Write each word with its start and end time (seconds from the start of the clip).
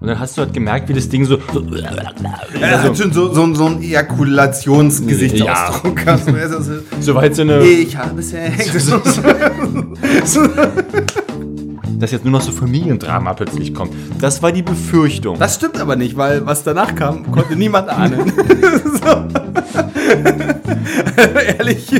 Und 0.00 0.06
dann 0.06 0.20
hast 0.20 0.36
du 0.36 0.42
halt 0.42 0.54
gemerkt, 0.54 0.88
wie 0.88 0.92
das 0.92 1.08
Ding 1.08 1.24
so, 1.24 1.38
so 1.52 1.64
Er 2.60 2.84
hat 2.84 2.96
schon 2.96 3.12
so, 3.12 3.34
so, 3.34 3.52
so 3.52 3.66
einen 3.66 3.82
Ejakulationsgesichtsausdruck. 3.82 5.96
gehabt. 5.96 6.22
so 7.00 7.16
weit 7.16 7.34
so 7.34 7.42
eine, 7.42 7.66
ich 7.66 7.96
habe 7.96 8.22
Sex. 8.22 8.92
dass 11.98 12.12
jetzt 12.12 12.24
nur 12.24 12.30
noch 12.30 12.42
so 12.42 12.52
Familiendrama 12.52 13.34
plötzlich 13.34 13.74
kommt. 13.74 13.92
Das 14.20 14.40
war 14.40 14.52
die 14.52 14.62
Befürchtung. 14.62 15.36
Das 15.36 15.56
stimmt 15.56 15.80
aber 15.80 15.96
nicht, 15.96 16.16
weil 16.16 16.46
was 16.46 16.62
danach 16.62 16.94
kam, 16.94 17.32
konnte 17.32 17.56
niemand 17.56 17.88
ahnen. 17.88 18.20
so. 19.02 19.24
Ehrlich. 21.58 21.90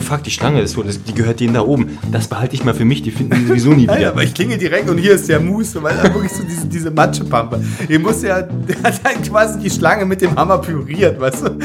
Oh 0.00 0.02
fuck, 0.02 0.22
die 0.22 0.30
Schlange 0.30 0.62
ist 0.62 0.72
so, 0.72 0.82
die 0.82 1.12
gehört 1.12 1.40
denen 1.40 1.52
da 1.52 1.60
oben. 1.60 1.98
Das 2.10 2.26
behalte 2.26 2.54
ich 2.54 2.64
mal 2.64 2.72
für 2.72 2.86
mich, 2.86 3.02
die 3.02 3.10
finden 3.10 3.34
die 3.34 3.44
sowieso 3.44 3.74
nie 3.74 3.84
Ja, 3.86 3.98
wieder. 3.98 4.08
aber 4.12 4.22
ich 4.22 4.32
klinge 4.32 4.56
direkt 4.56 4.88
und 4.88 4.96
hier 4.96 5.12
ist 5.12 5.28
der 5.28 5.40
Muße, 5.40 5.82
weil 5.82 5.94
da 5.94 6.04
wirklich 6.04 6.32
so 6.32 6.42
diese, 6.42 6.66
diese 6.68 6.90
Matschepampe. 6.90 7.62
Ihr 7.86 7.98
muss 8.00 8.22
ja, 8.22 8.40
der 8.68 8.82
hat 8.82 9.04
halt 9.04 9.22
quasi 9.28 9.58
die 9.60 9.68
Schlange 9.68 10.06
mit 10.06 10.22
dem 10.22 10.34
Hammer 10.36 10.56
püriert, 10.56 11.20
weißt 11.20 11.48
du? 11.48 11.58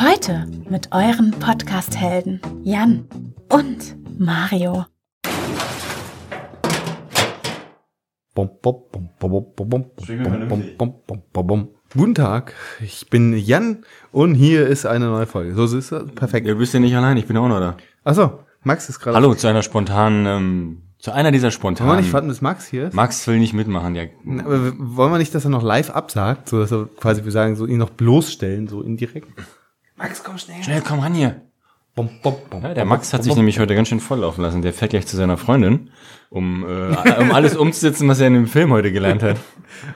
Heute 0.00 0.46
mit 0.70 0.88
euren 0.92 1.32
Podcast-Helden 1.32 2.40
Jan 2.62 3.04
und 3.48 3.96
Mario. 4.16 4.86
Bom, 8.32 8.48
bom, 8.62 8.76
bom, 8.92 9.08
bom, 9.18 9.28
bom, 9.28 9.54
bom, 9.56 9.68
bom, 9.68 9.90
bom, 9.96 10.48
bom, 10.48 10.62
bom, 10.78 10.94
bom, 11.04 11.22
bom, 11.32 11.46
bom. 11.48 11.68
Guten 11.96 12.14
Tag, 12.14 12.54
ich 12.80 13.10
bin 13.10 13.36
Jan 13.36 13.78
und 14.12 14.34
hier 14.36 14.68
ist 14.68 14.86
eine 14.86 15.06
neue 15.06 15.26
Folge. 15.26 15.54
So 15.56 15.64
ist 15.76 15.90
das 15.90 16.06
perfekt. 16.14 16.46
Ihr 16.46 16.54
bist 16.54 16.72
ja 16.72 16.78
nicht 16.78 16.94
allein, 16.94 17.16
ich 17.16 17.26
bin 17.26 17.36
auch 17.36 17.48
noch 17.48 17.58
da. 17.58 17.76
Achso, 18.04 18.44
Max 18.62 18.88
ist 18.88 19.00
gerade. 19.00 19.16
Hallo 19.16 19.34
zu 19.34 19.48
einer 19.48 19.64
spontanen, 19.64 20.24
ähm, 20.24 20.82
zu 21.00 21.10
einer 21.10 21.32
dieser 21.32 21.46
Wollen 21.46 21.50
wir 21.50 21.52
spontanen. 21.52 21.96
nicht 21.96 22.12
warten, 22.12 22.28
bis 22.28 22.42
Max 22.42 22.68
hier 22.68 22.86
ist? 22.86 22.94
Max 22.94 23.26
will 23.26 23.40
nicht 23.40 23.54
mitmachen, 23.54 23.94
der. 23.94 24.10
Aber 24.38 24.72
wollen 24.78 25.10
wir 25.10 25.18
nicht, 25.18 25.34
dass 25.34 25.42
er 25.42 25.50
noch 25.50 25.64
live 25.64 25.90
absagt, 25.90 26.48
so 26.48 26.60
dass 26.60 26.70
er 26.70 26.86
quasi, 26.96 27.24
wir 27.24 27.32
sagen, 27.32 27.56
so 27.56 27.66
ihn 27.66 27.78
noch 27.78 27.90
bloßstellen, 27.90 28.68
so 28.68 28.82
indirekt? 28.82 29.26
Max, 29.96 30.22
komm 30.22 30.38
schnell. 30.38 30.62
Schnell, 30.62 30.82
komm 30.86 31.00
ran 31.00 31.14
hier. 31.14 31.42
Bom, 31.94 32.08
bom, 32.22 32.36
bom, 32.48 32.62
Ja, 32.62 32.72
der 32.74 32.84
Max 32.84 33.12
hat 33.12 33.20
bom, 33.20 33.24
sich 33.24 33.30
bom. 33.32 33.38
nämlich 33.38 33.58
heute 33.58 33.74
ganz 33.74 33.88
schön 33.88 34.00
volllaufen 34.00 34.42
lassen. 34.44 34.62
Der 34.62 34.72
fährt 34.72 34.90
gleich 34.92 35.06
zu 35.06 35.16
seiner 35.16 35.36
Freundin, 35.36 35.90
um, 36.30 36.64
äh, 36.64 37.20
um 37.20 37.32
alles 37.32 37.56
umzusetzen, 37.56 38.08
was 38.08 38.20
er 38.20 38.28
in 38.28 38.34
dem 38.34 38.46
Film 38.46 38.72
heute 38.72 38.92
gelernt 38.92 39.22
hat. 39.22 39.36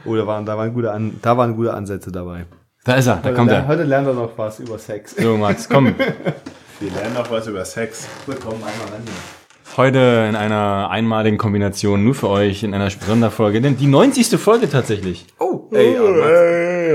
Oh, 0.07 0.15
da 0.15 0.25
waren, 0.27 0.47
da 0.47 0.57
waren 0.57 0.73
gute, 0.73 0.93
An 0.93 1.19
da 1.21 1.37
waren 1.37 1.57
gute 1.57 1.75
Ansätze 1.75 2.11
dabei. 2.13 2.47
Da 2.85 2.95
ist 2.95 3.07
er, 3.07 3.17
da 3.17 3.33
kommt 3.33 3.51
er. 3.51 3.67
Heute 3.67 3.83
lernt 3.83 4.07
er 4.07 4.15
noch 4.15 4.31
was 4.39 4.61
über 4.61 4.79
Sex. 4.79 5.17
So, 5.17 5.37
Max, 5.37 5.69
komm. 5.69 5.87
Wir 6.81 6.91
lernen 6.93 7.15
noch 7.15 7.31
was 7.31 7.47
über 7.49 7.65
Sex. 7.65 8.07
Komm, 8.27 8.55
einmal 8.55 8.71
ran 8.93 9.03
hier. 9.05 9.77
Heute 9.77 10.27
in 10.29 10.37
einer 10.37 10.89
einmaligen 10.91 11.39
Kombination 11.39 12.05
nur 12.05 12.15
für 12.15 12.29
euch 12.29 12.63
in 12.63 12.73
einer 12.73 12.89
Sonderfolge, 12.89 13.61
denn 13.61 13.77
die 13.77 13.89
90. 13.89 14.39
Folge 14.41 14.71
tatsächlich. 14.71 15.27
Oh, 15.41 15.69
ey, 15.73 15.95
ja, 15.95 16.03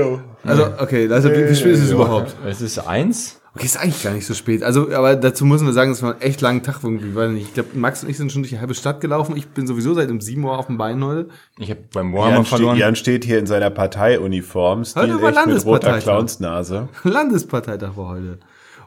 Max. 0.06 0.24
Also, 0.44 0.64
okay, 0.78 1.08
also 1.12 1.30
wie, 1.30 1.48
wie 1.48 1.54
spät 1.54 1.72
ist 1.72 1.82
es 1.82 1.90
überhaupt? 1.90 2.34
Es 2.46 2.62
ist 2.62 2.78
eins. 2.78 3.39
Okay, 3.54 3.64
ist 3.66 3.76
eigentlich 3.78 4.02
gar 4.02 4.12
nicht 4.12 4.26
so 4.26 4.34
spät. 4.34 4.62
Also, 4.62 4.92
aber 4.94 5.16
dazu 5.16 5.44
müssen 5.44 5.66
wir 5.66 5.72
sagen, 5.72 5.90
es 5.90 6.02
war 6.02 6.14
ein 6.14 6.20
echt 6.20 6.40
langer 6.40 6.62
Tag 6.62 6.84
irgendwie, 6.84 7.16
weil 7.16 7.36
ich 7.36 7.52
glaube, 7.52 7.70
Max 7.74 8.04
und 8.04 8.08
ich 8.10 8.16
sind 8.16 8.30
schon 8.30 8.42
durch 8.42 8.50
die 8.50 8.60
halbe 8.60 8.74
Stadt 8.74 9.00
gelaufen. 9.00 9.36
Ich 9.36 9.48
bin 9.48 9.66
sowieso 9.66 9.92
seit 9.92 10.08
um 10.10 10.20
7 10.20 10.44
Uhr 10.44 10.56
auf 10.56 10.66
dem 10.66 10.78
Bein 10.78 11.02
heute. 11.04 11.28
Ich 11.58 11.68
habe 11.70 11.80
beim 11.92 12.12
Warhammer 12.12 12.36
Jan, 12.36 12.44
verloren. 12.44 12.76
Jan 12.78 12.94
steht 12.96 13.24
hier 13.24 13.40
in 13.40 13.46
seiner 13.46 13.70
Parteiuniform, 13.70 14.80
Heute 14.80 14.90
stilecht 14.90 15.22
war 15.36 15.46
mit 15.46 15.64
roter. 15.66 15.98
Clownsnase. 15.98 16.88
Landesparteitag 17.04 17.96
war 17.96 18.10
heute. 18.10 18.38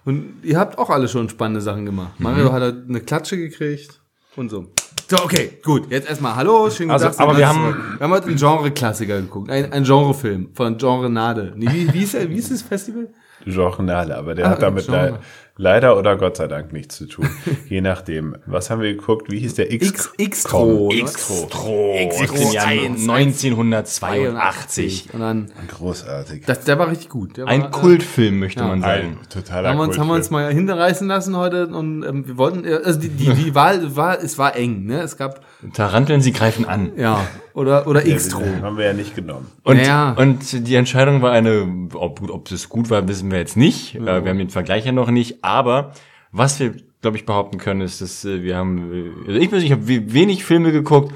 Und 0.06 0.36
ihr 0.44 0.58
habt 0.58 0.78
auch 0.78 0.90
alle 0.90 1.08
schon 1.10 1.28
spannende 1.30 1.60
Sachen 1.62 1.86
gemacht. 1.86 2.14
Mario 2.20 2.52
hat 2.54 2.62
eine 2.64 3.02
Klatsche 3.02 3.36
gekriegt 3.38 4.02
und 4.38 4.50
so. 4.50 4.72
So, 5.10 5.18
okay, 5.18 5.60
gut. 5.64 5.92
Jetzt 5.92 6.10
erstmal 6.10 6.36
Hallo, 6.38 6.70
schönen 6.70 6.90
guten 6.90 7.04
Also, 7.04 7.08
Tag. 7.08 7.20
aber 7.20 7.38
wir 7.38 7.48
haben- 7.48 7.76
wir 7.98 8.00
haben 8.06 8.12
heute 8.14 8.28
einen 8.28 8.38
Genre-Klassiker 8.38 9.20
geguckt. 9.22 9.50
Ein, 9.52 9.72
ein 9.74 9.84
Genrefilm 9.84 10.50
von 10.54 10.78
Genre 10.78 11.10
Nade. 11.10 11.54
Nee, 11.58 11.68
wie, 11.70 11.94
wie, 11.94 12.04
ist, 12.04 12.14
der- 12.14 12.30
wie 12.30 12.36
ist 12.38 12.50
das 12.52 12.62
Festival? 12.62 13.10
Journale, 13.46 14.18
aber 14.18 14.36
der 14.36 14.48
Ah, 14.48 14.50
hat 14.52 14.62
damit 14.62 14.88
le 14.88 15.20
leider 15.56 15.98
oder 15.98 16.18
Gott 16.18 16.36
sei 16.38 16.48
Dank 16.48 16.74
nichts 16.74 16.98
zu 16.98 17.06
tun. 17.06 17.30
Je 17.70 17.82
nachdem. 17.82 18.36
Was 18.46 18.70
haben 18.70 18.82
wir 18.82 18.94
geguckt? 18.96 19.32
Wie 19.32 19.40
hieß 19.40 19.56
der 19.56 19.72
X? 19.72 19.88
X, 19.90 20.14
X-Tro. 20.18 20.90
ne? 20.92 21.04
Xtro. 21.04 21.96
Xtro 22.10 22.60
1, 22.60 23.08
1982. 23.08 25.10
Und 25.14 25.20
dann, 25.20 25.52
Großartig. 25.68 26.46
das, 26.46 26.64
der 26.66 26.80
war 26.80 26.90
richtig 26.90 27.10
gut. 27.10 27.38
Der 27.38 27.48
Ein 27.48 27.62
war, 27.62 27.68
äh, 27.68 27.72
Kultfilm, 27.72 28.40
möchte 28.40 28.62
ja. 28.62 28.68
man 28.68 28.82
sagen. 28.82 29.18
Ein 29.22 29.30
totaler 29.30 29.70
haben 29.70 29.78
wir, 29.78 29.84
uns, 29.84 29.98
haben 29.98 30.08
wir 30.08 30.16
uns 30.16 30.30
mal 30.30 30.52
hinterreißen 30.54 31.08
lassen 31.08 31.36
heute 31.38 31.68
und 31.68 32.04
ähm, 32.04 32.28
wir 32.28 32.38
wollten, 32.38 32.66
äh, 32.66 32.80
also 32.84 33.00
die, 33.00 33.10
die, 33.10 33.34
die 33.34 33.56
Wahl 33.64 33.96
war, 33.96 34.22
es 34.22 34.38
war 34.38 34.56
eng, 34.56 34.86
ne? 34.86 35.02
Es 35.02 35.18
gab, 35.18 35.42
Taranteln, 35.74 36.22
sie 36.22 36.32
greifen 36.34 36.66
an. 36.66 36.92
ja, 36.98 37.26
oder, 37.54 37.88
oder 37.88 38.06
X-Tro. 38.06 38.40
Den 38.42 38.62
haben 38.64 38.78
wir 38.78 38.86
ja 38.86 38.94
nicht 38.94 39.16
genommen. 39.16 39.48
Und, 39.64 39.78
Ja. 39.80 40.12
und 40.14 40.68
die 40.68 40.76
Entscheidung 40.76 41.22
war 41.22 41.32
eine, 41.32 41.88
ob, 41.94 42.28
ob 42.30 42.52
es 42.52 42.68
gut 42.70 42.90
war, 42.90 43.08
wissen 43.08 43.32
wir 43.32 43.38
jetzt 43.40 43.56
nicht. 43.58 43.96
Äh, 43.96 44.24
wir 44.24 44.30
haben 44.30 44.38
den 44.38 44.50
Vergleich 44.50 44.86
ja 44.86 44.92
noch 44.92 45.10
nicht. 45.12 45.44
Aber 45.44 45.94
was 46.32 46.60
wir, 46.60 46.74
glaube 47.02 47.18
ich, 47.18 47.26
behaupten 47.26 47.58
können, 47.60 47.82
ist, 47.82 48.02
dass 48.02 48.26
äh, 48.26 48.42
wir 48.44 48.58
haben, 48.58 48.92
äh, 49.26 49.28
also 49.28 49.40
ich 49.40 49.50
persönlich 49.50 49.72
habe 49.72 49.88
we- 49.88 50.14
wenig 50.14 50.44
Filme 50.44 50.72
geguckt, 50.72 51.14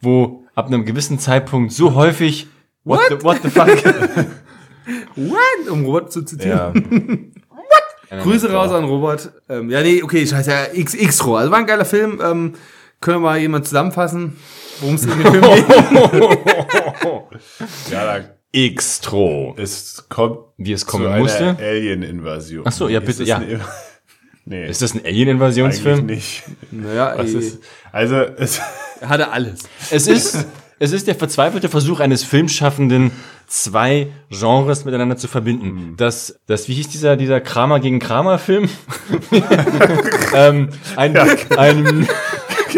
wo 0.00 0.44
ab 0.54 0.66
einem 0.68 0.84
gewissen 0.84 1.18
Zeitpunkt 1.18 1.72
so 1.72 1.94
häufig 1.94 2.48
What, 2.86 3.00
What? 3.10 3.20
the, 3.20 3.24
what 3.24 3.38
the 3.42 3.48
fuck? 3.50 3.68
What? 5.16 5.70
Um 5.70 5.84
Robert 5.86 6.12
zu 6.12 6.22
zitieren. 6.22 7.32
Ja. 8.10 8.18
Grüße 8.22 8.52
raus 8.52 8.70
an 8.70 8.84
Robert. 8.84 9.32
Ähm, 9.48 9.70
ja, 9.70 9.80
nee, 9.82 10.02
okay, 10.02 10.26
scheiße, 10.26 10.50
ja, 10.50 10.58
X, 10.72 10.94
X-Tro. 10.94 11.36
Also 11.36 11.50
war 11.50 11.58
ein 11.58 11.66
geiler 11.66 11.84
Film. 11.86 12.20
Ähm, 12.22 12.52
können 13.00 13.16
wir 13.16 13.20
mal 13.30 13.38
jemand 13.38 13.66
zusammenfassen, 13.66 14.36
worum 14.80 14.94
es 14.96 15.04
in 15.04 15.10
dem 15.10 15.20
Film 15.20 15.42
geht? 15.42 15.64
ja, 17.90 18.18
da 18.18 18.24
Xtro. 18.76 19.54
es 19.58 20.04
kommt 20.08 20.38
Wie 20.58 20.72
es 20.72 20.82
zu 20.82 20.86
kommen 20.86 21.06
einer 21.08 21.18
musste. 21.18 21.56
Alien-Invasion. 21.58 22.62
Ach 22.66 22.72
so, 22.72 22.88
ja, 22.88 23.00
bitte, 23.00 23.24
ja. 23.24 23.38
ein- 23.38 23.60
nee, 24.44 24.68
Ist 24.68 24.80
das 24.82 24.94
ein 24.94 25.04
Alien-Invasionsfilm? 25.04 26.06
nicht. 26.06 26.44
Naja, 26.70 27.14
Was 27.16 27.30
ist, 27.30 27.58
also, 27.90 28.16
es, 28.16 28.60
hatte 29.00 29.30
alles. 29.32 29.60
Es 29.90 30.06
ist, 30.06 30.46
es 30.78 30.92
ist 30.92 31.06
der 31.08 31.14
verzweifelte 31.16 31.68
Versuch 31.68 31.98
eines 32.00 32.22
Filmschaffenden, 32.22 33.10
zwei 33.48 34.08
Genres 34.30 34.84
miteinander 34.84 35.16
zu 35.16 35.26
verbinden. 35.28 35.94
Das, 35.96 36.38
das, 36.46 36.68
wie 36.68 36.74
hieß 36.74 36.88
dieser, 36.88 37.16
dieser 37.16 37.40
Kramer 37.40 37.80
gegen 37.80 37.98
Kramer 37.98 38.38
Film? 38.38 38.68
ähm, 40.34 40.68
ein, 40.96 41.16
ein, 41.56 42.08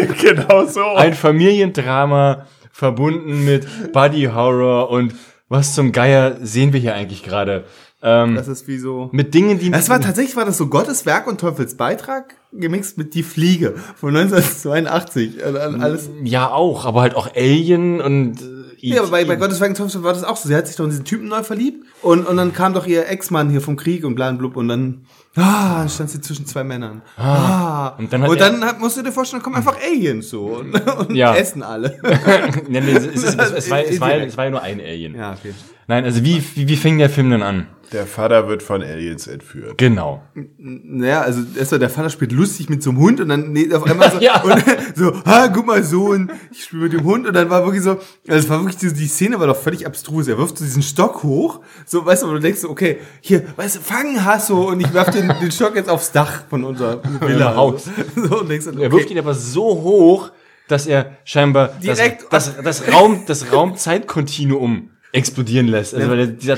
genau 0.21 0.65
so. 0.65 0.95
ein 0.95 1.13
Familiendrama 1.13 2.45
verbunden 2.71 3.45
mit 3.45 3.91
Body 3.91 4.25
Horror 4.25 4.89
und 4.89 5.13
was 5.49 5.73
zum 5.73 5.91
Geier 5.91 6.37
sehen 6.41 6.73
wir 6.73 6.79
hier 6.79 6.93
eigentlich 6.93 7.23
gerade? 7.23 7.63
Ähm, 8.03 8.35
Das 8.35 8.47
ist 8.47 8.67
wie 8.67 8.77
so. 8.77 9.09
mit 9.11 9.33
Dingen, 9.33 9.57
die 9.59 9.71
Das 9.71 9.89
war 9.89 9.99
tatsächlich 9.99 10.35
war 10.35 10.45
das 10.45 10.57
so 10.57 10.67
Gottes 10.67 11.05
Werk 11.05 11.25
und 11.27 11.39
Teufels 11.41 11.75
Beitrag 11.77 12.35
gemixt 12.53 12.97
mit 12.97 13.13
Die 13.15 13.23
Fliege 13.23 13.73
von 13.95 14.15
1982. 14.15 15.43
Also 15.43 15.57
Alles. 15.59 16.09
ja 16.23 16.49
auch, 16.51 16.85
aber 16.85 17.01
halt 17.01 17.15
auch 17.15 17.33
Alien 17.35 17.99
und 18.01 18.41
äh, 18.41 18.45
Ja, 18.87 19.01
aber 19.01 19.09
bei, 19.11 19.25
bei 19.25 19.35
Gottes 19.35 19.59
Werk 19.59 19.71
und 19.71 19.77
Teufels 19.77 20.03
war 20.03 20.13
das 20.13 20.23
auch 20.23 20.37
so. 20.37 20.47
Sie 20.47 20.55
hat 20.55 20.67
sich 20.67 20.75
doch 20.75 20.83
in 20.85 20.91
diesen 20.91 21.05
Typen 21.05 21.27
neu 21.27 21.41
verliebt 21.43 21.85
und, 22.03 22.27
und 22.27 22.37
dann 22.37 22.53
kam 22.53 22.73
doch 22.75 22.85
ihr 22.85 23.07
Ex-Mann 23.09 23.49
hier 23.49 23.61
vom 23.61 23.75
Krieg 23.77 24.05
und 24.05 24.13
bla 24.15 24.29
und 24.29 24.37
blub 24.37 24.55
und 24.57 24.67
dann, 24.67 25.05
ah, 25.35 25.79
dann 25.79 25.89
stand 25.89 26.11
sie 26.11 26.21
zwischen 26.21 26.45
zwei 26.45 26.63
Männern. 26.63 27.01
Ah. 27.17 27.95
Und 27.97 28.13
dann 28.13 28.21
hat 28.21 28.29
und 28.29 28.39
dann 28.39 28.63
hat, 28.63 28.79
musst 28.79 28.97
du 28.97 29.01
dir 29.01 29.11
vorstellen, 29.11 29.41
da 29.41 29.43
kommen 29.43 29.55
einfach 29.55 29.77
Aliens 29.83 30.29
so 30.29 30.45
und, 30.59 30.73
und 30.99 31.15
Ja. 31.15 31.35
essen 31.35 31.63
alle. 31.63 31.99
Nee, 32.69 32.81
nee, 32.81 32.91
es, 32.91 33.05
es, 33.07 33.23
es, 33.23 33.37
war, 33.71 33.83
es, 33.83 33.99
war, 33.99 34.13
es 34.21 34.37
war 34.37 34.43
ja 34.45 34.51
nur 34.51 34.61
ein 34.61 34.79
Alien. 34.79 35.15
ja, 35.15 35.33
okay. 35.33 35.53
Nein, 35.89 36.03
also 36.03 36.23
wie, 36.25 36.43
wie, 36.55 36.67
wie 36.67 36.75
fing 36.75 36.97
der 36.97 37.09
Film 37.09 37.29
denn 37.31 37.41
an? 37.43 37.67
Der 37.93 38.05
Vater 38.05 38.49
wird 38.49 38.61
von 38.61 38.83
Aliens 38.83 39.27
entführt. 39.27 39.77
Genau. 39.77 40.21
Naja, 40.57 41.21
also 41.21 41.41
erstmal 41.57 41.79
der 41.79 41.89
Vater 41.89 42.09
spielt 42.09 42.33
lustig 42.33 42.67
mit 42.67 42.83
so 42.83 42.89
einem 42.89 42.99
Hund 42.99 43.21
und 43.21 43.29
dann 43.29 43.53
nee, 43.53 43.73
auf 43.73 43.85
einmal 43.85 44.11
so, 44.11 44.17
Ja. 44.21 44.41
und 44.43 44.61
so, 44.93 45.13
ah, 45.23 45.47
guck 45.47 45.65
mal, 45.65 45.81
Sohn, 45.83 46.29
ich 46.51 46.65
spiele 46.65 46.83
mit 46.83 46.91
dem 46.93 47.05
Hund 47.05 47.25
und 47.25 47.33
dann 47.33 47.49
war 47.49 47.63
wirklich 47.63 47.81
so, 47.83 47.91
also 47.91 48.03
es 48.27 48.49
war 48.49 48.59
wirklich, 48.59 48.75
die, 48.75 48.91
die 48.93 49.07
Szene 49.07 49.39
war 49.39 49.47
doch 49.47 49.55
völlig 49.55 49.87
abstrus. 49.87 50.27
Er 50.27 50.37
wirft 50.37 50.57
so 50.57 50.65
diesen 50.65 50.83
Stock 50.83 51.23
hoch, 51.23 51.61
so, 51.85 52.05
weißt 52.05 52.23
du, 52.23 52.27
und 52.27 52.33
du 52.33 52.39
denkst 52.41 52.59
so, 52.59 52.69
okay, 52.69 52.97
hier, 53.21 53.43
weißt 53.55 53.77
du, 53.77 53.79
fangen 53.79 54.25
Hasso 54.25 54.67
und 54.69 54.81
ich 54.81 54.93
werf 54.93 55.09
den, 55.11 55.31
den 55.39 55.51
Stock 55.53 55.73
jetzt 55.77 55.89
aufs 55.89 56.11
Dach 56.11 56.43
von 56.49 56.65
unserer 56.65 57.01
Villa. 57.21 57.55
Haus. 57.55 57.85
So, 58.17 58.41
und 58.41 58.49
denkst 58.49 58.65
dann, 58.65 58.77
Er 58.79 58.91
wirft 58.91 59.05
okay, 59.05 59.13
ihn 59.13 59.19
aber 59.19 59.33
so 59.33 59.63
hoch, 59.63 60.31
dass 60.67 60.85
er 60.87 61.11
scheinbar 61.23 61.69
Direkt- 61.81 62.25
das, 62.31 62.53
das, 62.57 62.81
das 62.81 62.93
Raum, 62.93 63.21
das 63.25 63.53
Raumzeitkontinuum 63.53 64.89
explodieren 65.17 65.67
lässt. 65.67 65.93
Also 65.93 66.09
weil 66.09 66.17
der, 66.17 66.27
dieser, 66.27 66.57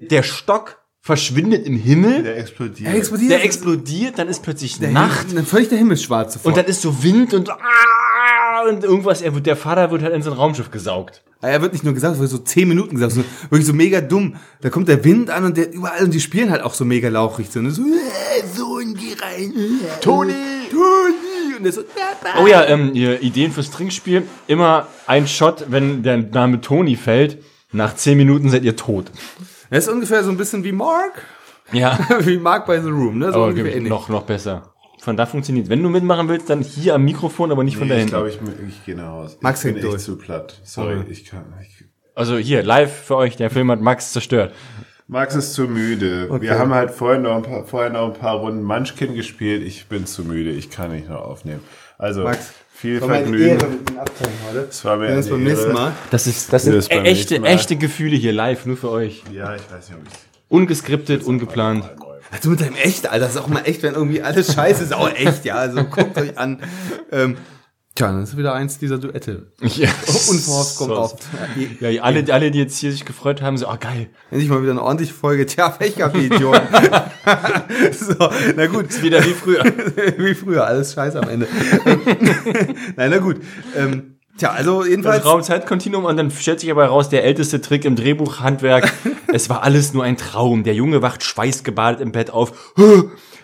der 0.00 0.22
Stock 0.22 0.78
verschwindet 1.00 1.66
im 1.66 1.76
Himmel, 1.76 2.22
Der 2.24 2.36
explodiert. 2.38 2.88
er 2.90 2.96
explodiert. 2.96 3.30
der 3.30 3.44
explodiert, 3.44 4.18
dann 4.18 4.28
ist 4.28 4.42
plötzlich 4.42 4.78
der 4.78 4.90
Nacht 4.90 5.28
Himmel- 5.28 5.44
völlig 5.44 5.68
der 5.68 5.78
Himmelsschwarz 5.78 6.34
sofort. 6.34 6.46
und 6.54 6.56
dann 6.56 6.66
ist 6.66 6.82
so 6.82 7.02
Wind 7.02 7.32
und 7.34 7.48
ah, 7.50 8.68
und 8.68 8.84
irgendwas, 8.84 9.22
er 9.22 9.34
wird, 9.34 9.46
der 9.46 9.56
Vater 9.56 9.90
wird 9.90 10.02
halt 10.02 10.12
in 10.14 10.22
sein 10.22 10.32
Raumschiff 10.34 10.70
gesaugt. 10.70 11.22
Er 11.40 11.62
wird 11.62 11.72
nicht 11.72 11.84
nur 11.84 11.94
gesagt, 11.94 12.14
es 12.14 12.20
wird 12.20 12.30
so 12.30 12.38
zehn 12.38 12.66
Minuten 12.68 12.96
gesagt, 12.96 13.12
so, 13.12 13.22
wirklich 13.48 13.66
so 13.66 13.72
mega 13.72 14.00
dumm. 14.00 14.34
Da 14.60 14.70
kommt 14.70 14.88
der 14.88 15.02
Wind 15.04 15.30
an 15.30 15.44
und 15.44 15.56
der 15.56 15.72
überall 15.72 16.02
und 16.02 16.12
die 16.12 16.20
spielen 16.20 16.50
halt 16.50 16.62
auch 16.62 16.74
so 16.74 16.84
mega 16.84 17.08
lauchig. 17.08 17.46
So, 17.50 17.60
ne? 17.60 17.70
so 17.70 17.82
äh, 17.82 18.46
Sohn, 18.56 18.94
geh 18.94 19.14
rein. 19.22 19.52
Äh, 19.56 20.00
Toni! 20.00 20.32
Toni! 20.70 21.56
und 21.56 21.64
der 21.64 21.72
so, 21.72 21.82
Oh 22.40 22.46
ja, 22.48 22.64
ähm, 22.66 22.90
ihr 22.94 23.22
Ideen 23.22 23.52
fürs 23.52 23.70
Trinkspiel. 23.70 24.24
Immer 24.48 24.88
ein 25.06 25.28
Shot, 25.28 25.66
wenn 25.68 26.02
der 26.02 26.18
Name 26.18 26.60
Toni 26.60 26.96
fällt. 26.96 27.38
Nach 27.72 27.94
zehn 27.94 28.16
Minuten 28.16 28.48
seid 28.50 28.62
ihr 28.64 28.76
tot. 28.76 29.06
das 29.70 29.86
ist 29.86 29.92
ungefähr 29.92 30.24
so 30.24 30.30
ein 30.30 30.36
bisschen 30.36 30.64
wie 30.64 30.72
Mark, 30.72 31.22
Ja. 31.72 31.98
wie 32.20 32.38
Mark 32.38 32.66
bei 32.66 32.80
The 32.80 32.88
Room, 32.88 33.18
ne? 33.18 33.26
So 33.32 33.34
Aber 33.38 33.46
ungefähr 33.48 33.74
ähnlich. 33.76 33.90
noch, 33.90 34.08
noch 34.08 34.22
besser. 34.22 34.72
Von 35.00 35.16
da 35.16 35.26
funktioniert. 35.26 35.68
Wenn 35.68 35.82
du 35.82 35.90
mitmachen 35.90 36.28
willst, 36.28 36.50
dann 36.50 36.60
hier 36.60 36.94
am 36.94 37.04
Mikrofon, 37.04 37.52
aber 37.52 37.62
nicht 37.62 37.76
von 37.76 37.88
da 37.88 37.94
Nee, 37.94 38.04
ich 38.04 38.10
hinten. 38.10 38.30
glaube, 38.36 38.54
ich, 38.64 38.68
ich 38.68 38.84
gehe 38.84 38.96
nach 38.96 39.08
Hause. 39.12 39.36
Max 39.40 39.64
ich 39.64 39.74
bin 39.74 39.82
echt 39.82 39.92
durch. 39.92 40.02
zu 40.02 40.16
platt. 40.16 40.60
Sorry, 40.64 40.96
Okay. 40.96 41.10
ich 41.10 41.24
kann. 41.26 41.44
Ich, 41.62 41.84
Also 42.14 42.36
hier, 42.36 42.62
live 42.64 43.04
für 43.04 43.16
euch, 43.16 43.36
der 43.36 43.50
Film 43.50 43.70
hat 43.70 43.80
Max 43.80 44.12
zerstört. 44.12 44.54
Max 45.06 45.34
ist 45.36 45.54
zu 45.54 45.62
müde. 45.68 46.28
Wir 46.42 46.58
haben 46.58 46.74
halt 46.74 46.90
vorhin 46.90 47.22
noch 47.22 47.36
ein 47.36 47.42
paar, 47.42 47.64
vorher 47.64 47.90
noch 47.90 48.06
ein 48.12 48.12
paar 48.18 48.36
Runden 48.40 48.62
Munchkin 48.62 49.14
gespielt. 49.14 49.62
Ich 49.62 49.86
bin 49.86 50.04
zu 50.04 50.22
müde. 50.24 50.50
Ich 50.50 50.68
kann 50.68 50.90
nicht 50.90 51.08
noch 51.08 51.22
aufnehmen. 51.22 51.62
Also, 51.96 52.24
Max, 52.24 52.52
viel 52.78 53.00
war 53.00 53.08
Vergnügen. 53.08 53.48
Ehre 53.48 53.66
mit 53.66 53.88
den 53.88 53.98
Abteilen 53.98 54.34
heute. 54.48 54.66
Es 54.70 54.84
war 54.84 54.96
mir 54.96 55.08
eine 55.08 55.22
beim 55.22 55.42
nächsten. 55.42 55.72
Mal. 55.72 55.92
Das 56.10 56.26
ist, 56.26 56.52
das 56.52 56.62
sind 56.62 56.76
Das 56.76 56.88
echte, 56.90 57.42
echte 57.42 57.76
Gefühle 57.76 58.16
hier 58.16 58.32
live, 58.32 58.66
nur 58.66 58.76
für 58.76 58.90
euch. 58.90 59.24
Ja, 59.32 59.56
ich 59.56 59.62
weiß 59.62 59.88
nicht, 59.88 59.98
ob 59.98 60.06
ich 60.06 60.18
Ungeskriptet, 60.48 61.24
ungeplant. 61.24 61.90
Also 62.30 62.50
mit 62.50 62.60
deinem 62.60 62.76
echt, 62.76 63.06
Alter, 63.06 63.26
das 63.26 63.34
ist 63.34 63.40
auch 63.40 63.48
mal 63.48 63.62
echt, 63.64 63.82
wenn 63.82 63.94
irgendwie 63.94 64.22
alles 64.22 64.54
scheiße 64.54 64.84
ist, 64.84 64.92
auch 64.94 65.10
echt, 65.12 65.44
ja. 65.44 65.56
Also 65.56 65.84
guckt 65.84 66.16
euch 66.16 66.38
an. 66.38 66.62
Ähm, 67.10 67.36
tja, 67.98 68.12
das 68.12 68.30
ist 68.30 68.36
wieder 68.36 68.54
eins 68.54 68.78
dieser 68.78 68.98
Duette. 68.98 69.46
Ja, 69.60 69.90
Unverhofft 70.30 70.76
kommt 70.76 70.90
so. 70.90 70.98
oft. 70.98 71.18
Ja, 71.80 72.02
alle, 72.02 72.24
alle, 72.32 72.50
die 72.50 72.58
jetzt 72.58 72.78
hier 72.78 72.90
sich 72.90 73.04
gefreut 73.04 73.42
haben, 73.42 73.58
so, 73.58 73.66
ah, 73.66 73.76
geil. 73.76 74.08
Endlich 74.30 74.48
mal 74.48 74.62
wieder 74.62 74.72
eine 74.72 74.82
ordentliche 74.82 75.12
Folge. 75.12 75.46
Tja, 75.46 75.68
Pech 75.68 75.96
gehabt, 75.96 76.16
Idioten. 76.16 76.66
so, 77.92 78.30
na 78.56 78.66
gut. 78.66 79.02
Wieder 79.02 79.24
wie 79.24 79.34
früher. 79.34 79.62
Wie 80.18 80.34
früher, 80.34 80.66
alles 80.66 80.94
scheiße 80.94 81.20
am 81.20 81.28
Ende. 81.28 81.46
Nein, 82.96 83.10
na 83.10 83.18
gut. 83.18 83.36
Ähm, 83.76 84.16
tja, 84.36 84.50
also 84.50 84.84
jedenfalls. 84.84 85.22
Das 85.22 85.26
Raumzeitkontinuum 85.26 86.04
und 86.04 86.16
dann 86.16 86.30
stellt 86.30 86.60
sich 86.60 86.70
aber 86.70 86.84
heraus, 86.84 87.08
der 87.08 87.24
älteste 87.24 87.60
Trick 87.60 87.84
im 87.84 87.94
Drehbuchhandwerk. 87.94 88.92
es 89.32 89.48
war 89.50 89.62
alles 89.62 89.92
nur 89.92 90.04
ein 90.04 90.16
Traum. 90.16 90.64
Der 90.64 90.74
Junge 90.74 91.02
wacht 91.02 91.22
schweißgebadet 91.22 92.00
im 92.00 92.12
Bett 92.12 92.30
auf. 92.30 92.74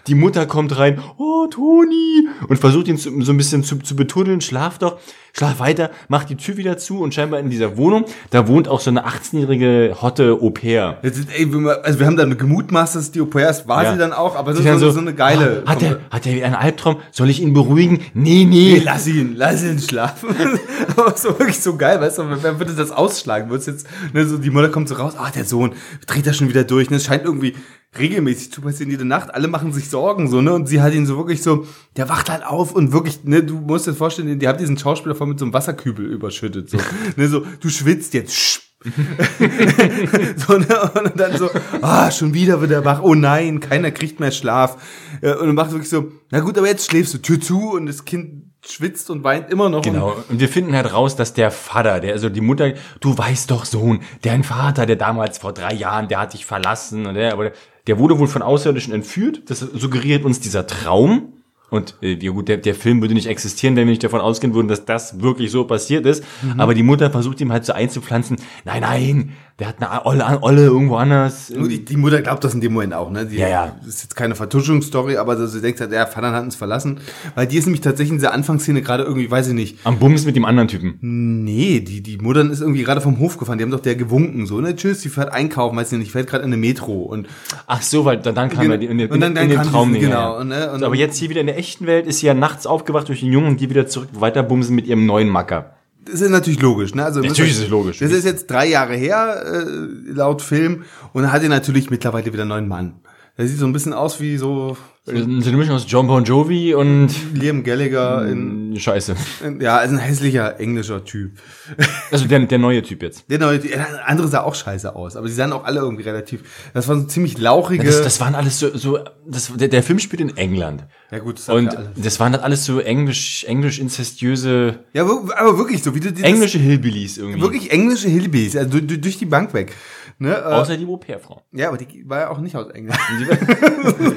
Die 0.06 0.14
Mutter 0.14 0.44
kommt 0.46 0.76
rein. 0.78 1.00
Oh, 1.16 1.46
Toni. 1.46 2.28
Und 2.48 2.58
versucht 2.58 2.88
ihn 2.88 2.98
zu, 2.98 3.10
so 3.22 3.32
ein 3.32 3.36
bisschen 3.38 3.64
zu, 3.64 3.78
zu 3.78 3.96
betuddeln. 3.96 4.40
Schlaf 4.42 4.78
doch. 4.78 4.98
Schlaf 5.32 5.58
weiter. 5.60 5.90
Macht 6.08 6.28
die 6.28 6.36
Tür 6.36 6.56
wieder 6.58 6.76
zu. 6.78 7.00
Und 7.00 7.14
scheinbar 7.14 7.40
in 7.40 7.48
dieser 7.48 7.76
Wohnung, 7.78 8.04
da 8.30 8.46
wohnt 8.46 8.68
auch 8.68 8.80
so 8.80 8.90
eine 8.90 9.06
18-jährige 9.06 9.96
Hotte 10.02 10.32
Au-pair. 10.40 10.98
Jetzt 11.02 11.18
ist, 11.18 11.28
ey, 11.36 11.48
also 11.82 11.98
wir 11.98 12.06
haben 12.06 12.16
dann 12.16 12.36
gemutmaßt, 12.36 12.96
dass 12.96 13.10
die 13.12 13.20
Au 13.22 13.24
pairs 13.26 13.66
war 13.66 13.82
Ja. 13.84 13.92
sie 13.92 13.98
dann 13.98 14.12
auch, 14.12 14.36
aber 14.36 14.52
so, 14.54 14.60
Die 14.60 14.68
dann 14.68 14.78
so, 14.78 14.90
so 14.90 15.00
eine 15.00 15.14
geile. 15.14 15.62
"Ah, 15.64 15.70
Hat 15.70 15.82
er, 15.82 16.00
hat 16.10 16.26
er 16.26 16.44
einen 16.46 16.54
Albtraum? 16.54 16.96
Soll 17.10 17.30
ich 17.30 17.40
ihn 17.40 17.52
beruhigen? 17.54 18.00
Nee, 18.12 18.44
nee. 18.44 18.74
Nee, 18.74 18.82
lass 18.84 19.06
ihn, 19.06 19.34
lass 19.36 19.64
ihn 19.64 19.78
schlafen. 19.78 20.28
Aber 20.96 21.16
so 21.16 21.30
wirklich 21.38 21.60
so 21.60 21.76
geil, 21.76 22.00
weißt 22.00 22.18
du, 22.18 22.24
wer 22.42 22.58
würde 22.60 22.72
das 22.74 22.90
ausschlagen? 22.92 23.50
Wird's 23.50 23.66
jetzt, 23.66 23.86
ne, 24.12 24.24
so, 24.26 24.38
die 24.38 24.50
Mutter 24.50 24.68
kommt 24.68 24.88
so 24.88 24.94
raus, 24.94 25.14
ah, 25.18 25.30
der 25.34 25.44
Sohn 25.44 25.72
dreht 26.06 26.26
da 26.26 26.32
schon 26.32 26.48
wieder 26.48 26.62
durch, 26.64 26.90
ne, 26.90 26.96
es 26.98 27.04
scheint 27.06 27.24
irgendwie 27.24 27.54
regelmäßig 27.98 28.52
zu 28.52 28.60
passieren, 28.60 28.90
jede 28.90 29.04
Nacht, 29.04 29.34
alle 29.34 29.48
machen 29.48 29.72
sich 29.72 29.88
Sorgen, 29.90 30.28
so, 30.28 30.40
ne, 30.40 30.52
und 30.52 30.66
sie 30.66 30.80
hat 30.80 30.94
ihn 30.94 31.06
so 31.06 31.16
wirklich 31.16 31.42
so, 31.42 31.66
der 31.96 32.08
wacht 32.08 32.30
halt 32.30 32.44
auf 32.44 32.72
und 32.72 32.92
wirklich, 32.92 33.24
ne, 33.24 33.42
du 33.42 33.54
musst 33.60 33.86
dir 33.86 33.94
vorstellen, 33.94 34.38
die 34.38 34.48
haben 34.48 34.58
diesen 34.58 34.78
Schauspieler 34.78 35.14
voll 35.14 35.28
mit 35.28 35.38
so 35.38 35.44
einem 35.44 35.54
Wasserkübel 35.54 36.06
überschüttet, 36.06 36.70
so, 36.70 36.78
ne, 37.16 37.28
so, 37.28 37.44
du 37.60 37.68
schwitzt 37.68 38.14
jetzt, 38.14 38.60
so, 40.36 40.58
ne? 40.58 40.90
Und 40.94 41.18
dann 41.18 41.38
so, 41.38 41.48
ah, 41.80 42.10
schon 42.10 42.34
wieder 42.34 42.60
wird 42.60 42.70
er 42.70 42.84
wach. 42.84 43.00
Oh 43.02 43.14
nein, 43.14 43.60
keiner 43.60 43.90
kriegt 43.90 44.20
mehr 44.20 44.30
Schlaf. 44.30 44.76
Äh, 45.22 45.32
Und 45.34 45.54
macht 45.54 45.70
wirklich 45.70 45.88
so, 45.88 46.12
na 46.30 46.40
gut, 46.40 46.58
aber 46.58 46.66
jetzt 46.66 46.90
schläfst 46.90 47.14
du, 47.14 47.18
Tür 47.18 47.40
zu 47.40 47.70
und 47.70 47.86
das 47.86 48.04
Kind 48.04 48.52
schwitzt 48.66 49.10
und 49.10 49.24
weint 49.24 49.50
immer 49.50 49.68
noch. 49.68 49.82
Genau. 49.82 50.16
Und 50.28 50.40
wir 50.40 50.48
finden 50.48 50.74
halt 50.74 50.92
raus, 50.92 51.16
dass 51.16 51.34
der 51.34 51.50
Vater, 51.50 52.00
der, 52.00 52.12
also 52.12 52.28
die 52.28 52.40
Mutter, 52.40 52.72
du 53.00 53.16
weißt 53.16 53.50
doch, 53.50 53.64
Sohn, 53.64 54.00
dein 54.22 54.42
Vater, 54.42 54.86
der 54.86 54.96
damals 54.96 55.38
vor 55.38 55.52
drei 55.52 55.74
Jahren, 55.74 56.08
der 56.08 56.20
hat 56.20 56.32
dich 56.32 56.46
verlassen, 56.46 57.06
und 57.06 57.14
der, 57.14 57.32
aber 57.32 57.52
der 57.86 57.98
wurde 57.98 58.18
wohl 58.18 58.28
von 58.28 58.42
Außerirdischen 58.42 58.94
entführt. 58.94 59.42
Das 59.46 59.60
suggeriert 59.60 60.24
uns 60.24 60.40
dieser 60.40 60.66
Traum. 60.66 61.34
Und 61.70 61.96
äh, 62.02 62.16
ja 62.20 62.30
gut, 62.30 62.48
der, 62.48 62.58
der 62.58 62.74
Film 62.74 63.00
würde 63.00 63.14
nicht 63.14 63.26
existieren, 63.26 63.74
wenn 63.74 63.86
wir 63.86 63.92
nicht 63.92 64.04
davon 64.04 64.20
ausgehen 64.20 64.54
würden, 64.54 64.68
dass 64.68 64.84
das 64.84 65.20
wirklich 65.20 65.50
so 65.50 65.64
passiert 65.64 66.06
ist. 66.06 66.22
Aber 66.56 66.74
die 66.74 66.82
Mutter 66.82 67.10
versucht 67.10 67.40
ihm 67.40 67.50
halt 67.52 67.64
so 67.64 67.72
einzupflanzen, 67.72 68.36
nein, 68.64 68.82
nein, 68.82 69.32
der 69.60 69.68
hat 69.68 69.76
eine 69.80 70.04
Olle, 70.04 70.38
Olle 70.42 70.62
irgendwo 70.64 70.96
anders. 70.96 71.46
Die, 71.46 71.84
die 71.84 71.96
Mutter 71.96 72.20
glaubt 72.22 72.42
das 72.42 72.54
in 72.54 72.60
dem 72.60 72.72
Moment 72.72 72.92
auch, 72.92 73.10
ne? 73.12 73.24
Die, 73.24 73.36
Ja, 73.36 73.48
ja. 73.48 73.76
Das 73.78 73.88
ist 73.94 74.02
jetzt 74.02 74.16
keine 74.16 74.34
Vertuschungsstory, 74.34 75.16
aber 75.16 75.36
so, 75.36 75.46
sie 75.46 75.60
denkt 75.60 75.80
halt, 75.80 75.92
der 75.92 76.08
Vater 76.08 76.32
hat 76.32 76.42
uns 76.42 76.56
verlassen. 76.56 76.98
Weil 77.36 77.46
die 77.46 77.56
ist 77.58 77.66
nämlich 77.66 77.80
tatsächlich 77.80 78.10
in 78.10 78.16
dieser 78.18 78.32
Anfangsszene 78.34 78.82
gerade 78.82 79.04
irgendwie, 79.04 79.30
weiß 79.30 79.46
ich 79.48 79.54
nicht. 79.54 79.78
Am 79.84 80.00
Bums 80.00 80.26
mit 80.26 80.34
dem 80.34 80.44
anderen 80.44 80.66
Typen. 80.66 80.98
Nee, 81.44 81.78
die, 81.80 82.02
die 82.02 82.16
Mutter 82.18 82.40
ist 82.50 82.62
irgendwie 82.62 82.82
gerade 82.82 83.00
vom 83.00 83.20
Hof 83.20 83.38
gefahren. 83.38 83.58
Die 83.58 83.62
haben 83.64 83.70
doch 83.70 83.78
der 83.78 83.94
gewunken, 83.94 84.46
so, 84.46 84.60
ne? 84.60 84.74
Tschüss, 84.74 85.02
die 85.02 85.08
fährt 85.08 85.32
einkaufen, 85.32 85.76
weiß 85.76 85.92
ich 85.92 85.98
nicht, 86.00 86.10
fährt 86.10 86.26
gerade 86.28 86.42
in 86.42 86.48
eine 86.52 86.56
Metro 86.56 87.02
und 87.02 87.28
Ach 87.68 87.80
so, 87.82 88.04
weil 88.04 88.16
dann, 88.18 88.34
dann 88.34 88.48
kam 88.50 88.68
er 88.70 88.80
in, 88.80 88.98
den- 88.98 89.10
Und 89.10 89.20
dann- 89.20 89.36
dann 89.36 89.44
in 89.44 89.50
den 89.50 89.62
Traum. 89.62 89.94
ja, 89.94 90.00
genau, 90.00 90.14
ja. 90.34 90.40
und, 90.40 90.48
ne, 90.48 90.72
und- 90.72 90.82
aber 90.82 90.96
jetzt 90.96 91.16
hier 91.16 91.30
wieder 91.30 91.40
in 91.42 91.46
der 91.46 91.58
echten 91.58 91.86
Welt 91.86 92.06
ist 92.08 92.18
sie 92.18 92.26
ja 92.26 92.34
nachts 92.34 92.66
aufgewacht 92.66 93.08
durch 93.08 93.20
den 93.20 93.32
Jungen 93.32 93.46
und 93.46 93.60
die 93.60 93.70
wieder 93.70 93.86
zurück 93.86 94.08
weiter 94.14 94.42
bumsen 94.42 94.74
mit 94.74 94.88
ihrem 94.88 95.06
neuen 95.06 95.28
Macker. 95.28 95.76
Das 96.04 96.20
ist 96.20 96.30
natürlich 96.30 96.60
logisch, 96.60 96.94
ne? 96.94 97.04
Also 97.04 97.20
Natürlich 97.20 97.52
ist 97.52 97.62
es 97.62 97.68
logisch. 97.68 97.98
Das 97.98 98.12
ist 98.12 98.24
jetzt 98.24 98.50
drei 98.50 98.66
Jahre 98.66 98.94
her, 98.94 99.44
äh, 99.46 100.12
laut 100.12 100.42
Film, 100.42 100.84
und 101.12 101.32
er 101.42 101.48
natürlich 101.48 101.90
mittlerweile 101.90 102.32
wieder 102.32 102.42
einen 102.42 102.50
neuen 102.50 102.68
Mann. 102.68 103.00
Der 103.38 103.48
sieht 103.48 103.58
so 103.58 103.66
ein 103.66 103.72
bisschen 103.72 103.92
aus 103.92 104.20
wie 104.20 104.36
so 104.36 104.76
Das 105.06 105.16
ist 105.16 105.26
eine 105.26 105.56
Mischung 105.58 105.74
aus 105.74 105.84
John 105.86 106.06
Bon 106.06 106.24
Jovi 106.24 106.72
und 106.74 107.10
Liam 107.34 107.62
Gallagher 107.62 108.26
in, 108.26 108.74
Scheiße. 108.74 109.14
in 109.44 109.60
ja, 109.60 109.80
ist 109.80 109.90
ein 109.90 109.98
hässlicher 109.98 110.58
englischer 110.58 111.04
Typ. 111.04 111.32
Also 112.10 112.26
der, 112.26 112.38
der 112.40 112.58
neue 112.58 112.82
Typ 112.82 113.02
jetzt. 113.02 113.28
Der 113.28 113.38
neue, 113.38 113.58
der 113.58 114.08
andere 114.08 114.28
sah 114.28 114.42
auch 114.42 114.54
scheiße 114.54 114.94
aus, 114.94 115.16
aber 115.16 115.26
sie 115.26 115.34
sahen 115.34 115.52
auch 115.52 115.64
alle 115.64 115.80
irgendwie 115.80 116.04
relativ. 116.04 116.42
Das 116.74 116.86
waren 116.86 117.02
so 117.02 117.06
ziemlich 117.06 117.38
lauchige. 117.38 117.84
Das, 117.84 118.02
das 118.02 118.20
waren 118.20 118.34
alles 118.34 118.58
so, 118.60 118.76
so 118.76 118.98
das, 119.26 119.50
der, 119.54 119.68
der 119.68 119.82
Film 119.82 119.98
spielt 119.98 120.20
in 120.20 120.36
England. 120.36 120.84
ja 121.10 121.18
gut, 121.18 121.38
das 121.38 121.48
Und 121.48 121.72
ja 121.72 121.82
das 121.96 122.20
waren 122.20 122.32
halt 122.32 122.42
alles 122.42 122.64
so 122.64 122.78
englisch, 122.78 123.44
englisch 123.48 123.80
inzestiöse, 123.80 124.78
Ja, 124.92 125.02
aber 125.02 125.58
wirklich 125.58 125.82
so, 125.82 125.94
wie 125.94 126.00
du 126.00 126.12
dir 126.12 126.24
englische 126.24 126.58
Hillbillies 126.58 127.18
irgendwie. 127.18 127.40
wirklich 127.40 127.70
englische 127.72 128.08
Hillbillies, 128.08 128.56
also 128.56 128.80
durch 128.80 129.18
die 129.18 129.26
Bank 129.26 129.52
weg. 129.54 129.72
Ne? 130.18 130.30
Äh, 130.36 130.42
Außer 130.42 130.76
die 130.76 130.86
Au-pair-Frau. 130.86 131.42
ja, 131.52 131.68
aber 131.68 131.76
die 131.76 132.08
war 132.08 132.20
ja 132.20 132.30
auch 132.30 132.38
nicht 132.38 132.54
aus 132.56 132.68
England. 132.70 132.98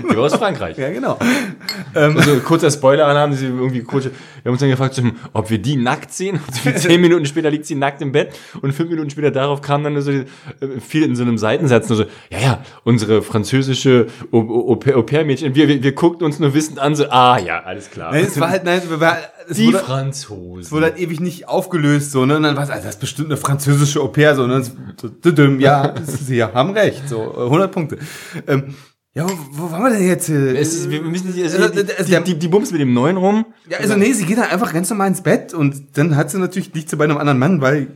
Die 0.10 0.16
war 0.16 0.24
aus 0.26 0.36
Frankreich. 0.36 0.78
ja, 0.78 0.90
genau. 0.92 1.18
Also 1.94 2.38
kurzer 2.40 2.72
Spoiler-Alarm, 2.72 3.34
sie 3.34 3.48
irgendwie 3.48 3.82
kurz, 3.82 4.06
wir 4.06 4.12
haben 4.46 4.52
uns 4.52 4.60
dann 4.60 4.70
gefragt, 4.70 4.96
hm, 4.98 5.16
ob 5.34 5.50
wir 5.50 5.58
die 5.60 5.76
nackt 5.76 6.12
sehen. 6.14 6.40
Und 6.66 6.78
zehn 6.80 7.02
Minuten 7.02 7.26
später 7.26 7.50
liegt 7.50 7.66
sie 7.66 7.76
nackt 7.76 8.02
im 8.02 8.12
Bett 8.12 8.38
und 8.62 8.72
fünf 8.74 8.90
Minuten 8.90 9.10
später 9.10 9.32
darauf 9.32 9.62
kam 9.62 9.84
dann 9.84 10.00
so 10.02 10.12
äh, 10.12 10.26
viel 10.80 11.04
in 11.04 11.16
so 11.16 11.24
einem 11.24 11.38
Seitensatz 11.38 11.90
nur 11.90 11.98
so, 11.98 12.04
ja, 12.32 12.40
ja, 12.40 12.64
unsere 12.84 13.22
französische 13.22 14.08
Au- 14.32 14.38
Au- 14.40 14.72
Au- 14.74 14.94
Au-pair-Mädchen, 15.00 15.56
wir, 15.56 15.68
wir, 15.68 15.84
wir 15.84 15.92
guckten 15.94 16.26
uns 16.26 16.40
nur 16.40 16.54
wissend 16.54 16.80
an, 16.80 16.96
so, 16.96 17.10
ah 17.10 17.38
ja, 17.40 17.60
alles 17.64 17.90
klar. 17.92 18.12
Nein, 18.12 18.26
es 18.26 18.40
war 18.40 18.50
halt, 18.50 18.64
nein, 18.64 18.82
es 18.84 19.00
war, 19.00 19.18
es 19.50 19.58
die 19.58 19.68
wurde, 19.68 19.80
Franzosen. 19.80 20.62
es 20.62 20.72
wurde 20.72 20.86
halt 20.88 21.00
ewig 21.00 21.20
nicht 21.20 21.48
aufgelöst, 21.48 22.12
so, 22.12 22.26
ne? 22.26 22.38
Und 22.38 22.44
dann 22.44 22.56
war 22.56 22.64
es, 22.64 22.70
also 22.70 22.84
das 22.86 22.96
ist 22.96 23.00
bestimmt 23.02 23.28
eine 23.30 23.38
französische 23.38 24.02
Au 24.02 24.08
pair, 24.10 24.36
so, 24.36 24.46
ne? 24.48 24.62
Ja, 25.60 25.94
sie 26.06 26.44
haben 26.44 26.72
recht, 26.72 27.08
so, 27.08 27.34
äh, 27.38 27.44
100 27.44 27.72
Punkte. 27.72 27.98
Ähm, 28.48 28.76
ja, 29.14 29.26
wo, 29.28 29.34
wo 29.52 29.72
waren 29.72 29.84
wir 29.84 29.90
denn 29.92 30.08
jetzt? 30.08 30.30
äh, 30.30 30.56
es 30.58 30.74
ist, 30.76 30.90
wir 30.92 31.02
müssen 31.02 31.34
die, 31.34 31.42
also, 31.44 31.58
Also, 31.58 31.70
die, 31.74 31.80
also, 31.92 32.04
die, 32.04 32.12
der- 32.12 32.22
die, 32.22 32.38
die 32.38 32.48
Bums 32.48 32.72
mit 32.72 32.82
dem 32.82 32.94
Neuen 32.94 33.18
rum. 33.18 33.46
Ja, 33.70 33.80
also 33.80 33.96
nee, 33.96 34.14
sie 34.14 34.26
geht 34.26 34.38
dann 34.38 34.50
einfach 34.50 34.74
ganz 34.74 34.90
normal 34.90 35.08
ins 35.08 35.22
Bett 35.22 35.54
und 35.54 35.98
dann 35.98 36.16
hat 36.16 36.30
sie 36.30 36.38
natürlich, 36.40 36.74
liegt 36.74 36.90
sie 36.90 36.96
bei 36.98 37.06
einem 37.06 37.18
anderen 37.18 37.40
Mann, 37.40 37.62
weil 37.62 37.88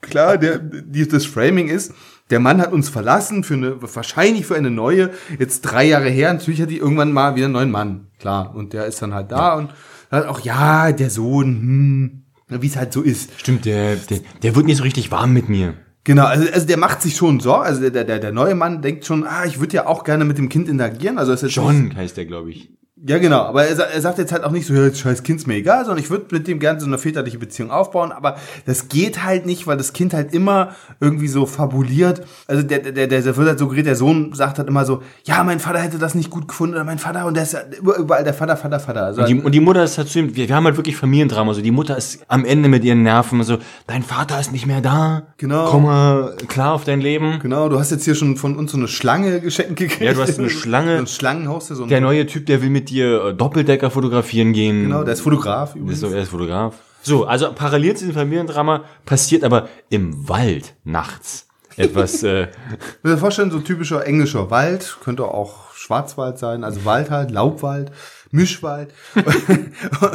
klar, 0.00 0.38
der, 0.38 0.58
die, 0.58 1.06
das 1.08 1.26
Framing 1.26 1.68
ist, 1.68 1.92
der 2.30 2.38
Mann 2.38 2.60
hat 2.60 2.72
uns 2.72 2.88
verlassen 2.88 3.42
für 3.42 3.54
eine, 3.54 3.76
wahrscheinlich 3.82 4.46
für 4.46 4.54
eine 4.54 4.70
neue, 4.70 5.10
jetzt 5.40 5.62
drei 5.62 5.84
Jahre 5.86 6.08
her, 6.08 6.32
natürlich 6.32 6.62
hat 6.62 6.70
die 6.70 6.78
irgendwann 6.78 7.12
mal 7.12 7.34
wieder 7.34 7.46
einen 7.46 7.54
neuen 7.54 7.70
Mann, 7.72 8.06
klar, 8.20 8.54
und 8.54 8.72
der 8.72 8.86
ist 8.86 9.02
dann 9.02 9.12
halt 9.14 9.32
da 9.32 9.54
und 9.54 9.70
hat 10.10 10.26
auch, 10.26 10.40
ja, 10.40 10.92
der 10.92 11.10
Sohn, 11.10 11.46
hm, 11.46 12.60
wie 12.60 12.66
es 12.66 12.76
halt 12.76 12.92
so 12.92 13.02
ist. 13.02 13.30
Stimmt, 13.36 13.64
der, 13.64 13.96
der, 13.96 14.20
der 14.42 14.56
wird 14.56 14.66
nicht 14.66 14.78
so 14.78 14.82
richtig 14.82 15.10
warm 15.10 15.32
mit 15.32 15.48
mir. 15.48 15.74
Genau, 16.04 16.24
also, 16.24 16.50
also 16.50 16.66
der 16.66 16.78
macht 16.78 17.02
sich 17.02 17.14
schon 17.16 17.40
Sorgen, 17.40 17.66
also 17.66 17.88
der, 17.88 18.04
der, 18.04 18.18
der 18.18 18.32
neue 18.32 18.54
Mann 18.54 18.80
denkt 18.80 19.04
schon, 19.04 19.24
ah, 19.24 19.44
ich 19.44 19.60
würde 19.60 19.76
ja 19.76 19.86
auch 19.86 20.02
gerne 20.02 20.24
mit 20.24 20.38
dem 20.38 20.48
Kind 20.48 20.68
interagieren, 20.68 21.18
also 21.18 21.32
ist 21.32 21.42
jetzt 21.42 21.54
John 21.54 21.94
heißt 21.94 22.16
der, 22.16 22.24
glaube 22.24 22.50
ich. 22.50 22.70
Ja, 23.06 23.18
genau. 23.18 23.40
Aber 23.42 23.64
er, 23.66 23.78
er 23.78 24.00
sagt 24.00 24.18
jetzt 24.18 24.30
halt 24.32 24.44
auch 24.44 24.50
nicht 24.50 24.66
so, 24.66 24.74
ja, 24.74 24.84
jetzt 24.84 24.98
scheiß 25.00 25.22
Kind 25.22 25.40
ist 25.40 25.46
mir 25.46 25.54
egal, 25.54 25.84
sondern 25.86 26.02
ich 26.04 26.10
würde 26.10 26.26
mit 26.32 26.46
dem 26.46 26.58
gerne 26.58 26.78
so 26.80 26.86
eine 26.86 26.98
väterliche 26.98 27.38
Beziehung 27.38 27.70
aufbauen. 27.70 28.12
Aber 28.12 28.36
das 28.66 28.88
geht 28.88 29.24
halt 29.24 29.46
nicht, 29.46 29.66
weil 29.66 29.78
das 29.78 29.92
Kind 29.94 30.12
halt 30.12 30.34
immer 30.34 30.74
irgendwie 31.00 31.28
so 31.28 31.46
fabuliert. 31.46 32.22
Also 32.46 32.62
der, 32.62 32.80
der, 32.80 32.92
der, 32.92 33.06
der 33.22 33.36
wird 33.36 33.48
halt 33.48 33.58
so 33.58 33.68
geredet, 33.68 33.86
der 33.86 33.96
Sohn 33.96 34.32
sagt 34.34 34.58
halt 34.58 34.68
immer 34.68 34.84
so, 34.84 35.02
ja, 35.24 35.42
mein 35.44 35.60
Vater 35.60 35.78
hätte 35.78 35.98
das 35.98 36.14
nicht 36.14 36.28
gut 36.30 36.46
gefunden 36.48 36.74
oder 36.74 36.84
mein 36.84 36.98
Vater 36.98 37.24
und 37.26 37.34
der 37.34 37.44
ist 37.44 37.54
ja 37.54 37.60
über- 37.80 37.96
überall 37.96 38.22
der 38.22 38.34
Vater, 38.34 38.56
Vater, 38.58 38.80
Vater. 38.80 39.04
Also 39.06 39.22
Und 39.22 39.28
die, 39.28 39.34
und 39.40 39.52
die 39.52 39.60
Mutter 39.60 39.82
ist 39.82 39.96
halt 39.96 40.08
zu 40.08 40.18
ihm, 40.18 40.36
wir, 40.36 40.48
wir 40.48 40.54
haben 40.54 40.64
halt 40.66 40.76
wirklich 40.76 40.96
Familiendrama. 40.96 41.54
So, 41.54 41.62
die 41.62 41.70
Mutter 41.70 41.96
ist 41.96 42.18
am 42.28 42.44
Ende 42.44 42.68
mit 42.68 42.84
ihren 42.84 43.02
Nerven. 43.02 43.42
So, 43.44 43.58
dein 43.86 44.02
Vater 44.02 44.38
ist 44.40 44.52
nicht 44.52 44.66
mehr 44.66 44.82
da. 44.82 45.22
Genau. 45.38 45.70
Komm 45.70 45.84
mal 45.84 46.36
klar 46.48 46.74
auf 46.74 46.84
dein 46.84 47.00
Leben. 47.00 47.38
genau, 47.40 47.70
du 47.70 47.78
hast 47.78 47.90
jetzt 47.92 48.04
hier 48.04 48.14
schon 48.14 48.36
von 48.36 48.56
uns 48.56 48.72
so 48.72 48.76
eine 48.78 48.88
Schlange 48.88 49.40
geschenkt 49.40 49.76
gekriegt. 49.76 50.02
Ja, 50.02 50.12
du 50.12 50.20
hast 50.20 50.38
eine 50.38 50.50
Schlange. 50.50 50.96
So 50.96 51.02
ein 51.04 51.06
Schlangenhaus, 51.06 51.68
so 51.68 51.82
ein 51.84 51.88
Der 51.88 52.02
neue 52.02 52.26
Typ, 52.26 52.44
der 52.44 52.60
will 52.60 52.68
mit 52.68 52.89
mit 52.90 52.96
dir 52.96 53.24
äh, 53.24 53.34
Doppeldecker 53.34 53.90
fotografieren 53.90 54.52
gehen. 54.52 54.84
Genau, 54.84 55.04
der 55.04 55.14
ist 55.14 55.20
Fotograf 55.20 55.70
ist 55.70 55.80
übrigens. 55.80 56.00
so, 56.00 56.08
er 56.08 56.22
ist 56.22 56.28
Fotograf. 56.28 56.74
So, 57.02 57.24
also 57.24 57.52
parallel 57.52 57.94
zu 57.96 58.04
diesem 58.04 58.14
Familiendrama 58.14 58.84
passiert 59.06 59.44
aber 59.44 59.68
im 59.88 60.28
Wald 60.28 60.74
nachts 60.84 61.46
etwas. 61.76 62.22
äh, 62.24 62.48
Ich 62.48 63.04
mir 63.04 63.16
vorstellen, 63.16 63.50
so 63.50 63.60
typischer 63.60 64.06
englischer 64.06 64.50
Wald, 64.50 64.98
könnte 65.02 65.24
auch 65.24 65.72
Schwarzwald 65.74 66.38
sein, 66.38 66.62
also 66.62 66.84
Wald 66.84 67.10
halt, 67.10 67.30
Laubwald, 67.30 67.90
Mischwald. 68.32 68.92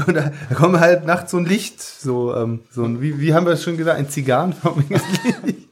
und 0.08 0.16
da, 0.16 0.32
da 0.50 0.56
kommt 0.56 0.80
halt 0.80 1.06
nachts 1.06 1.32
so 1.32 1.38
ein 1.38 1.46
Licht, 1.46 1.82
so, 1.82 2.36
ähm, 2.36 2.62
so 2.70 2.84
ein, 2.84 3.02
wie, 3.02 3.20
wie 3.20 3.34
haben 3.34 3.46
wir 3.46 3.54
es 3.54 3.64
schon 3.64 3.78
gesagt, 3.78 3.98
ein 3.98 4.10
zigarrenförmiges 4.10 5.02
Licht. 5.44 5.65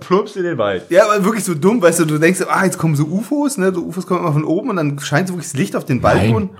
Plumpst 0.00 0.36
in 0.36 0.42
den 0.42 0.58
Wald. 0.58 0.84
Ja, 0.90 1.04
aber 1.06 1.24
wirklich 1.24 1.44
so 1.44 1.54
dumm, 1.54 1.80
weißt 1.80 2.00
du, 2.00 2.04
du 2.04 2.18
denkst, 2.18 2.42
ah, 2.48 2.64
jetzt 2.64 2.78
kommen 2.78 2.96
so 2.96 3.04
UFOs, 3.04 3.58
ne, 3.58 3.72
so 3.74 3.82
UFOs 3.82 4.06
kommen 4.06 4.20
immer 4.20 4.32
von 4.32 4.44
oben 4.44 4.70
und 4.70 4.76
dann 4.76 4.98
scheint 4.98 5.28
so 5.28 5.34
wirklich 5.34 5.50
das 5.52 5.58
Licht 5.58 5.76
auf 5.76 5.84
den 5.84 6.00
Balkon. 6.00 6.50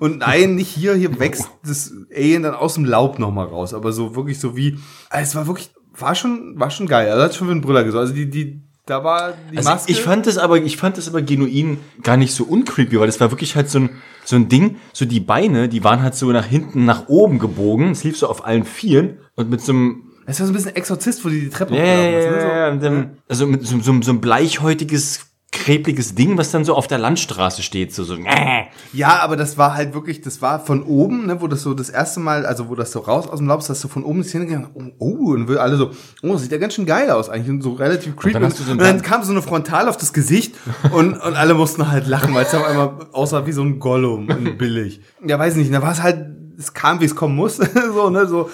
Und 0.00 0.18
nein, 0.18 0.54
nicht 0.54 0.68
hier, 0.68 0.94
hier 0.94 1.18
wächst 1.18 1.48
das 1.66 1.92
Alien 2.14 2.42
dann 2.42 2.54
aus 2.54 2.74
dem 2.74 2.84
Laub 2.84 3.18
nochmal 3.18 3.46
raus, 3.46 3.74
aber 3.74 3.92
so 3.92 4.16
wirklich 4.16 4.38
so 4.40 4.56
wie, 4.56 4.78
ah, 5.10 5.20
es 5.20 5.34
war 5.34 5.46
wirklich, 5.46 5.70
war 5.96 6.14
schon, 6.14 6.58
war 6.58 6.70
schon 6.70 6.86
geil, 6.86 7.10
also 7.10 7.22
hat 7.22 7.34
schon 7.34 7.46
für 7.46 7.52
einen 7.52 7.60
Brüller 7.60 7.84
gesorgt, 7.84 8.02
also 8.08 8.14
die, 8.14 8.28
die, 8.30 8.62
da 8.86 9.04
war 9.04 9.32
die 9.52 9.56
Also 9.58 9.70
Maske. 9.70 9.92
ich 9.92 10.02
fand 10.02 10.26
das 10.26 10.38
aber, 10.38 10.58
ich 10.58 10.76
fand 10.76 10.98
das 10.98 11.08
aber 11.08 11.22
genuin 11.22 11.78
gar 12.02 12.16
nicht 12.16 12.34
so 12.34 12.44
uncreepy, 12.44 12.98
weil 12.98 13.06
das 13.06 13.20
war 13.20 13.30
wirklich 13.30 13.56
halt 13.56 13.68
so 13.70 13.80
ein, 13.80 13.90
so 14.24 14.36
ein 14.36 14.48
Ding, 14.48 14.76
so 14.92 15.04
die 15.04 15.20
Beine, 15.20 15.68
die 15.68 15.84
waren 15.84 16.02
halt 16.02 16.14
so 16.14 16.30
nach 16.32 16.46
hinten, 16.46 16.84
nach 16.86 17.08
oben 17.08 17.38
gebogen, 17.38 17.90
es 17.90 18.04
lief 18.04 18.16
so 18.18 18.28
auf 18.28 18.46
allen 18.46 18.64
Vieren 18.64 19.18
und 19.36 19.50
mit 19.50 19.60
so 19.60 19.72
einem, 19.72 20.02
es 20.26 20.40
war 20.40 20.46
so 20.46 20.52
ein 20.52 20.56
bisschen 20.56 20.74
Exorzist, 20.76 21.24
wo 21.24 21.28
die 21.28 21.40
die 21.40 21.50
Treppe 21.50 21.74
ja, 21.74 21.82
hochgelaufen 21.82 22.18
ist, 22.18 22.26
ne, 22.26 22.40
so. 22.40 22.46
ja, 22.46 22.56
ja, 22.56 22.70
und 22.70 22.82
dann, 22.82 23.10
also 23.28 23.46
mit 23.46 23.66
so, 23.66 23.80
so, 23.80 24.02
so 24.02 24.12
ein 24.12 24.20
bleichhäutiges, 24.20 25.26
krebliges 25.54 26.14
Ding, 26.14 26.36
was 26.36 26.50
dann 26.50 26.64
so 26.64 26.74
auf 26.74 26.88
der 26.88 26.98
Landstraße 26.98 27.62
steht, 27.62 27.94
so, 27.94 28.04
so, 28.04 28.16
äh. 28.16 28.64
Ja, 28.92 29.20
aber 29.20 29.36
das 29.36 29.56
war 29.56 29.74
halt 29.74 29.94
wirklich, 29.94 30.20
das 30.20 30.42
war 30.42 30.58
von 30.60 30.82
oben, 30.82 31.26
ne, 31.26 31.40
wo 31.40 31.46
das 31.46 31.62
so 31.62 31.74
das 31.74 31.90
erste 31.90 32.20
Mal, 32.20 32.44
also 32.44 32.68
wo 32.68 32.74
das 32.74 32.90
so 32.90 33.00
raus 33.00 33.28
aus 33.28 33.38
dem 33.38 33.46
Laub 33.46 33.60
ist, 33.60 33.70
dass 33.70 33.80
so 33.80 33.88
von 33.88 34.02
oben 34.02 34.22
die 34.22 34.28
Szene 34.28 34.46
gegangen, 34.46 34.70
oh, 34.74 34.82
oh, 34.98 35.32
und 35.32 35.48
wir 35.48 35.62
alle 35.62 35.76
so, 35.76 35.90
oh, 36.22 36.32
das 36.32 36.42
sieht 36.42 36.52
ja 36.52 36.58
ganz 36.58 36.74
schön 36.74 36.86
geil 36.86 37.10
aus 37.10 37.28
eigentlich 37.28 37.50
und 37.50 37.62
so 37.62 37.72
relativ 37.72 38.16
creepy. 38.16 38.34
dann 38.34 38.44
hast 38.44 38.58
du 38.58 38.64
so 38.64 38.72
und 38.72 38.80
dann 38.80 39.00
kam 39.02 39.22
so 39.22 39.32
eine 39.32 39.42
Frontal 39.42 39.88
auf 39.88 39.96
das 39.96 40.12
Gesicht 40.12 40.56
und, 40.92 41.14
und 41.14 41.34
alle 41.36 41.54
mussten 41.54 41.90
halt 41.90 42.08
lachen, 42.08 42.34
weil 42.34 42.44
es 42.44 42.54
auf 42.54 42.64
einmal 42.64 43.06
aussah 43.12 43.46
wie 43.46 43.52
so 43.52 43.62
ein 43.62 43.78
Gollum, 43.78 44.28
und 44.28 44.58
billig. 44.58 45.00
Ja, 45.24 45.38
weiß 45.38 45.54
nicht, 45.56 45.72
da 45.72 45.82
war 45.82 45.92
es 45.92 46.02
halt, 46.02 46.26
es 46.58 46.74
kam, 46.74 47.00
wie 47.00 47.04
es 47.04 47.14
kommen 47.14 47.36
muss, 47.36 47.56
so, 47.94 48.10
ne, 48.10 48.26
so. 48.26 48.50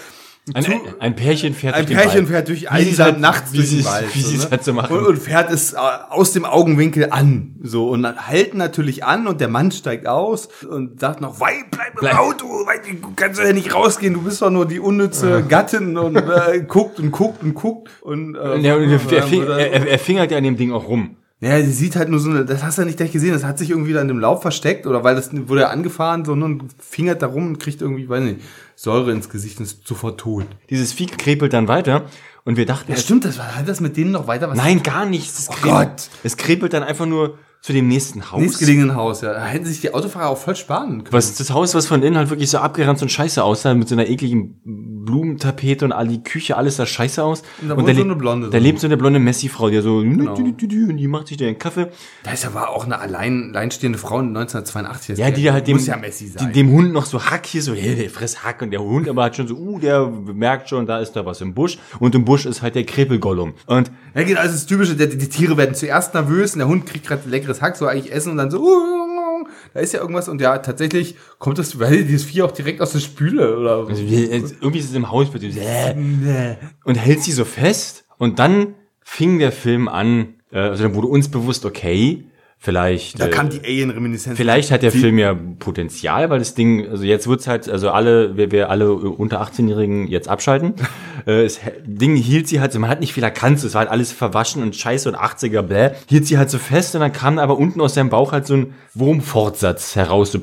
Ein, 0.54 0.64
ein, 0.64 0.80
ein 0.98 1.16
Pärchen 1.16 1.54
fährt 1.54 1.74
Ein 1.74 1.86
durch 1.86 1.88
den 1.88 1.96
Pärchen 1.98 2.18
Wald. 2.20 2.28
fährt 2.28 2.48
durch 2.48 2.62
Wie 2.62 2.68
einsam 2.68 3.06
halt- 3.06 3.20
nachts 3.20 3.52
wie 3.52 3.56
durch 3.58 3.70
den 3.70 3.84
Wald. 3.84 4.14
wie 4.14 4.20
sie's 4.22 4.44
ne? 4.44 4.50
halt 4.50 4.64
so 4.64 4.72
machen. 4.72 4.96
Und, 4.96 5.06
und 5.06 5.18
fährt 5.18 5.50
es 5.50 5.72
äh, 5.72 5.76
aus 6.10 6.32
dem 6.32 6.44
Augenwinkel 6.44 7.08
an. 7.10 7.56
So, 7.62 7.88
und 7.90 8.06
halten 8.06 8.58
natürlich 8.58 9.04
an 9.04 9.26
und 9.26 9.40
der 9.40 9.48
Mann 9.48 9.70
steigt 9.72 10.06
aus 10.06 10.48
und 10.68 11.00
sagt 11.00 11.20
noch, 11.20 11.40
Wei, 11.40 11.64
bleib 11.70 11.88
im 11.94 12.00
Bleib. 12.00 12.18
Auto, 12.18 12.46
Wei, 12.46 12.78
du 13.00 13.12
kannst 13.16 13.40
ja 13.40 13.52
nicht 13.52 13.74
rausgehen, 13.74 14.14
du 14.14 14.22
bist 14.22 14.40
doch 14.42 14.50
nur 14.50 14.66
die 14.66 14.80
unnütze 14.80 15.42
Gattin 15.48 15.96
und 15.96 16.16
äh, 16.16 16.60
guckt 16.66 16.98
und 16.98 17.10
guckt 17.10 17.42
und 17.42 17.54
guckt. 17.54 17.88
Und, 18.02 18.34
äh, 18.36 18.58
Ja, 18.58 18.76
und 18.76 18.82
er, 18.90 18.92
er, 19.12 19.22
fing, 19.22 19.42
er, 19.46 19.86
er 19.88 19.98
fingert 19.98 20.30
ja 20.30 20.38
an 20.38 20.44
dem 20.44 20.56
Ding 20.56 20.72
auch 20.72 20.88
rum. 20.88 21.16
ja, 21.40 21.58
sie 21.62 21.72
sieht 21.72 21.96
halt 21.96 22.08
nur 22.10 22.20
so 22.20 22.28
eine, 22.30 22.44
das 22.44 22.62
hast 22.62 22.76
du 22.78 22.82
ja 22.82 22.86
nicht 22.86 22.98
gleich 22.98 23.12
gesehen, 23.12 23.32
das 23.32 23.44
hat 23.44 23.58
sich 23.58 23.70
irgendwie 23.70 23.92
da 23.94 24.00
in 24.02 24.08
dem 24.08 24.18
Laub 24.18 24.42
versteckt 24.42 24.86
oder 24.86 25.04
weil 25.04 25.14
das 25.14 25.30
wurde 25.48 25.62
ja 25.62 25.68
angefahren, 25.68 26.24
sondern 26.24 26.64
fingert 26.78 27.22
da 27.22 27.26
rum 27.28 27.46
und 27.48 27.58
kriegt 27.58 27.80
irgendwie, 27.80 28.08
weiß 28.08 28.22
nicht, 28.22 28.40
Säure 28.82 29.12
ins 29.12 29.28
Gesicht 29.28 29.58
und 29.58 29.66
ist 29.66 29.86
sofort 29.86 30.18
tot. 30.18 30.46
Dieses 30.70 30.94
Vieh 30.94 31.04
krepelt 31.04 31.52
dann 31.52 31.68
weiter 31.68 32.06
und 32.46 32.56
wir 32.56 32.64
dachten, 32.64 32.90
Ja, 32.90 32.96
stimmt, 32.96 33.26
das 33.26 33.36
war, 33.36 33.54
hat 33.54 33.68
das 33.68 33.80
mit 33.80 33.98
denen 33.98 34.10
noch 34.10 34.26
weiter 34.26 34.48
was 34.48 34.56
nein, 34.56 34.82
gar 34.82 35.04
nichts. 35.04 35.38
Es 35.38 35.50
Oh 35.50 35.52
krepelt, 35.52 35.88
Gott. 35.98 36.10
Es 36.24 36.38
krepelt 36.38 36.72
dann 36.72 36.82
einfach 36.82 37.04
nur 37.04 37.36
zu 37.62 37.74
dem 37.74 37.88
nächsten 37.88 38.30
Haus. 38.32 38.40
nächstgelegenen 38.40 38.94
Haus, 38.94 39.20
ja. 39.20 39.34
Da 39.34 39.44
hätten 39.44 39.66
sich 39.66 39.82
die 39.82 39.92
Autofahrer 39.92 40.30
auch 40.30 40.38
voll 40.38 40.56
sparen 40.56 41.04
können. 41.04 41.12
Was, 41.12 41.34
das 41.34 41.50
Haus, 41.50 41.74
was 41.74 41.86
von 41.86 42.02
innen 42.02 42.16
halt 42.16 42.30
wirklich 42.30 42.48
so 42.48 42.58
abgeranzt 42.58 43.02
und 43.02 43.10
scheiße 43.10 43.44
aussah, 43.44 43.74
mit 43.74 43.86
so 43.88 43.94
einer 43.94 44.08
ekligen 44.08 44.58
Blumentapete 45.04 45.84
und 45.84 45.92
all 45.92 46.08
die 46.08 46.22
Küche, 46.22 46.56
alles 46.56 46.76
sah 46.76 46.86
scheiße 46.86 47.22
aus. 47.22 47.42
Und 47.60 47.68
da 47.68 47.74
und 47.74 47.86
da, 47.86 47.94
so 47.94 48.02
eine 48.02 48.16
Blonde 48.16 48.48
Da 48.48 48.56
lebt 48.56 48.80
so 48.80 48.86
eine 48.86 48.96
blonde 48.96 49.18
Messi-Frau, 49.18 49.68
die 49.68 49.80
so, 49.80 50.00
Genau. 50.00 50.34
und 50.34 50.96
die 50.96 51.06
macht 51.08 51.28
sich 51.28 51.36
da 51.36 51.46
einen 51.46 51.58
Kaffee. 51.58 51.88
Da 52.22 52.32
ist 52.32 52.46
aber 52.46 52.70
auch 52.70 52.84
eine 52.86 52.98
allein, 52.98 53.50
alleinstehende 53.54 53.98
Frau 53.98 54.20
in 54.20 54.28
1982. 54.28 55.18
Ja, 55.18 55.30
die 55.30 55.50
halt 55.52 55.66
dem, 55.66 55.76
Muss 55.76 55.86
ja 55.86 55.96
Messi 55.96 56.28
sein. 56.28 56.46
die, 56.46 56.52
dem 56.52 56.70
Hund 56.70 56.92
noch 56.92 57.04
so 57.04 57.22
Hack 57.22 57.44
hier 57.44 57.62
so, 57.62 57.74
hey, 57.74 57.94
der 57.94 58.08
friss 58.08 58.42
Hack 58.42 58.62
und 58.62 58.70
der 58.70 58.80
Hund 58.82 59.06
aber 59.06 59.24
hat 59.24 59.36
schon 59.36 59.48
so, 59.48 59.54
uh, 59.56 59.78
der 59.78 60.06
merkt 60.06 60.70
schon, 60.70 60.86
da 60.86 61.00
ist 61.00 61.12
da 61.12 61.26
was 61.26 61.40
im 61.42 61.52
Busch 61.54 61.78
und 61.98 62.14
im 62.14 62.24
Busch 62.24 62.46
ist 62.46 62.62
halt 62.62 62.74
der 62.74 62.84
Krepelgollum. 62.84 63.52
Und 63.66 63.90
ja, 64.14 64.22
genau, 64.22 64.40
also 64.40 64.54
das 64.54 64.66
Typische, 64.66 64.96
die, 64.96 65.18
die 65.18 65.28
Tiere 65.28 65.56
werden 65.56 65.74
zuerst 65.74 66.14
nervös 66.14 66.54
und 66.54 66.60
der 66.60 66.68
Hund 66.68 66.86
kriegt 66.86 67.06
gerade 67.06 67.22
leckeres 67.50 67.62
Hack, 67.62 67.76
so 67.76 67.86
eigentlich 67.86 68.12
essen 68.12 68.32
und 68.32 68.36
dann 68.38 68.50
so, 68.50 68.60
uh, 68.60 69.46
da 69.74 69.80
ist 69.80 69.92
ja 69.92 70.00
irgendwas 70.00 70.28
und 70.28 70.40
ja, 70.40 70.58
tatsächlich 70.58 71.16
kommt 71.38 71.58
das, 71.58 71.78
weil 71.78 72.04
dieses 72.04 72.24
Vieh 72.24 72.42
auch 72.42 72.52
direkt 72.52 72.80
aus 72.80 72.92
der 72.92 73.00
Spüle 73.00 73.58
oder 73.58 73.86
also, 73.88 74.02
irgendwie 74.02 74.78
ist 74.78 74.90
es 74.90 74.94
im 74.94 75.10
Haus 75.10 75.30
äh, 75.34 76.56
und 76.84 76.94
hält 76.96 77.22
sie 77.22 77.32
so 77.32 77.44
fest 77.44 78.04
und 78.18 78.38
dann 78.38 78.74
fing 79.02 79.38
der 79.38 79.52
Film 79.52 79.88
an, 79.88 80.34
äh, 80.52 80.58
also 80.58 80.84
dann 80.84 80.94
wurde 80.94 81.08
uns 81.08 81.28
bewusst, 81.28 81.64
okay, 81.64 82.24
vielleicht 82.60 83.18
Da 83.18 83.26
äh, 83.26 83.30
kam 83.30 83.48
die 83.48 83.60
Alien-Reminiszenz. 83.60 84.36
Vielleicht 84.36 84.70
hat 84.70 84.82
der 84.82 84.92
Film 84.92 85.18
ja 85.18 85.34
Potenzial, 85.34 86.28
weil 86.28 86.38
das 86.38 86.54
Ding, 86.54 86.88
also 86.88 87.04
jetzt 87.04 87.26
wird's 87.26 87.46
halt, 87.46 87.68
also 87.68 87.90
alle, 87.90 88.36
wir, 88.36 88.52
wir 88.52 88.68
alle 88.68 88.92
unter 88.92 89.42
18-Jährigen 89.42 90.06
jetzt 90.06 90.28
abschalten. 90.28 90.74
äh, 91.26 91.42
das 91.42 91.58
Ding 91.84 92.14
hielt 92.14 92.46
sie 92.48 92.60
halt 92.60 92.72
so, 92.72 92.78
man 92.78 92.90
hat 92.90 93.00
nicht 93.00 93.14
viel 93.14 93.24
erkannt, 93.24 93.64
es 93.64 93.74
war 93.74 93.80
halt 93.80 93.90
alles 93.90 94.12
verwaschen 94.12 94.62
und 94.62 94.76
scheiße 94.76 95.08
und 95.08 95.16
80er, 95.16 95.62
bläh. 95.62 95.92
Hielt 96.06 96.26
sie 96.26 96.36
halt 96.36 96.50
so 96.50 96.58
fest 96.58 96.94
und 96.94 97.00
dann 97.00 97.12
kam 97.12 97.38
aber 97.38 97.56
unten 97.56 97.80
aus 97.80 97.94
seinem 97.94 98.10
Bauch 98.10 98.32
halt 98.32 98.46
so 98.46 98.54
ein 98.54 98.74
Wurmfortsatz 98.94 99.96
heraus. 99.96 100.32
So. 100.32 100.40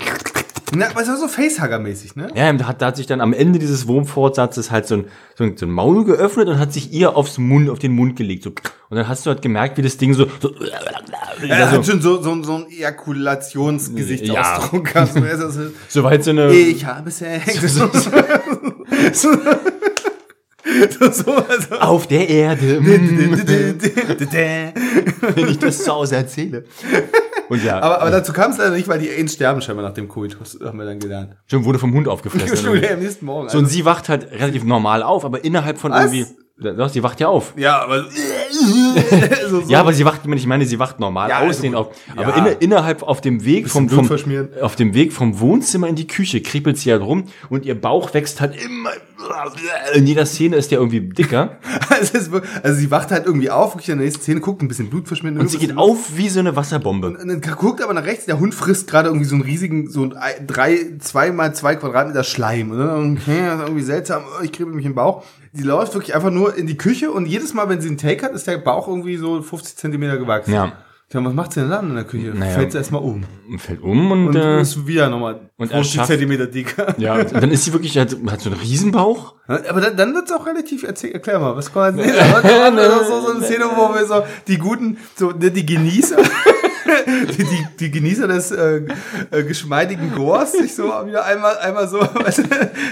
Na, 0.76 0.90
aber 0.90 1.02
es 1.02 1.08
war 1.08 1.16
so 1.16 1.28
Facehugger-mäßig, 1.28 2.18
ne? 2.18 2.28
Ja, 2.36 2.52
da 2.52 2.68
hat, 2.68 2.82
da 2.82 2.88
hat 2.88 2.98
sich 2.98 3.08
dann 3.08 3.22
am 3.22 3.32
Ende 3.32 3.58
dieses 3.58 3.88
Wurmfortsatzes 3.88 4.70
halt 4.70 4.86
so 4.86 4.96
ein, 4.96 5.06
so 5.36 5.46
ein, 5.46 5.56
so 5.56 5.66
ein 5.66 5.72
Maul 5.72 6.04
geöffnet 6.04 6.50
und 6.50 6.60
hat 6.60 6.74
sich 6.74 6.92
ihr 6.92 7.16
aufs 7.16 7.38
Mund, 7.38 7.70
auf 7.70 7.80
den 7.80 7.94
Mund 7.94 8.18
gelegt. 8.18 8.44
So. 8.44 8.50
Und 8.90 8.98
dann 8.98 9.08
hast 9.08 9.26
du 9.26 9.30
halt 9.30 9.42
gemerkt, 9.42 9.78
wie 9.78 9.82
das 9.82 9.96
Ding 9.96 10.14
so, 10.14 10.28
so, 10.42 10.54
Er 11.48 11.70
so, 11.70 11.78
hat 11.78 11.86
schon 11.86 12.02
so, 12.02 12.22
so, 12.22 12.44
so 12.44 12.56
ein 12.56 12.66
Ejakulationsgesichtsausdruck 12.70 14.94
gehabt. 14.94 15.14
So, 15.14 15.24
er 15.24 15.34
ist 15.34 15.40
so, 15.54 15.62
so 15.88 16.04
weit 16.04 16.26
so 16.26 16.32
eine, 16.32 16.54
Ich 16.54 16.84
habe 16.86 17.12
Sex. 17.12 17.62
so, 17.62 17.90
so, 19.14 19.32
so, 21.12 21.34
also. 21.34 21.76
auf 21.80 22.08
der 22.08 22.28
Erde. 22.28 22.82
wenn 25.36 25.48
ich 25.48 25.60
das 25.60 25.82
zu 25.84 25.94
Hause 25.94 26.18
erzähle. 26.18 26.66
Und 27.50 27.64
ja, 27.64 27.80
Aber, 27.82 28.02
aber 28.02 28.12
dazu 28.12 28.34
kam 28.34 28.52
es 28.52 28.58
leider 28.58 28.72
nicht, 28.72 28.88
weil 28.88 29.00
die 29.00 29.10
Aliens 29.10 29.34
sterben 29.34 29.62
scheinbar 29.62 29.86
nach 29.86 29.94
dem 29.94 30.08
Koitus, 30.08 30.60
haben 30.64 30.78
wir 30.78 30.86
dann 30.86 31.00
gelernt. 31.00 31.36
schon 31.50 31.64
wurde 31.66 31.80
vom 31.80 31.94
Hund 31.94 32.08
aufgefressen. 32.08 32.74
Wieder 32.74 32.92
am 32.94 33.00
nächsten 33.00 33.26
Morgen. 33.26 33.50
so, 33.50 33.58
und 33.58 33.68
sie 33.68 33.86
wacht 33.86 34.10
halt 34.10 34.32
relativ 34.32 34.64
normal 34.64 35.04
auf, 35.04 35.24
aber 35.26 35.44
innerhalb 35.44 35.78
von 35.78 35.92
Was? 35.92 36.12
irgendwie, 36.12 36.26
doch, 36.60 36.90
sie 36.90 37.04
wacht 37.04 37.20
ja 37.20 37.28
auf. 37.28 37.54
ja, 37.56 37.80
aber 37.82 38.06
so, 39.50 39.62
so. 39.62 39.70
Ja, 39.70 39.80
aber 39.80 39.94
sie 39.94 40.06
wacht, 40.06 40.22
ich 40.26 40.48
meine, 40.48 40.66
sie 40.66 40.80
wacht 40.80 41.00
normal 41.00 41.30
Ja, 41.30 41.38
also 41.40 41.50
aussehen 41.50 41.74
gut. 41.74 41.82
auf. 41.82 41.90
Aber 42.16 42.30
Ja. 42.32 42.38
inner, 42.38 42.62
innerhalb 42.62 43.04
auf 43.04 43.22
dem 43.22 43.44
Weg 43.44 43.70
vom, 43.70 43.90
vom, 43.90 44.10
auf 44.62 44.76
dem 44.76 44.94
Weg 44.94 45.14
vom 45.14 45.40
Wohnzimmer 45.40 45.88
in 45.88 45.96
die 45.96 46.08
Küche 46.08 46.42
kribbelt 46.42 46.78
sie 46.78 46.92
halt 46.92 47.02
rum 47.02 47.26
und 47.50 47.66
ihr 47.66 47.80
Bauch 47.80 48.14
wächst 48.14 48.42
halt 48.42 48.56
immer, 48.62 48.92
in 49.94 50.08
jeder 50.08 50.26
Szene 50.26 50.56
ist 50.58 50.72
der 50.72 50.80
irgendwie 50.80 51.02
dicker. 51.02 51.58
Es 52.00 52.12
ist 52.12 52.32
also 52.62 52.78
sie 52.80 52.92
wacht 52.92 53.10
halt 53.12 53.26
irgendwie 53.26 53.50
auf, 53.50 53.74
wirklich 53.74 53.90
in 53.90 53.98
der 53.98 54.06
nächsten 54.06 54.22
Szene, 54.22 54.40
guckt 54.40 54.62
ein 54.62 54.68
bisschen 54.68 54.90
Blut 54.90 55.08
verschwinden. 55.08 55.40
Und 55.40 55.50
sie 55.50 55.58
geht 55.58 55.78
auf 55.78 56.16
wie 56.16 56.30
so 56.30 56.40
eine 56.40 56.56
Wasserbombe. 56.56 57.08
Und 57.08 57.28
dann 57.28 57.42
guckt 57.42 57.82
aber 57.82 57.94
nach 57.94 58.06
rechts, 58.06 58.26
der 58.26 58.40
Hund 58.40 58.54
frisst 58.54 58.88
gerade 58.88 59.08
irgendwie 59.10 59.26
so 59.26 59.34
einen 59.34 59.44
riesigen, 59.44 59.90
so 59.90 60.04
ein 60.04 60.46
drei, 60.46 60.78
zwei 61.00 61.32
mal 61.32 61.56
zwei 61.56 61.76
Quadratmeter 61.76 62.24
Schleim. 62.24 62.70
Und 62.72 63.18
okay, 63.18 63.48
irgendwie 63.60 63.82
seltsam, 63.82 64.24
oh, 64.40 64.44
ich 64.44 64.52
kribbel 64.52 64.74
mich 64.76 64.86
im 64.86 64.94
Bauch. 64.94 65.24
Die 65.54 65.64
läuft 65.64 65.96
wirklich 65.96 66.14
einfach 66.14 66.30
nur 66.30 66.56
in 66.56 66.68
die 66.68 66.78
Küche 66.78 67.10
und 67.10 67.26
jedes 67.26 67.56
Mal, 67.56 67.68
wenn 67.68 67.82
sie 67.82 67.88
einen 67.88 67.98
Take 67.98 68.24
hat, 68.26 68.34
ist 68.38 68.48
der 68.48 68.58
Bauch 68.60 68.88
irgendwie 68.88 69.18
so 69.18 69.42
50 69.42 69.76
Zentimeter 69.78 70.18
gewachsen. 70.18 70.54
Ja. 70.54 70.72
Sag, 71.10 71.24
was 71.24 71.34
macht 71.34 71.54
sie 71.54 71.62
denn 71.62 71.70
dann 71.70 71.90
in 71.90 71.96
der 71.96 72.04
Küche? 72.04 72.34
Naja. 72.36 72.52
Fällt 72.52 72.74
sie 72.74 72.78
erstmal 72.80 73.02
um. 73.02 73.24
Fällt 73.60 73.82
um 73.82 74.12
und, 74.12 74.28
Und 74.28 74.36
äh, 74.36 74.60
ist 74.62 74.86
wieder 74.88 75.10
nochmal 75.10 75.40
und 75.56 75.72
er 75.72 75.78
50 75.78 75.96
schafft- 75.96 76.08
Zentimeter 76.08 76.48
dicker. 76.48 76.96
ja, 76.98 77.24
dann 77.24 77.50
ist 77.50 77.64
sie 77.64 77.72
wirklich, 77.72 77.98
hat, 77.98 78.14
hat 78.30 78.42
so 78.42 78.50
einen 78.50 78.60
Riesenbauch. 78.60 79.36
Aber 79.48 79.80
dann, 79.80 79.96
dann 79.96 80.14
wird's 80.14 80.34
auch 80.34 80.46
relativ, 80.46 80.84
erzähl, 80.84 81.14
erklär 81.14 81.40
mal, 81.40 81.56
was 81.56 81.72
kommt 81.72 81.98
jetzt? 82.06 82.14
Das 82.20 83.02
ist 83.02 83.08
so, 83.08 83.22
so 83.22 83.32
eine 83.36 83.42
Szene, 83.46 83.66
wo 83.74 83.94
wir 83.96 84.06
so, 84.06 84.24
die 84.48 84.58
guten, 84.58 84.98
so, 85.16 85.32
die 85.32 85.50
die 85.52 85.66
Genießer, 85.66 86.18
die, 87.38 87.44
die, 87.44 87.66
die 87.80 87.92
Genießer 87.92 88.28
des 88.28 88.52
äh, 88.52 88.82
äh, 89.32 89.44
geschmeidigen 89.44 90.14
Gors 90.16 90.54
sich 90.54 90.76
so 90.76 90.86
wieder 91.06 91.26
einmal, 91.26 91.58
einmal 91.58 91.88
so, 91.88 92.00
weißt 92.14 92.40
du, 92.40 92.44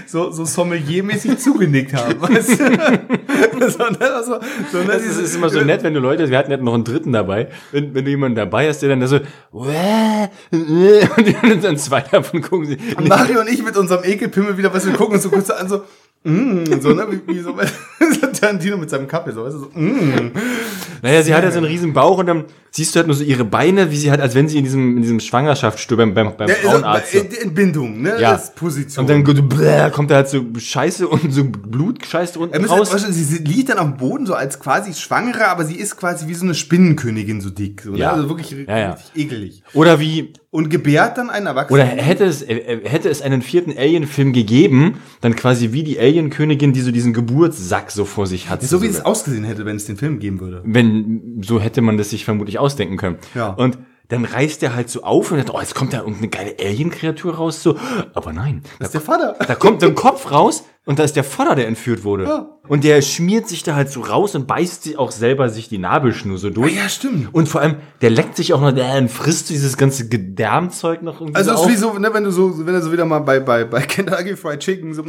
so, 0.08 0.32
so 0.32 0.46
Sommelier-mäßig 0.46 1.38
zugenickt 1.38 1.94
haben, 1.94 2.22
weißt 2.22 2.52
du? 2.52 2.56
so, 3.70 3.84
ne, 3.84 4.24
so, 4.26 4.40
so, 4.72 4.78
ne, 4.80 4.88
Das 4.88 5.04
ist, 5.04 5.20
ist 5.20 5.36
immer 5.36 5.50
so 5.50 5.62
nett, 5.62 5.84
wenn 5.84 5.94
du 5.94 6.00
Leute, 6.00 6.30
wir 6.30 6.38
hatten 6.38 6.52
ja 6.52 6.58
noch 6.58 6.74
einen 6.74 6.84
dritten 6.84 7.14
dabei, 7.14 7.50
wenn, 7.72 7.94
wenn 7.94 8.06
du 8.06 8.12
jemanden 8.12 8.36
dabei 8.36 8.68
hast, 8.68 8.82
der 8.82 8.90
dann 8.90 9.00
da 9.00 9.08
so, 9.08 9.20
"Wäh, 9.52 10.30
äh", 10.52 11.08
und 11.52 11.64
dann 11.64 11.78
zwei 11.78 12.02
davon 12.02 12.42
gucken 12.42 12.66
sie. 12.68 12.78
Mario 13.08 13.42
und 13.42 13.50
ich 13.50 13.64
mit 13.64 13.78
unserem 13.78 14.04
Ekelpimmel 14.04 14.58
wieder, 14.58 14.74
was 14.74 14.86
wir 14.86 14.94
gucken 14.94 15.16
uns 15.16 15.24
so 15.24 15.30
kurz 15.30 15.50
an, 15.50 15.68
so, 15.70 15.84
mm, 16.24 16.66
so, 16.80 16.90
ne, 16.90 17.08
wie, 17.10 17.34
wie 17.34 17.40
so, 17.40 17.56
so 18.22 18.28
Tarantino 18.40 18.78
mit 18.78 18.90
seinem 18.90 19.08
Kaffee, 19.08 19.32
so, 19.32 19.44
weißt 19.46 19.56
du, 19.56 19.60
so, 19.60 19.70
mm. 19.74 20.32
Naja, 21.02 21.22
sie 21.24 21.34
hat 21.34 21.44
ja 21.44 21.52
so 21.52 21.58
einen 21.58 21.68
riesen 21.68 21.94
Bauch 21.94 22.18
und 22.18 22.26
dann 22.28 22.46
siehst 22.76 22.94
du 22.94 22.98
halt 22.98 23.08
nur 23.08 23.16
so 23.16 23.24
ihre 23.24 23.46
Beine, 23.46 23.90
wie 23.90 23.96
sie 23.96 24.12
halt, 24.12 24.20
als 24.20 24.36
wenn 24.36 24.50
sie 24.50 24.58
in 24.58 24.66
diesem, 24.66 24.98
in 24.98 25.02
diesem 25.02 25.22
Schwangerschaftsstuhl 25.22 25.96
beim, 25.96 26.14
beim, 26.14 26.36
beim 26.36 26.50
Ja, 26.50 26.56
Frauenarzt. 26.56 27.16
also, 27.16 27.26
äh, 27.28 27.42
Entbindung, 27.44 28.02
ne? 28.02 28.18
Ja. 28.20 28.34
Das 28.34 28.54
Position. 28.54 29.04
Und 29.06 29.10
dann 29.10 29.24
bläh, 29.48 29.90
kommt 29.92 30.12
da 30.12 30.16
halt 30.16 30.28
so 30.28 30.44
Scheiße 30.58 31.08
und 31.08 31.32
so 31.32 31.46
Blut 31.46 32.06
scheißt 32.06 32.36
unten 32.36 32.60
müsste 32.62 32.76
raus. 32.78 32.90
vorstellen, 32.90 33.14
sie 33.14 33.38
liegt 33.44 33.70
dann 33.70 33.78
dem 33.78 33.96
Boden 33.98 34.26
so 34.26 34.34
als 34.34 34.60
quasi 34.60 34.94
Schwangere, 34.94 35.48
aber 35.48 35.64
sie 35.64 35.76
ist 35.76 35.96
quasi 35.96 36.28
wie 36.28 36.34
so 36.34 36.44
eine 36.44 36.54
Spinnenkönigin 36.54 37.40
so 37.40 37.50
dick. 37.50 37.82
So, 37.84 37.92
ne? 37.92 38.00
Ja. 38.00 38.12
Also 38.12 38.28
wirklich 38.28 38.52
Ja, 38.68 38.78
ja. 38.78 38.92
richtig 38.92 39.16
ekelig. 39.16 39.64
Oder 39.74 40.00
wie, 40.02 40.34
Und 40.52 40.70
gebärt 40.70 41.18
dann 41.18 41.30
einen 41.30 41.46
Erwachsenen. 41.48 41.80
oder 41.82 41.86
hätte 41.90 42.26
es, 42.26 42.42
äh, 42.42 42.80
hätte 42.84 43.10
es 43.10 43.22
einen 43.22 43.42
vierten 43.42 43.72
Alien-Film 43.78 44.34
gegeben, 44.34 44.98
dann 45.22 45.36
quasi 45.36 45.72
wie 45.72 45.84
die 45.84 45.98
Alien-Königin, 46.00 46.74
die 46.74 46.82
so 46.82 46.92
diesen 46.92 47.14
Geburtssack 47.14 47.92
so 47.92 48.04
vor 48.06 48.28
sich 48.28 48.50
hat. 48.50 48.62
so 48.64 48.82
wie 48.82 48.88
es 48.88 49.04
ausgesehen 49.04 49.44
hätte, 49.46 49.66
wenn 49.66 49.76
es 49.78 49.86
den 49.86 49.96
Film 49.98 50.20
geben 50.20 50.40
würde. 50.42 50.62
wenn, 50.66 51.42
so 51.46 51.60
hätte 51.62 51.82
man 51.82 51.98
das 51.98 52.10
sich 52.10 52.26
vermutlich 52.26 52.60
ausdenken 52.66 52.98
können. 52.98 53.18
Ja. 53.34 53.50
Und 53.50 53.78
dann 54.10 54.26
reißt 54.26 54.62
er 54.62 54.76
halt 54.76 54.90
so 54.90 55.04
auf 55.04 55.32
und 55.32 55.38
sagt, 55.38 55.52
oh, 55.52 55.60
jetzt 55.60 55.74
kommt 55.74 55.94
da 55.94 56.00
irgendeine 56.00 56.28
geile 56.28 56.56
Alien-Kreatur 56.60 57.36
raus, 57.36 57.64
so. 57.64 57.78
Aber 58.14 58.34
nein. 58.34 58.62
Das 58.78 58.90
ist 58.90 58.94
der 58.94 59.02
Vater. 59.02 59.36
Da 59.40 59.56
kommt 59.56 59.84
ein 59.84 59.96
Kopf 59.96 60.32
raus 60.32 60.64
und 60.86 61.00
da 61.00 61.04
ist 61.04 61.16
der 61.16 61.24
Vater, 61.24 61.56
der 61.56 61.68
entführt 61.68 62.04
wurde. 62.04 62.26
Ja. 62.26 62.50
Und 62.68 62.84
der 62.84 63.02
schmiert 63.02 63.48
sich 63.48 63.64
da 63.64 63.74
halt 63.74 63.90
so 63.90 64.02
raus 64.02 64.36
und 64.36 64.46
beißt 64.46 64.84
sich 64.84 65.00
auch 65.00 65.12
selber 65.12 65.50
sich 65.50 65.70
die 65.70 65.80
Nabelschnur 65.80 66.38
so 66.38 66.52
durch. 66.52 66.74
Ah, 66.74 66.84
ja, 66.84 66.90
stimmt. 66.90 67.34
Und 67.34 67.50
vor 67.50 67.62
allem, 67.62 67.78
der 68.02 68.12
leckt 68.12 68.36
sich 68.36 68.54
auch 68.54 68.62
noch, 68.62 68.72
der 68.72 69.10
frisst 69.10 69.50
dieses 69.50 69.78
ganze 69.78 70.08
Gedärmzeug 70.08 71.02
noch 71.02 71.22
irgendwie 71.22 71.38
Also 71.38 71.56
so 71.56 71.56
es 71.56 71.62
ist 71.66 71.70
wie 71.70 71.78
so, 71.78 71.98
ne, 71.98 72.14
wenn 72.14 72.24
du 72.24 72.32
so, 72.32 72.64
wenn 72.66 72.76
er 72.76 72.84
so 72.84 72.92
wieder 72.92 73.06
mal 73.06 73.20
bei, 73.20 73.40
bei, 73.40 73.64
bei 73.64 73.82
Kentucky 73.82 74.36
Fried 74.36 74.60
Chicken 74.60 74.94
so 74.94 75.02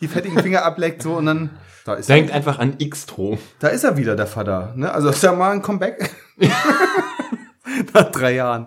die 0.00 0.08
fettigen 0.08 0.40
Finger 0.40 0.64
ableckt 0.64 1.02
so 1.02 1.14
und 1.14 1.26
dann 1.26 1.50
da 1.84 1.94
ist, 1.94 2.08
er, 2.10 2.16
Denkt 2.16 2.32
einfach 2.32 2.58
an 2.58 2.74
X-Tro. 2.78 3.38
da 3.58 3.68
ist 3.68 3.84
er 3.84 3.96
wieder, 3.96 4.14
der 4.16 4.26
Vater. 4.26 4.72
Ne? 4.76 4.92
Also 4.92 5.08
ist 5.08 5.22
ja 5.22 5.32
mal 5.32 5.52
ein 5.52 5.62
Comeback. 5.62 6.10
Nach 7.94 8.10
drei 8.10 8.34
Jahren. 8.34 8.66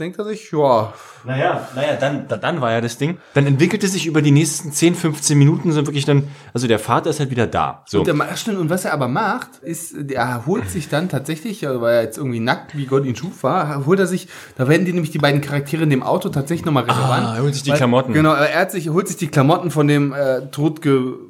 Denkt 0.00 0.16
er 0.16 0.24
sich, 0.26 0.52
ja, 0.52 0.92
Naja, 1.24 1.66
naja, 1.74 1.96
dann, 1.98 2.28
da- 2.28 2.36
dann 2.36 2.60
war 2.60 2.70
ja 2.70 2.80
das 2.80 2.98
Ding. 2.98 3.18
Dann 3.34 3.48
entwickelte 3.48 3.88
sich 3.88 4.06
über 4.06 4.22
die 4.22 4.30
nächsten 4.30 4.70
10, 4.70 4.94
15 4.94 5.36
Minuten 5.36 5.72
so 5.72 5.84
wirklich 5.88 6.04
dann, 6.04 6.28
also 6.54 6.68
der 6.68 6.78
Vater 6.78 7.10
ist 7.10 7.18
halt 7.18 7.30
wieder 7.32 7.48
da. 7.48 7.82
So. 7.88 7.98
Und, 7.98 8.06
der, 8.06 8.36
stimmt, 8.36 8.58
und 8.58 8.70
was 8.70 8.84
er 8.84 8.92
aber 8.92 9.08
macht, 9.08 9.56
ist, 9.60 9.96
er 10.12 10.46
holt 10.46 10.70
sich 10.70 10.88
dann 10.88 11.08
tatsächlich, 11.08 11.64
weil 11.64 11.94
er 11.96 12.02
jetzt 12.02 12.16
irgendwie 12.16 12.38
nackt, 12.38 12.76
wie 12.76 12.86
Gott 12.86 13.04
ihn 13.06 13.16
schuf 13.16 13.42
war, 13.42 13.86
holt 13.86 13.98
er 13.98 14.06
sich, 14.06 14.28
da 14.56 14.68
werden 14.68 14.84
die 14.86 14.92
nämlich 14.92 15.10
die 15.10 15.18
beiden 15.18 15.40
Charaktere 15.40 15.82
in 15.82 15.90
dem 15.90 16.04
Auto 16.04 16.28
tatsächlich 16.28 16.64
nochmal 16.64 16.84
relevant. 16.84 17.26
Ah, 17.26 17.34
er 17.36 17.42
holt 17.42 17.54
sich 17.54 17.64
die 17.64 17.70
Weil- 17.70 17.78
Klamotten. 17.78 18.12
Genau, 18.12 18.34
er 18.34 18.60
hat 18.60 18.70
sich, 18.70 18.88
holt 18.90 19.08
sich 19.08 19.16
die 19.16 19.26
Klamotten 19.28 19.72
von 19.72 19.88
dem 19.88 20.12
äh, 20.12 20.42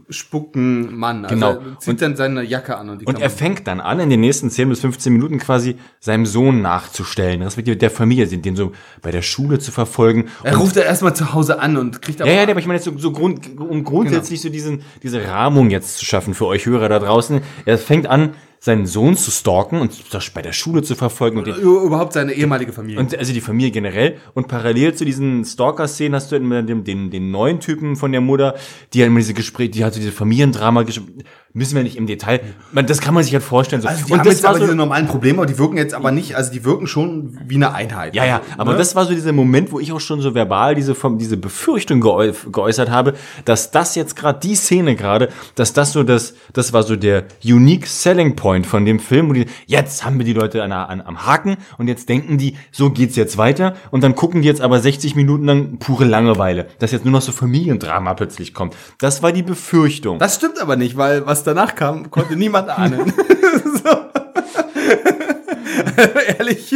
totgespuckten 0.09 0.97
Mann. 0.97 1.25
Also 1.25 1.35
Genau. 1.35 1.53
Er 1.53 1.79
zieht 1.79 2.03
dann 2.03 2.17
seine 2.17 2.43
Jacke 2.43 2.77
an 2.77 2.89
und 2.91 3.01
die 3.03 3.07
Und 3.07 3.21
er 3.21 3.31
fängt 3.31 3.67
dann 3.67 3.81
an, 3.81 4.01
in 4.01 4.11
den 4.11 4.21
nächsten 4.21 4.51
10 4.51 4.69
bis 4.69 4.81
15 4.81 5.13
Minuten 5.13 5.39
quasi 5.39 5.77
seinem 6.01 6.27
Sohn 6.27 6.63
nachzustellen, 6.63 7.43
respektive 7.43 7.77
der 7.77 7.91
Familie, 7.91 8.27
den 8.27 8.43
den 8.43 8.57
so 8.57 8.73
bei 9.03 9.11
der 9.11 9.23
Schule 9.23 9.59
zu 9.59 9.71
verfolgen. 9.71 10.27
Er 10.43 10.55
Und- 10.55 10.61
ruft 10.61 10.77
er 10.77 10.85
erstmal 10.87 11.15
zu 11.15 11.33
Hause 11.35 11.61
an 11.61 11.77
und 11.77 12.03
kriegt 12.03 12.21
aber 12.23 12.31
ja, 12.31 12.43
ja, 12.43 12.49
aber 12.49 12.61
ich 12.61 12.67
meine 12.67 12.77
jetzt 12.79 12.85
so, 12.85 12.97
so 12.97 13.13
Grund, 13.13 13.59
um 13.59 13.85
grundsätzlich 13.85 14.41
Genau. 14.43 14.49
so 14.49 14.53
diesen, 14.53 14.83
diese 15.03 15.25
Rahmung 15.27 15.71
jetzt 15.71 15.99
zu 15.99 16.05
schaffen 16.05 16.35
für 16.35 16.47
euch 16.47 16.67
Hörer 16.67 16.89
da 16.89 16.99
draußen. 16.99 17.41
Er 17.65 17.79
fängt 17.79 18.07
an, 18.07 18.31
seinen 18.61 18.87
Sohn 18.87 19.17
zu 19.17 19.31
stalken 19.31 19.81
und 19.81 20.13
das 20.13 20.31
bei 20.31 20.43
der 20.43 20.53
Schule 20.53 20.83
zu 20.83 20.95
verfolgen 20.95 21.39
und 21.39 21.47
den, 21.47 21.55
überhaupt 21.57 22.13
seine 22.13 22.33
ehemalige 22.33 22.73
Familie. 22.73 22.99
Und 22.99 23.17
also 23.17 23.33
die 23.33 23.41
Familie 23.41 23.71
generell. 23.71 24.17
Und 24.35 24.49
parallel 24.49 24.95
zu 24.95 25.05
diesen 25.05 25.45
Stalker-Szenen 25.45 26.15
hast 26.15 26.33
du 26.33 26.37
immer 26.37 26.63
den, 26.63 26.83
den, 26.85 27.11
den 27.11 27.31
neuen 27.31 27.61
Typen 27.61 27.95
von 27.97 28.11
der 28.13 28.21
Mutter, 28.21 28.55
die 28.93 29.01
halt 29.01 29.09
immer 29.09 29.21
diese 29.21 29.35
Gespräche, 29.35 29.71
die 29.71 29.85
hat 29.85 29.95
so 29.95 30.01
diese 30.01 30.13
Familiendrama 30.13 30.81
gesch- 30.83 31.03
Müssen 31.55 31.77
wir 31.77 31.83
nicht 31.83 31.97
im 31.97 32.07
Detail. 32.07 32.41
Man, 32.73 32.87
das 32.87 33.01
kann 33.01 33.15
man 33.15 33.23
sich 33.25 33.33
halt 33.33 33.43
vorstellen. 33.43 33.81
So. 33.81 33.89
also 33.89 34.05
die 34.05 34.13
und 34.13 34.19
haben 34.19 34.27
das 34.27 34.35
jetzt 34.35 34.43
war 34.43 34.51
aber 34.51 34.59
so, 34.59 34.65
diese 34.67 34.77
normalen 34.77 35.07
Probleme, 35.07 35.39
aber 35.39 35.47
die 35.47 35.59
wirken 35.59 35.79
jetzt 35.79 35.95
aber 35.95 36.11
nicht, 36.13 36.37
also 36.37 36.53
die 36.53 36.65
wirken 36.65 36.87
schon 36.87 37.39
wie 37.47 37.55
eine 37.55 37.75
Einheit. 37.75 38.15
ja, 38.15 38.25
ja, 38.25 38.43
aber 38.57 38.73
Ne? 38.73 38.79
das 38.79 38.95
war 38.95 39.07
so 39.07 39.15
dieser 39.15 39.33
Moment, 39.33 39.73
wo 39.73 39.81
ich 39.81 39.91
auch 39.93 40.01
schon 40.01 40.21
so 40.21 40.35
verbal 40.35 40.75
diese, 40.75 40.95
diese 41.19 41.37
Befürchtung 41.37 42.01
geäu 42.01 42.33
geäußert 42.53 42.91
habe, 42.91 43.15
dass 43.45 43.71
das 43.71 43.95
jetzt 43.95 44.15
gerade, 44.15 44.41
die 44.41 44.55
Szene 44.55 44.95
gerade, 44.95 45.31
dass 45.55 45.73
das 45.73 45.93
so 45.93 46.03
das, 46.03 46.35
das 46.53 46.73
war 46.73 46.83
so 46.83 46.97
der 46.97 47.25
unique 47.43 47.87
selling 47.87 48.37
point 48.37 48.67
von 48.67 48.85
dem 48.85 49.01
Film, 49.01 49.29
wo 49.31 49.33
die, 49.33 49.47
jetzt 49.67 50.05
haben 50.05 50.19
wir 50.19 50.27
die 50.27 50.35
Leute 50.35 50.63
an, 50.63 50.73
an, 50.73 51.01
am 51.01 51.27
Haken 51.27 51.57
und 51.79 51.89
jetzt 51.89 52.09
denken 52.09 52.39
die, 52.39 52.57
so 52.73 52.91
geht's 52.91 53.17
jetzt 53.17 53.39
weiter 53.39 53.75
und 53.91 54.05
dann 54.05 54.15
gucken 54.15 54.43
die 54.43 54.49
jetzt 54.49 54.61
aber 54.61 54.81
60 54.81 55.15
Minuten 55.17 55.47
lang 55.47 55.79
pure 55.79 56.05
Langeweile, 56.05 56.67
dass 56.79 56.93
jetzt 56.93 57.05
nur 57.05 57.13
noch 57.13 57.23
so 57.23 57.33
Familiendrama 57.33 58.15
plötzlich 58.15 58.53
kommt. 58.55 58.77
Das 58.99 59.23
war 59.23 59.33
die 59.33 59.43
Befürchtung. 59.43 60.19
Das 60.19 60.35
stimmt 60.37 60.61
aber 60.61 60.77
nicht, 60.77 60.97
weil 60.97 61.27
was 61.27 61.38
danach 61.45 61.75
kam, 61.75 62.11
konnte 62.11 62.37
niemand 62.37 62.69
ahnen. 62.79 63.13
Ehrlich, 66.39 66.75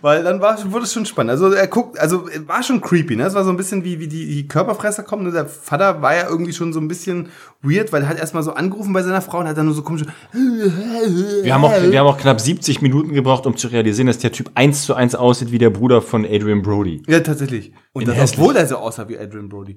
weil 0.00 0.22
dann 0.22 0.40
war, 0.40 0.58
wurde 0.72 0.84
es 0.84 0.92
schon 0.92 1.06
spannend. 1.06 1.30
Also 1.30 1.52
er 1.52 1.66
guckt, 1.66 1.98
also 1.98 2.28
war 2.46 2.62
schon 2.62 2.80
creepy, 2.80 3.16
ne? 3.16 3.24
Es 3.24 3.34
war 3.34 3.44
so 3.44 3.50
ein 3.50 3.56
bisschen 3.56 3.84
wie, 3.84 4.00
wie 4.00 4.08
die, 4.08 4.26
die 4.26 4.48
Körperfresser 4.48 5.02
kommen. 5.02 5.24
Ne? 5.24 5.32
Der 5.32 5.46
Vater 5.46 6.02
war 6.02 6.14
ja 6.14 6.28
irgendwie 6.28 6.52
schon 6.52 6.72
so 6.72 6.80
ein 6.80 6.88
bisschen 6.88 7.28
weird, 7.62 7.92
weil 7.92 8.02
er 8.02 8.08
hat 8.08 8.18
erstmal 8.18 8.42
so 8.42 8.52
angerufen 8.52 8.92
bei 8.92 9.02
seiner 9.02 9.20
Frau 9.20 9.38
und 9.38 9.48
hat 9.48 9.56
dann 9.56 9.66
nur 9.66 9.74
so 9.74 9.82
komisch. 9.82 10.02
Wir 10.32 11.54
haben, 11.54 11.64
auch, 11.64 11.72
wir 11.82 11.98
haben 11.98 12.06
auch 12.06 12.18
knapp 12.18 12.40
70 12.40 12.82
Minuten 12.82 13.12
gebraucht, 13.12 13.46
um 13.46 13.56
zu 13.56 13.68
realisieren, 13.68 14.06
dass 14.06 14.18
der 14.18 14.32
Typ 14.32 14.50
eins 14.54 14.82
zu 14.82 14.94
eins 14.94 15.14
aussieht 15.14 15.52
wie 15.52 15.58
der 15.58 15.70
Bruder 15.70 16.02
von 16.02 16.24
Adrian 16.24 16.62
Brody. 16.62 17.02
Ja, 17.06 17.20
tatsächlich. 17.20 17.72
Und 17.92 18.08
das, 18.08 18.32
obwohl 18.34 18.56
er 18.56 18.66
so 18.66 18.76
aussah 18.76 19.08
wie 19.08 19.18
Adrian 19.18 19.48
Brody. 19.48 19.76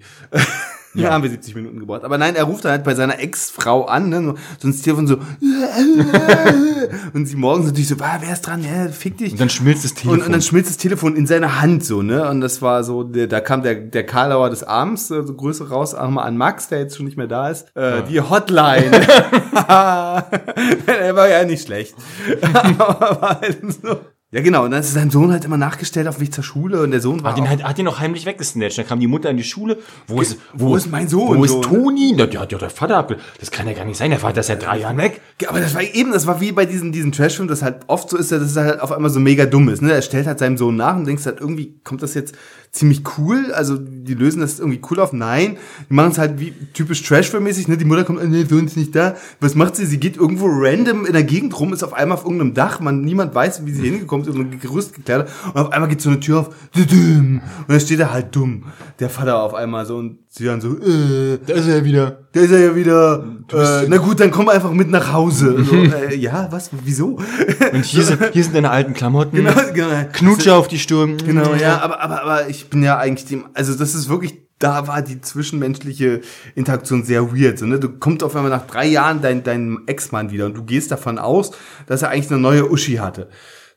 Ja, 0.95 1.11
haben 1.11 1.23
wir 1.23 1.29
70 1.29 1.55
Minuten 1.55 1.79
gebraucht. 1.79 2.03
Aber 2.03 2.17
nein, 2.17 2.35
er 2.35 2.45
ruft 2.45 2.65
dann 2.65 2.71
halt 2.71 2.83
bei 2.83 2.95
seiner 2.95 3.19
Ex-Frau 3.19 3.85
an, 3.85 4.09
ne? 4.09 4.33
so 4.57 4.67
ein 4.67 4.81
Telefon 4.81 5.07
so. 5.07 5.17
und 7.13 7.25
sie 7.27 7.35
morgens 7.35 7.67
natürlich 7.67 7.89
so, 7.89 7.95
ah, 7.99 8.17
wer 8.19 8.33
ist 8.33 8.41
dran? 8.41 8.63
Ja, 8.63 8.87
fick 8.91 9.17
dich. 9.17 9.33
Und 9.33 9.41
dann 9.41 9.49
schmilzt 9.49 9.85
das 9.85 9.93
Telefon. 9.93 10.19
Und, 10.19 10.25
und 10.25 10.31
dann 10.31 10.41
schmilzt 10.41 10.69
das 10.69 10.77
Telefon 10.77 11.15
in 11.15 11.27
seine 11.27 11.61
Hand 11.61 11.85
so, 11.85 12.01
ne? 12.01 12.27
Und 12.27 12.41
das 12.41 12.61
war 12.61 12.83
so, 12.83 13.03
der, 13.03 13.27
da 13.27 13.39
kam 13.39 13.61
der, 13.61 13.75
der 13.75 14.05
Karlauer 14.05 14.49
des 14.49 14.63
Abends, 14.63 15.11
äh, 15.11 15.21
so 15.23 15.33
Größe 15.33 15.69
raus, 15.69 15.93
auch 15.93 16.09
mal 16.09 16.23
an 16.23 16.37
Max, 16.37 16.69
der 16.69 16.79
jetzt 16.79 16.97
schon 16.97 17.05
nicht 17.05 17.17
mehr 17.17 17.27
da 17.27 17.49
ist. 17.49 17.67
Äh, 17.75 18.03
Die 18.09 18.21
Hotline. 18.21 18.89
er 19.53 21.15
war 21.15 21.29
ja 21.29 21.43
nicht 21.45 21.65
schlecht. 21.65 21.95
Aber 22.41 23.21
war 23.21 23.41
halt 23.41 23.59
so. 23.81 23.99
Ja, 24.31 24.41
genau. 24.41 24.65
Und 24.65 24.71
dann 24.71 24.81
ist 24.81 24.93
sein 24.93 25.09
Sohn 25.09 25.31
halt 25.31 25.43
immer 25.43 25.57
nachgestellt 25.57 26.07
auf 26.07 26.19
Weg 26.19 26.31
zur 26.31 26.43
Schule 26.43 26.83
und 26.83 26.91
der 26.91 27.01
Sohn 27.01 27.23
war 27.23 27.31
Hat 27.31 27.39
ihn, 27.39 27.45
auch, 27.45 27.49
halt, 27.49 27.63
hat 27.63 27.79
ihn 27.79 27.85
noch 27.85 27.99
heimlich 27.99 28.27
weggesnatcht. 28.27 28.77
Dann 28.77 28.85
kam 28.85 28.99
die 28.99 29.07
Mutter 29.07 29.27
in 29.31 29.37
die 29.37 29.43
Schule. 29.43 29.79
Wo 30.05 30.21
ist, 30.21 30.37
wo 30.53 30.75
ist 30.75 30.91
mein 30.91 31.07
Sohn? 31.07 31.39
Wo 31.39 31.43
ist? 31.43 31.61
Toni? 31.63 32.13
Na, 32.15 32.27
Der 32.27 32.41
hat 32.41 32.51
ja 32.51 32.59
der 32.59 32.69
Vater 32.69 32.97
abge... 32.97 33.17
Das 33.39 33.49
kann 33.49 33.67
ja 33.67 33.73
gar 33.73 33.85
nicht 33.85 33.97
sein. 33.97 34.11
Der 34.11 34.19
Vater 34.19 34.41
ist 34.41 34.47
seit 34.47 34.63
drei 34.63 34.77
Jahren 34.77 34.97
weg. 34.97 35.21
Ja, 35.41 35.49
aber 35.49 35.59
das 35.59 35.73
war 35.73 35.81
eben, 35.81 36.11
das 36.11 36.27
war 36.27 36.39
wie 36.41 36.51
bei 36.51 36.67
diesen, 36.67 36.91
diesen 36.91 37.11
Trashfilmen, 37.11 37.47
das 37.47 37.63
halt 37.63 37.77
oft 37.87 38.07
so 38.11 38.17
ist, 38.17 38.31
dass 38.31 38.43
es 38.43 38.55
halt 38.55 38.81
auf 38.81 38.91
einmal 38.91 39.09
so 39.09 39.19
mega 39.19 39.47
dumm 39.47 39.67
ist. 39.67 39.81
Ne? 39.81 39.93
Er 39.93 40.03
stellt 40.03 40.27
halt 40.27 40.37
seinem 40.37 40.57
Sohn 40.57 40.75
nach 40.75 40.95
und 40.95 41.05
denkst 41.05 41.25
halt, 41.25 41.39
irgendwie 41.39 41.79
kommt 41.83 42.03
das 42.03 42.13
jetzt 42.13 42.35
ziemlich 42.71 43.03
cool. 43.17 43.51
Also 43.53 43.77
die 43.77 44.13
lösen 44.13 44.41
das 44.41 44.59
irgendwie 44.59 44.81
cool 44.89 44.99
auf. 44.99 45.13
Nein, 45.13 45.57
die 45.89 45.93
machen 45.93 46.11
es 46.11 46.17
halt 46.17 46.39
wie 46.39 46.53
typisch 46.73 47.01
Trashfilm-mäßig. 47.03 47.67
Ne? 47.67 47.77
Die 47.77 47.85
Mutter 47.85 48.03
kommt, 48.03 48.23
nee, 48.29 48.43
Sohn 48.43 48.65
ist 48.65 48.77
nicht 48.77 48.95
da. 48.95 49.15
Was 49.39 49.55
macht 49.55 49.75
sie? 49.75 49.85
Sie 49.85 49.99
geht 49.99 50.17
irgendwo 50.17 50.47
random 50.47 51.05
in 51.05 51.13
der 51.13 51.23
Gegend 51.23 51.59
rum, 51.59 51.73
ist 51.73 51.83
auf 51.83 51.93
einmal 51.93 52.17
auf 52.17 52.23
irgendeinem 52.23 52.53
Dach. 52.53 52.79
Man, 52.79 53.01
niemand 53.01 53.33
weiß, 53.33 53.65
wie 53.65 53.71
sie 53.71 53.89
hingekommen 53.89 54.27
ist, 54.27 54.35
und 54.35 54.51
ein 54.53 54.59
Gerüst 54.59 54.93
gekleidet. 54.93 55.29
Und 55.47 55.57
auf 55.57 55.71
einmal 55.71 55.89
geht 55.89 56.01
so 56.01 56.09
eine 56.09 56.19
Tür 56.19 56.39
auf. 56.39 56.49
Und 56.75 57.41
dann 57.67 57.79
steht 57.79 57.99
er 57.99 58.13
halt 58.13 58.35
dumm. 58.35 58.65
Der 58.99 59.09
Vater 59.09 59.41
auf 59.41 59.53
einmal 59.53 59.85
so 59.85 59.97
und 59.97 60.19
sie 60.29 60.45
dann 60.45 60.61
so, 60.61 60.77
äh, 60.77 61.39
Da 61.45 61.53
ist 61.55 61.67
er 61.67 61.83
wieder. 61.83 62.19
da 62.31 62.39
ist 62.39 62.51
er 62.51 62.59
ja 62.59 62.75
wieder. 62.75 63.25
Äh, 63.51 63.87
na 63.87 63.97
gut, 63.97 64.19
dann 64.19 64.31
komm 64.31 64.47
einfach 64.47 64.71
mit 64.71 64.89
nach 64.89 65.11
Hause. 65.11 65.63
So, 65.69 65.75
äh, 65.75 66.15
ja, 66.15 66.47
was? 66.51 66.69
Wieso? 66.83 67.19
Und 67.73 67.83
hier 67.83 68.03
sind, 68.03 68.19
hier 68.31 68.43
sind 68.43 68.55
deine 68.55 68.69
alten 68.69 68.93
Klamotten. 68.93 69.35
genau, 69.35 69.53
genau. 69.73 70.05
Knutsche 70.13 70.53
auf 70.53 70.67
die 70.67 70.79
Stirn. 70.79 71.17
Genau, 71.17 71.53
ja, 71.55 71.81
aber, 71.81 71.99
aber, 71.99 72.21
aber 72.21 72.49
ich 72.49 72.69
bin 72.69 72.83
ja 72.83 72.97
eigentlich 72.97 73.27
dem, 73.27 73.45
also 73.53 73.73
das 73.75 73.95
ist 73.95 74.07
wirklich, 74.09 74.35
da 74.59 74.87
war 74.87 75.01
die 75.01 75.21
zwischenmenschliche 75.21 76.21
Interaktion 76.55 77.03
sehr 77.03 77.33
weird. 77.33 77.57
So, 77.57 77.65
ne? 77.65 77.79
Du 77.79 77.89
kommst 77.89 78.23
auf 78.23 78.35
einmal 78.35 78.51
nach 78.51 78.67
drei 78.67 78.85
Jahren 78.85 79.21
dein, 79.21 79.43
dein 79.43 79.79
Ex-Mann 79.87 80.31
wieder 80.31 80.45
und 80.45 80.55
du 80.55 80.63
gehst 80.63 80.91
davon 80.91 81.17
aus, 81.17 81.51
dass 81.87 82.01
er 82.01 82.09
eigentlich 82.09 82.29
eine 82.31 82.39
neue 82.41 82.69
Uschi 82.69 82.95
hatte. 82.95 83.29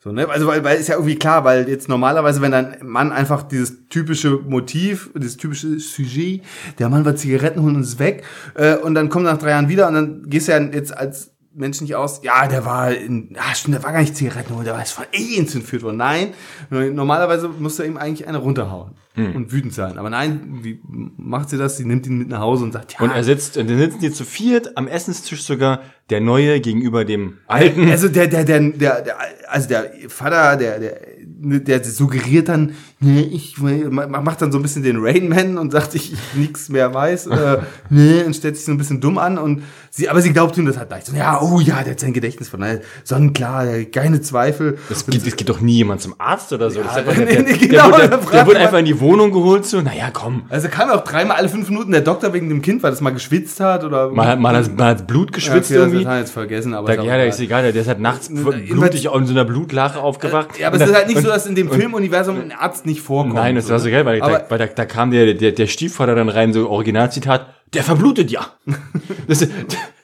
So, 0.02 0.10
ne? 0.10 0.28
Also, 0.28 0.48
weil, 0.48 0.64
weil 0.64 0.78
ist 0.78 0.88
ja 0.88 0.96
irgendwie 0.96 1.14
klar, 1.14 1.44
weil 1.44 1.68
jetzt 1.68 1.88
normalerweise, 1.88 2.42
wenn 2.42 2.50
dein 2.50 2.76
Mann 2.82 3.12
einfach 3.12 3.44
dieses 3.44 3.88
typische 3.88 4.30
Motiv, 4.30 5.10
dieses 5.14 5.36
typische 5.36 5.78
Sujet, 5.78 6.42
der 6.80 6.88
Mann 6.88 7.04
wird 7.04 7.20
Zigaretten 7.20 7.62
holen 7.62 7.76
und 7.76 7.82
ist 7.82 8.00
weg, 8.00 8.24
äh, 8.54 8.74
und 8.74 8.94
dann 8.94 9.08
kommt 9.10 9.26
nach 9.26 9.38
drei 9.38 9.50
Jahren 9.50 9.68
wieder 9.68 9.86
und 9.86 9.94
dann 9.94 10.22
gehst 10.26 10.48
du 10.48 10.52
ja 10.52 10.58
jetzt 10.58 10.96
als 10.96 11.31
Mensch 11.54 11.80
nicht 11.80 11.94
aus, 11.94 12.20
ja, 12.22 12.46
der 12.48 12.64
war 12.64 12.92
in, 12.92 13.36
ah, 13.38 13.54
stimmt, 13.54 13.74
der 13.74 13.82
war 13.82 13.92
gar 13.92 14.00
nicht 14.00 14.16
Zigaretten 14.16 14.54
holen, 14.54 14.64
der 14.64 14.72
war 14.74 14.80
jetzt 14.80 14.92
von 14.92 15.04
Aliens 15.14 15.54
entführt 15.54 15.82
worden. 15.82 15.98
Nein, 15.98 16.34
normalerweise 16.70 17.48
muss 17.48 17.78
er 17.78 17.86
ihm 17.86 17.96
eigentlich 17.96 18.26
eine 18.26 18.38
runterhauen 18.38 18.92
und 19.14 19.52
wütend 19.52 19.74
sein. 19.74 19.98
Aber 19.98 20.08
nein, 20.08 20.60
wie 20.62 20.80
macht 20.86 21.50
sie 21.50 21.58
das? 21.58 21.76
Sie 21.76 21.84
nimmt 21.84 22.06
ihn 22.06 22.16
mit 22.16 22.28
nach 22.28 22.40
Hause 22.40 22.64
und 22.64 22.72
sagt, 22.72 22.94
ja, 22.94 23.00
Und 23.00 23.10
er 23.10 23.24
sitzt, 23.24 23.58
und 23.58 23.68
dann 23.68 23.76
sitzen 23.78 24.00
die 24.00 24.10
zu 24.10 24.24
viert 24.24 24.76
am 24.78 24.88
Essenstisch 24.88 25.42
sogar, 25.42 25.82
der 26.08 26.20
Neue 26.20 26.60
gegenüber 26.60 27.04
dem 27.04 27.38
Alten. 27.46 27.90
Also 27.90 28.08
der, 28.08 28.26
der, 28.26 28.44
der, 28.44 28.60
der, 28.60 29.02
der, 29.02 29.16
also 29.48 29.68
der 29.68 29.90
Vater, 30.08 30.56
der, 30.56 30.78
der 30.78 30.96
der 31.44 31.84
suggeriert 31.84 32.48
dann, 32.48 32.74
ne, 33.02 33.20
ich 33.22 33.58
macht 33.58 34.40
dann 34.40 34.50
so 34.52 34.58
ein 34.58 34.62
bisschen 34.62 34.82
den 34.82 34.96
Rainman 34.98 35.58
und 35.58 35.70
sagt, 35.72 35.94
ich, 35.94 36.12
ich 36.14 36.18
nichts 36.34 36.68
mehr 36.70 36.94
weiß, 36.94 37.26
äh, 37.26 37.58
ne, 37.90 38.24
und 38.24 38.34
stellt 38.34 38.56
sich 38.56 38.64
so 38.64 38.72
ein 38.72 38.78
bisschen 38.78 39.00
dumm 39.00 39.18
an 39.18 39.36
und 39.38 39.62
sie, 39.90 40.08
aber 40.08 40.22
sie 40.22 40.32
glaubt 40.32 40.56
ihm 40.56 40.64
das 40.66 40.78
halt 40.78 40.88
gleich. 40.88 41.04
So, 41.04 41.14
ja, 41.14 41.40
oh 41.42 41.60
ja, 41.60 41.82
der 41.82 41.92
hat 41.92 42.00
sein 42.00 42.12
Gedächtnis 42.14 42.48
von 42.48 42.64
sonnenklar, 43.04 43.66
keine 43.92 44.20
Zweifel. 44.20 44.78
Das 44.88 45.04
geht, 45.06 45.26
das 45.26 45.36
geht 45.36 45.48
doch 45.48 45.60
nie 45.60 45.76
jemand 45.76 46.00
zum 46.00 46.14
Arzt 46.18 46.52
oder 46.52 46.70
so. 46.70 46.80
Ja, 46.80 47.00
Das 47.02 47.16
nee, 47.18 47.24
der, 47.24 47.42
nee, 47.42 47.52
der, 47.58 47.68
genau, 47.68 47.96
der, 47.96 48.44
man- 48.46 48.56
einfach 48.56 48.78
in 48.78 48.84
die 48.84 48.98
Wohnung 49.00 49.32
geholt, 49.32 49.66
so, 49.66 49.80
naja, 49.80 50.10
komm. 50.12 50.44
Also 50.48 50.68
kam 50.68 50.90
auch 50.90 51.04
dreimal 51.04 51.36
alle 51.36 51.48
fünf 51.48 51.68
Minuten 51.68 51.92
der 51.92 52.00
Doktor 52.02 52.32
wegen 52.32 52.48
dem 52.48 52.62
Kind, 52.62 52.82
weil 52.82 52.90
das 52.90 53.00
mal 53.00 53.10
geschwitzt 53.10 53.60
hat 53.60 53.84
oder 53.84 54.10
Mal, 54.10 54.26
hat- 54.28 54.40
mal, 54.40 54.56
hat- 54.56 54.76
mal 54.78 54.90
hat 54.90 55.06
Blut 55.06 55.32
geschwitzt 55.32 55.70
ja, 55.70 55.76
okay, 55.78 55.84
irgendwie. 55.84 56.04
Das 56.04 56.08
hat 56.08 56.14
er 56.16 56.20
jetzt 56.20 56.32
vergessen, 56.32 56.74
aber 56.74 56.94
Da, 56.96 57.02
ja, 57.02 57.16
der 57.16 57.26
ist 57.26 57.40
egal, 57.40 57.62
der, 57.70 57.74
ist 57.82 57.88
halt 57.88 58.00
nachts 58.00 58.28
jedenfalls- 58.28 58.68
blutig 58.68 59.04
in 59.06 59.26
so 59.26 59.32
einer 59.32 59.44
Blutlache 59.44 59.98
aufgewacht. 59.98 60.58
Ja, 60.58 60.68
aber 60.68 60.76
es 60.80 60.88
ist 60.88 60.94
halt 60.94 61.08
nicht 61.08 61.20
so, 61.20 61.28
dass 61.28 61.46
in 61.46 61.54
dem 61.54 61.70
Filmuniversum 61.70 62.36
ein 62.40 62.52
Arzt 62.52 62.86
nicht 62.86 62.91
vorkommt. 63.00 63.34
Nein, 63.34 63.54
das 63.54 63.70
war 63.70 63.78
so 63.78 63.90
geil, 63.90 64.04
weil, 64.04 64.20
da, 64.20 64.44
weil 64.48 64.58
da, 64.58 64.66
da 64.66 64.84
kam 64.84 65.10
der, 65.10 65.34
der, 65.34 65.52
der 65.52 65.66
Stiefvater 65.66 66.14
dann 66.14 66.28
rein, 66.28 66.52
so 66.52 66.68
Originalzitat, 66.68 67.46
der 67.72 67.82
verblutet 67.82 68.30
ja. 68.30 68.46
Das, 69.26 69.46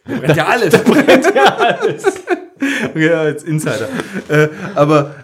brennt 0.05 0.37
ja 0.37 0.47
alles. 0.47 0.83
brennt 0.83 1.35
ja 1.35 1.57
alles. 1.57 2.05
ja, 2.95 3.21
als 3.21 3.43
Insider. 3.45 3.89
Äh, 4.29 4.49
aber, 4.75 5.15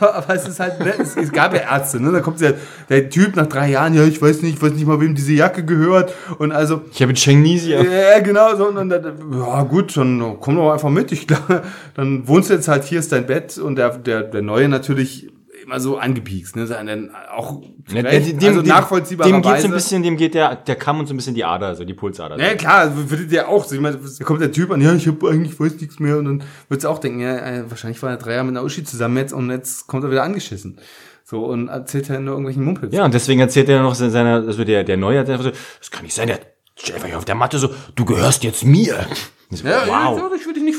aber, 0.00 0.34
es 0.34 0.46
ist 0.46 0.60
halt, 0.60 0.78
ne, 0.80 0.92
es, 0.98 1.16
es 1.16 1.32
gab 1.32 1.54
ja 1.54 1.60
Ärzte, 1.60 1.98
ne? 1.98 2.12
Da 2.12 2.20
kommt 2.20 2.40
der, 2.42 2.54
der 2.90 3.08
Typ 3.08 3.36
nach 3.36 3.46
drei 3.46 3.70
Jahren, 3.70 3.94
ja, 3.94 4.04
ich 4.04 4.20
weiß 4.20 4.42
nicht, 4.42 4.56
ich 4.56 4.62
weiß 4.62 4.72
nicht 4.72 4.86
mal, 4.86 5.00
wem 5.00 5.14
diese 5.14 5.32
Jacke 5.32 5.64
gehört. 5.64 6.12
Und 6.38 6.52
also, 6.52 6.82
ich 6.92 7.00
habe 7.00 7.14
Chengnesia. 7.14 7.82
ja, 7.82 8.20
genau, 8.20 8.54
so, 8.54 8.68
und 8.68 8.90
dann, 8.90 9.04
ja, 9.32 9.62
gut, 9.62 9.96
dann 9.96 10.36
komm 10.40 10.56
doch 10.56 10.72
einfach 10.72 10.90
mit, 10.90 11.10
ich 11.10 11.26
glaube, 11.26 11.62
dann 11.94 12.28
wohnst 12.28 12.50
du 12.50 12.54
jetzt 12.54 12.68
halt, 12.68 12.84
hier 12.84 12.98
ist 12.98 13.12
dein 13.12 13.26
Bett, 13.26 13.56
und 13.56 13.76
der, 13.76 13.96
der, 13.96 14.24
der 14.24 14.42
Neue 14.42 14.68
natürlich 14.68 15.30
immer 15.72 15.80
so 15.80 15.96
angepiekst, 15.96 16.54
ne? 16.56 16.66
Dann 16.66 17.10
auch, 17.30 17.62
Ja, 17.88 18.02
dem, 18.02 18.38
also 18.38 18.60
dem, 18.60 18.68
nachvollziehbarerweise. 18.68 19.42
dem 19.42 19.52
geht 19.52 19.62
so 19.62 19.68
ein 19.68 19.72
bisschen, 19.72 20.02
dem 20.02 20.16
geht 20.16 20.34
der, 20.34 20.56
der 20.56 20.76
Kamm 20.76 21.00
und 21.00 21.06
so 21.06 21.14
ein 21.14 21.16
bisschen 21.16 21.34
die 21.34 21.44
Ader, 21.44 21.68
also 21.68 21.84
die 21.84 21.94
Pulsader. 21.94 22.38
Ja, 22.38 22.54
klar, 22.54 22.80
also 22.80 23.10
würde 23.10 23.26
dir 23.26 23.48
auch 23.48 23.64
so. 23.64 23.74
Ich 23.74 23.80
meine, 23.80 23.96
da 23.96 24.24
kommt 24.24 24.40
der 24.40 24.52
Typ 24.52 24.70
an, 24.70 24.80
ja, 24.80 24.94
ich 24.94 25.06
habe 25.06 25.30
eigentlich 25.30 25.58
weiß 25.58 25.80
nichts 25.80 25.98
mehr. 25.98 26.18
Und 26.18 26.24
dann 26.26 26.42
würdest 26.68 26.84
du 26.84 26.88
auch 26.88 26.98
denken, 26.98 27.20
ja, 27.20 27.36
äh, 27.38 27.70
wahrscheinlich 27.70 28.02
war 28.02 28.10
er 28.10 28.16
drei 28.18 28.34
Jahre 28.34 28.44
mit 28.44 28.56
einer 28.56 28.64
Uschi 28.64 28.84
zusammen 28.84 29.16
jetzt 29.16 29.32
und 29.32 29.50
jetzt 29.50 29.86
kommt 29.86 30.04
er 30.04 30.10
wieder 30.10 30.22
angeschissen. 30.22 30.78
So, 31.24 31.46
und 31.46 31.68
erzählt 31.68 32.10
er 32.10 32.20
nur 32.20 32.34
irgendwelchen 32.34 32.64
Mumpels. 32.64 32.94
Ja, 32.94 33.04
und 33.04 33.14
deswegen 33.14 33.40
erzählt 33.40 33.68
er 33.68 33.82
noch 33.82 33.94
seiner, 33.94 34.34
also 34.46 34.64
der, 34.64 34.84
der 34.84 34.98
Neue, 34.98 35.24
der 35.24 35.38
so, 35.38 35.50
das 35.50 35.90
kann 35.90 36.04
nicht 36.04 36.14
sein, 36.14 36.26
der 36.26 36.40
steht 36.76 36.96
einfach 36.96 37.08
hier 37.08 37.16
auf 37.16 37.24
der 37.24 37.34
Matte 37.34 37.58
so, 37.58 37.70
du 37.94 38.04
gehörst 38.04 38.44
jetzt 38.44 38.64
mir. 38.64 39.06
So, 39.50 39.68
ja, 39.68 39.82
wow. 39.86 40.18
ja, 40.18 40.30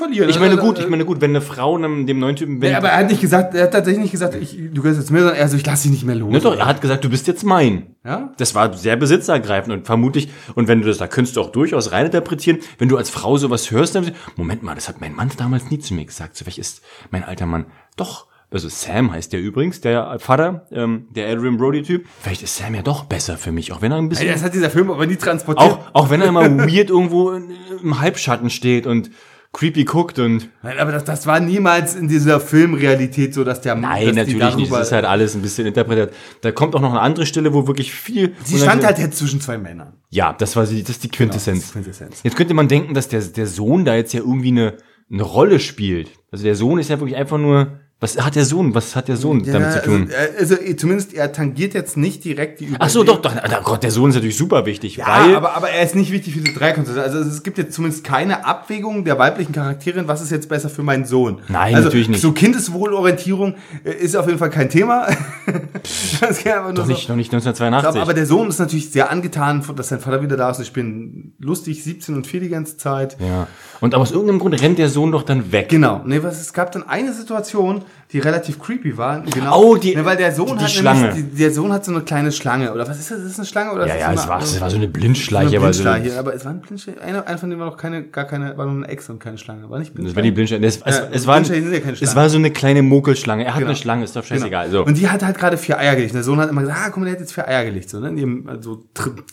verlieren. 0.04 0.30
Ich 0.30 0.40
meine 0.40 0.56
Also, 0.56 0.66
gut, 0.66 0.80
äh, 0.80 0.82
ich 0.84 0.90
meine 0.90 1.06
gut, 1.06 1.22
wenn 1.22 1.32
eine 1.32 1.42
Frau 1.42 1.76
einem, 1.76 2.06
dem 2.06 2.20
neuen 2.20 2.36
Typen, 2.36 2.62
wenn, 2.62 2.72
Ja, 2.72 2.78
aber 2.78 2.90
er 2.90 2.98
hat 3.00 3.10
nicht 3.10 3.22
gesagt, 3.22 3.56
er 3.56 3.64
hat 3.64 3.72
tatsächlich 3.72 4.02
nicht 4.04 4.12
gesagt, 4.12 4.36
ich, 4.36 4.58
du 4.74 4.82
gehörst 4.82 5.00
jetzt 5.00 5.12
mir, 5.12 5.20
sondern 5.20 5.38
er 5.38 5.48
so, 5.48 5.58
ich 5.58 5.66
lass 5.66 5.84
dich 5.84 5.92
nicht 5.92 6.06
mehr 6.06 6.16
los. 6.16 6.32
ne, 6.32 6.40
doch, 6.40 6.56
er 6.58 6.66
hat 6.66 6.82
gesagt, 6.82 7.04
du 7.04 7.10
bist 7.10 7.28
jetzt 7.28 7.44
mein. 7.44 7.96
Ja? 8.06 8.34
Das 8.38 8.56
war 8.56 8.74
sehr 8.74 8.96
besitzergreifend 8.96 9.74
und 9.74 9.86
vermutlich, 9.86 10.30
und 10.56 10.68
wenn 10.68 10.82
du 10.82 10.88
das, 10.88 10.98
da 10.98 11.08
könntest 11.08 11.38
du 11.38 11.42
auch 11.42 11.52
durchaus 11.52 11.92
reininterpretieren, 11.92 12.60
wenn 12.78 12.90
du 12.90 12.98
als 12.98 13.10
Frau 13.10 13.38
sowas 13.38 13.72
hörst, 13.72 13.96
dann, 13.96 14.12
Moment 14.36 14.64
mal, 14.64 14.76
das 14.76 14.88
hat 14.88 15.02
mein 15.02 15.16
Mann 15.16 15.32
damals 15.38 15.70
nie 15.70 15.80
zu 15.80 15.94
mir 15.94 16.06
gesagt. 16.06 16.36
So, 16.36 16.46
welch 16.46 16.58
ist 16.58 16.82
mein 17.12 17.24
alter 17.24 17.46
Mann? 17.46 17.66
Doch, 17.96 18.28
also 18.52 18.70
Sam 18.70 19.12
heißt 19.12 19.34
der 19.34 19.42
übrigens, 19.42 19.82
der 19.82 20.20
Vater, 20.20 20.68
ähm, 20.72 21.08
der 21.10 21.28
Adrian 21.28 21.58
Brody-Typ. 21.58 22.06
Vielleicht 22.22 22.44
ist 22.44 22.56
Sam 22.56 22.76
ja 22.76 22.84
doch 22.84 23.06
besser 23.06 23.38
für 23.38 23.52
mich, 23.52 23.72
auch 23.72 23.82
wenn 23.82 23.92
er 23.92 23.98
ein 23.98 24.10
bisschen, 24.10 24.28
Ey, 24.28 24.34
das 24.34 24.44
hat 24.44 24.54
dieser 24.54 24.70
Film 24.70 24.92
aber 24.92 25.08
nie 25.08 25.16
transportiert. 25.16 25.72
auch, 25.72 25.80
auch 25.94 26.10
wenn 26.12 26.22
er 26.22 26.28
immer 26.28 26.42
weird 26.60 26.92
irgendwo 26.92 27.32
im 27.32 28.00
Halbschatten 28.00 28.52
steht 28.52 28.86
und 28.86 29.10
creepy 29.54 29.86
guckt 29.86 30.18
und, 30.20 30.50
Nein, 30.64 30.80
aber 30.80 30.92
das, 30.92 31.04
das 31.04 31.28
war 31.28 31.40
niemals 31.40 31.96
in 31.96 32.08
dieser 32.08 32.40
Filmrealität 32.40 33.34
so, 33.34 33.44
dass 33.44 33.62
der 33.62 33.76
Mann, 33.76 34.04
nein, 34.04 34.16
natürlich 34.16 34.56
nicht, 34.56 34.72
das 34.72 34.88
ist 34.88 34.92
halt 34.92 35.06
alles 35.06 35.36
ein 35.36 35.44
bisschen 35.44 35.68
interpretiert. 35.68 36.14
Da 36.42 36.52
kommt 36.52 36.76
auch 36.76 36.82
noch 36.82 36.90
eine 36.90 37.02
andere 37.02 37.28
Stelle, 37.28 37.54
wo 37.54 37.68
wirklich 37.68 37.94
viel, 37.94 38.34
Sie 38.44 38.58
stand 38.58 38.84
halt 38.84 38.98
jetzt 38.98 39.20
zwischen 39.20 39.40
zwei 39.40 39.60
Männern. 39.60 39.94
Ja, 40.10 40.34
das 40.34 40.56
war 40.56 40.66
die, 40.66 40.82
das 40.82 40.92
ist 40.92 41.04
die 41.04 41.10
Quintessenz. 41.10 41.46
Genau, 41.46 41.58
das 41.58 41.64
ist 41.64 41.70
die 41.70 42.04
Quintessenz. 42.04 42.24
Jetzt 42.24 42.36
könnte 42.36 42.56
man 42.56 42.68
denken, 42.68 42.96
dass 42.96 43.08
der, 43.08 43.22
der 43.22 43.48
Sohn 43.48 43.86
da 43.86 43.96
jetzt 43.96 44.12
ja 44.14 44.22
irgendwie 44.22 44.50
eine, 44.50 44.78
eine 45.12 45.24
Rolle 45.24 45.60
spielt. 45.60 46.10
Also 46.32 46.44
der 46.44 46.56
Sohn 46.56 46.80
ist 46.80 46.90
ja 46.90 47.00
wirklich 47.00 47.16
einfach 47.16 47.38
nur, 47.38 47.80
was 48.04 48.20
hat 48.20 48.36
der 48.36 48.44
Sohn, 48.44 48.76
was 48.76 48.98
hat 48.98 49.08
der 49.08 49.16
Sohn 49.16 49.44
damit 49.46 49.72
zu 49.72 49.82
tun? 49.82 50.10
Also, 50.38 50.56
also 50.56 50.74
zumindest 50.76 51.14
er 51.14 51.32
tangiert 51.32 51.74
jetzt 51.74 51.96
nicht 51.96 52.24
direkt 52.26 52.60
die 52.60 52.74
Ach 52.78 52.90
so, 52.90 53.04
doch, 53.06 53.22
doch, 53.22 53.34
na 53.34 53.60
Gott, 53.62 53.82
der 53.82 53.92
Sohn 53.92 54.10
ist 54.10 54.16
natürlich 54.16 54.38
super 54.38 54.66
wichtig, 54.66 54.98
Ja, 54.98 55.08
weil, 55.08 55.36
aber, 55.36 55.56
aber 55.56 55.70
er 55.70 55.84
ist 55.84 55.96
nicht 55.96 56.12
wichtig 56.12 56.34
für 56.34 56.42
die 56.42 56.54
Dreikonstellation. 56.54 57.18
Also 57.18 57.30
es 57.30 57.44
gibt 57.44 57.58
jetzt 57.58 57.74
zumindest 57.74 58.04
keine 58.04 58.46
Abwägung 58.46 59.06
der 59.06 59.18
weiblichen 59.20 59.54
Charakterin, 59.54 60.08
was 60.08 60.22
ist 60.22 60.32
jetzt 60.32 60.50
besser 60.50 60.70
für 60.70 60.84
meinen 60.84 61.06
Sohn. 61.06 61.40
Nein, 61.48 61.76
also, 61.76 61.88
natürlich 61.88 62.10
nicht. 62.10 62.22
So 62.22 62.34
Kindeswohlorientierung 62.34 63.56
äh, 63.86 63.92
ist 63.92 64.18
auf 64.18 64.28
jeden 64.28 64.38
Fall 64.38 64.50
kein 64.50 64.70
Thema. 64.70 65.08
das 66.20 66.44
kann 66.44 66.58
aber 66.58 66.66
nur 66.68 66.74
doch 66.74 66.86
so. 66.86 66.92
nicht, 66.92 67.08
noch 67.08 67.16
nicht 67.16 67.34
1982. 67.34 68.02
Aber 68.02 68.14
der 68.14 68.26
Sohn 68.26 68.50
ist 68.50 68.60
natürlich 68.60 68.92
sehr 68.92 69.12
angetan, 69.12 69.64
dass 69.78 69.88
sein 69.88 70.02
Vater 70.02 70.22
wieder 70.22 70.36
da 70.36 70.50
ist. 70.50 70.60
Ich 70.60 70.74
bin 70.74 71.36
lustig, 71.40 71.86
17 71.86 72.16
und 72.16 72.28
4 72.28 72.42
die 72.42 72.50
ganze 72.50 72.76
Zeit. 72.76 73.18
ja. 73.22 73.48
Und 73.80 73.94
aber 73.94 74.04
aus 74.04 74.12
irgendeinem 74.12 74.40
Grund 74.40 74.62
rennt 74.62 74.80
der 74.80 74.88
Sohn 74.88 75.12
doch 75.12 75.24
dann 75.24 75.52
weg. 75.52 75.68
Genau. 75.68 76.02
Nee, 76.06 76.24
was, 76.24 76.40
es 76.40 76.54
gab 76.54 76.72
dann 76.72 76.88
eine 76.88 77.12
Situation, 77.12 77.82
die 78.12 78.20
relativ 78.20 78.60
creepy 78.60 78.96
war. 78.96 79.22
Genau. 79.22 79.60
Oh, 79.60 79.76
die- 79.76 79.96
nee, 79.96 80.06
weil 80.06 80.18
der 80.18 80.32
Sohn 80.34 80.56
die 80.58 80.64
hat 80.64 80.70
Schlange. 80.72 81.08
Nämlich, 81.08 81.26
die, 81.32 81.38
der 81.38 81.52
Sohn 81.52 81.72
hat 81.74 81.84
so 81.84 81.92
eine 81.92 82.02
kleine 82.02 82.32
Schlange. 82.32 82.72
Oder 82.72 82.88
was 82.88 83.00
ist 83.00 83.10
das? 83.10 83.20
Ist 83.20 83.30
das 83.32 83.40
eine 83.40 83.46
Schlange? 83.48 83.72
Oder 83.72 83.88
Ja, 83.88 83.96
ja, 83.96 84.12
das 84.12 84.22
es 84.24 84.28
war, 84.30 84.42
es 84.42 84.62
war 84.62 84.70
so 84.70 84.76
eine 84.76 84.86
so 84.86 84.92
Blindschleiche, 84.92 85.48
eine 85.48 85.58
aber 85.58 85.74
so, 85.74 85.82
Blindschleiche. 85.84 86.20
Aber 86.20 86.34
es 86.36 86.46
war 86.46 86.52
ein 86.52 86.62
Blindschleiche. 86.62 87.02
Einer, 87.02 87.26
einer 87.28 87.38
von 87.40 87.50
denen 87.50 87.60
war 87.60 87.68
noch 87.72 87.78
keine, 87.78 88.04
gar 88.04 88.26
keine, 88.26 88.56
war 88.56 88.66
noch 88.68 88.74
eine 88.74 88.88
Echse 88.88 89.12
und 89.12 89.20
keine 89.20 89.38
Schlange. 89.40 89.68
War 89.70 89.80
nicht 89.80 89.94
das 89.98 90.16
war 90.16 90.22
die 90.22 90.32
Blindschleiche. 90.32 90.64
Es, 90.64 90.80
Ja, 90.80 91.08
es, 91.12 91.26
war, 91.26 91.36
Blindschleichen 91.38 91.72
sind 91.72 91.86
ja 91.86 91.92
es 92.02 92.16
war 92.16 92.30
so 92.30 92.38
eine 92.38 92.52
kleine 92.52 92.84
Mokelschlange. 92.84 93.46
Er 93.46 93.54
hat 93.54 93.60
Genau. 93.60 93.70
eine 93.72 93.78
Schlange, 93.78 94.04
ist 94.04 94.16
doch 94.16 94.24
scheißegal. 94.24 94.68
Genau. 94.70 94.82
So. 94.82 94.86
Und 94.86 94.98
die 95.00 95.10
hat 95.10 95.24
halt 95.24 95.38
gerade 95.38 95.58
vier 95.58 95.80
Eier 95.80 95.96
gelegt. 95.96 96.14
Der 96.14 96.24
Sohn 96.24 96.40
hat 96.40 96.50
immer 96.50 96.62
gesagt, 96.62 96.80
ah, 96.80 96.90
guck 96.90 96.98
mal, 96.98 97.06
der 97.06 97.14
hat 97.14 97.20
jetzt 97.22 97.34
vier 97.34 97.48
Eier 97.48 97.66
gelegt. 97.66 97.90
So, 97.90 98.00
ne? 98.00 98.10
In 98.10 98.18
dem, 98.18 98.48
also 98.50 98.84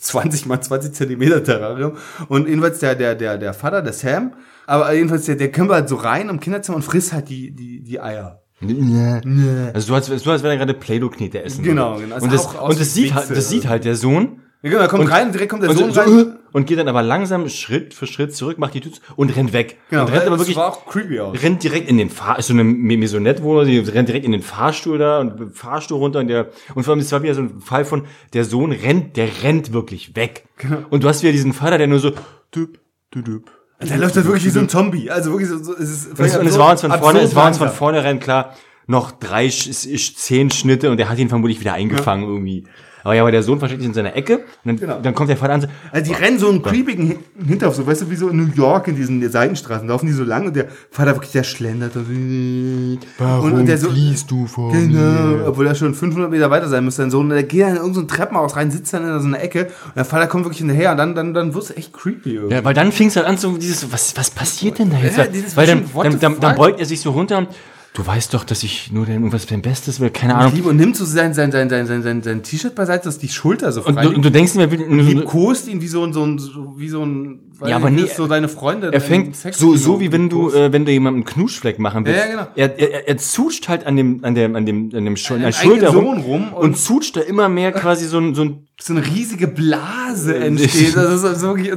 20 0.01 0.47
mal 0.47 0.61
20 0.61 0.95
Zentimeter 0.95 1.45
Terrarium. 1.45 1.99
Und 2.29 2.49
jedenfalls 2.49 2.79
der, 2.79 2.95
der, 2.95 3.15
der, 3.15 3.37
der 3.37 3.53
Vater, 3.53 3.83
der 3.83 3.93
Sam, 3.93 4.33
aber 4.67 4.93
jedenfalls 4.95 5.27
der, 5.27 5.35
der 5.37 5.51
halt 5.69 5.89
so 5.89 5.97
rein 5.97 6.29
im 6.29 6.41
Kinderzimmer 6.41 6.77
und 6.77 6.83
frisst 6.83 7.13
halt 7.13 7.29
die, 7.29 7.51
die, 7.55 7.83
die 7.83 8.01
Eier. 8.01 8.41
Also 8.63 9.89
du 9.89 9.95
hast, 9.95 10.07
so 10.07 10.31
als 10.31 10.43
wenn 10.43 10.51
er 10.51 10.57
gerade 10.59 10.75
Play-Doh-Knete 10.75 11.43
essen 11.43 11.65
Genau, 11.65 11.93
würde. 11.93 12.03
genau. 12.05 12.17
Es 12.17 12.23
Und 12.23 12.31
sah 12.31 12.37
das, 12.37 12.55
und 12.57 12.81
das 12.81 12.95
sieht 12.95 13.15
halt, 13.15 13.31
das 13.31 13.49
sieht 13.49 13.67
halt 13.69 13.85
der 13.85 13.97
Sohn. 13.97 14.41
Ja, 14.63 14.69
genau, 14.69 14.83
da 14.83 14.89
kommt 14.89 15.05
Und- 15.05 15.11
rein, 15.11 15.33
direkt 15.33 15.49
kommt 15.51 15.63
der 15.63 15.71
und, 15.71 15.79
Sohn 15.79 15.91
so, 15.95 16.01
rein. 16.01 16.39
und 16.53 16.67
geht 16.67 16.79
dann 16.79 16.87
aber 16.89 17.03
langsam 17.03 17.49
Schritt 17.49 17.95
für 17.95 18.07
Schritt 18.07 18.35
zurück, 18.37 18.59
macht 18.59 18.75
die 18.75 18.83
Tür 18.83 18.93
und 19.17 19.35
rennt 19.35 19.55
weg. 19.55 19.79
Genau, 19.89 20.03
und 20.03 20.09
rennt 20.13 20.21
aber 20.27 20.33
das 20.37 20.41
wirklich, 20.41 20.57
war 20.59 20.69
auch 20.73 20.85
creepy 20.85 21.19
aus. 21.19 21.43
rennt 21.43 21.63
direkt 21.63 21.89
in 21.89 21.97
den 21.97 22.11
Fahr, 22.11 22.39
ist 22.39 22.49
so 22.49 22.53
eine 22.53 22.63
Maisonette-Wohnung, 22.65 23.65
die 23.65 23.79
rennt 23.79 24.09
direkt 24.09 24.27
in 24.27 24.33
den 24.33 24.43
Fahrstuhl 24.43 24.99
da 24.99 25.21
und 25.21 25.57
Fahrstuhl 25.57 25.97
runter 25.97 26.19
und 26.19 26.29
der, 26.29 26.51
und 26.75 26.85
vor 26.85 26.93
allem, 26.93 27.01
es 27.01 27.11
war 27.11 27.23
wieder 27.23 27.35
so 27.35 27.41
ein 27.41 27.61
Fall 27.63 27.87
von, 27.87 28.05
der 28.35 28.45
Sohn 28.45 28.73
rennt, 28.73 29.17
der 29.17 29.29
rennt 29.43 29.73
wirklich 29.73 30.15
weg. 30.15 30.45
Genau. 30.59 30.77
Und 30.91 31.05
du 31.05 31.09
hast 31.09 31.23
wieder 31.23 31.33
diesen 31.33 31.55
Vater, 31.55 31.79
der 31.79 31.87
nur 31.87 32.01
so, 32.01 32.11
düp, 32.55 32.79
düp, 33.15 33.25
düp. 33.25 33.51
Der 33.83 33.99
läuft 33.99 34.17
halt 34.17 34.27
wirklich 34.27 34.45
wie 34.45 34.51
so 34.51 34.61
ein 34.61 34.69
Zombie. 34.69 35.11
Also 35.11 35.31
wirklich 35.31 35.49
so, 35.49 35.63
so 35.63 35.75
es 35.75 35.91
ist 35.91 36.19
Und 36.19 36.21
es, 36.21 36.37
und 36.37 36.47
es 36.47 36.59
war 36.59 36.71
uns 36.73 36.83
von 36.83 36.93
vorne, 36.93 37.21
es 37.21 37.35
war 37.35 37.47
uns 37.47 37.59
von 37.59 37.71
vornherein 37.71 38.21
klar, 38.21 38.55
noch 38.87 39.11
drei, 39.13 39.49
zehn 39.49 40.51
Schnitte 40.51 40.91
und 40.91 40.99
der 40.99 41.09
hat 41.09 41.19
ihn 41.19 41.29
vermutlich 41.29 41.61
wieder 41.61 41.75
eingefangen 41.75 42.25
irgendwie. 42.25 42.65
Aber 43.05 43.15
ja, 43.15 43.23
aber 43.23 43.31
der 43.31 43.43
Sohn 43.43 43.59
versteckt 43.59 43.81
sich 43.83 43.89
in 43.89 43.95
seiner 43.95 44.15
Ecke 44.17 44.37
und 44.39 44.45
dann, 44.65 44.77
Genau. 44.77 44.99
dann 45.03 45.15
kommt 45.15 45.31
der 45.31 45.37
Vater 45.37 45.55
an 45.55 45.61
so, 45.63 45.69
Also 45.93 46.13
die 46.13 46.19
rennen 46.19 46.39
so 46.39 46.49
einen 46.49 46.63
creepigen 46.63 47.07
Hin- 47.07 47.19
Hinterhof, 47.47 47.75
so 47.77 47.87
weißt 47.87 48.03
du, 48.03 48.11
wie 48.11 48.17
so 48.17 48.29
in 48.29 48.37
New 48.37 48.53
York 48.55 48.89
in 48.89 48.97
diesen 48.97 49.29
Seitenstraßen, 49.29 49.87
laufen 49.89 50.07
die 50.07 50.13
so 50.13 50.25
lang 50.25 50.47
und 50.47 50.57
der 50.57 50.67
Vater 50.91 51.15
wirklich, 51.15 51.33
der 51.33 51.43
schlendert 51.45 51.97
und, 51.97 52.99
und, 53.19 53.53
und 53.53 53.67
der 53.67 53.79
so, 53.79 53.89
du 54.29 54.47
vor 54.47 54.73
Genau, 54.73 55.47
obwohl 55.49 55.67
er 55.67 55.75
schon 55.75 55.95
500 55.95 56.31
Meter 56.31 56.51
weiter 56.51 56.69
sein 56.69 56.85
müsste, 56.85 57.03
sein 57.03 57.11
Sohn. 57.11 57.25
Und 57.25 57.31
der 57.31 57.43
geht 57.43 57.63
dann 57.63 57.71
in 57.71 57.77
irgendein 57.77 57.95
so 57.95 58.03
Treppenhaus 58.15 58.57
rein, 58.57 58.71
sitzt 58.71 58.93
dann 58.95 59.03
in 59.09 59.21
so 59.21 59.27
einer 59.27 59.41
Ecke 59.43 59.65
und 59.87 59.97
der 59.97 60.05
Vater 60.05 60.27
kommt 60.27 60.45
wirklich 60.45 60.59
hinterher 60.59 60.93
und 60.93 60.97
dann, 60.99 61.15
dann, 61.15 61.35
dann 61.35 61.55
wird 61.55 61.65
es 61.65 61.77
echt 61.77 61.93
creepy 61.93 62.35
irgendwie. 62.35 62.55
Ja, 62.55 62.65
weil 62.65 62.75
dann 62.75 62.93
fing 62.93 63.09
es 63.09 63.17
halt 63.17 63.27
an, 63.27 63.37
so 63.37 63.57
dieses, 63.57 63.93
was, 63.93 64.17
was 64.17 64.31
passiert 64.31 64.79
denn 64.79 64.91
da 64.91 64.99
jetzt? 64.99 65.17
Ja, 65.17 65.27
weil 65.57 65.67
dann, 65.67 65.85
dann, 65.95 66.19
dann, 66.21 66.41
dann 66.41 66.57
beugt 66.57 66.81
er 66.81 66.87
sich 66.87 67.01
so 67.01 67.11
runter 67.11 67.39
und 67.39 67.49
du 67.95 68.07
weißt 68.07 68.33
doch, 68.35 68.45
dass 68.45 68.63
ich 68.63 68.93
nur 68.93 69.09
irgendwas 69.09 69.47
dein 69.47 69.63
Bestes 69.63 69.99
will, 70.01 70.11
keine 70.11 70.37
Ahnung. 70.37 70.55
Liebe 70.55 70.69
und 70.69 70.77
nimmt 70.77 70.97
so 70.97 71.05
sein, 71.05 71.35
sein, 71.35 71.51
sein, 71.53 71.69
sein, 71.69 71.87
sein, 71.87 72.03
sein, 72.03 72.23
sein 72.23 72.43
T-Shirt 72.43 72.75
beiseite, 72.75 73.05
dass 73.05 73.19
die 73.19 73.29
Schulter 73.29 73.73
so 73.73 73.83
Und, 73.85 73.95
frei 73.95 74.05
du, 74.05 74.11
und 74.15 74.25
du 74.25 74.31
denkst 74.31 74.53
so- 74.53 74.61
liebkost 74.63 75.69
ihn 75.69 75.81
wie 75.81 75.89
so 75.89 76.05
ein, 76.05 76.13
so 76.13 76.25
ein, 76.25 76.39
so, 76.39 76.75
wie 76.79 76.89
so 76.89 77.05
ein, 77.05 77.41
Ja, 77.67 77.77
aber 77.77 77.91
nicht, 77.91 78.05
nee, 78.09 78.11
so 78.17 78.27
deine 78.27 78.49
Freunde. 78.49 78.93
er 78.93 79.01
fängt 79.01 79.35
so, 79.37 79.75
so 79.77 80.01
wie 80.01 80.13
wenn 80.13 80.29
du, 80.29 80.51
äh, 80.51 80.73
wenn 80.73 80.85
du 80.85 80.93
jemandem 80.93 81.23
einen 81.23 81.25
Knuschfleck 81.35 81.79
machen 81.79 82.07
willst. 82.07 82.19
Ja, 82.21 82.27
ja, 82.27 82.31
genau. 82.31 82.47
Er, 82.55 82.79
er, 82.79 83.09
er 83.09 83.17
zutscht 83.19 83.69
halt 83.69 83.87
an 83.87 83.97
dem, 83.97 84.25
an 84.25 84.35
dem, 84.35 84.55
an 84.57 84.65
dem, 84.67 84.91
an 84.95 85.05
dem 85.05 85.17
Schul 85.17 85.37
an 85.39 85.43
der 85.43 85.53
Schulter 85.53 85.89
rum, 85.91 86.21
rum 86.21 86.53
und, 86.55 86.63
und- 86.63 86.79
zutscht 86.79 87.17
da 87.17 87.21
immer 87.21 87.49
mehr 87.49 87.73
quasi 87.73 88.07
so 88.07 88.19
ein, 88.19 88.35
so 88.35 88.43
ein, 88.45 88.67
so 88.81 88.95
eine 88.95 89.05
riesige 89.05 89.47
Blase 89.49 90.37
entsteht. 90.37 90.95
Das 91.01 91.23
ist 91.23 91.41
so 91.41 91.49
wirklich, 91.57 91.73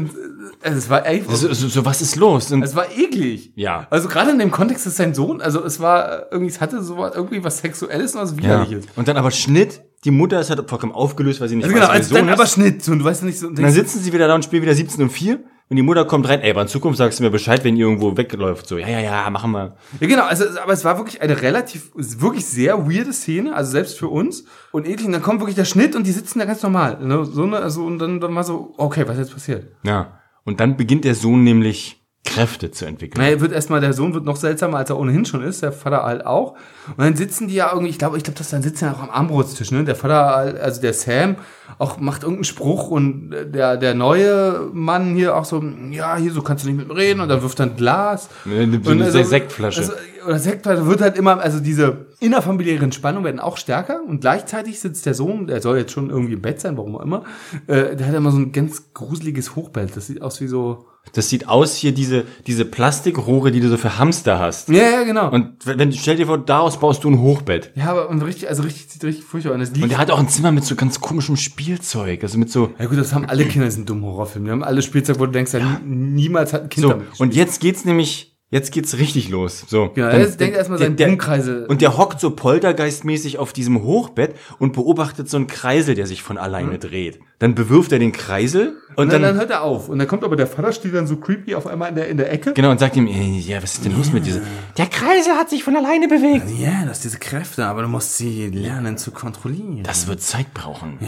äh, 0.63 0.71
es 0.71 0.89
war 0.89 1.05
echt, 1.05 1.29
so, 1.29 1.53
so, 1.53 1.67
so 1.67 1.85
was 1.85 2.01
ist 2.01 2.15
los? 2.15 2.51
Und, 2.51 2.63
es 2.63 2.75
war 2.75 2.85
eklig. 2.95 3.51
Ja. 3.55 3.87
Also 3.89 4.07
gerade 4.07 4.31
in 4.31 4.39
dem 4.39 4.51
Kontext, 4.51 4.85
dass 4.85 4.97
sein 4.97 5.13
Sohn, 5.13 5.41
also 5.41 5.63
es 5.63 5.79
war 5.79 6.31
irgendwie, 6.31 6.51
es 6.51 6.61
hatte 6.61 6.81
so 6.83 6.97
was, 6.97 7.15
irgendwie 7.15 7.43
was 7.43 7.59
Sexuelles 7.59 8.15
und 8.15 8.21
was 8.21 8.31
ja. 8.31 8.37
Widerliches. 8.37 8.85
und 8.95 9.07
dann 9.07 9.17
aber 9.17 9.31
Schnitt, 9.31 9.81
die 10.03 10.11
Mutter 10.11 10.39
ist 10.39 10.49
halt 10.49 10.69
vollkommen 10.69 10.93
aufgelöst, 10.93 11.41
weil 11.41 11.49
sie 11.49 11.55
nicht 11.55 11.65
Also 11.65 11.75
weiß, 11.75 11.81
genau, 11.81 11.91
wer 11.91 11.95
als 11.95 12.09
der 12.09 12.17
Sohn 12.17 12.27
dann 12.27 12.33
ist. 12.33 12.39
aber 12.39 12.47
Schnitt, 12.47 12.87
und 12.89 12.99
du 12.99 13.05
weißt 13.05 13.21
ja 13.21 13.27
nicht 13.27 13.39
so, 13.39 13.47
und 13.47 13.59
dann 13.59 13.71
sitzen 13.71 13.99
sie 14.01 14.11
wieder 14.13 14.27
da 14.27 14.35
und 14.35 14.43
spielen 14.43 14.61
wieder 14.61 14.75
17 14.75 15.01
und 15.01 15.09
4. 15.09 15.39
und 15.69 15.75
die 15.75 15.81
Mutter 15.81 16.05
kommt 16.05 16.27
rein, 16.27 16.41
ey, 16.41 16.51
aber 16.51 16.61
in 16.61 16.67
Zukunft 16.67 16.97
sagst 16.97 17.19
du 17.19 17.23
mir 17.23 17.29
Bescheid, 17.29 17.63
wenn 17.63 17.77
ihr 17.77 17.85
irgendwo 17.85 18.17
wegläuft. 18.17 18.67
So, 18.67 18.77
ja, 18.77 18.87
ja, 18.87 18.99
ja, 18.99 19.29
machen 19.29 19.51
wir. 19.51 19.75
Ja, 19.99 20.07
genau, 20.07 20.25
also, 20.25 20.45
aber 20.61 20.73
es 20.73 20.83
war 20.83 20.97
wirklich 20.97 21.21
eine 21.21 21.41
relativ, 21.41 21.91
wirklich 21.95 22.45
sehr 22.45 22.85
weirde 22.89 23.13
Szene, 23.13 23.55
also 23.55 23.71
selbst 23.71 23.97
für 23.97 24.09
uns. 24.09 24.45
Und 24.71 24.87
ähnlich, 24.87 25.05
und 25.05 25.13
dann 25.13 25.21
kommt 25.21 25.39
wirklich 25.39 25.55
der 25.55 25.65
Schnitt 25.65 25.95
und 25.95 26.05
die 26.05 26.11
sitzen 26.11 26.39
da 26.39 26.45
ganz 26.45 26.61
normal. 26.63 26.99
Ne? 27.01 27.25
So, 27.25 27.45
ne, 27.45 27.57
also, 27.57 27.85
und 27.85 27.99
dann, 27.99 28.19
dann 28.19 28.33
mal 28.33 28.43
so, 28.43 28.73
okay, 28.77 29.03
was 29.07 29.17
ist 29.17 29.27
jetzt 29.27 29.33
passiert? 29.33 29.67
Ja. 29.83 30.19
Und 30.43 30.59
dann 30.59 30.77
beginnt 30.77 31.05
der 31.05 31.15
Sohn 31.15 31.43
nämlich 31.43 32.02
Kräfte 32.25 32.71
zu 32.71 32.85
entwickeln. 32.85 33.21
Na, 33.21 33.29
er 33.29 33.41
wird 33.41 33.51
erstmal, 33.51 33.81
der 33.81 33.91
Sohn 33.91 34.13
wird 34.13 34.23
noch 34.23 34.37
seltsamer, 34.37 34.77
als 34.77 34.89
er 34.89 34.97
ohnehin 34.97 35.25
schon 35.25 35.43
ist, 35.43 35.61
der 35.61 35.73
Vater 35.73 36.03
halt 36.03 36.25
auch. 36.25 36.51
Und 36.95 36.99
dann 36.99 37.15
sitzen 37.17 37.49
die 37.49 37.55
ja 37.55 37.69
irgendwie, 37.71 37.89
ich 37.89 37.99
glaube, 37.99 38.15
ich 38.17 38.23
glaube, 38.23 38.37
das 38.37 38.49
dann 38.49 38.61
sitzen 38.63 38.85
ja 38.85 38.93
auch 38.93 39.03
am 39.03 39.09
Armbrotstisch, 39.09 39.71
ne? 39.71 39.83
Der 39.83 39.95
Vater, 39.95 40.25
also 40.61 40.81
der 40.81 40.93
Sam, 40.93 41.35
auch 41.79 41.99
macht 41.99 42.23
irgendeinen 42.23 42.45
Spruch 42.45 42.89
und 42.89 43.31
der, 43.31 43.75
der 43.75 43.93
neue 43.93 44.69
Mann 44.71 45.15
hier 45.15 45.35
auch 45.35 45.43
so, 45.43 45.61
ja, 45.91 46.15
hier, 46.15 46.31
so 46.31 46.41
kannst 46.41 46.63
du 46.63 46.69
nicht 46.69 46.77
mit 46.77 46.87
mir 46.87 46.95
reden 46.95 47.19
und 47.19 47.27
dann 47.27 47.41
wirft 47.41 47.59
dann 47.59 47.75
Glas. 47.75 48.29
Eine, 48.45 48.63
Und 48.77 48.87
eine 48.87 49.03
also- 49.05 49.21
Sektflasche. 49.23 49.81
Also, 49.81 49.93
oder 50.25 50.39
Sektflasche 50.39 50.85
wird 50.87 51.01
halt 51.01 51.17
immer, 51.17 51.41
also 51.41 51.59
diese 51.59 52.05
innerfamiliären 52.21 52.93
Spannungen 52.93 53.25
werden 53.25 53.41
auch 53.41 53.57
stärker 53.57 53.99
und 54.07 54.21
gleichzeitig 54.21 54.79
sitzt 54.79 55.05
der 55.05 55.13
Sohn, 55.13 55.47
der 55.47 55.61
soll 55.61 55.77
jetzt 55.77 55.91
schon 55.91 56.09
irgendwie 56.09 56.33
im 56.33 56.41
Bett 56.41 56.61
sein, 56.61 56.77
warum 56.77 56.95
auch 56.95 57.01
immer, 57.03 57.25
äh, 57.67 57.97
der 57.97 58.07
hat 58.07 58.15
immer 58.15 58.31
so 58.31 58.37
ein 58.37 58.53
ganz 58.53 58.93
gruseliges 58.93 59.57
Hochbett. 59.57 59.95
Das 59.97 60.07
sieht 60.07 60.21
aus 60.21 60.39
wie 60.39 60.47
so. 60.47 60.85
Das 61.11 61.29
sieht 61.29 61.47
aus 61.47 61.75
hier 61.75 61.91
diese, 61.91 62.23
diese 62.47 62.65
Plastikrohre, 62.65 63.51
die 63.51 63.59
du 63.59 63.69
so 63.69 63.77
für 63.77 63.99
Hamster 63.99 64.39
hast. 64.39 64.69
Ja, 64.69 64.89
ja, 64.89 65.03
genau. 65.03 65.29
Und 65.29 65.65
wenn, 65.65 65.91
stell 65.91 66.15
dir 66.15 66.25
vor, 66.25 66.37
daraus 66.39 66.79
baust 66.79 67.03
du 67.03 67.09
ein 67.09 67.19
Hochbett. 67.19 67.71
ja, 67.75 67.85
aber 67.91 68.09
und 68.09 68.21
richtig, 68.23 68.49
also 68.49 68.63
richtig, 68.63 68.87
sieht 68.89 69.03
richtig 69.03 69.25
furchtbar. 69.25 69.53
Und 69.53 69.61
es 69.61 69.69
liegt 69.71 69.83
Und 69.83 69.89
der 69.89 69.99
hat 69.99 70.09
auch 70.09 70.19
ein 70.19 70.29
Zimmer 70.29 70.51
mit 70.51 70.63
so 70.63 70.75
ganz 70.75 71.01
komischem 71.01 71.35
Spielzeug. 71.37 72.23
Also 72.23 72.37
mit 72.37 72.49
so, 72.49 72.71
Ja 72.79 72.85
gut, 72.85 72.97
das 72.97 73.13
haben 73.13 73.25
alle 73.25 73.45
Kinder 73.45 73.65
in 73.65 73.69
diesen 73.69 73.85
dummen 73.85 74.05
Horrorfilmen. 74.05 74.45
Die 74.45 74.51
haben 74.51 74.63
alle 74.63 74.81
Spielzeug, 74.81 75.19
wo 75.19 75.25
du 75.25 75.31
denkst, 75.31 75.53
ja, 75.53 75.79
niemals 75.85 76.53
hat 76.53 76.63
ein 76.63 76.69
Kind 76.69 76.83
so. 76.83 76.89
damit 76.89 77.09
gespielt. 77.09 77.29
Und 77.29 77.35
jetzt 77.35 77.61
geht's 77.61 77.85
nämlich, 77.85 78.32
jetzt 78.53 78.71
geht's 78.71 78.97
richtig 78.97 79.29
los. 79.29 79.65
So. 79.67 79.89
Genau, 79.93 80.09
Dann- 80.11 80.21
jetzt 80.21 80.39
denkt 80.39 80.53
er 80.53 80.59
erstmal 80.59 80.79
seinen 80.79 80.95
der- 80.95 81.09
Umkreise. 81.09 81.67
Und 81.67 81.81
der 81.81 81.97
hockt 81.97 82.19
so 82.21 82.31
poltergeistmäßig 82.31 83.39
auf 83.39 83.51
diesem 83.53 83.83
Hochbett 83.83 84.35
und 84.59 84.73
beobachtet 84.73 85.29
so 85.29 85.37
einen 85.37 85.47
Kreisel, 85.47 85.95
der 85.95 86.07
sich 86.07 86.21
von 86.23 86.37
alleine 86.37 86.79
dreht. 86.79 87.19
Dann 87.39 87.55
bewirft 87.55 87.91
er 87.91 87.99
den 87.99 88.13
Kreisel 88.13 88.77
und 88.95 89.05
und 89.05 89.11
dann, 89.11 89.21
dann, 89.21 89.31
dann 89.31 89.39
hört 89.39 89.49
er 89.49 89.63
auf. 89.63 89.89
Und 89.89 89.99
dann 89.99 90.07
kommt 90.07 90.23
aber 90.23 90.35
der 90.35 90.47
Vater, 90.47 90.71
steht 90.71 90.93
dann 90.93 91.07
so 91.07 91.17
creepy 91.17 91.55
auf 91.55 91.67
einmal 91.67 91.89
in 91.89 91.95
der, 91.95 92.07
in 92.07 92.17
der 92.17 92.31
Ecke. 92.31 92.53
genau 92.53 92.71
und 92.71 92.79
sagt 92.79 92.95
ihm, 92.95 93.07
"Ey, 93.07 93.39
ja, 93.39 93.61
was 93.61 93.73
ist 93.73 93.85
denn 93.85 93.97
los 93.97 94.13
mit 94.13 94.25
dieser? 94.25 94.39
Der 94.77 94.85
Kreisel 94.85 95.33
hat 95.33 95.49
sich 95.49 95.63
von 95.63 95.75
alleine 95.75 96.07
bewegt. 96.07 96.45
Ja, 96.57 96.85
das 96.85 96.97
ist 96.97 97.03
diese 97.05 97.17
Kräfte, 97.19 97.65
aber 97.65 97.81
du 97.81 97.87
musst 97.87 98.17
sie 98.17 98.47
lernen 98.49 98.97
zu 98.97 99.11
kontrollieren. 99.11 99.83
Das 99.83 100.07
wird 100.07 100.21
Zeit 100.21 100.53
brauchen. 100.53 100.99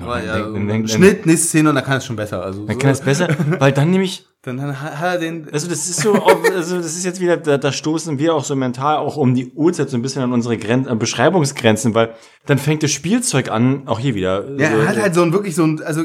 Aber 0.00 0.22
ja, 0.22 0.88
Schnitt, 0.88 1.24
nächste 1.24 1.48
Szene 1.48 1.68
und 1.68 1.76
dann 1.76 1.84
kann 1.84 1.98
es 1.98 2.06
schon 2.06 2.16
besser. 2.16 2.42
Also 2.42 2.66
Dann 2.66 2.74
so, 2.74 2.78
kann 2.80 2.90
es 2.90 3.00
besser, 3.00 3.28
weil 3.60 3.72
dann 3.72 3.90
nämlich 3.90 4.26
dann, 4.42 4.56
dann 4.56 4.80
hat 4.80 5.00
er 5.00 5.18
den. 5.18 5.48
Also 5.52 5.68
das 5.68 5.88
ist 5.88 6.00
so, 6.00 6.14
also 6.14 6.76
das 6.76 6.96
ist 6.96 7.04
jetzt 7.04 7.20
wieder, 7.20 7.36
da, 7.36 7.58
da 7.58 7.70
stoßen 7.70 8.18
wir 8.18 8.34
auch 8.34 8.44
so 8.44 8.56
mental 8.56 8.96
auch 8.96 9.16
um 9.16 9.34
die 9.34 9.52
Uhrzeit 9.52 9.90
so 9.90 9.96
ein 9.96 10.02
bisschen 10.02 10.22
an 10.22 10.32
unsere 10.32 10.58
Gren 10.58 10.88
an 10.88 10.98
Beschreibungsgrenzen, 10.98 11.94
weil 11.94 12.14
dann 12.46 12.58
fängt 12.58 12.82
das 12.82 12.90
Spielzeug 12.90 13.50
an, 13.50 13.86
auch 13.86 14.00
hier 14.00 14.14
wieder. 14.14 14.44
Ja, 14.58 14.72
so, 14.72 14.78
er 14.78 14.88
hat 14.88 15.00
halt 15.00 15.14
so 15.14 15.22
ein 15.22 15.32
wirklich 15.32 15.54
so 15.54 15.64
ein, 15.64 15.80
also, 15.82 16.02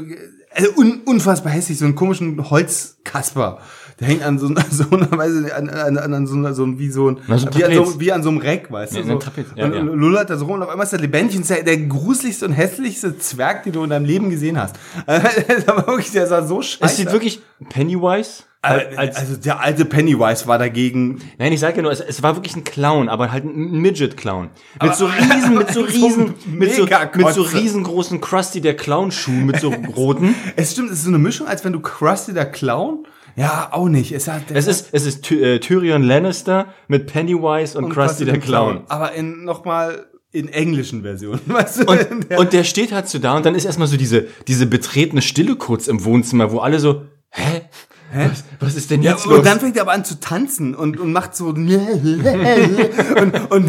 also 0.51 0.69
un, 0.77 1.01
unfassbar 1.05 1.51
hässlich, 1.51 1.79
so 1.79 1.85
einen 1.85 1.95
komischen 1.95 2.49
Holzkasper. 2.49 3.59
Der 3.99 4.07
hängt 4.07 4.23
an 4.23 4.39
so, 4.39 4.47
so 4.71 4.89
einer 4.91 5.11
Weise, 5.11 5.53
an, 5.55 5.69
an, 5.69 5.97
an, 5.97 6.13
an 6.13 6.27
so, 6.27 6.35
einer- 6.35 6.53
so 6.53 6.63
ein, 6.63 6.79
wie 6.79 6.89
so 6.89 7.09
ein, 7.11 7.19
Na, 7.27 7.37
so 7.37 7.47
ein 7.47 7.55
wie, 7.55 7.63
an 7.65 7.73
so, 7.73 7.99
wie 7.99 8.11
an 8.11 8.23
so 8.23 8.29
einem 8.29 8.37
Reck, 8.37 8.71
weißt 8.71 8.93
du? 8.93 8.99
Ja, 8.99 9.05
so. 9.05 9.11
ein 9.11 9.19
Trapez, 9.19 9.47
ja, 9.55 9.65
und, 9.65 9.73
ja. 9.73 9.81
lullert 9.81 10.29
da 10.29 10.37
so 10.37 10.45
rum 10.45 10.55
und 10.55 10.63
auf 10.63 10.69
einmal 10.69 10.85
ist 10.85 10.91
der 10.91 10.99
lebendig 10.99 11.35
und 11.35 11.41
ist 11.41 11.49
der, 11.49 11.63
der 11.63 11.77
gruseligste 11.77 12.45
und 12.45 12.53
hässlichste 12.53 13.17
Zwerg, 13.17 13.63
den 13.63 13.73
du 13.73 13.83
in 13.83 13.89
deinem 13.89 14.05
Leben 14.05 14.29
gesehen 14.29 14.59
hast. 14.59 14.75
wirklich, 15.07 16.11
der 16.11 16.27
sah 16.27 16.45
so 16.45 16.61
scheiße 16.61 16.85
es 16.85 16.97
sieht 16.97 17.11
wirklich 17.11 17.41
Pennywise. 17.69 18.43
als, 18.61 19.17
also 19.17 19.35
der 19.35 19.59
alte 19.59 19.85
Pennywise 19.85 20.47
war 20.47 20.57
dagegen. 20.57 21.21
nein, 21.37 21.51
ich 21.51 21.59
sage 21.59 21.77
ja 21.77 21.81
nur, 21.81 21.91
es, 21.91 21.99
es 21.99 22.23
war 22.23 22.35
wirklich 22.35 22.55
ein 22.55 22.63
Clown, 22.63 23.09
aber 23.09 23.31
halt 23.31 23.43
ein 23.43 23.81
Midget-Clown. 23.81 24.49
Mit 24.81 24.95
so 24.95 25.07
riesen, 25.07 25.57
mit 25.57 25.69
so 25.73 25.81
riesen, 25.81 26.33
mit 26.53 26.73
so, 26.73 26.85
mit 26.85 27.33
so 27.33 27.41
riesengroßen 27.41 28.21
Krusty 28.21 28.61
der 28.61 28.75
Clown-Schuh 28.77 29.31
mit 29.31 29.59
so 29.59 29.73
roten. 29.95 30.35
Es 30.55 30.71
stimmt, 30.71 30.89
es 30.91 30.99
ist 30.99 31.03
so 31.03 31.09
eine 31.09 31.19
Mischung, 31.19 31.47
als 31.47 31.65
wenn 31.65 31.73
du 31.73 31.81
Krusty 31.81 32.33
der 32.33 32.49
Clown. 32.49 33.05
Ja, 33.39 33.69
auch 33.71 33.87
nicht. 33.87 34.11
Es, 34.11 34.27
hat, 34.27 34.51
Es 34.51 34.67
ist, 34.67 34.89
es 34.91 35.05
ist 35.05 35.23
Ty 35.23 35.41
äh, 35.41 35.59
Tyrion 35.59 36.03
Lannister 36.03 36.73
mit 36.89 37.07
Pennywise 37.07 37.77
und, 37.77 37.89
Krusty 37.89 38.25
der 38.25 38.37
Clown. 38.37 38.81
Aber 38.89 39.13
in 39.13 39.45
nochmal 39.45 40.07
in 40.31 40.49
englischen 40.49 41.03
Versionen. 41.03 41.39
Weißt 41.47 41.79
du? 41.79 41.85
Und, 41.85 42.37
und 42.37 42.53
der 42.53 42.65
steht 42.65 42.91
halt 42.91 43.07
so 43.07 43.17
da 43.17 43.37
und 43.37 43.45
dann 43.45 43.55
ist 43.55 43.63
erstmal 43.63 43.87
so 43.87 43.95
diese, 43.95 44.27
diese 44.47 44.65
betretene 44.65 45.21
Stille 45.21 45.55
kurz 45.55 45.87
im 45.87 46.03
Wohnzimmer, 46.03 46.51
wo 46.51 46.59
alle 46.59 46.79
so, 46.79 47.03
hä? 47.29 47.61
Was, 48.11 48.43
was 48.59 48.75
ist 48.75 48.89
denn 48.89 49.03
ja, 49.03 49.11
jetzt 49.11 49.25
los? 49.25 49.37
und 49.37 49.45
dann 49.45 49.59
fängt 49.59 49.75
er 49.75 49.83
aber 49.83 49.91
an 49.91 50.03
zu 50.03 50.19
tanzen 50.19 50.73
und, 50.73 50.99
und 50.99 51.13
macht 51.13 51.35
so 51.35 51.45
und, 51.45 51.59
und 51.59 51.69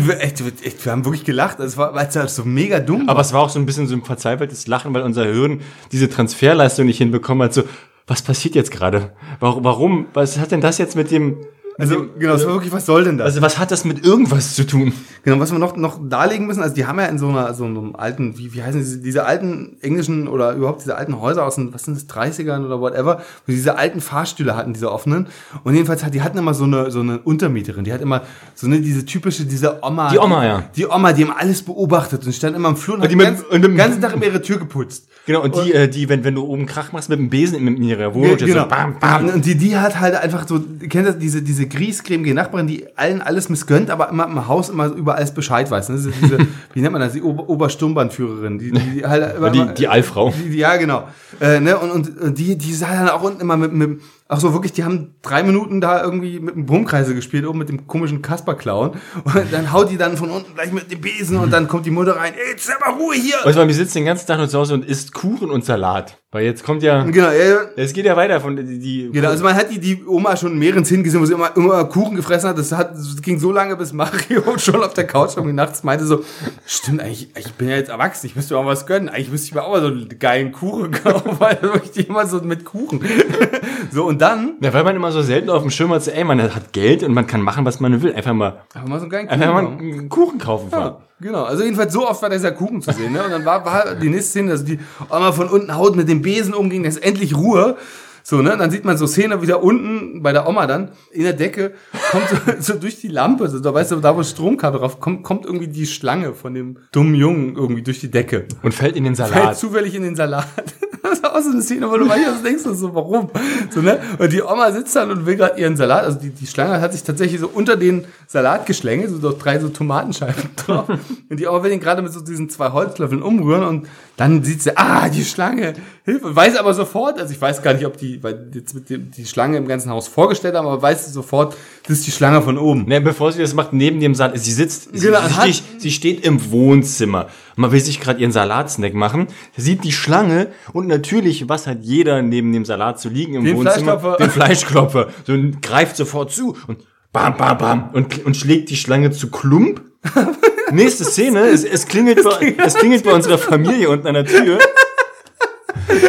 wir, 0.09 0.21
echt, 0.21 0.43
echt, 0.65 0.83
wir 0.83 0.93
haben 0.93 1.05
wirklich 1.05 1.25
gelacht. 1.25 1.61
Es 1.61 1.77
war, 1.77 1.95
es 1.95 2.17
halt 2.17 2.31
so 2.31 2.47
mega 2.47 2.81
dumm 2.81 3.07
Aber 3.11 3.21
es 3.21 3.35
war 3.35 3.43
auch 3.43 3.51
so 3.51 3.59
ein 3.59 3.67
bisschen 3.67 3.87
so 3.87 3.95
ein 3.95 4.03
verzweifeltes 4.03 4.67
Lachen, 4.67 4.95
weil 4.95 5.03
unser 5.03 5.27
Hirn 5.27 5.61
diese 5.93 6.09
Transferleistung 6.09 6.87
nicht 6.87 6.97
hinbekommen 6.97 7.45
hat. 7.45 7.53
So, 7.53 7.65
was 8.11 8.23
passiert 8.23 8.55
jetzt 8.57 8.71
gerade? 8.73 9.13
Warum, 9.39 9.65
warum? 9.65 10.07
Was 10.13 10.39
hat 10.39 10.51
denn 10.51 10.61
das 10.61 10.79
jetzt 10.79 10.97
mit 10.97 11.11
dem? 11.11 11.37
Also, 11.79 12.05
genau, 12.19 12.33
war 12.35 12.41
wirklich, 12.41 12.73
was 12.73 12.85
soll 12.85 13.05
denn 13.05 13.17
das? 13.17 13.25
Also 13.27 13.41
was 13.41 13.59
hat 13.59 13.71
das 13.71 13.87
mit 13.87 14.05
irgendwas 14.05 14.55
zu 14.55 14.67
tun? 14.67 14.93
Genau, 15.23 15.41
was 15.41 15.51
wir 15.51 15.59
noch, 15.59 15.77
noch 15.77 15.99
darlegen 16.11 16.47
müssen, 16.47 16.63
also 16.63 16.75
die 16.75 16.85
haben 16.85 16.99
ja 16.99 17.07
in 17.07 17.17
so 17.19 17.29
einer, 17.29 17.55
so 17.55 17.65
einem 17.65 17.97
alten, 17.97 18.37
wie, 18.37 18.53
wie 18.53 18.63
heißen 18.63 18.81
diese, 18.81 18.99
diese 18.99 19.25
alten 19.25 19.79
englischen 19.81 20.29
oder 20.29 20.53
überhaupt 20.53 20.83
diese 20.83 20.97
alten 20.97 21.19
Häuser 21.23 21.47
aus 21.47 21.55
den, 21.55 21.73
was 21.73 21.85
sind 21.85 21.97
das, 21.97 22.07
30ern 22.15 22.67
oder 22.67 22.81
whatever, 22.83 23.19
wo 23.47 23.51
die 23.51 23.55
diese 23.55 23.79
alten 23.79 24.03
Fahrstühle 24.03 24.57
hatten, 24.57 24.75
diese 24.75 24.93
offenen. 24.93 25.29
Und 25.65 25.73
jedenfalls 25.73 26.05
hat, 26.05 26.13
die 26.13 26.21
hatten 26.21 26.37
immer 26.37 26.53
so 26.53 26.65
eine, 26.65 26.91
so 26.91 27.01
eine 27.01 27.19
Untermieterin, 27.21 27.85
die 27.85 27.95
hat 27.95 28.03
immer 28.03 28.23
so 28.55 28.67
eine, 28.67 28.81
diese 28.83 29.07
typische, 29.07 29.47
diese 29.47 29.79
Oma. 29.83 30.11
Die 30.11 30.19
Oma, 30.19 30.45
ja. 30.45 30.65
Die 30.77 30.87
Oma, 30.87 31.15
die 31.15 31.25
haben 31.25 31.33
alles 31.35 31.63
beobachtet 31.63 32.27
und 32.27 32.35
stand 32.35 32.57
immer 32.57 32.69
im 32.71 32.77
Flur 32.77 32.97
und, 32.97 33.03
hat 33.03 33.11
die 33.11 33.17
den 33.17 33.19
mit- 33.19 33.27
ganz, 33.39 33.41
und 33.43 33.61
mit- 33.63 33.71
den 33.71 33.77
ganzen 33.77 34.03
Tag 34.03 34.13
immer 34.13 34.27
ihre 34.27 34.43
Tür 34.43 34.59
geputzt. 34.59 35.09
Genau, 35.27 35.43
und 35.43 35.55
die, 35.55 35.73
äh, 35.73 35.89
die, 35.89 36.09
wenn, 36.09 36.25
wenn 36.25 36.35
du 36.35 36.45
oben 36.45 36.67
Krach 36.67 36.93
machst 36.93 37.09
mit 37.09 37.19
dem 37.19 37.31
Besen 37.31 37.67
in, 37.67 37.83
ihrer 37.83 38.15
Wohnung, 38.15 38.37
genau. 38.37 38.63
so 38.63 38.69
bam, 38.69 38.99
bam. 38.99 39.29
Und 39.29 39.45
die, 39.45 39.55
die 39.55 39.77
hat 39.77 40.01
halt 40.01 40.15
einfach 40.15 40.49
so, 40.49 40.61
kennt 40.89 41.07
ihr 41.07 41.13
diese, 41.13 41.43
diese 41.43 41.67
griesgrämige 41.67 42.35
Nachbarin, 42.35 42.67
die 42.67 42.87
allen 42.97 43.21
alles 43.21 43.49
missgönnt, 43.49 43.91
aber 43.91 44.09
immer 44.09 44.27
im 44.27 44.49
Haus 44.49 44.71
immer 44.71 44.87
über 44.87 45.17
alles 45.17 45.33
Bescheid 45.33 45.71
weiß. 45.71 45.91
Ne? 45.91 45.97
Das 45.97 46.15
diese, 46.21 46.39
wie 46.73 46.81
nennt 46.81 46.93
man 46.93 47.03
das? 47.03 47.13
Die 47.13 47.23
Ober 47.23 47.49
Obersturmbannführerin. 47.49 48.59
Die, 48.59 48.73
die, 48.73 48.81
die 48.81 49.07
halt 49.07 49.37
immer, 49.37 49.51
Die, 49.51 49.75
die 49.75 49.89
Allfrau. 49.89 50.33
die, 50.45 50.51
die, 50.51 50.59
ja, 50.59 50.77
genau. 50.77 51.09
Äh, 51.41 51.61
ne? 51.61 51.79
und, 51.79 51.91
und 51.91 52.19
und 52.19 52.39
die, 52.39 52.57
die 52.57 52.75
sah 52.75 52.93
dann 52.93 53.09
auch 53.09 53.23
unten 53.23 53.41
immer 53.41 53.57
mit, 53.57 53.73
mit 53.73 54.01
ach 54.31 54.41
so, 54.41 54.53
wirklich, 54.53 54.73
die 54.73 54.85
haben 54.85 55.17
drei 55.23 55.43
Minuten 55.43 55.81
da 55.81 56.03
irgendwie 56.03 56.39
mit 56.39 56.55
dem 56.55 56.65
Brummkreise 56.65 57.15
gespielt, 57.15 57.45
oben 57.47 57.59
mit 57.59 57.69
dem 57.69 57.87
komischen 57.87 58.23
Kasper-Clown. 58.23 58.93
Und 59.25 59.53
dann 59.53 59.73
haut 59.73 59.91
die 59.91 59.97
dann 59.97 60.17
von 60.17 60.31
unten 60.31 60.55
gleich 60.55 60.73
mit 60.73 60.91
dem 60.91 61.01
Besen 61.01 61.37
und 61.37 61.53
dann 61.53 61.69
kommt 61.69 61.85
die 61.85 61.91
Mutter 61.91 62.17
rein, 62.17 62.33
ey, 62.35 62.53
jetzt 62.53 62.71
mal 62.81 62.95
Ruhe 62.95 63.17
hier. 63.17 63.37
Und 63.45 63.53
zwar, 63.53 63.67
wir 63.67 63.75
sitzen 63.75 63.99
den 63.99 64.05
ganzen 64.07 64.27
Tag 64.27 64.39
nur 64.39 64.49
zu 64.49 64.59
Hause 64.59 64.75
und 64.75 64.85
isst 64.85 65.13
Kuchen 65.13 65.51
und 65.51 65.65
Salat. 65.65 66.20
Weil 66.33 66.45
jetzt 66.45 66.63
kommt 66.63 66.85
ja, 66.85 67.03
Genau, 67.03 67.29
ja, 67.33 67.59
es 67.75 67.93
geht 67.93 68.05
ja 68.05 68.17
weiter 68.17 68.41
von 68.41 68.55
die, 68.55 68.79
die 68.79 69.11
Genau, 69.13 69.31
also 69.31 69.43
man 69.43 69.57
hat 69.57 69.69
die, 69.69 69.81
die 69.81 70.05
Oma 70.07 70.37
schon 70.37 70.53
in 70.53 70.61
mehreren 70.61 70.85
Szenen 70.85 71.03
gesehen, 71.03 71.21
wo 71.21 71.25
sie 71.25 71.35
immer, 71.35 71.57
immer 71.57 71.85
Kuchen 71.87 72.15
gefressen 72.15 72.51
hat. 72.51 72.57
Das, 72.57 72.71
hat. 72.71 72.93
das 72.93 73.21
ging 73.21 73.41
so 73.41 73.51
lange, 73.51 73.75
bis 73.75 73.93
Mario 73.93 74.43
schon 74.59 74.81
auf 74.81 74.95
der 74.95 75.09
Couch 75.09 75.33
irgendwie 75.37 75.57
nachts 75.57 75.83
meinte 75.83 76.07
so, 76.07 76.23
stimmt, 76.65 77.01
eigentlich, 77.01 77.31
ich 77.37 77.53
bin 77.55 77.69
ja 77.69 77.75
jetzt 77.75 77.91
erwachsen, 77.91 78.27
ich 78.27 78.37
müsste 78.37 78.55
mir 78.55 78.61
auch 78.61 78.67
was 78.67 78.87
gönnen. 78.87 79.09
Eigentlich 79.09 79.33
müsste 79.33 79.49
ich 79.49 79.55
mir 79.55 79.65
auch 79.65 79.73
mal 79.73 79.81
so 79.81 79.89
einen 79.89 80.09
geilen 80.21 80.53
Kuchen 80.53 80.93
kaufen, 81.03 81.41
weil 81.41 81.61
wirklich 81.63 81.91
die 81.91 82.03
immer 82.03 82.25
so 82.27 82.41
mit 82.43 82.65
Kuchen. 82.65 83.05
so, 83.91 84.05
und 84.05 84.21
dann, 84.21 84.55
Ja, 84.61 84.73
weil 84.73 84.85
man 84.85 84.95
immer 84.95 85.11
so 85.11 85.23
selten 85.23 85.51
auf 85.51 85.63
dem 85.63 85.73
Schirm 85.73 85.93
hat, 85.93 86.05
so, 86.05 86.13
ey, 86.13 86.23
man 86.23 86.41
hat 86.41 86.73
Geld 86.73 87.03
und 87.03 87.13
man 87.13 87.27
kann 87.27 87.43
machen, 87.43 87.65
was 87.65 87.81
man 87.81 88.03
will. 88.03 88.15
Einfach 88.15 88.35
mal, 88.35 88.63
einfach 88.73 88.89
mal 88.89 89.01
so 89.01 89.07
einen 89.07 89.11
geilen 89.11 89.27
Kuchen. 89.27 89.43
einfach 89.43 89.55
mal 89.55 89.65
kaufen. 89.65 89.79
einen 89.81 90.09
Kuchen 90.09 90.39
kaufen. 90.39 90.69
Ja, 90.71 91.01
genau. 91.21 91.45
Also 91.45 91.63
jedenfalls 91.63 91.93
so 91.93 92.09
oft 92.09 92.23
war 92.23 92.31
dieser 92.31 92.53
Kuchen 92.53 92.83
zu 92.83 92.93
sehen. 92.93 93.13
Ne? 93.13 93.25
Und 93.25 93.31
dann 93.31 93.45
war, 93.45 93.65
war 93.65 93.95
die 93.95 94.09
nächste 94.09 94.31
Szene, 94.31 94.53
dass 94.53 94.65
die 94.65 94.79
Oma 95.09 95.33
von 95.33 95.49
unten 95.49 95.75
haut 95.77 95.97
mit 95.97 96.09
dem 96.09 96.23
Besen 96.23 96.55
umging, 96.55 96.83
da 96.83 96.89
ist 96.89 97.03
endlich 97.03 97.37
Ruhe. 97.37 97.77
So, 98.23 98.43
ne? 98.43 98.57
Dann 98.57 98.71
sieht 98.71 98.85
man 98.85 98.97
so 98.97 99.07
Szene 99.07 99.43
wieder 99.43 99.63
unten 99.63 100.23
bei 100.23 100.33
der 100.33 100.49
Oma 100.49 100.67
dann 100.67 100.91
in 101.13 101.23
der 101.23 101.33
Decke, 101.33 101.73
kommt 102.11 102.29
so, 102.29 102.37
so 102.75 102.79
durch 102.79 103.01
die 103.01 103.09
Lampe, 103.09 103.49
so, 103.49 103.61
da 103.61 103.73
weißt 103.73 103.93
du, 103.93 103.97
da 103.97 104.17
wo 104.17 104.23
Stromkabel 104.23 104.81
drauf 104.81 105.01
kommt, 105.01 105.23
kommt 105.23 105.45
irgendwie 105.45 105.69
die 105.69 105.87
Schlange 105.87 106.35
von 106.35 106.55
dem 106.55 106.79
dummen 106.93 107.15
Jungen 107.15 107.57
irgendwie 107.57 107.83
durch 107.83 108.01
die 108.01 108.11
Decke. 108.11 108.47
Und 108.63 108.73
fällt 108.75 108.97
in 108.97 109.05
den 109.05 109.17
Fällt 109.17 109.31
Salat. 109.31 109.59
zufällig 109.59 109.95
in 109.95 110.03
den 110.03 110.17
Salat. 110.17 110.47
Das 111.03 111.19
ist 111.19 111.25
auch 111.25 111.41
so 111.41 111.51
eine 111.51 111.63
Szene, 111.63 111.91
wo 111.91 111.97
du 111.97 112.05
manchmal 112.05 112.37
so 112.37 112.45
denkst, 112.45 112.63
so, 112.63 112.95
warum? 112.95 113.31
So, 113.71 113.81
ne? 113.81 114.01
Und 114.19 114.33
die 114.33 114.43
Oma 114.43 114.71
sitzt 114.71 114.95
dann 114.95 115.11
und 115.11 115.27
will 115.27 115.37
gerade 115.37 115.59
ihren 115.61 115.77
Salat, 115.77 116.05
also 116.05 116.19
die, 116.19 116.31
die 116.31 116.47
Schlange 116.47 116.81
hat 116.81 116.93
sich 116.93 117.03
tatsächlich 117.03 117.41
so 117.41 117.49
unter 117.49 117.77
den 117.77 118.05
Salat 118.27 118.67
geschlängelt, 118.67 119.11
so 119.11 119.37
drei 119.37 119.59
so 119.59 119.71
Tomatenscheiben 119.71 120.51
drauf. 120.57 120.89
Und 120.89 121.41
die 121.41 121.47
Oma 121.47 121.63
will 121.63 121.71
den 121.71 121.81
gerade 121.81 122.03
mit 122.03 122.13
so 122.13 122.21
diesen 122.21 122.51
zwei 122.51 122.71
Holzlöffeln 122.73 123.23
umrühren 123.23 123.65
und 123.65 123.89
Dann 124.21 124.45
sieht 124.45 124.61
sie, 124.63 124.77
ah, 124.77 125.09
die 125.09 125.25
Schlange, 125.25 125.73
Hilfe, 126.05 126.37
weiß 126.37 126.57
aber 126.59 126.75
sofort, 126.75 127.19
also 127.19 127.33
ich 127.33 127.41
weiß 127.41 127.63
gar 127.63 127.73
nicht, 127.73 127.87
ob 127.87 127.97
die, 127.97 128.23
weil 128.23 128.51
jetzt 128.53 128.75
mit 128.75 128.91
dem, 128.91 129.11
die 129.11 129.25
Schlange 129.25 129.57
im 129.57 129.67
ganzen 129.67 129.89
Haus 129.91 130.09
vorgestellt 130.09 130.55
haben, 130.57 130.67
aber 130.67 130.83
weiß 130.83 131.07
sie 131.07 131.11
sofort, 131.13 131.57
das 131.89 132.01
ist 132.01 132.07
die 132.07 132.11
Schlange 132.11 132.43
von 132.43 132.59
oben. 132.59 132.85
Ne, 132.85 133.01
bevor 133.01 133.33
sie 133.33 133.41
das 133.41 133.55
macht, 133.55 133.73
neben 133.73 133.99
dem 133.99 134.15
Salat, 134.15 134.39
sie 134.39 134.53
sitzt, 134.53 134.91
sie, 134.95 135.07
Genau, 135.07 135.21
sie, 135.27 135.35
hat- 135.35 135.49
steht, 135.55 135.81
sie 135.81 135.91
steht 135.91 136.27
im 136.27 136.51
Wohnzimmer. 136.51 137.29
Man 137.57 137.73
will 137.73 137.81
sich 137.81 137.99
gerade 137.99 138.21
ihren 138.21 138.31
Salatsnack 138.33 138.93
machen, 138.93 139.29
sieht 139.57 139.85
die 139.85 139.93
Schlange 139.93 140.49
und 140.75 140.87
natürlich, 140.87 141.49
was 141.49 141.67
hat 141.67 141.79
jeder 141.81 142.21
neben 142.21 142.53
dem 142.53 142.67
Salat 142.67 143.01
zu 143.01 143.09
liegen 143.09 143.37
im 143.37 143.45
Den 143.47 143.57
Wohnzimmer? 143.57 143.99
Fleischklopfer. 143.99 144.17
Den 144.19 144.31
Fleischklopfer. 144.31 145.09
So 145.27 145.33
und 145.33 145.63
greift 145.63 145.97
sofort 145.97 146.31
zu 146.31 146.59
und 146.67 146.85
bam, 147.11 147.39
bam, 147.39 147.57
bam 147.57 147.91
und, 147.95 148.23
und 148.27 148.37
schlägt 148.37 148.69
die 148.69 148.77
Schlange 148.77 149.13
zu 149.13 149.31
Klump. 149.31 149.81
Nächste 150.73 151.05
Szene, 151.05 151.49
es, 151.49 151.65
es 151.65 151.87
klingelt, 151.87 152.23
bei, 152.23 152.57
es 152.65 152.75
klingelt 152.75 153.05
bei 153.05 153.13
unserer 153.13 153.39
Familie 153.39 153.89
unten 153.89 154.07
an 154.07 154.15
der 154.15 154.27
Tür. 154.27 154.59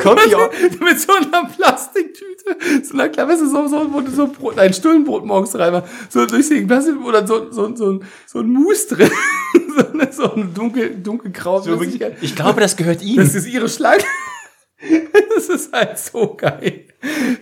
Kommt 0.04 0.21
die 0.26 0.36
auch, 0.36 0.50
mit 0.80 1.00
so 1.00 1.13
einer 1.13 1.45
Plastiktüte, 1.45 2.56
so 2.84 2.97
einer 2.97 3.10
du, 3.10 3.47
so, 3.47 3.67
so, 3.67 4.04
so 4.15 4.28
Brot, 4.28 4.60
ein 4.60 4.74
Stullenbrot 4.74 5.26
morgens 5.26 5.58
reinmachst, 5.58 5.89
so 6.10 6.26
durchsichtigen 6.26 6.67
Plastik 6.67 7.04
oder 7.04 7.26
so, 7.26 7.52
so, 7.52 7.76
so, 7.76 8.00
so 8.26 8.39
ein 8.39 8.50
Mus 8.50 8.88
drin, 8.88 9.10
so 9.78 9.88
eine, 9.93 10.12
so 10.12 10.34
eine 10.34 10.45
dunkel, 10.45 10.95
dunkelgraue 11.02 11.63
so 11.63 11.82
ich 12.21 12.36
glaube, 12.36 12.62
das 12.62 12.76
gehört 12.76 13.02
ihm. 13.02 13.17
Das 13.17 13.36
ist 13.36 13.47
ihre 13.47 13.69
Schlange. 13.69 14.04
Das 15.34 15.48
ist 15.48 15.72
halt 15.74 15.98
so 15.98 16.36
geil. 16.36 16.82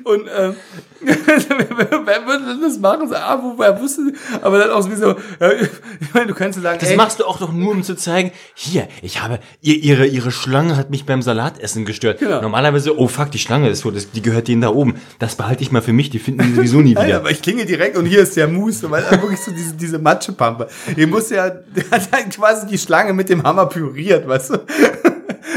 Und 0.03 0.21
ähm, 0.33 0.55
wer, 1.01 1.17
wer 2.05 2.25
würde 2.27 2.45
denn 2.45 2.61
das 2.61 2.77
machen? 2.77 3.09
So, 3.09 3.15
ah, 3.15 3.41
woher 3.57 3.81
wusste 3.81 4.05
sie? 4.05 4.13
Aber 4.41 4.59
dann 4.59 4.69
auch 4.69 4.81
so 4.81 4.91
wie 4.91 4.95
so, 4.95 5.15
ja, 5.39 5.51
ich 5.51 6.13
meine, 6.13 6.27
du 6.27 6.33
kannst 6.33 6.57
so 6.57 6.61
sagen, 6.61 6.77
Das 6.79 6.89
ey, 6.91 6.95
machst 6.95 7.19
du 7.19 7.25
auch 7.25 7.39
doch 7.39 7.51
nur, 7.51 7.71
um 7.71 7.83
zu 7.83 7.95
zeigen, 7.95 8.31
hier, 8.53 8.87
ich 9.01 9.21
habe, 9.21 9.39
ihr, 9.61 9.75
ihre, 9.75 10.05
ihre 10.05 10.31
Schlange 10.31 10.77
hat 10.77 10.91
mich 10.91 11.05
beim 11.05 11.21
Salatessen 11.21 11.83
gestört. 11.83 12.19
Genau. 12.19 12.41
Normalerweise, 12.41 12.97
oh 12.97 13.07
fuck, 13.07 13.31
die 13.31 13.39
Schlange 13.39 13.69
ist 13.69 13.79
so, 13.81 13.91
das, 13.91 14.11
die 14.11 14.21
gehört 14.21 14.47
denen 14.47 14.61
da 14.61 14.69
oben. 14.69 14.95
Das 15.17 15.35
behalte 15.35 15.63
ich 15.63 15.71
mal 15.71 15.81
für 15.81 15.93
mich, 15.93 16.09
die 16.09 16.19
finden 16.19 16.43
die 16.43 16.53
sowieso 16.53 16.81
nie 16.81 16.93
Nein, 16.95 17.07
wieder. 17.07 17.17
aber 17.17 17.31
ich 17.31 17.41
klinge 17.41 17.65
direkt 17.65 17.97
und 17.97 18.05
hier 18.05 18.21
ist 18.21 18.37
der 18.37 18.47
Mus, 18.47 18.89
weil 18.89 19.03
er 19.03 19.21
wirklich 19.21 19.41
so 19.41 19.51
diese, 19.51 19.73
diese 19.73 19.99
Matschepampe. 19.99 20.69
Ihr 20.95 21.07
muss 21.07 21.31
ja, 21.31 21.49
der 21.49 21.89
hat 21.91 22.09
halt 22.11 22.29
quasi 22.35 22.67
die 22.67 22.77
Schlange 22.77 23.13
mit 23.13 23.27
dem 23.29 23.43
Hammer 23.43 23.65
püriert, 23.65 24.27
weißt 24.27 24.51
du? 24.51 24.57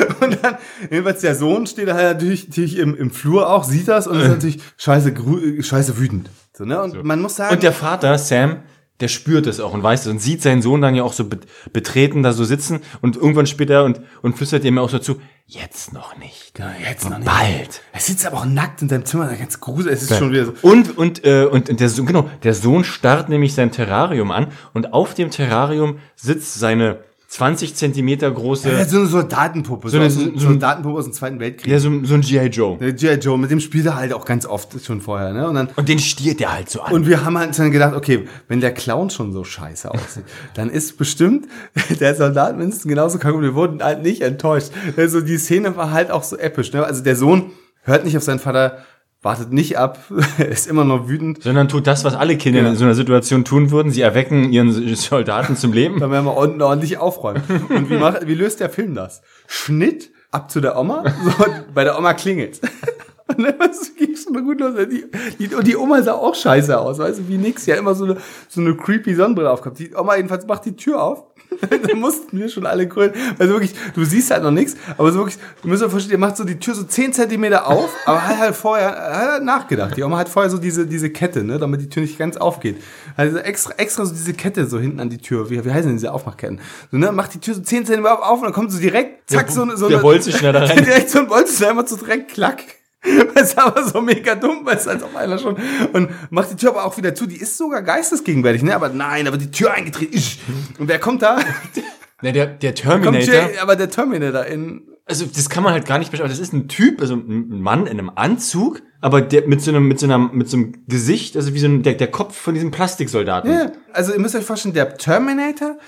Und 0.21 0.39
dann, 0.43 0.57
jedenfalls 0.91 1.21
der 1.21 1.35
Sohn 1.35 1.67
steht 1.67 1.89
da 1.89 1.95
halt 1.95 2.15
natürlich, 2.19 2.49
natürlich 2.49 2.79
im, 2.79 2.97
im 2.97 3.11
Flur 3.11 3.51
auch, 3.51 3.65
sieht 3.65 3.89
das 3.89 4.07
und 4.07 4.19
ist 4.21 4.29
natürlich 4.29 4.61
scheiße, 4.77 5.11
grü- 5.11 5.63
scheiße 5.63 5.99
wütend. 5.99 6.31
So, 6.57 6.65
ne? 6.65 6.81
Und 6.83 7.03
man 7.05 7.21
muss 7.21 7.37
sagen, 7.37 7.55
Und 7.55 7.63
der 7.63 7.73
Vater, 7.73 8.17
Sam, 8.19 8.63
der 9.01 9.09
spürt 9.09 9.47
es 9.49 9.59
auch 9.59 9.75
und 9.75 9.83
weiß 9.83 10.03
es 10.03 10.07
und 10.07 10.21
sieht 10.21 10.43
seinen 10.43 10.63
Sohn 10.63 10.81
dann 10.81 10.95
ja 10.95 11.03
auch 11.03 11.13
so 11.13 11.25
bet- 11.25 11.47
betreten 11.73 12.23
da 12.23 12.33
so 12.33 12.45
sitzen 12.45 12.81
und 13.01 13.17
irgendwann 13.17 13.47
später 13.47 13.85
und, 13.85 14.01
und 14.23 14.37
flüstert 14.37 14.65
ihm 14.65 14.79
auch 14.79 14.91
so 14.91 14.99
zu, 15.01 15.21
jetzt 15.47 15.93
noch 15.93 16.17
nicht. 16.19 16.59
Ja, 16.59 16.71
jetzt 16.89 17.09
noch 17.11 17.19
nicht. 17.19 17.27
Bald. 17.27 17.83
er 17.93 18.01
sitzt 18.01 18.25
aber 18.27 18.37
auch 18.39 18.45
nackt 18.47 18.81
in 18.83 18.89
seinem 18.89 19.05
Zimmer, 19.05 19.35
ganz 19.35 19.59
gruselig, 19.61 19.95
es 19.97 20.03
ist 20.11 20.19
schon 20.19 20.31
wieder 20.31 20.45
so. 20.47 20.53
Und, 20.63 20.97
und, 20.97 21.25
äh, 21.25 21.47
und 21.47 21.81
der 21.81 21.89
Sohn, 21.89 22.07
genau, 22.07 22.31
der 22.45 22.55
Sohn 22.55 22.85
starrt 22.85 23.29
nämlich 23.29 23.55
sein 23.55 23.73
Terrarium 23.73 24.31
an 24.31 24.49
und 24.73 24.93
auf 24.93 25.15
dem 25.15 25.31
Terrarium 25.31 25.99
sitzt 26.15 26.55
seine 26.61 27.01
20 27.33 27.75
Zentimeter 27.75 28.31
große, 28.31 28.71
Ja, 28.71 28.85
so 28.85 28.99
eine 28.99 29.07
Soldatenpuppe, 29.07 29.89
so, 29.89 29.97
eine- 29.97 30.07
aus 30.09 30.19
dem- 30.19 30.39
so- 30.39 30.49
Soldatenpuppe 30.49 30.99
aus 30.99 31.05
dem 31.05 31.15
Zweiten 31.15 31.41
Weltkrieg. 31.41 31.73
ja, 31.73 31.79
so, 31.79 31.91
so 32.05 32.13
ein 32.13 32.21
G.I. 32.21 32.49
Joe. 32.49 32.77
G.I. 32.93 33.15
Joe, 33.15 33.39
mit 33.39 33.51
dem 33.51 33.59
spielt 33.59 33.87
er 33.87 33.97
halt 33.97 34.13
auch 34.13 34.27
ganz 34.27 34.45
oft 34.45 34.85
schon 34.85 35.01
vorher, 35.01 35.33
ne? 35.33 35.49
Und 35.49 35.55
dann, 35.55 35.69
Und 35.77 35.89
den 35.89 35.99
stiert 35.99 36.43
er 36.43 36.53
halt 36.53 36.69
so 36.69 36.83
an. 36.83 36.93
Und 36.93 37.07
wir 37.07 37.25
haben 37.25 37.39
halt 37.39 37.59
dann 37.59 37.71
gedacht, 37.71 37.95
okay, 37.95 38.27
wenn 38.49 38.61
der 38.61 38.73
Clown 38.75 39.09
schon 39.09 39.33
so 39.33 39.45
scheiße 39.45 39.91
aussieht, 39.91 40.25
dann 40.55 40.69
ist 40.69 40.99
bestimmt 40.99 41.47
der 42.01 42.15
Soldat 42.15 42.59
mindestens 42.59 42.87
genauso 42.87 43.19
krank 43.19 43.35
und 43.37 43.43
wir 43.43 43.55
wurden 43.55 43.83
halt 43.83 44.03
nicht 44.03 44.21
enttäuscht. 44.21 44.69
Also 44.99 45.23
die 45.23 45.39
Szene 45.39 45.75
war 45.75 45.91
halt 45.91 46.11
auch 46.11 46.25
so 46.25 46.37
episch. 46.37 46.71
Ne? 46.75 46.85
Also 46.85 47.03
der 47.03 47.17
Sohn 47.17 47.51
hört 47.85 48.05
nicht 48.05 48.15
auf 48.19 48.23
seinen 48.25 48.41
Vater, 48.41 48.85
wartet 49.23 49.53
nicht 49.53 49.79
ab, 49.79 49.99
ist 50.51 50.67
immer 50.67 50.85
noch 50.85 51.09
wütend. 51.09 51.43
sondern 51.43 51.69
tut 51.69 51.87
das, 51.87 52.05
was 52.05 52.15
alle 52.15 52.37
Kinder 52.37 52.63
Ja. 52.63 52.69
in 52.69 52.77
so 52.77 52.85
einer 52.85 52.95
Situation 52.95 53.45
tun 53.45 53.71
würden. 53.71 53.93
Sie 53.93 54.01
erwecken 54.03 54.53
ihren 54.53 54.73
Soldaten 54.97 55.57
zum 55.57 55.73
Leben. 55.73 56.01
Dann 56.01 56.11
werden 56.11 56.25
wir 56.25 56.35
ordentlich 56.37 56.99
aufräumen. 56.99 57.43
Und 57.69 57.89
wie, 57.89 57.97
macht, 57.97 58.27
wie 58.27 58.35
löst 58.35 58.61
der 58.61 58.69
Film 58.71 58.95
das? 58.95 59.23
Schnitt 59.47 60.11
ab 60.31 60.51
zu 60.51 60.61
der 60.61 60.77
Oma, 60.79 61.05
so, 61.39 61.45
bei 61.75 61.85
der 61.85 61.99
Oma 61.99 62.15
klingelt. 62.15 62.61
Und 63.37 63.45
dann 63.45 63.71
ging 63.97 64.17
schon 64.17 64.45
gut 64.45 64.61
los. 64.61 64.75
Die, 64.91 65.05
die, 65.39 65.55
und 65.55 65.67
die 65.67 65.77
Oma 65.77 66.03
sah 66.03 66.13
auch 66.15 66.35
scheiße 66.35 66.79
aus, 66.79 66.99
weißt 66.99 67.21
du, 67.21 67.29
wie 67.29 67.39
nix. 67.39 67.67
Ja, 67.67 67.77
immer 67.77 67.95
so 67.95 68.05
eine, 68.05 68.17
so 68.49 68.61
eine 68.61 68.77
creepy 68.77 69.15
Sonnenbrille 69.15 69.51
aufgehabt. 69.51 69.79
Die 69.79 69.95
Oma 69.95 70.17
jedenfalls 70.17 70.47
macht 70.47 70.65
die 70.65 70.77
Tür 70.77 71.03
auf. 71.03 71.25
da 71.61 71.95
mussten 71.95 72.39
wir 72.39 72.49
schon 72.49 72.65
alle 72.67 72.89
grölen. 72.89 73.13
Also 73.39 73.53
wirklich, 73.53 73.75
du 73.95 74.05
siehst 74.05 74.31
halt 74.31 74.43
noch 74.43 74.51
nichts, 74.51 74.75
aber 74.97 75.13
so 75.13 75.19
wirklich, 75.19 75.37
du 75.63 75.69
müsst 75.69 75.83
euch 75.83 75.91
vorstellen, 75.91 76.13
ihr 76.13 76.19
macht 76.19 76.37
so 76.37 76.45
die 76.45 76.59
Tür 76.59 76.75
so 76.75 76.83
10 76.83 77.13
Zentimeter 77.13 77.67
auf, 77.69 77.91
aber 78.07 78.27
hat 78.27 78.39
halt 78.39 78.57
vorher, 78.57 78.89
hat 78.91 79.31
halt 79.33 79.45
nachgedacht. 79.45 79.97
Die 79.97 80.03
Oma 80.03 80.17
hat 80.19 80.29
vorher 80.31 80.51
so 80.51 80.57
diese, 80.59 80.87
diese 80.87 81.11
Kette, 81.11 81.45
ne, 81.45 81.59
damit 81.59 81.81
die 81.83 81.89
Tür 81.91 82.03
nicht 82.03 82.19
ganz 82.19 82.37
aufgeht. 82.39 82.83
Also 83.17 83.37
extra, 83.39 83.75
extra 83.77 84.05
so 84.07 84.13
diese 84.15 84.33
Kette 84.33 84.67
so 84.67 84.79
hinten 84.81 84.99
an 84.99 85.11
die 85.11 85.19
Tür. 85.19 85.51
Wie, 85.51 85.63
wie 85.65 85.71
heißen 85.71 85.89
denn 85.89 85.97
diese 85.97 86.13
Aufmachketten? 86.13 86.59
So, 86.91 86.97
ne, 86.97 87.13
macht 87.13 87.35
die 87.35 87.39
Tür 87.41 87.55
so 87.55 87.61
10 87.61 87.85
Zentimeter 87.87 88.27
auf, 88.27 88.39
und 88.39 88.45
dann 88.45 88.53
kommt 88.55 88.73
so 88.73 88.79
direkt, 88.81 89.31
zack, 89.31 89.51
so, 89.51 89.63
eine- 89.63 89.77
so 89.77 89.89
der 89.89 89.99
eine- 89.99 90.03
Bolzenschneider 90.03 90.61
da 90.61 90.67
rein. 90.73 90.85
direkt 90.85 91.11
so 91.11 91.19
ein 91.19 91.27
Bolzenschneider, 91.29 91.73
immer 91.73 91.87
so 91.87 91.97
direkt 91.97 92.33
klack. 92.33 92.63
Das 93.35 93.51
ist 93.51 93.59
aber 93.59 93.89
so 93.89 94.01
mega 94.01 94.35
dumm, 94.37 94.61
weil 94.65 94.77
es 94.77 94.87
als 94.87 95.03
ob 95.03 95.17
einer 95.17 95.39
schon 95.39 95.57
und 95.93 96.11
macht 96.31 96.53
die 96.53 96.57
Tür 96.57 96.71
aber 96.71 96.85
auch 96.85 96.97
wieder 96.97 97.15
zu. 97.15 97.27
Die 97.27 97.37
ist 97.37 97.59
sogar 97.59 97.83
geistesgegenwärtig, 97.83 98.63
ne? 98.63 98.75
Aber 98.75 98.91
nein, 98.91 99.27
aber 99.27 99.37
die 99.37 99.51
Tür 99.51 99.73
eingetreten. 99.73 100.23
Und 100.79 100.89
wer 100.89 101.01
kommt 101.01 101.23
da? 101.23 101.41
Ne, 102.23 102.33
der, 102.33 102.47
der 102.47 102.75
Terminator. 102.75 103.35
Jay, 103.35 103.59
aber 103.59 103.75
der 103.75 103.91
Terminator 103.91 104.45
in. 104.45 104.83
also 105.07 105.27
das 105.27 105.51
kann 105.51 105.65
man 105.65 105.73
halt 105.73 105.87
gar 105.87 105.99
nicht 105.99 106.13
beschreiben. 106.13 106.31
Das 106.31 106.39
ist 106.39 106.53
ein 106.53 106.69
Typ, 106.69 107.01
also 107.01 107.15
ein 107.15 107.61
Mann 107.61 107.89
in 107.89 107.99
einem 107.99 108.13
Anzug, 108.15 108.81
aber 109.01 109.21
der 109.21 109.49
mit 109.49 109.61
so 109.61 109.73
einem, 109.73 109.89
mit 109.89 109.99
so 109.99 110.07
einem, 110.07 110.31
mit 110.33 110.49
so 110.49 110.57
einem 110.57 110.85
Gesicht, 110.87 111.37
also 111.37 111.53
wie 111.53 111.59
so 111.59 111.67
ein, 111.67 111.83
der, 111.83 111.95
der 111.95 112.11
Kopf 112.13 112.37
von 112.37 112.55
diesem 112.55 112.71
Plastiksoldaten. 112.71 113.51
Ja, 113.51 113.73
also 113.93 114.13
ihr 114.13 114.21
müsst 114.21 114.37
euch 114.37 114.45
vorstellen, 114.45 114.75
der 114.75 114.97
Terminator 114.97 115.79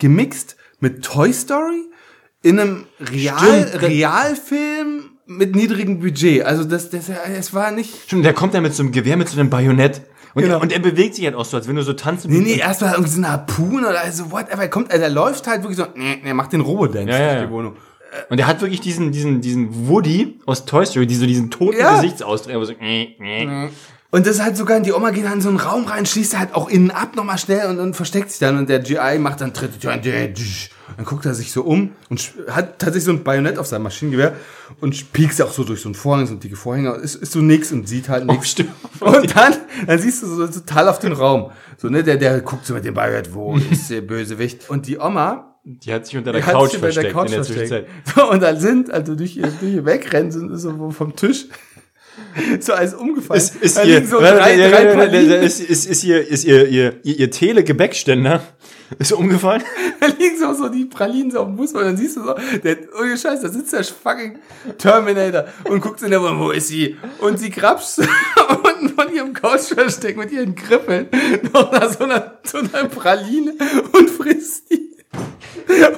gemixt 0.00 0.56
mit 0.80 1.04
Toy 1.04 1.32
Story 1.32 1.84
in 2.42 2.58
einem 2.58 2.86
Real, 2.98 3.68
Stimmt. 3.68 3.82
Realfilm 3.82 5.13
mit 5.26 5.54
niedrigem 5.56 6.00
Budget. 6.00 6.44
Also 6.44 6.64
das, 6.64 6.90
das, 6.90 7.04
es 7.08 7.54
war 7.54 7.70
nicht. 7.70 7.90
Stimmt, 8.06 8.24
der 8.24 8.34
kommt 8.34 8.54
da 8.54 8.60
mit 8.60 8.74
so 8.74 8.82
einem 8.82 8.92
Gewehr, 8.92 9.16
mit 9.16 9.28
so 9.28 9.38
einem 9.38 9.50
Bajonett. 9.50 10.02
Und, 10.34 10.42
Genau. 10.42 10.60
und 10.60 10.72
er 10.72 10.80
bewegt 10.80 11.14
sich 11.14 11.24
halt 11.24 11.36
auch 11.36 11.44
so, 11.44 11.56
als 11.56 11.68
wenn 11.68 11.76
du 11.76 11.82
so 11.82 11.92
tanzen 11.92 12.30
Nee, 12.30 12.40
nee, 12.40 12.58
erstmal 12.58 12.92
irgendwie 12.92 13.10
so 13.12 13.18
eine 13.18 13.30
Harpune 13.30 13.88
oder 13.88 14.00
also 14.00 14.32
whatever. 14.32 14.62
Er 14.62 14.68
kommt, 14.68 14.90
also 14.90 15.02
er 15.02 15.10
läuft 15.10 15.46
halt 15.46 15.62
wirklich 15.62 15.76
so, 15.76 15.86
nee, 15.94 16.18
nee, 16.24 16.34
macht 16.34 16.52
den 16.52 16.60
Robodance 16.60 17.08
Ja, 17.08 17.18
ja, 17.18 17.24
durch 17.26 17.40
ja. 17.40 17.46
die 17.46 17.52
Wohnung. 17.52 17.76
Und 18.30 18.38
er 18.38 18.46
hat 18.46 18.60
wirklich 18.60 18.80
diesen, 18.80 19.12
diesen, 19.12 19.40
diesen 19.40 19.88
Woody 19.88 20.40
aus 20.46 20.64
Toy 20.64 20.84
Story, 20.86 21.06
die 21.06 21.14
so 21.14 21.26
diesen 21.26 21.50
toten 21.50 21.78
Ja. 21.78 21.96
Gesichtsausdruck, 21.96 22.54
aber 22.54 22.66
so, 22.66 22.72
äh, 22.80 23.02
äh. 23.20 23.68
Und 24.10 24.26
das 24.26 24.36
ist 24.36 24.42
halt 24.42 24.56
sogar, 24.56 24.78
die 24.80 24.92
Oma 24.92 25.10
geht 25.10 25.24
dann 25.24 25.34
in 25.34 25.40
so 25.40 25.48
einen 25.48 25.58
Raum 25.58 25.86
rein, 25.86 26.06
schließt 26.06 26.38
halt 26.38 26.54
auch 26.54 26.68
innen 26.68 26.90
ab 26.92 27.16
nochmal 27.16 27.38
schnell 27.38 27.68
und, 27.68 27.80
und 27.80 27.94
versteckt 27.96 28.30
sich 28.30 28.38
dann 28.38 28.58
und 28.58 28.68
der 28.68 28.78
GI 28.80 29.18
macht 29.18 29.40
dann 29.40 29.52
dritte 29.52 29.78
Tür, 29.78 29.96
dann 30.96 31.06
guckt 31.06 31.24
er 31.26 31.34
sich 31.34 31.52
so 31.52 31.62
um 31.62 31.92
und 32.10 32.32
hat 32.50 32.78
tatsächlich 32.78 33.04
so 33.04 33.12
ein 33.12 33.24
Bajonett 33.24 33.58
auf 33.58 33.66
seinem 33.66 33.84
Maschinengewehr 33.84 34.34
und 34.80 35.12
piekst 35.12 35.40
auch 35.42 35.52
so 35.52 35.64
durch 35.64 35.80
so 35.80 35.88
einen 35.88 35.94
Vorhang, 35.94 36.26
so 36.26 36.34
dicke 36.34 36.56
Vorhänge, 36.56 36.92
ist, 36.96 37.16
ist 37.16 37.32
so 37.32 37.40
nix 37.40 37.72
und 37.72 37.88
sieht 37.88 38.08
halt 38.08 38.26
nix. 38.26 38.50
stimmt. 38.50 38.70
Und 39.00 39.34
dann, 39.36 39.54
dann 39.86 39.98
siehst 39.98 40.22
du 40.22 40.26
so 40.26 40.46
total 40.46 40.88
auf 40.88 40.98
den 40.98 41.12
Raum. 41.12 41.50
So, 41.78 41.88
ne, 41.88 42.02
der, 42.02 42.16
der 42.16 42.40
guckt 42.40 42.66
so 42.66 42.74
mit 42.74 42.84
dem 42.84 42.94
Bajonett, 42.94 43.34
wo 43.34 43.56
ist 43.70 43.90
der 43.90 44.02
Bösewicht? 44.02 44.70
Und 44.70 44.86
die 44.86 44.98
Oma, 44.98 45.56
Die 45.64 45.92
hat 45.92 46.06
sich 46.06 46.16
unter 46.16 46.32
der 46.32 46.42
die 46.42 46.46
Couch 46.46 46.76
versteckt 46.76 47.06
der 47.06 47.12
Couch 47.12 47.28
in 47.28 47.32
der. 47.32 47.42
Zwischenzeit. 47.42 47.86
So, 48.14 48.30
und 48.30 48.42
dann 48.42 48.60
sind, 48.60 48.90
also 48.90 49.14
durch 49.14 49.36
ihr, 49.36 49.48
durch 49.60 49.74
ihr 49.74 49.84
Wegrennen 49.86 50.30
sind 50.30 50.56
so 50.58 50.90
vom 50.90 51.16
Tisch, 51.16 51.46
so 52.60 52.74
alles 52.74 52.94
umgefallen. 52.94 53.40
Ist, 53.40 53.56
ist 53.56 53.84
ihr, 53.84 54.06
so 54.06 54.20
drei, 54.20 54.56
drei 54.56 55.06
ist, 55.42 55.60
ist, 55.60 55.86
ist 55.86 56.04
ihr, 56.04 56.26
ist 56.26 56.44
ihr, 56.44 56.68
ihr, 56.68 57.04
ihr 57.04 57.30
Tele-Gebäckständer 57.30 58.42
ist 58.98 59.12
umgefallen? 59.12 59.62
Da 60.00 60.06
liegen 60.06 60.38
so, 60.38 60.52
so 60.52 60.68
die 60.68 60.84
Pralinen 60.84 61.30
so 61.30 61.40
auf 61.40 61.46
dem 61.46 61.56
Bus 61.56 61.72
und 61.72 61.82
dann 61.82 61.96
siehst 61.96 62.16
du 62.16 62.24
so, 62.24 62.34
der, 62.62 62.76
ohne 63.00 63.16
Scheiß, 63.16 63.40
da 63.40 63.48
sitzt 63.48 63.72
der 63.72 63.84
fucking 63.84 64.38
Terminator 64.76 65.46
und 65.64 65.80
guckt 65.80 66.02
in 66.02 66.10
der 66.10 66.20
Wohnung, 66.20 66.40
wo 66.40 66.50
ist 66.50 66.68
sie? 66.68 66.96
Und 67.20 67.38
sie 67.38 67.50
grapscht 67.50 67.98
unten 68.64 68.90
von 68.90 69.12
ihrem 69.14 69.32
Couchversteck 69.32 70.16
mit 70.16 70.30
ihren 70.32 70.54
Griffeln 70.54 71.08
noch 71.52 71.72
nach 71.72 71.90
so 71.90 72.04
einer, 72.04 72.38
so 72.44 72.58
einer 72.58 72.88
Praline 72.88 73.54
und 73.92 74.10
frisst 74.10 74.70
die. 74.70 74.94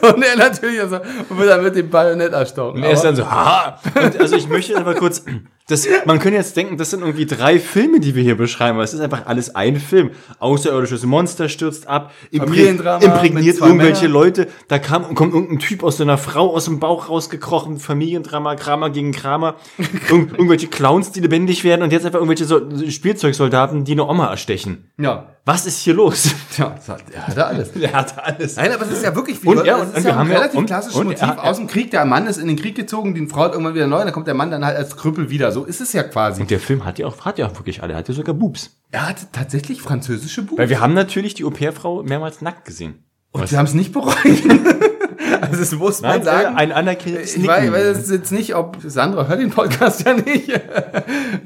Und 0.02 0.22
er 0.22 0.36
natürlich 0.36 0.80
also, 0.80 1.00
und 1.28 1.38
wird 1.38 1.48
dann 1.48 1.64
mit 1.64 1.74
dem 1.74 1.90
Bajonett 1.90 2.32
erstochen. 2.32 2.76
Und 2.76 2.84
er 2.84 2.92
ist 2.92 3.02
dann 3.02 3.16
so, 3.16 3.28
ha! 3.28 3.80
Und 3.94 4.20
also 4.20 4.36
ich 4.36 4.48
möchte 4.48 4.76
aber 4.76 4.94
kurz, 4.94 5.24
das, 5.68 5.88
man 6.04 6.20
könnte 6.20 6.36
jetzt 6.38 6.56
denken, 6.56 6.76
das 6.76 6.90
sind 6.90 7.00
irgendwie 7.00 7.26
drei 7.26 7.58
Filme, 7.58 7.98
die 7.98 8.14
wir 8.14 8.22
hier 8.22 8.36
beschreiben, 8.36 8.76
aber 8.76 8.84
es 8.84 8.94
ist 8.94 9.00
einfach 9.00 9.26
alles 9.26 9.54
ein 9.56 9.80
Film. 9.80 10.10
Außerirdisches 10.38 11.04
Monster 11.04 11.48
stürzt 11.48 11.88
ab, 11.88 12.12
imprä- 12.32 12.68
imprägniert 13.04 13.58
irgendwelche 13.58 14.02
Männern. 14.04 14.12
Leute, 14.12 14.46
da 14.68 14.78
kam, 14.78 15.14
kommt 15.16 15.34
irgendein 15.34 15.58
Typ 15.58 15.82
aus 15.82 16.00
einer 16.00 16.18
Frau 16.18 16.54
aus 16.54 16.66
dem 16.66 16.78
Bauch 16.78 17.08
rausgekrochen, 17.08 17.78
Familiendrama, 17.78 18.54
Kramer 18.54 18.90
gegen 18.90 19.10
Kramer, 19.10 19.56
Irg 19.78 20.32
irgendwelche 20.32 20.68
Clowns, 20.68 21.10
die 21.10 21.20
lebendig 21.20 21.64
werden 21.64 21.82
und 21.82 21.92
jetzt 21.92 22.06
einfach 22.06 22.20
irgendwelche 22.20 22.44
so 22.44 22.60
Spielzeugsoldaten, 22.88 23.84
die 23.84 23.92
eine 23.92 24.06
Oma 24.06 24.26
erstechen. 24.30 24.90
ja. 24.98 25.26
Was 25.48 25.64
ist 25.64 25.78
hier 25.78 25.94
los? 25.94 26.34
Hat, 26.58 27.04
er 27.14 27.24
hatte 27.28 27.46
alles. 27.46 27.70
Der 27.70 27.92
hatte 27.92 28.20
alles. 28.24 28.56
Nein, 28.56 28.72
aber 28.72 28.82
es 28.84 28.90
ist 28.90 29.04
ja 29.04 29.14
wirklich 29.14 29.40
wie 29.44 29.46
Und 29.46 29.58
Und, 29.58 29.64
ja, 29.64 29.76
und, 29.76 29.90
ist 29.90 29.96
und 29.98 30.02
ja 30.02 30.04
wir 30.06 30.12
ein 30.14 30.18
haben 30.18 30.30
ja 30.32 30.36
relativ 30.38 30.58
und, 30.58 30.66
klassisches 30.66 30.98
und, 30.98 31.06
Motiv 31.06 31.22
er- 31.22 31.44
aus 31.44 31.56
dem 31.58 31.68
Krieg. 31.68 31.92
Der 31.92 32.04
Mann 32.04 32.26
ist 32.26 32.38
in 32.38 32.48
den 32.48 32.56
Krieg 32.56 32.74
gezogen, 32.74 33.14
die 33.14 33.24
Frau 33.28 33.42
hat 33.42 33.52
irgendwann 33.52 33.76
wieder 33.76 33.86
neu, 33.86 34.02
dann 34.02 34.10
kommt 34.12 34.26
der 34.26 34.34
Mann 34.34 34.50
dann 34.50 34.64
halt 34.64 34.76
als 34.76 34.96
Krüppel 34.96 35.30
wieder. 35.30 35.52
So 35.56 35.64
ist 35.64 35.80
es 35.80 35.94
ja 35.94 36.02
quasi. 36.02 36.42
Und 36.42 36.50
der 36.50 36.60
Film 36.60 36.84
hat 36.84 36.98
ja 36.98 37.06
auch, 37.06 37.24
hat 37.24 37.38
ja 37.38 37.46
auch 37.46 37.54
wirklich 37.58 37.82
alle, 37.82 37.96
hat 37.96 38.06
ja 38.08 38.12
sogar 38.14 38.34
Boobs. 38.34 38.76
er 38.90 39.08
hatte 39.08 39.24
tatsächlich 39.32 39.80
französische 39.80 40.42
Buch. 40.42 40.58
Weil 40.58 40.68
wir 40.68 40.80
haben 40.80 40.92
natürlich 40.92 41.32
die 41.32 41.44
Au-pair-Frau 41.44 42.02
mehrmals 42.02 42.42
nackt 42.42 42.66
gesehen. 42.66 43.02
Und 43.32 43.48
sie 43.48 43.56
haben 43.56 43.64
es 43.64 43.72
nicht 43.72 43.90
bereut. 43.94 44.14
also 45.40 45.56
das 45.58 45.72
muss 45.72 46.02
man 46.02 46.10
Nein, 46.10 46.24
sagen. 46.24 46.56
ein 46.56 46.72
anerkennendes 46.72 47.36
ich 47.38 47.46
weiß, 47.46 47.72
weiß 47.72 48.10
jetzt 48.10 48.32
nicht, 48.32 48.54
ob 48.54 48.76
Sandra 48.84 49.28
hört 49.28 49.40
den 49.40 49.48
Podcast 49.48 50.04
ja 50.06 50.12
nicht. 50.12 50.50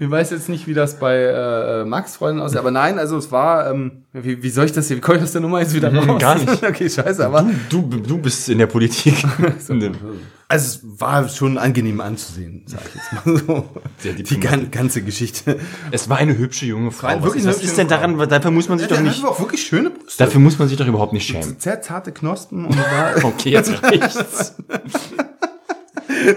ich 0.00 0.10
weiß 0.10 0.30
jetzt 0.30 0.48
nicht, 0.48 0.66
wie 0.66 0.74
das 0.74 0.98
bei 0.98 1.16
äh, 1.26 1.84
Max 1.84 2.16
Freunden 2.16 2.40
aussieht, 2.42 2.58
aber 2.58 2.72
nein, 2.72 2.98
also 2.98 3.16
es 3.16 3.30
war, 3.30 3.70
ähm, 3.70 4.06
wie, 4.12 4.42
wie 4.42 4.50
soll 4.50 4.64
ich 4.64 4.72
das 4.72 4.88
hier, 4.88 4.96
wie 4.96 5.00
komme 5.00 5.18
ich 5.18 5.22
aus 5.22 5.30
der 5.30 5.40
Nummer 5.40 5.60
jetzt 5.60 5.72
wieder 5.72 5.94
raus? 6.06 6.20
gar 6.20 6.34
nicht. 6.36 6.64
okay, 6.64 6.90
scheiße, 6.90 7.24
aber 7.24 7.48
Du, 7.68 7.82
du 7.82 8.18
bist 8.18 8.48
in 8.48 8.58
der 8.58 8.66
Politik. 8.66 9.14
Also 10.50 10.66
es 10.88 11.00
war 11.00 11.28
schon 11.28 11.56
angenehm 11.58 12.00
anzusehen, 12.00 12.64
sag 12.66 12.80
ich 12.86 12.94
jetzt 12.94 13.26
mal 13.26 13.36
so. 13.46 13.68
Sehr 13.98 14.12
Die 14.14 14.40
gan 14.40 14.70
ganze 14.70 15.00
Geschichte. 15.02 15.58
es 15.90 16.08
war 16.08 16.16
eine 16.18 16.36
hübsche 16.36 16.66
junge 16.66 16.90
Frau. 16.90 17.06
War 17.08 17.16
Was, 17.18 17.22
wirklich 17.24 17.42
ist, 17.44 17.46
eine 17.48 17.56
was 17.56 17.62
ist 17.64 17.78
denn 17.78 17.88
daran? 17.88 18.18
Dafür 18.28 18.50
muss 18.50 18.68
man 18.68 18.78
sich 18.78 18.88
Der 18.88 18.96
doch 18.98 19.04
hat 19.04 19.10
nicht, 19.12 19.22
aber 19.22 19.32
auch 19.32 19.40
wirklich 19.40 19.62
schöne 19.62 19.90
Brüste. 19.90 20.24
dafür 20.24 20.40
muss 20.40 20.58
man 20.58 20.68
sich 20.68 20.76
doch 20.76 20.86
überhaupt 20.86 21.12
nicht 21.12 21.26
schämen. 21.26 21.56
Sehr 21.58 21.80
zarte 21.82 22.12
Knospen 22.12 22.64
und 22.66 22.76
war 22.76 23.14
Okay, 23.24 23.50
jetzt 23.50 23.82
reicht's. 23.82 24.54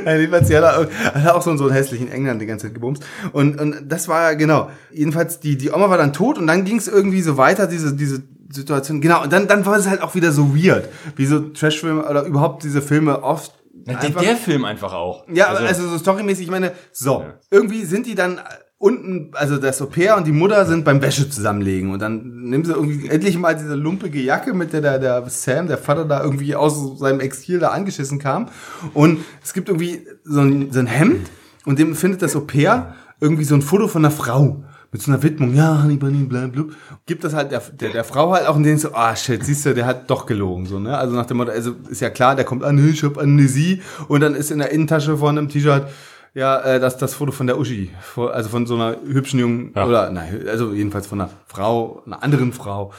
Nein, 0.05 0.19
jedenfalls, 0.19 0.49
ja, 0.49 0.61
da 0.61 0.87
hat 1.13 1.25
er 1.25 1.35
auch 1.35 1.41
so, 1.41 1.55
so 1.57 1.65
einen 1.65 1.73
hässlichen 1.73 2.09
England 2.11 2.41
die 2.41 2.45
ganze 2.45 2.67
Zeit 2.67 2.73
gebumst. 2.75 3.03
Und, 3.31 3.59
und 3.59 3.75
das 3.87 4.07
war 4.07 4.31
ja, 4.31 4.37
genau. 4.37 4.69
Jedenfalls, 4.91 5.39
die, 5.39 5.57
die 5.57 5.71
Oma 5.71 5.89
war 5.89 5.97
dann 5.97 6.13
tot 6.13 6.37
und 6.37 6.47
dann 6.47 6.63
ging 6.63 6.77
es 6.77 6.87
irgendwie 6.87 7.21
so 7.21 7.37
weiter, 7.37 7.67
diese, 7.67 7.93
diese 7.95 8.23
Situation. 8.51 9.01
Genau, 9.01 9.23
und 9.23 9.33
dann, 9.33 9.47
dann 9.47 9.65
war 9.65 9.75
es 9.77 9.87
halt 9.89 10.01
auch 10.01 10.15
wieder 10.15 10.31
so 10.31 10.55
weird, 10.55 10.87
wie 11.15 11.25
so 11.25 11.39
Trashfilme 11.39 12.07
oder 12.07 12.23
überhaupt 12.25 12.63
diese 12.63 12.81
Filme 12.81 13.23
oft. 13.23 13.51
Der, 13.85 13.99
einfach- 13.99 14.21
der 14.21 14.35
Film 14.37 14.65
einfach 14.65 14.93
auch. 14.93 15.25
ja, 15.33 15.47
also, 15.47 15.87
so 15.89 15.97
storymäßig, 15.97 16.45
ich 16.45 16.51
meine, 16.51 16.71
so, 16.91 17.21
Ja. 17.21 17.33
irgendwie 17.51 17.83
sind 17.85 18.05
die 18.05 18.15
dann 18.15 18.39
unten, 18.77 19.31
also 19.33 19.57
das 19.57 19.81
Au-pair 19.81 20.17
und 20.17 20.27
die 20.27 20.31
Mutter 20.33 20.65
sind 20.65 20.83
beim 20.83 21.01
Wäsche 21.01 21.29
zusammenlegen 21.29 21.91
und 21.91 22.01
dann 22.01 22.43
nehmen 22.49 22.65
sie 22.65 22.73
irgendwie 22.73 23.07
endlich 23.07 23.37
mal 23.37 23.55
diese 23.55 23.75
lumpige 23.75 24.19
Jacke, 24.19 24.53
mit 24.53 24.73
der 24.73 24.81
der, 24.81 24.99
der 24.99 25.23
Sam, 25.29 25.67
der 25.67 25.77
Vater, 25.77 26.03
da 26.05 26.21
irgendwie 26.21 26.55
aus 26.55 26.99
seinem 26.99 27.19
Exil 27.21 27.59
da 27.59 27.69
angeschissen 27.69 28.19
kam 28.19 28.49
und 28.93 29.19
es 29.43 29.53
gibt 29.53 29.69
irgendwie 29.69 30.05
so 30.25 30.41
ein, 30.41 30.71
so 30.71 30.79
ein 30.79 30.87
Hemd 30.87 31.29
und 31.65 31.79
dem 31.79 31.95
findet 31.95 32.21
das 32.21 32.35
Au-pair 32.35 32.95
irgendwie 33.21 33.45
so 33.45 33.55
ein 33.55 33.61
Foto 33.61 33.87
von 33.87 34.03
einer 34.03 34.11
Frau 34.13 34.63
mit 34.93 35.01
so 35.01 35.11
einer 35.11 35.21
Widmung, 35.23 35.53
ja, 35.53 35.81
Honey 35.83 35.97
Bunny, 35.97 36.23
bla, 36.23 36.47
bla, 36.47 36.63
gibt 37.05 37.23
das 37.25 37.33
halt 37.33 37.51
der, 37.51 37.59
der, 37.59 37.89
der 37.89 38.03
Frau 38.03 38.31
halt 38.31 38.47
auch 38.47 38.55
und 38.55 38.63
denen 38.63 38.77
so, 38.77 38.93
ah, 38.93 39.15
shit, 39.15 39.43
siehst 39.43 39.65
du, 39.65 39.73
der 39.73 39.85
hat 39.85 40.09
doch 40.09 40.25
gelogen, 40.25 40.65
so, 40.67 40.79
ne, 40.79 40.97
also 40.97 41.15
nach 41.15 41.25
dem 41.25 41.37
Motto, 41.37 41.51
also 41.51 41.75
ist 41.89 41.99
ja 41.99 42.09
klar, 42.11 42.35
der 42.35 42.45
kommt 42.45 42.63
an, 42.63 42.77
ich 42.87 43.03
hab 43.03 43.17
Amnesie 43.17 43.81
und 44.07 44.21
dann 44.21 44.35
ist 44.35 44.51
in 44.51 44.59
der 44.59 44.71
Innentasche 44.71 45.17
von 45.17 45.37
einem 45.37 45.49
T-Shirt 45.49 45.87
ja, 46.35 46.59
äh, 46.61 46.79
das, 46.79 46.97
das 46.97 47.13
Foto 47.13 47.31
von 47.31 47.45
der 47.47 47.59
Uschi, 47.59 47.91
also 48.15 48.49
von 48.49 48.65
so 48.65 48.75
einer 48.75 48.97
hübschen 49.05 49.39
jungen, 49.39 49.71
Ja. 49.75 49.85
oder, 49.85 50.09
nein, 50.11 50.45
also 50.47 50.73
jedenfalls 50.73 51.07
von 51.07 51.21
einer 51.21 51.29
Frau, 51.47 52.01
einer 52.05 52.23
anderen 52.23 52.53
Frau. 52.53 52.91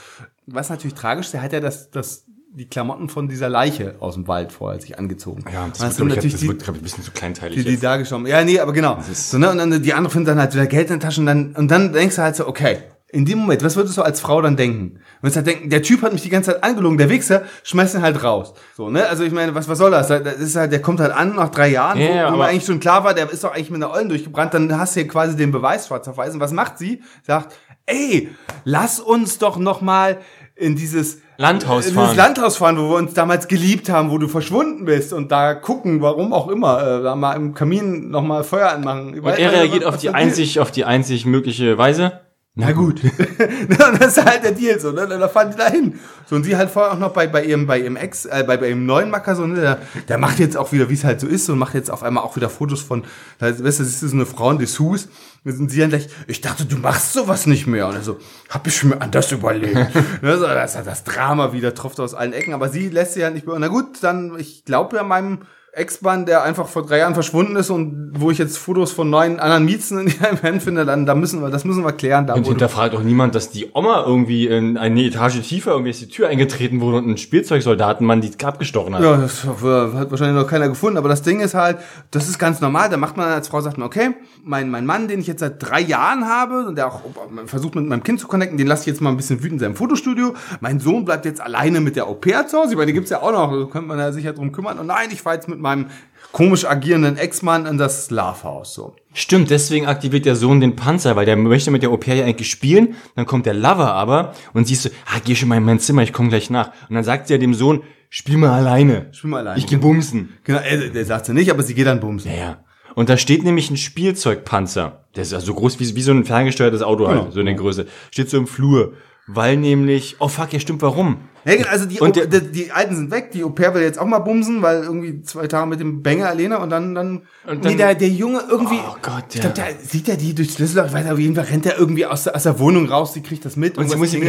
Was 0.47 0.69
natürlich 0.71 0.95
tragisch, 0.95 1.27
ist, 1.27 1.33
der 1.35 1.43
hat 1.43 1.53
ja 1.53 1.61
das, 1.61 1.91
das, 1.91 2.27
die 2.57 2.67
Klamotten 2.69 3.09
von 3.09 3.29
dieser 3.29 3.49
Leiche 3.49 3.97
aus 3.99 4.15
dem 4.15 4.29
Wald 4.29 4.53
vorher 4.53 4.81
sich 4.81 4.97
angezogen. 4.99 5.45
Ja, 5.53 5.67
das, 5.69 5.83
hast 5.83 5.99
wird, 5.99 6.11
du 6.11 6.15
glaub 6.15 6.25
ich, 6.25 6.33
das 6.33 6.41
die- 6.41 6.49
wird, 6.49 6.69
ein 6.69 6.75
bisschen 6.83 7.03
zu 7.03 7.11
kleinteilig. 7.11 7.57
die, 7.59 7.65
die 7.65 7.71
jetzt. 7.73 7.83
dargestellt. 7.83 8.29
Ja, 8.29 8.45
nee, 8.45 8.61
aber 8.61 8.73
genau. 8.73 8.99
So, 9.13 9.39
ne? 9.39 9.51
Und 9.51 9.59
dann 9.59 9.83
die 9.83 9.93
andere 9.93 10.13
findet 10.13 10.29
dann 10.33 10.39
halt 10.39 10.55
wieder 10.55 10.67
Geld 10.67 10.89
in 10.91 10.99
der 11.01 11.09
Tasche 11.09 11.21
und 11.21 11.27
dann, 11.27 11.55
und 11.57 11.69
dann 11.71 11.93
denkst 11.93 12.15
du 12.17 12.23
halt 12.23 12.37
so, 12.37 12.47
okay, 12.47 12.79
in 13.09 13.25
dem 13.25 13.39
Moment, 13.39 13.63
was 13.65 13.77
würdest 13.77 13.97
du 13.97 14.03
als 14.03 14.21
Frau 14.21 14.41
dann 14.43 14.57
denken? 14.57 14.95
Du 15.19 15.23
würdest 15.23 15.37
halt 15.37 15.47
denken, 15.47 15.71
der 15.71 15.83
Typ 15.83 16.03
hat 16.03 16.13
mich 16.13 16.23
die 16.23 16.29
ganze 16.31 16.53
Zeit 16.53 16.65
angelogen, 16.65 16.99
der 16.99 17.09
Wichser, 17.11 17.43
schmeißt 17.65 17.95
ihn 17.97 18.03
halt 18.03 18.23
raus. 18.23 18.55
So, 18.77 18.89
ne? 18.91 19.07
Also 19.09 19.25
ich 19.25 19.33
meine, 19.33 19.55
was, 19.55 19.69
was 19.69 19.79
soll 19.79 19.91
das? 19.93 20.09
Das 20.09 20.37
ist 20.39 20.57
halt, 20.57 20.71
der 20.73 20.81
kommt 20.83 21.01
halt 21.01 21.13
an 21.13 21.35
nach 21.37 21.49
drei 21.51 21.69
Jahren, 21.69 21.99
Ja, 22.01 22.09
wo, 22.09 22.13
ja, 22.15 22.33
wo 22.33 22.37
mir 22.37 22.45
eigentlich 22.47 22.65
schon 22.67 22.81
klar 22.81 23.03
war, 23.05 23.15
der 23.15 23.31
ist 23.31 23.43
doch 23.45 23.53
eigentlich 23.53 23.71
mit 23.71 23.83
einer 23.83 23.93
Eulen 23.93 24.09
durchgebrannt, 24.09 24.55
dann 24.55 24.79
hast 24.79 24.95
du 24.97 25.01
hier 25.01 25.09
quasi 25.09 25.37
den 25.37 25.51
Beweis 25.53 25.87
schwarz 25.89 26.07
auf 26.09 26.17
weiß. 26.17 26.35
Und 26.35 26.41
was 26.41 26.53
macht 26.53 26.79
sie? 26.79 27.03
Sagt, 27.25 27.55
ey, 27.87 28.31
lass 28.65 28.99
uns 29.01 29.39
doch 29.39 29.59
noch 29.59 29.81
mal 29.81 30.19
in 30.57 30.75
dieses 30.77 31.19
Landhaus 31.37 31.91
fahren. 31.91 32.05
dieses 32.05 32.17
Landhaus 32.17 32.57
fahren, 32.57 32.79
wo 32.79 32.91
wir 32.91 32.97
uns 32.97 33.15
damals 33.15 33.49
geliebt 33.49 33.89
haben, 33.89 34.11
wo 34.11 34.19
du 34.19 34.29
verschwunden 34.29 34.85
bist 34.85 35.13
und 35.13 35.33
da 35.33 35.55
gucken, 35.55 36.01
warum 36.01 36.33
auch 36.33 36.49
immer, 36.49 37.01
äh, 37.01 37.03
da 37.03 37.17
mal 37.17 37.35
im 37.35 37.55
Kamin 37.55 38.11
noch 38.11 38.23
mal 38.23 38.45
Feuer 38.45 38.71
anmachen. 38.71 39.19
Und 39.19 39.39
er 39.39 39.53
reagiert 39.53 39.85
auf 39.85 39.97
die 39.97 40.11
einzig, 40.11 40.61
auf 40.61 40.71
die 40.71 40.85
einzig 40.85 41.27
mögliche 41.27 41.77
Weise. 41.79 42.21
Na 42.57 42.71
gut. 42.71 43.03
Und 43.69 44.01
das 44.01 44.17
ist 44.17 44.25
halt 44.25 44.45
der 44.45 44.53
Deal 44.53 44.79
so, 44.79 44.93
ne? 44.93 45.09
Da 45.09 45.29
fahren 45.29 45.51
die 45.51 45.57
da 45.57 45.69
hin. 45.69 45.99
So, 46.27 46.37
und 46.37 46.45
sie 46.45 46.57
halt 46.57 46.71
vorher 46.71 46.93
auch 46.93 46.99
noch 46.99 47.13
bei, 47.13 47.27
bei 47.27 47.45
ihrem, 47.45 47.67
bei 47.67 47.81
ihrem 47.81 47.97
Ex, 47.97 48.27
äh, 48.27 48.45
bei, 48.47 48.57
bei 48.57 48.69
ihrem 48.69 48.87
neuen 48.87 49.11
Macker, 49.11 49.35
so, 49.35 49.45
ne? 49.45 49.61
Der, 49.61 49.79
der 50.07 50.19
macht 50.19 50.39
jetzt 50.39 50.57
auch 50.57 50.71
wieder, 50.71 50.89
wie 50.89 50.95
es 50.95 51.03
halt 51.03 51.21
so 51.21 51.27
ist, 51.27 51.51
und 51.51 51.59
macht 51.59 51.75
jetzt 51.75 51.91
auf 51.91 52.05
einmal 52.05 52.23
auch 52.23 52.37
wieder 52.37 52.49
Fotos 52.49 52.81
von, 52.81 53.03
da, 53.41 53.49
weißt 53.49 53.59
du, 53.59 53.65
das 53.65 53.81
ist 53.81 54.01
so 54.01 54.15
eine 54.15 54.25
Frau 54.25 54.53
in 54.53 54.59
Dessous. 54.59 55.09
Und 55.45 55.69
sie 55.69 55.81
dann 55.81 55.91
gleich, 55.91 56.09
ich 56.29 56.41
dachte, 56.43 56.65
du 56.65 56.77
machst 56.77 57.13
sowas 57.13 57.47
nicht 57.47 57.67
mehr. 57.67 57.89
Und 57.89 57.97
er 57.97 58.03
so, 58.03 58.19
hab 58.49 58.65
ich 58.69 58.85
mir 58.85 59.01
anders 59.01 59.33
überlegt. 59.33 59.75
ne, 60.23 60.39
so, 60.39 60.47
das 60.47 60.75
das 60.75 61.03
Drama 61.03 61.53
wieder, 61.53 61.75
tropft 61.75 61.99
aus 61.99 62.15
allen 62.15 62.33
Ecken. 62.33 62.55
Aber 62.55 62.69
sie 62.69 62.89
lässt 62.89 63.15
sich 63.15 63.23
ja 63.23 63.31
nicht 63.31 63.47
mehr. 63.47 63.57
Und 63.57 63.63
na 63.63 63.69
gut, 63.69 64.01
dann, 64.01 64.39
ich 64.39 64.65
glaube 64.65 64.97
ja 64.97 65.03
meinem 65.03 65.41
Ex-Mann, 65.77 66.27
der 66.27 66.43
einfach 66.43 66.69
vor 66.69 66.87
drei 66.87 66.99
Jahren 66.99 67.15
verschwunden 67.15 67.57
ist 67.57 67.71
und 67.71 68.13
wo 68.17 68.31
ich 68.31 68.39
jetzt 68.39 68.59
Fotos 68.59 68.93
von 68.93 69.11
neuen 69.11 69.41
anderen 69.41 69.65
Miezen 69.65 69.99
in 69.99 70.07
ihrem 70.07 70.39
Hemd 70.39 70.63
finde, 70.63 70.85
dann 70.85 71.07
da 71.07 71.15
müssen 71.15 71.43
wir, 71.43 71.51
das 71.51 71.65
müssen 71.65 71.85
wir 71.85 71.93
klären. 71.93 72.27
Da 72.27 72.35
Und 72.35 72.47
hinterfragt 72.47 72.95
auch 72.95 73.03
niemand, 73.03 73.35
dass 73.35 73.51
die 73.51 73.71
Oma 73.75 74.05
irgendwie 74.07 74.47
in 74.47 74.77
eine 74.77 75.03
Etage 75.03 75.41
tiefer 75.41 75.73
irgendwie 75.73 75.91
ist 75.91 76.01
die 76.01 76.09
Tür 76.09 76.29
eingetreten 76.29 76.81
wurde 76.81 76.99
und 76.99 77.09
ein 77.09 77.17
Spielzeugsoldatenmann 77.17 78.21
die 78.21 78.33
abgestochen 78.45 78.95
hat. 78.95 79.03
Ja, 79.03 79.17
das 79.17 79.45
hat 79.45 80.11
wahrscheinlich 80.11 80.41
noch 80.41 80.49
keiner 80.49 80.69
gefunden, 80.69 80.99
aber 80.99 81.09
das 81.09 81.23
Ding 81.23 81.41
ist 81.41 81.55
halt, 81.55 81.79
das 82.11 82.29
ist 82.29 82.39
ganz 82.39 82.61
normal. 82.61 82.89
Da 82.91 82.97
macht 82.97 83.17
man 83.17 83.29
als 83.29 83.49
Frau, 83.49 83.61
sagt 83.61 83.79
man, 83.79 83.87
okay, 83.87 84.11
mein, 84.43 84.71
mein 84.71 84.87
Mann, 84.87 85.09
den 85.09 85.21
ich 85.21 85.27
jetzt 85.27 85.41
seit 85.41 85.63
drei 85.63 85.81
Jahren 85.81 86.29
habe 86.29 86.67
und 86.67 86.77
der 86.77 86.89
auch 86.89 87.01
versucht 87.47 87.75
mit 87.75 87.87
meinem 87.87 88.03
Kind 88.03 88.21
zu 88.21 88.29
connecten, 88.29 88.59
den 88.59 88.67
lasse 88.67 88.83
ich 88.83 88.87
jetzt 88.87 89.01
mal 89.01 89.11
ein 89.11 89.17
bisschen 89.17 89.43
wütend 89.43 89.55
in 89.55 89.59
seinem 89.61 89.77
Fotostudio. 89.77 90.35
Mein 90.61 90.81
Sohn 90.81 91.05
bleibt 91.05 91.25
jetzt 91.25 91.41
alleine 91.41 91.81
mit 91.81 91.97
der 91.97 92.07
Au 92.07 92.15
pair 92.15 92.47
zu 92.47 92.59
Hause, 92.59 92.73
ich 92.73 92.77
meine, 92.77 92.87
die 92.87 92.93
gibt's 92.93 93.11
ja 93.11 93.23
auch 93.23 93.33
noch, 93.33 93.51
da 93.51 93.65
könnte 93.71 93.89
man 93.89 93.99
ja 93.99 94.13
sich 94.13 94.25
ja 94.25 94.33
drum 94.33 94.53
kümmern. 94.53 94.79
Und 94.79 94.87
nein, 94.87 95.09
ich 95.11 95.23
fahre 95.23 95.37
jetzt 95.37 95.49
mit 95.49 95.59
meinem 95.65 95.87
komisch 96.31 96.65
agierenden 96.65 97.17
Ex-Mann 97.17 97.67
in 97.67 97.79
das 97.79 98.07
Schlafhaus, 98.07 98.75
so. 98.75 98.95
Stimmt, 99.13 99.51
deswegen 99.51 99.87
aktiviert 99.87 100.27
der 100.27 100.35
Sohn 100.37 100.61
den 100.61 100.75
Panzer, 100.77 101.15
weil 101.17 101.27
der 101.27 101.37
möchte 101.37 101.71
mit 101.71 101.83
der 101.83 101.91
Au 101.91 101.97
pair 101.97 102.17
ja 102.17 102.25
eigentlich 102.25 102.51
spielen. 102.51 102.95
Dann 103.15 103.27
kommt 103.27 103.47
der 103.47 103.55
Lover 103.55 103.93
aber 103.95 104.35
und 104.53 104.67
siehst 104.67 104.85
du, 104.87 104.89
ah, 105.07 105.21
geh 105.25 105.37
schon 105.37 105.49
mal 105.49 105.57
in 105.59 105.65
mein 105.65 105.79
Zimmer, 105.79 106.03
ich 106.03 106.13
komme 106.13 106.29
gleich 106.31 106.51
nach. 106.51 106.73
Und 106.89 106.97
dann 106.97 107.05
sagt 107.05 107.29
sie 107.29 107.35
ja 107.35 107.39
dem 107.39 107.55
Sohn, 107.55 107.83
spiel 108.11 108.37
mal 108.37 108.51
alleine. 108.51 109.09
Spiel 109.13 109.31
mal 109.31 109.39
alleine. 109.39 109.59
Ich 109.59 109.67
geh 109.69 109.77
bumsen. 109.77 110.31
Genau, 110.43 110.59
er, 110.59 110.89
der 110.89 111.05
sagt 111.05 111.27
sie 111.27 111.35
nicht, 111.35 111.51
aber 111.51 111.63
sie 111.63 111.75
geht 111.75 111.87
dann 111.87 112.01
bumsen. 112.01 112.33
Ja, 112.33 112.37
ja. 112.37 112.65
Und 112.97 113.09
da 113.09 113.17
steht 113.17 113.45
nämlich 113.45 113.71
ein 113.71 113.77
Spielzeugpanzer. 113.77 115.05
Der 115.15 115.23
ist 115.23 115.33
also 115.33 115.47
so 115.47 115.55
groß 115.55 115.79
wie, 115.81 115.95
wie 115.95 116.03
so 116.03 116.13
ein 116.13 116.25
ferngesteuertes 116.25 116.83
Auto 116.83 117.07
Genau. 117.07 117.23
halt, 117.25 117.33
so 117.33 117.41
in 117.41 117.47
der 117.47 117.55
Größe. 117.55 117.87
Steht 118.11 118.31
so 118.31 118.37
im 118.39 118.47
Flur. 118.47 118.95
Weil 119.27 119.57
nämlich, 119.57 120.17
oh 120.19 120.29
fuck, 120.29 120.53
ja 120.53 120.61
stimmt, 120.61 120.83
warum? 120.83 121.19
Genau, 121.45 121.69
also 121.69 121.85
die, 121.87 122.01
Und 122.01 122.17
der- 122.17 122.27
die, 122.27 122.51
die 122.53 122.73
Alten 122.73 122.97
sind 122.97 123.11
weg, 123.11 123.31
die 123.33 123.45
Au 123.45 123.51
pair 123.51 123.75
will 123.75 123.83
jetzt 123.83 123.99
auch 123.99 124.07
mal 124.07 124.19
bumsen, 124.21 124.63
weil 124.63 124.83
irgendwie 124.83 125.23
zwei 125.23 125.47
Tage 125.47 125.67
mit 125.67 125.79
dem 125.81 126.03
Banger 126.03 126.29
alleine 126.29 126.59
und 126.59 126.71
dann, 126.71 126.95
dann, 126.95 127.23
Und 127.47 127.65
dann- 127.65 127.73
nee, 127.73 127.77
der, 127.77 127.95
der 127.95 128.09
Junge 128.09 128.41
irgendwie, 128.51 128.77
Oh 128.89 128.97
Gott, 129.03 129.25
ich 129.31 129.37
ja. 129.37 129.51
glaube, 129.51 129.55
der 129.57 129.67
sieht 129.87 130.09
ja 130.09 130.17
die 130.17 130.35
durchs 130.35 130.55
Schlüsselloch, 130.55 130.87
ich 130.87 130.93
weiß 130.95 131.11
auf 131.11 131.19
jeden 131.19 131.35
Fall 131.35 131.45
rennt 131.45 131.67
er 131.67 131.79
irgendwie 131.79 132.07
aus 132.07 132.25
der, 132.25 132.35
aus 132.35 132.43
der 132.45 132.59
Wohnung 132.59 132.89
raus, 132.89 133.13
die 133.13 133.23
kriegt 133.23 133.45
das 133.45 133.57
mit. 133.57 133.77
Und 133.77 133.85
sie 133.85 133.91
irgendwas 133.93 133.99
muss 133.99 134.15
ihm 134.15 134.21
muss 134.21 134.29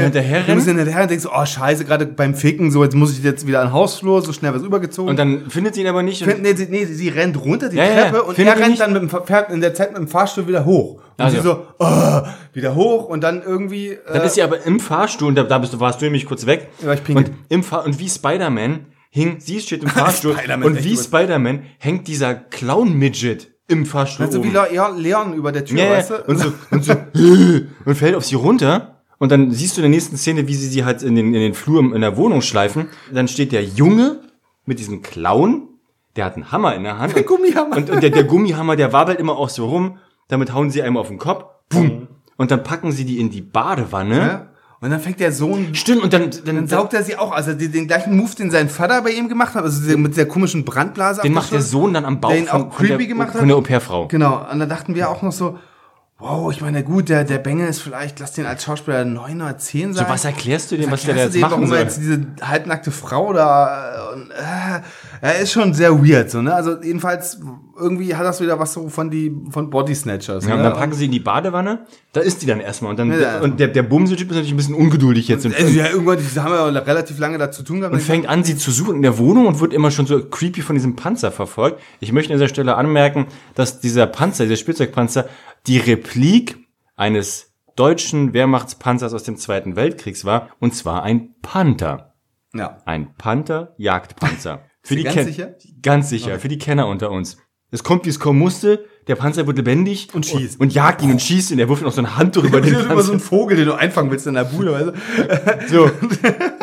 ihm 0.67 0.75
hinterher 0.77 1.01
und 1.03 1.09
denkst 1.11 1.23
so, 1.23 1.29
oh 1.33 1.45
scheiße, 1.45 1.85
gerade 1.85 2.05
beim 2.05 2.35
Ficken, 2.35 2.71
so, 2.71 2.83
jetzt 2.83 2.95
muss 2.95 3.11
ich 3.17 3.23
jetzt 3.23 3.47
wieder 3.47 3.61
an 3.61 3.67
den 3.67 3.73
Hausflur, 3.73 4.21
so 4.21 4.33
schnell 4.33 4.53
was 4.53 4.61
übergezogen. 4.63 5.09
Und 5.09 5.17
dann 5.17 5.49
findet 5.49 5.75
sie 5.75 5.81
ihn 5.81 5.87
aber 5.87 6.03
nicht. 6.03 6.21
Und 6.21 6.29
Find- 6.29 6.41
nee, 6.43 6.53
sie, 6.53 6.67
nee, 6.69 6.85
sie 6.85 7.09
rennt 7.09 7.41
runter 7.43 7.69
die 7.69 7.77
Ja, 7.77 7.85
Treppe 7.85 8.17
ja. 8.17 8.21
und 8.23 8.37
er 8.39 8.55
rennt 8.57 8.67
nicht? 8.69 8.81
dann 8.81 8.93
mit 8.93 9.01
dem, 9.01 9.09
fährt 9.09 9.51
in 9.51 9.61
der 9.61 9.73
Zeit 9.73 9.89
mit 9.93 9.99
dem 9.99 10.07
Fahrstuhl 10.07 10.47
wieder 10.47 10.65
hoch. 10.65 10.99
Und 11.17 11.23
Also. 11.23 11.37
sie 11.37 11.43
so, 11.43 11.65
oh, 11.79 12.21
wieder 12.51 12.75
hoch 12.75 13.05
und 13.05 13.23
dann 13.23 13.41
irgendwie, 13.41 13.91
äh, 13.91 13.97
Dann 14.11 14.23
ist 14.23 14.33
sie 14.35 14.41
aber 14.41 14.65
im 14.65 14.81
Fahrstuhl, 14.81 15.29
und 15.29 15.35
da, 15.35 15.43
da 15.43 15.59
bist 15.59 15.71
du, 15.73 15.79
warst 15.79 16.01
du 16.01 16.05
nämlich 16.05 16.25
kurz 16.25 16.45
weg. 16.45 16.67
Ja, 16.83 16.91
ich. 16.91 17.04
Und, 17.09 17.31
im 17.49 17.63
Fahr 17.63 17.85
und 17.85 17.99
wie 17.99 18.09
Spider-Man 18.09 18.85
hing, 19.09 19.37
sie 19.39 19.59
steht 19.59 19.83
im 19.83 19.89
Fahrstuhl 20.01 20.35
und 20.63 20.83
wie. 20.83 20.97
Spider-Man 20.97 21.63
hängt 21.77 22.07
dieser 22.07 22.35
Clown-Midget 22.35 23.51
im 23.67 23.85
Fahrstuhl 23.85 24.31
so 24.31 24.43
wie 24.43 24.47
oben. 24.49 24.53
Le 24.53 24.73
ja, 24.73 24.89
Leon 24.89 25.33
über 25.33 25.51
der 25.51 25.65
Tür, 25.65 25.79
Ja, 25.79 25.89
weißt 25.91 26.09
du? 26.11 26.15
Und 26.27 26.37
so, 26.37 26.53
und 26.71 26.83
so, 26.83 26.93
und 27.85 27.95
fällt 27.95 28.15
auf 28.15 28.25
sie 28.25 28.35
runter. 28.35 29.01
Und 29.17 29.31
dann 29.31 29.51
siehst 29.51 29.77
du 29.77 29.81
in 29.81 29.83
der 29.83 29.91
nächsten 29.91 30.17
Szene, 30.17 30.47
wie 30.47 30.55
sie 30.55 30.67
sie 30.67 30.83
halt 30.83 31.01
in 31.01 31.15
den, 31.15 31.27
in 31.33 31.39
den 31.39 31.53
Flur 31.53 31.79
in 31.79 32.01
der 32.01 32.17
Wohnung 32.17 32.41
schleifen. 32.41 32.89
Dann 33.11 33.27
steht 33.27 33.53
der 33.53 33.63
Junge 33.63 34.19
mit 34.65 34.79
diesem 34.79 35.01
Clown, 35.01 35.69
der 36.15 36.25
hat 36.25 36.35
einen 36.35 36.51
Hammer 36.51 36.75
in 36.75 36.83
der 36.83 36.97
Hand. 36.97 37.15
Der 37.15 37.23
Gummihammer. 37.23 37.75
Und, 37.75 37.89
und 37.89 38.03
der, 38.03 38.09
der 38.09 38.23
Gummihammer, 38.23 38.75
der 38.75 38.93
wabelt 38.93 39.19
immer 39.19 39.37
auch 39.37 39.49
so 39.49 39.67
rum. 39.67 39.97
Damit 40.27 40.53
hauen 40.53 40.69
sie 40.69 40.81
einmal 40.81 41.01
auf 41.01 41.07
den 41.07 41.17
Kopf. 41.17 41.45
Boom. 41.69 42.07
Und 42.37 42.51
dann 42.51 42.63
packen 42.63 42.91
sie 42.91 43.05
die 43.05 43.19
in 43.19 43.29
die 43.29 43.41
Badewanne. 43.41 44.17
Ja? 44.17 44.49
Und 44.85 44.91
dann 44.91 44.99
fängt 44.99 45.19
der 45.19 45.31
Sohn 45.31 45.73
Stimmt, 45.73 46.03
und 46.03 46.13
dann, 46.13 46.29
dann, 46.45 46.55
Dann 46.57 46.67
saugt 46.67 46.93
er 46.93 47.01
sie 47.03 47.17
auch, 47.17 47.31
also 47.31 47.53
den, 47.53 47.71
den 47.71 47.87
gleichen 47.87 48.15
Move, 48.15 48.35
den 48.35 48.51
sein 48.51 48.69
Vater 48.69 49.01
bei 49.01 49.09
ihm 49.09 49.27
gemacht 49.27 49.55
hat, 49.55 49.63
also 49.63 49.83
den- 49.87 50.03
mit 50.03 50.15
der 50.15 50.27
komischen 50.27 50.63
Brandblase. 50.63 51.21
den 51.23 51.33
macht 51.33 51.51
der. 51.51 51.61
Sohn 51.61 51.91
dann 51.95 52.05
am 52.05 52.21
Bauch 52.21 52.29
Der 52.29 52.37
ihn 52.39 52.45
von, 52.45 52.61
auch 52.69 52.73
von 52.75 52.85
der, 52.85 52.95
creepy 52.97 53.07
gemacht 53.07 53.29
hat? 53.29 53.39
von 53.39 53.47
der 53.47 53.57
Au-pair-Frau. 53.57 54.07
Genau, 54.09 54.45
und 54.51 54.59
da 54.59 54.67
dachten 54.67 54.93
wir 54.93 55.09
auch 55.09 55.23
noch 55.23 55.31
so, 55.31 55.57
wow, 56.19 56.51
ich 56.51 56.61
meine, 56.61 56.83
gut, 56.83 57.09
der, 57.09 57.23
der 57.23 57.39
Bengel 57.39 57.67
ist 57.67 57.81
vielleicht, 57.81 58.19
lass 58.19 58.33
den 58.33 58.45
als 58.45 58.63
Schauspieler 58.63 59.03
neun 59.05 59.41
oder 59.41 59.57
zehn 59.57 59.93
sein. 59.93 60.05
So, 60.05 60.11
was 60.11 60.23
erklärst 60.23 60.71
du 60.71 60.77
dem, 60.77 60.91
was 60.91 61.01
der 61.03 61.15
da 61.15 61.21
jetzt 61.23 61.35
machen 61.39 61.51
warum 61.51 61.67
soll? 61.67 61.79
jetzt 61.79 61.97
diese 61.97 62.25
halbnackte 62.41 62.91
Frau 62.91 63.33
da, 63.33 64.11
äh, 64.11 64.13
und, 64.15 64.29
äh, 64.29 64.81
er 65.21 65.39
ist 65.39 65.51
schon 65.51 65.73
sehr 65.73 65.91
weird, 66.07 66.29
so, 66.29 66.41
ne? 66.43 66.53
Also, 66.53 66.79
jedenfalls, 66.81 67.39
irgendwie 67.77 68.15
hat 68.15 68.25
das 68.25 68.41
wieder 68.41 68.59
was 68.59 68.73
so 68.73 68.87
von 68.89 69.09
die, 69.11 69.35
von 69.49 69.69
Body 69.69 69.93
Snatchers, 69.95 70.45
Ja, 70.45 70.53
und 70.53 70.57
ne? 70.61 70.69
dann 70.69 70.73
packen 70.77 70.93
sie 70.93 71.05
in 71.05 71.11
die 71.11 71.19
Badewanne, 71.19 71.85
da 72.13 72.21
ist 72.21 72.41
die 72.41 72.45
dann 72.45 72.59
erstmal. 72.59 72.91
Und, 72.91 72.97
dann, 72.99 73.11
Ja. 73.19 73.41
und 73.41 73.59
der, 73.59 73.67
der 73.67 73.83
Bumse-Typ 73.83 74.29
ist 74.29 74.35
natürlich 74.35 74.53
ein 74.53 74.57
bisschen 74.57 74.75
ungeduldig 74.75 75.27
jetzt. 75.27 75.45
Und, 75.45 75.55
also, 75.55 75.67
ja, 75.77 75.89
irgendwann, 75.89 76.17
die 76.17 76.39
haben 76.39 76.51
ja 76.53 76.65
relativ 76.79 77.19
lange 77.19 77.37
dazu 77.37 77.63
tun 77.63 77.79
gehabt. 77.81 77.93
und 77.93 78.01
fängt 78.01 78.27
an, 78.27 78.43
sie 78.43 78.55
zu 78.57 78.71
suchen 78.71 78.95
in 78.97 79.01
der 79.01 79.17
Wohnung 79.17 79.47
und 79.47 79.59
wird 79.59 79.73
immer 79.73 79.91
schon 79.91 80.05
so 80.05 80.23
creepy 80.23 80.61
von 80.61 80.75
diesem 80.75 80.95
Panzer 80.95 81.31
verfolgt. 81.31 81.79
Ich 81.99 82.11
möchte 82.11 82.33
an 82.33 82.39
dieser 82.39 82.49
Stelle 82.49 82.75
anmerken, 82.75 83.27
dass 83.55 83.79
dieser 83.79 84.07
Panzer, 84.07 84.45
dieser 84.45 84.55
Spielzeugpanzer, 84.57 85.27
die 85.67 85.77
Replik 85.77 86.57
eines 86.95 87.53
deutschen 87.75 88.33
Wehrmachtspanzers 88.33 89.13
aus 89.13 89.23
dem 89.23 89.35
Zweiten 89.37 89.75
Weltkriegs 89.75 90.23
war, 90.23 90.49
und 90.59 90.73
zwar 90.73 91.03
ein 91.03 91.35
Panther. 91.41 92.13
ja. 92.53 92.77
Ein 92.85 93.13
Panther-Jagdpanzer. 93.17 94.61
Für 94.81 94.95
du 94.95 95.01
die 95.01 95.03
ganz 95.03 95.25
sicher? 95.25 95.55
Ganz 95.81 96.09
sicher, 96.09 96.39
für 96.39 96.47
die 96.47 96.59
Kenner 96.59 96.87
unter 96.87 97.09
uns. 97.09 97.37
Es 97.75 97.83
kommt, 97.83 98.05
wie 98.05 98.09
es 98.09 98.21
kommen 98.21 98.39
musste, 98.39 98.85
der 99.07 99.15
Panzer 99.15 99.45
wird 99.47 99.57
lebendig 99.57 100.07
Und 100.13 100.25
schießt. 100.25 100.61
Und, 100.61 100.67
und 100.67 100.73
jagt 100.73 101.01
ihn 101.01 101.11
und 101.11 101.21
schießt 101.21 101.51
ihn. 101.51 101.59
Er 101.59 101.67
wirft 101.67 101.83
noch 101.83 101.91
so 101.91 101.99
ein 101.99 102.15
Handtuch 102.15 102.45
über 102.45 102.61
Das 102.61 102.69
ist 102.71 102.85
immer 102.89 103.03
so 103.03 103.11
ein 103.11 103.19
Vogel, 103.19 103.57
den 103.57 103.65
du 103.65 103.73
einfangen 103.73 104.09
willst 104.11 104.25
in 104.27 104.35
der 104.35 104.45
Bude, 104.45 104.71
weißt 104.71 104.87
du? 104.87 104.93
So. 105.67 105.91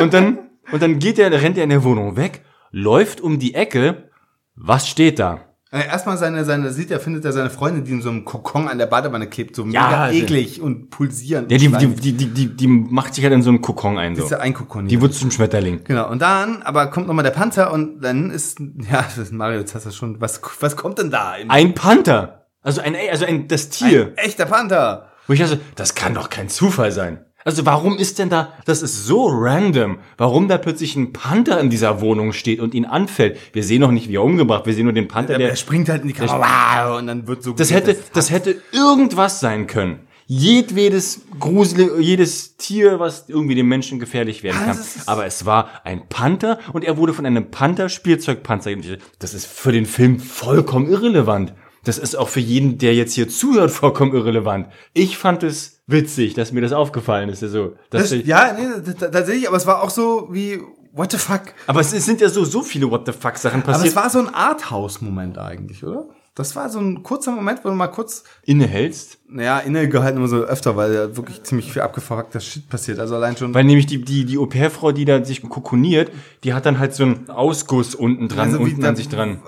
Und 0.03 0.15
dann, 0.15 0.39
und 0.73 0.81
dann 0.81 0.99
geht 0.99 1.19
er, 1.19 1.31
rennt 1.31 1.59
er 1.59 1.65
in 1.65 1.71
der 1.71 1.85
Wohnung 1.85 2.17
weg, 2.17 2.45
läuft 2.71 3.21
um 3.21 3.39
die 3.39 3.53
Ecke. 3.53 4.11
Was 4.57 4.89
steht 4.89 5.19
da? 5.19 5.52
Äh, 5.75 5.87
Erstmal 5.87 6.19
seine, 6.19 6.45
seine, 6.45 6.71
sieht 6.71 6.91
er, 6.91 7.01
findet 7.01 7.25
er 7.25 7.33
seine 7.33 7.49
Freundin, 7.49 7.85
die 7.85 7.93
in 7.93 8.03
so 8.03 8.11
einem 8.11 8.27
Kokon 8.27 8.69
an 8.69 8.77
der 8.77 8.85
Badewanne 8.85 9.27
klebt, 9.27 9.57
so 9.57 9.63
Ja, 9.65 9.69
mega 9.87 10.03
also- 10.05 10.19
eklig 10.21 10.61
und 10.61 10.91
pulsierend. 10.91 11.51
Ja, 11.51 11.57
die, 11.57 11.69
die, 11.69 12.13
die, 12.13 12.27
die, 12.27 12.47
die, 12.55 12.67
macht 12.69 13.15
sich 13.15 13.25
halt 13.25 13.33
in 13.33 13.43
so 13.43 13.49
einen 13.49 13.63
Kokon 13.63 13.97
ein, 13.97 14.15
so. 14.15 14.23
ist 14.25 14.31
ja 14.31 14.39
ein 14.39 14.53
Kokon. 14.53 14.87
Die 14.87 15.01
wird 15.01 15.15
zum 15.15 15.31
Schmetterling. 15.31 15.83
Genau, 15.85 16.11
und 16.11 16.21
dann, 16.21 16.61
aber 16.63 16.89
kommt 16.89 17.07
nochmal 17.07 17.23
der 17.25 17.31
Panzer 17.31 17.73
und 17.73 18.03
dann 18.03 18.31
ist, 18.31 18.61
ja, 18.61 19.01
das 19.03 19.17
ist 19.17 19.33
Mario, 19.33 19.61
jetzt 19.61 19.75
hast 19.75 19.87
du 19.87 19.91
schon, 19.93 20.21
was, 20.21 20.43
was 20.61 20.77
kommt 20.77 20.99
denn 20.99 21.11
da? 21.11 21.31
Ein, 21.31 21.49
Ein 21.49 21.75
Panther. 21.75 22.47
Also 22.63 22.83
ein, 22.83 22.95
also 23.11 23.25
ein, 23.25 23.49
das 23.49 23.71
Tier. 23.71 24.09
ein 24.09 24.19
echter 24.19 24.45
Panther. 24.45 25.09
Wo 25.27 25.33
ich 25.33 25.41
dachte, 25.41 25.59
das 25.77 25.95
kann 25.95 26.15
doch 26.15 26.29
kein 26.29 26.49
Zufall 26.51 26.93
sein. 26.93 27.25
Also 27.45 27.67
warum 27.67 27.97
ist 27.97 28.19
denn 28.19 28.31
da, 28.31 28.53
das 28.65 28.83
ist 28.83 29.07
so 29.07 29.27
random, 29.27 29.99
warum 30.17 30.49
da 30.49 30.59
plötzlich 30.59 30.97
ein 30.97 31.13
Panther 31.13 31.61
in 31.61 31.71
dieser 31.71 32.01
Wohnung 32.01 32.33
steht 32.33 32.61
und 32.61 32.75
ihn 32.75 32.85
anfällt. 32.85 33.39
Wir 33.53 33.65
sehen 33.65 33.81
noch 33.81 33.91
nicht, 33.91 34.09
wie 34.09 34.17
er 34.17 34.23
umgebracht, 34.23 34.67
wir 34.67 34.75
sehen 34.75 34.85
nur 34.85 34.93
den 34.93 35.09
Panther, 35.09 35.39
Der, 35.39 35.49
der, 35.49 35.57
springt 35.57 35.89
halt 35.89 36.03
in 36.03 36.09
die 36.09 36.15
Kamera, 36.15 36.89
wow, 36.89 36.99
und 36.99 37.07
dann 37.07 37.27
wird 37.27 37.43
so. 37.43 37.53
das 37.53 37.71
hätte, 37.73 37.97
das 38.13 38.31
hätte 38.31 38.63
irgendwas 38.73 39.41
sein 39.41 39.67
können. 39.67 40.01
Jedwedes 40.27 41.23
Grusel, 41.39 42.01
jedes 42.01 42.57
Tier, 42.57 43.01
was 43.01 43.29
irgendwie 43.29 43.55
dem 43.55 43.69
Menschen 43.69 43.99
gefährlich 43.99 44.43
werden 44.43 44.57
kann. 44.65 44.77
das 44.77 45.07
Aber 45.07 45.27
es 45.27 45.45
war 45.45 45.69
ein 45.85 46.09
Panther 46.09 46.59
und 46.73 46.85
er 46.85 46.97
wurde 46.97 47.13
von 47.13 47.27
einem 47.27 47.51
Panther-Spielzeugpanzer. 47.51 48.71
Das 49.19 49.35
ist 49.35 49.47
für 49.47 49.73
den 49.73 49.85
Film 49.85 50.21
vollkommen 50.21 50.89
irrelevant. 50.89 51.53
Das 51.85 51.99
ist 51.99 52.15
auch 52.15 52.29
für 52.29 52.41
jeden, 52.41 52.79
der 52.79 52.95
jetzt 52.95 53.15
hier 53.15 53.29
zuhört, 53.29 53.73
vollkommen 53.73 54.15
irrelevant. 54.15 54.69
Ich 54.95 55.19
fand 55.19 55.43
es 55.43 55.72
witzig, 55.87 56.35
dass 56.35 56.53
mir 56.53 56.61
das 56.61 56.73
aufgefallen 56.73 57.29
ist. 57.29 57.43
Also, 57.43 57.75
dass 57.91 58.03
das, 58.03 58.13
ich, 58.13 58.27
ja, 58.27 58.53
nee, 58.53 58.93
tatsächlich, 58.99 59.49
aber 59.49 59.57
es 59.57 59.67
war 59.67 59.83
auch 59.83 59.91
so 59.91 60.29
wie, 60.31 60.61
what 60.93 61.11
the 61.13 61.19
fuck? 61.19 61.43
aber 61.67 61.81
es 61.81 61.91
sind 61.91 62.21
ja 62.21 62.29
so, 62.29 62.45
so 62.45 62.63
viele 62.63 62.91
What 62.91 63.07
the 63.07 63.13
fuck 63.13 63.37
Sachen 63.37 63.63
Aber 63.63 63.73
es 63.73 63.79
passiert. 63.79 63.97
war 63.97 64.11
so 64.11 64.19
ein 64.21 64.33
Arthouse-Moment 64.33 65.39
eigentlich, 65.39 65.85
oder? 65.85 66.09
Das 66.35 66.57
war 66.57 66.71
so 66.71 66.79
ein 66.81 67.03
kurzer 67.03 67.31
Moment, 67.33 67.63
wo 67.63 67.69
du 67.69 67.75
mal 67.75 67.89
kurz, 67.89 68.25
Innehältst. 68.45 69.19
naja, 69.29 69.59
innegehalten 69.59 70.17
immer 70.19 70.29
so 70.29 70.39
öfter, 70.39 70.77
weil 70.77 70.95
da 70.95 71.15
wirklich 71.17 71.43
ziemlich 71.43 71.71
viel 71.71 71.83
abgefuckter 71.83 72.41
Shit 72.41 72.71
passiert. 72.71 72.99
Also 73.01 73.17
allein 73.17 73.37
schon. 73.37 73.53
Weil 73.53 73.65
nämlich 73.65 73.85
die, 73.85 74.03
die, 74.03 74.25
die 74.25 74.39
Au-pair-Frau, 74.39 74.93
die 74.93 75.05
da 75.05 75.23
sich 75.23 75.43
kokoniert, 75.43 76.11
die 76.43 76.55
hat 76.55 76.65
dann 76.65 76.79
halt 76.79 76.95
so 76.95 77.03
einen 77.03 77.29
Ausguss 77.29 77.95
unten 77.95 78.29
dran, 78.29 78.49
Also 78.49 78.61
unten 78.61 78.81
der- 78.81 78.89
an 78.91 78.97
sich 78.97 79.11
dran. 79.11 79.43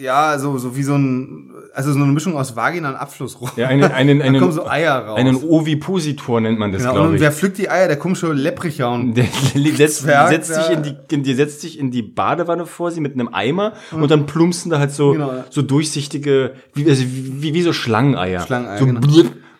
ja, 0.00 0.38
so, 0.38 0.58
so 0.58 0.76
wie 0.76 0.84
so 0.84 0.94
ein, 0.94 1.50
also 1.74 1.92
so 1.92 1.98
eine 1.98 2.12
Mischung 2.12 2.36
aus 2.36 2.56
Vagina 2.56 2.90
und 2.90 2.96
Abflussrohr. 2.96 3.50
Ja, 3.56 3.68
einen, 3.68 3.84
einen, 3.84 4.18
da 4.20 4.24
einen, 4.24 4.40
kommen 4.40 4.52
so 4.52 4.66
Eier 4.66 5.06
raus. 5.06 5.18
einen 5.18 5.36
Ovipositor 5.36 6.40
nennt 6.40 6.58
man 6.58 6.72
das, 6.72 6.82
genau, 6.82 6.94
glaube 6.94 7.08
und 7.10 7.14
ich. 7.16 7.20
wer 7.20 7.32
pflückt 7.32 7.58
die 7.58 7.70
Eier? 7.70 7.88
Der 7.88 7.98
komische 7.98 8.32
Lepricher 8.32 8.90
und 8.90 9.14
Der 9.16 9.26
setzt, 9.52 10.02
Zwerg, 10.02 10.28
setzt 10.28 10.54
sich 10.54 10.70
in 10.70 10.82
die, 10.82 10.96
in 11.10 11.22
die, 11.22 11.34
setzt 11.34 11.60
sich 11.60 11.78
in 11.78 11.90
die 11.90 12.02
Badewanne 12.02 12.66
vor 12.66 12.90
sie 12.90 13.00
mit 13.00 13.14
einem 13.14 13.28
Eimer 13.32 13.72
und 13.92 14.10
dann 14.10 14.26
plumpsen 14.26 14.70
da 14.70 14.78
halt 14.78 14.92
so, 14.92 15.12
Genau, 15.12 15.44
so 15.50 15.62
durchsichtige, 15.62 16.52
wie, 16.74 16.88
also 16.88 17.04
wie, 17.06 17.54
wie, 17.54 17.62
so 17.62 17.72
Schlangeneier. 17.72 18.40
Schlangeneier, 18.40 18.78
So 18.78 18.86
genau. 18.86 19.00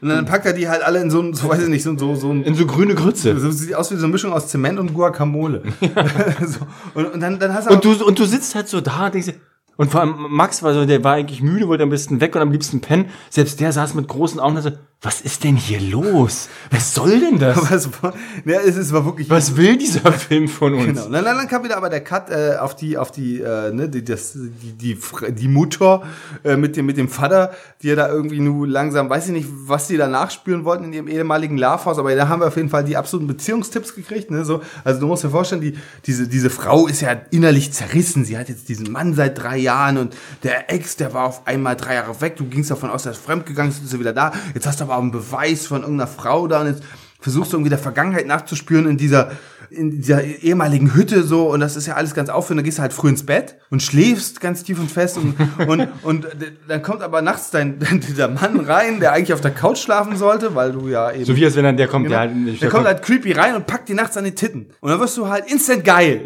Und 0.00 0.10
dann 0.10 0.26
packt 0.26 0.46
er 0.46 0.52
die 0.52 0.68
halt 0.68 0.82
alle 0.82 1.00
in 1.00 1.10
so 1.10 1.20
ein, 1.20 1.34
so 1.34 1.48
weiß 1.48 1.62
ich 1.62 1.68
nicht, 1.68 1.82
so, 1.82 1.96
so, 1.98 2.14
so 2.14 2.30
ein 2.30 2.44
in 2.44 2.54
so 2.54 2.66
grüne 2.66 2.94
Grütze. 2.94 3.38
so 3.38 3.50
sieht 3.50 3.74
aus 3.74 3.90
wie 3.90 3.96
so 3.96 4.04
eine 4.04 4.12
Mischung 4.12 4.32
aus 4.32 4.46
Zement 4.48 4.78
und 4.78 4.94
Guacamole. 4.94 5.62
so. 6.46 6.60
und, 6.94 7.14
und 7.14 7.20
dann, 7.20 7.38
dann 7.40 7.52
hast 7.52 7.68
du 7.68 7.74
Und 7.74 7.84
du, 7.84 8.04
und 8.04 8.18
du 8.18 8.24
sitzt 8.24 8.54
halt 8.54 8.68
so 8.68 8.80
da 8.80 9.06
und 9.06 9.14
denkst 9.14 9.34
und 9.78 9.92
vor 9.92 10.00
allem 10.00 10.26
Max 10.28 10.64
war 10.64 10.74
so, 10.74 10.84
der 10.84 11.04
war 11.04 11.14
eigentlich 11.14 11.40
müde, 11.40 11.68
wollte 11.68 11.84
am 11.84 11.90
besten 11.90 12.20
weg 12.20 12.34
und 12.34 12.42
am 12.42 12.50
liebsten 12.50 12.80
pennen. 12.80 13.10
Selbst 13.30 13.60
der 13.60 13.72
saß 13.72 13.94
mit 13.94 14.08
großen 14.08 14.40
Augen 14.40 14.56
und 14.56 14.62
so, 14.62 14.72
was 15.00 15.20
ist 15.20 15.44
denn 15.44 15.54
hier 15.54 15.80
los? 15.80 16.48
Was 16.72 16.92
soll 16.92 17.20
denn 17.20 17.38
das? 17.38 17.70
es 17.70 17.88
war, 18.02 18.12
ja, 18.44 18.58
es, 18.58 18.76
es 18.76 18.92
war 18.92 19.04
wirklich 19.04 19.30
Was 19.30 19.56
will 19.56 19.76
dieser 19.78 20.10
Film 20.10 20.48
von 20.48 20.74
uns? 20.74 21.04
Genau. 21.04 21.08
Dann, 21.08 21.24
dann 21.24 21.46
kam 21.46 21.62
wieder 21.62 21.76
aber 21.76 21.88
der 21.88 22.02
Cut 22.02 22.30
äh, 22.30 22.56
auf 22.58 22.74
die, 22.74 22.98
auf 22.98 23.12
die, 23.12 23.40
äh, 23.40 23.72
ne, 23.72 23.88
die, 23.88 24.02
das, 24.04 24.32
die, 24.32 24.72
die, 24.72 24.98
die 25.30 25.46
Mutter 25.46 26.02
äh, 26.42 26.56
mit 26.56 26.76
dem, 26.76 26.86
mit 26.86 26.96
dem 26.96 27.08
Vater, 27.08 27.52
die 27.80 27.88
ja 27.88 27.94
da 27.94 28.08
irgendwie 28.08 28.40
nur 28.40 28.66
langsam, 28.66 29.08
weiß 29.08 29.26
ich 29.26 29.32
nicht, 29.32 29.48
was 29.48 29.86
die 29.86 29.96
da 29.96 30.08
nachspüren 30.08 30.64
wollten 30.64 30.86
in 30.86 30.92
ihrem 30.92 31.06
ehemaligen 31.06 31.56
Love-Haus, 31.56 32.00
aber 32.00 32.12
da 32.16 32.26
haben 32.26 32.40
wir 32.40 32.48
auf 32.48 32.56
jeden 32.56 32.68
Fall 32.68 32.82
die 32.82 32.96
absoluten 32.96 33.28
Beziehungstipps 33.28 33.94
gekriegt, 33.94 34.32
ne, 34.32 34.44
so. 34.44 34.60
Also 34.82 34.98
du 34.98 35.06
musst 35.06 35.22
dir 35.22 35.30
vorstellen, 35.30 35.60
die, 35.60 35.78
diese, 36.06 36.26
diese 36.26 36.50
Frau 36.50 36.88
ist 36.88 37.02
ja 37.02 37.12
innerlich 37.30 37.72
zerrissen. 37.72 38.24
Sie 38.24 38.36
hat 38.36 38.48
jetzt 38.48 38.68
diesen 38.68 38.90
Mann 38.90 39.14
seit 39.14 39.40
drei 39.40 39.58
Jahren 39.58 39.67
und 39.98 40.16
der 40.42 40.72
Ex, 40.72 40.96
der 40.96 41.14
war 41.14 41.26
auf 41.26 41.46
einmal 41.46 41.76
drei 41.76 41.94
Jahre 41.94 42.20
weg. 42.20 42.36
Du 42.36 42.46
gingst 42.46 42.70
davon 42.70 42.90
aus, 42.90 43.06
er 43.06 43.12
ist 43.12 43.24
fremdgegangen, 43.24 43.72
jetzt 43.72 43.82
ist 43.82 43.92
er 43.92 44.00
wieder 44.00 44.12
da. 44.12 44.32
Jetzt 44.54 44.66
hast 44.66 44.80
du 44.80 44.84
aber 44.84 44.96
auch 44.96 45.02
einen 45.02 45.10
Beweis 45.10 45.66
von 45.66 45.82
irgendeiner 45.82 46.08
Frau 46.08 46.46
da 46.46 46.60
und 46.60 46.68
jetzt 46.68 46.82
versuchst 47.20 47.52
du 47.52 47.56
irgendwie 47.56 47.70
der 47.70 47.78
Vergangenheit 47.78 48.26
nachzuspüren 48.26 48.86
in 48.88 48.96
dieser, 48.96 49.32
in 49.70 49.90
dieser 49.90 50.22
ehemaligen 50.22 50.94
Hütte 50.94 51.22
so 51.24 51.50
und 51.52 51.60
das 51.60 51.76
ist 51.76 51.86
ja 51.86 51.94
alles 51.94 52.14
ganz 52.14 52.28
aufhörend. 52.30 52.60
Dann 52.60 52.64
gehst 52.64 52.78
du 52.78 52.82
halt 52.82 52.92
früh 52.92 53.08
ins 53.08 53.26
Bett 53.26 53.56
und 53.70 53.82
schläfst 53.82 54.40
ganz 54.40 54.62
tief 54.62 54.78
und 54.78 54.90
fest 54.90 55.18
und, 55.18 55.34
und, 55.68 55.88
und 56.02 56.26
dann 56.68 56.80
kommt 56.82 57.02
aber 57.02 57.20
nachts 57.20 57.50
dein, 57.50 57.78
dieser 58.08 58.28
Mann 58.28 58.60
rein, 58.60 59.00
der 59.00 59.12
eigentlich 59.12 59.32
auf 59.32 59.40
der 59.40 59.50
Couch 59.50 59.78
schlafen 59.78 60.16
sollte, 60.16 60.54
weil 60.54 60.72
du 60.72 60.88
ja 60.88 61.10
eben. 61.12 61.24
So 61.24 61.34
wie 61.36 61.44
als 61.44 61.56
wenn 61.56 61.64
dann 61.64 61.76
der 61.76 61.88
kommt, 61.88 62.06
Genau. 62.06 62.20
der 62.24 62.34
halt, 62.34 62.62
Der 62.62 62.70
kommt 62.70 62.86
halt 62.86 63.02
creepy 63.02 63.32
rein 63.32 63.56
und 63.56 63.66
packt 63.66 63.88
die 63.88 63.94
nachts 63.94 64.16
an 64.16 64.24
die 64.24 64.34
Titten. 64.34 64.70
Und 64.80 64.90
dann 64.90 65.00
wirst 65.00 65.16
du 65.16 65.28
halt 65.28 65.50
instant 65.50 65.84
geil. 65.84 66.22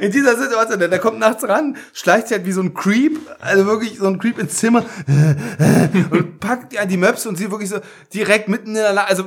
in 0.00 0.10
dieser 0.12 0.36
Situation, 0.36 0.78
der, 0.78 0.88
der 0.88 0.98
kommt 0.98 1.18
nachts 1.18 1.46
ran, 1.48 1.76
schleicht 1.92 2.28
sich 2.28 2.36
halt 2.36 2.46
wie 2.46 2.52
so 2.52 2.60
ein 2.62 2.74
Creep, 2.74 3.18
also 3.40 3.66
wirklich 3.66 3.98
so 3.98 4.06
ein 4.06 4.18
Creep 4.18 4.38
ins 4.38 4.54
Zimmer 4.56 4.84
und 6.10 6.40
packt 6.40 6.72
die 6.72 6.78
an 6.78 6.88
die 6.88 6.96
Möpse 6.96 7.28
und 7.28 7.36
sie 7.36 7.50
wirklich 7.50 7.70
so 7.70 7.78
direkt 8.14 8.48
mitten 8.52 8.68
in 8.68 8.74
der, 8.74 8.92
La 8.92 9.04
also 9.04 9.24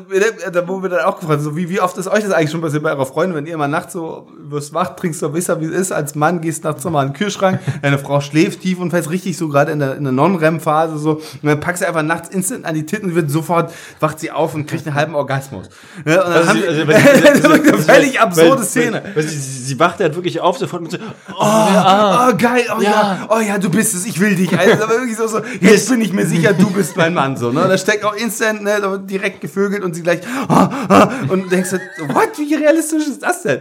da 0.54 0.68
wo 0.68 0.82
wir 0.82 0.90
dann 0.90 1.02
auch 1.06 1.20
gefragt, 1.20 1.42
so 1.42 1.56
wie, 1.58 1.68
wie 1.70 1.82
oft 1.82 1.98
ist 1.98 2.08
euch 2.08 2.24
das 2.24 2.32
eigentlich 2.32 2.52
schon 2.52 2.62
passiert 2.62 2.84
bei 2.84 2.92
eurer 2.92 3.06
Freundin, 3.06 3.36
wenn 3.36 3.46
ihr 3.46 3.58
mal 3.58 3.68
nachts 3.68 3.94
so 3.94 4.28
wirst 4.50 4.74
wach, 4.74 4.96
trinkst 4.96 5.22
du 5.22 5.34
wisst 5.34 5.50
ihr, 5.50 5.60
wie 5.60 5.66
es 5.66 5.72
ist, 5.72 5.92
als 5.92 6.16
Mann 6.16 6.40
gehst 6.40 6.64
nachts 6.64 6.84
nochmal 6.84 7.06
in 7.08 7.12
den 7.12 7.18
Kühlschrank, 7.18 7.60
deine 7.82 7.98
Frau 8.00 8.22
schläft 8.22 8.62
tief 8.62 8.80
und 8.80 8.92
fest 8.92 9.10
richtig 9.10 9.38
so 9.38 9.48
gerade 9.50 9.72
in 9.72 9.80
der, 9.80 9.96
in 9.98 10.04
der 10.04 10.14
Non-REM-Phase 10.14 10.98
so, 10.98 11.14
und 11.16 11.24
dann 11.44 11.60
packst 11.60 11.82
du 11.84 11.88
einfach 11.88 12.04
nachts 12.04 12.30
instant 12.30 12.64
an 12.66 12.76
die 12.76 12.86
Titten 12.86 13.10
und 13.10 13.16
wird 13.16 13.30
sofort, 13.32 13.74
wacht 14.00 14.20
sie 14.20 14.32
auf 14.32 14.54
und 14.56 14.68
kriegt 14.68 14.86
einen 14.88 14.96
halben 14.96 15.16
Orgasmus. 15.16 15.68
Ja, 16.06 16.24
und 16.24 16.34
dann 16.34 16.48
haben 16.48 16.56
sie- 16.58 16.62
die- 16.62 16.68
also, 16.68 16.88
weil 16.88 17.02
sie- 17.02 17.22
das 17.22 17.40
ist 17.40 17.44
wirklich 17.50 17.74
eine 17.74 17.82
völlig 17.84 18.20
absurde 18.22 18.64
Szene. 18.64 19.02
Weil, 19.16 19.24
sie, 19.24 19.38
sie 19.40 19.80
wacht 19.80 20.00
halt 20.00 20.16
wirklich 20.16 20.40
auf 20.40 20.58
sofort 20.58 20.84
mit 20.84 20.92
so, 20.92 20.98
oh, 21.32 21.34
Oh, 21.42 22.36
geil, 22.38 22.64
oh 22.78 22.82
ja. 22.82 22.90
Ja. 22.92 23.28
oh 23.30 23.40
ja, 23.40 23.58
du 23.58 23.70
bist 23.70 23.94
es, 23.96 24.06
ich 24.06 24.20
will 24.20 24.36
dich. 24.36 24.58
Also, 24.58 24.84
aber 24.84 24.94
wirklich 25.00 25.18
so, 25.18 25.28
so, 25.28 25.40
jetzt 25.62 25.90
bin 25.90 26.02
ich 26.02 26.14
mir 26.14 26.26
sicher, 26.26 26.54
du 26.54 26.70
bist 26.70 26.96
mein 26.96 27.14
Mann, 27.14 27.36
so, 27.38 27.52
ne? 27.52 27.66
Da 27.68 27.78
steckt 27.78 28.04
auch 28.06 28.16
instant, 28.16 28.64
ne, 28.64 28.78
wird 28.82 29.10
direkt 29.16 29.42
gevögelt 29.42 29.84
und 29.84 29.94
sie 29.94 30.04
gleich, 30.04 30.20
oh, 30.50 30.68
oh, 30.90 31.34
und 31.34 31.52
denkst, 31.52 31.72
what, 32.08 32.38
wie 32.38 32.54
realistisch 32.54 33.08
ist 33.08 33.24
das 33.24 33.44
denn? 33.44 33.60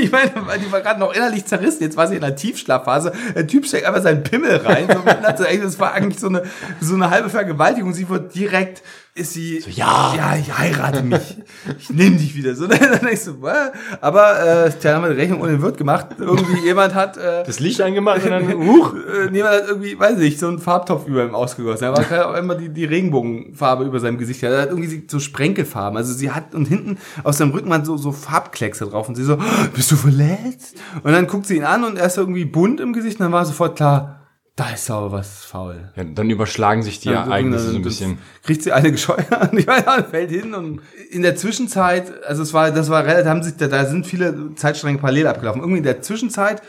Ich 0.10 0.12
meine, 0.12 0.30
die 0.58 0.72
war 0.72 0.80
gerade 0.80 0.98
noch 0.98 1.14
innerlich 1.14 1.44
zerrissen. 1.44 1.82
Jetzt 1.82 1.96
war 1.96 2.08
sie 2.08 2.14
in 2.14 2.20
der 2.20 2.36
Tiefschlafphase. 2.36 3.12
Der 3.34 3.46
Typ 3.46 3.66
steckt 3.66 3.86
einfach 3.86 4.02
seinen 4.02 4.22
Pimmel 4.22 4.56
rein. 4.56 4.88
So 4.88 5.00
das 5.60 5.78
war 5.78 5.92
eigentlich 5.92 6.18
so 6.18 6.28
eine, 6.28 6.42
so 6.80 6.94
eine 6.94 7.10
halbe 7.10 7.28
Vergewaltigung. 7.28 7.92
Sie 7.92 8.08
wird 8.08 8.34
direkt, 8.34 8.82
ist 9.14 9.32
sie, 9.32 9.62
ja. 9.68 10.14
ja, 10.16 10.36
ich 10.36 10.56
heirate 10.56 11.02
mich. 11.02 11.36
Ich 11.78 11.90
nehme 11.90 12.16
dich 12.16 12.36
wieder. 12.36 12.54
So, 12.54 12.66
dann 12.68 13.00
denkst 13.00 13.24
du, 13.24 13.42
what? 13.42 13.72
aber, 14.00 14.66
äh, 14.66 14.70
tja, 14.70 14.94
haben 14.94 15.02
wir 15.02 15.10
die 15.10 15.20
Rechnung 15.20 15.40
ohne 15.40 15.60
Wirt 15.60 15.76
gemacht. 15.76 16.06
Irgendwie 16.18 16.64
jemand 16.64 16.94
hat, 16.94 17.16
äh, 17.16 17.42
das 17.44 17.58
Licht 17.58 17.80
angemacht 17.80 18.22
und 18.22 18.30
dann, 18.30 18.52
huch. 18.52 18.94
äh, 18.94 19.34
jemand 19.34 19.54
hat 19.54 19.68
irgendwie, 19.68 19.98
weiß 19.98 20.18
ich, 20.20 20.38
so 20.38 20.46
einen 20.46 20.60
Farbtopf 20.60 21.08
über 21.08 21.24
ihm 21.24 21.34
ausgegossen. 21.34 21.84
Er 21.84 21.92
war 21.92 22.08
halt 22.08 22.22
auch 22.22 22.34
immer 22.34 22.54
die, 22.54 22.68
die 22.68 22.84
Regenbogenfarbe 22.84 23.84
über 23.84 23.98
seinem 23.98 24.16
Gesicht. 24.16 24.42
Er 24.44 24.62
hat 24.62 24.70
irgendwie 24.70 25.04
so 25.10 25.18
Sprenkelfarben. 25.18 25.96
Also 25.96 26.12
sie 26.12 26.30
hat, 26.30 26.54
und 26.54 26.66
hinten 26.66 26.98
aus 27.24 27.38
seinem 27.38 27.50
Rücken 27.50 27.68
waren 27.68 27.84
so, 27.84 27.96
so 27.96 28.12
Farbkleckse 28.12 28.86
drauf. 28.86 29.08
Und 29.08 29.16
sie 29.16 29.24
so, 29.24 29.38
bist 29.74 29.89
du 29.90 29.96
verletzt? 29.96 30.76
Und 31.02 31.12
dann 31.12 31.26
guckt 31.26 31.46
sie 31.46 31.56
ihn 31.56 31.64
an 31.64 31.84
und 31.84 31.96
er 31.98 32.06
ist 32.06 32.16
irgendwie 32.16 32.44
bunt 32.44 32.80
im 32.80 32.92
Gesicht. 32.92 33.18
Und 33.20 33.24
dann 33.24 33.32
war 33.32 33.44
sofort 33.44 33.76
klar, 33.76 34.16
Da 34.56 34.70
ist 34.74 34.90
aber 34.90 35.12
was 35.12 35.44
faul. 35.44 35.90
Ja, 35.96 36.04
dann 36.04 36.28
überschlagen 36.28 36.82
sich 36.82 37.00
die 37.00 37.08
Ja, 37.08 37.24
Ereignisse 37.24 37.70
so 37.70 37.76
ein 37.76 37.82
bisschen. 37.82 38.18
Kriegt 38.42 38.62
sie 38.62 38.72
eine 38.72 38.90
gescheuert, 38.96 39.52
ich 39.52 39.66
meine, 39.66 40.04
fällt 40.04 40.30
hin 40.30 40.52
und 40.54 40.80
in 41.10 41.22
der 41.22 41.34
Zwischenzeit, 41.36 42.12
also 42.24 42.42
es 42.42 42.52
war, 42.52 42.70
das 42.70 42.90
war 42.90 43.04
relativ, 43.04 43.26
haben 43.26 43.42
sich, 43.42 43.56
da, 43.56 43.68
da 43.68 43.86
sind 43.86 44.06
viele 44.06 44.54
Zeitstränge 44.56 44.98
parallel 44.98 45.28
abgelaufen. 45.28 45.62
Irgendwie 45.62 45.78
in 45.78 45.84
der 45.84 46.02
Zwischenzeit 46.02 46.60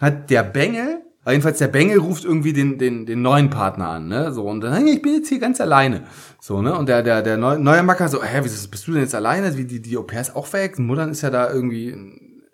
hat 0.00 0.30
der 0.30 0.44
Bengel, 0.44 1.00
jedenfalls 1.26 1.58
der 1.58 1.68
Bengel 1.68 1.98
ruft 1.98 2.24
irgendwie 2.24 2.52
den, 2.52 2.78
den, 2.78 3.04
den 3.06 3.20
neuen 3.22 3.50
Partner 3.50 3.88
an, 3.88 4.06
ne, 4.08 4.32
so, 4.32 4.44
und 4.46 4.60
dann, 4.60 4.86
ich 4.86 5.02
bin 5.02 5.14
jetzt 5.14 5.28
hier 5.28 5.40
ganz 5.40 5.60
alleine. 5.60 6.04
So, 6.40 6.62
ne, 6.62 6.74
und 6.76 6.88
der, 6.88 7.02
der, 7.02 7.22
der 7.22 7.36
neue, 7.36 7.58
neue 7.58 7.82
Macker 7.82 8.08
so, 8.08 8.22
hä, 8.22 8.40
wieso 8.42 8.68
bist 8.68 8.86
du 8.86 8.92
denn 8.92 9.02
jetzt 9.02 9.14
alleine? 9.14 9.56
Wie, 9.56 9.64
die, 9.64 9.82
die 9.82 9.96
Au 9.96 10.02
pair 10.02 10.20
ist 10.20 10.36
auch 10.36 10.52
weg, 10.52 10.76
die 10.76 10.82
Mutter 10.82 11.08
ist 11.08 11.22
ja 11.22 11.30
da 11.30 11.52
irgendwie, 11.52 11.96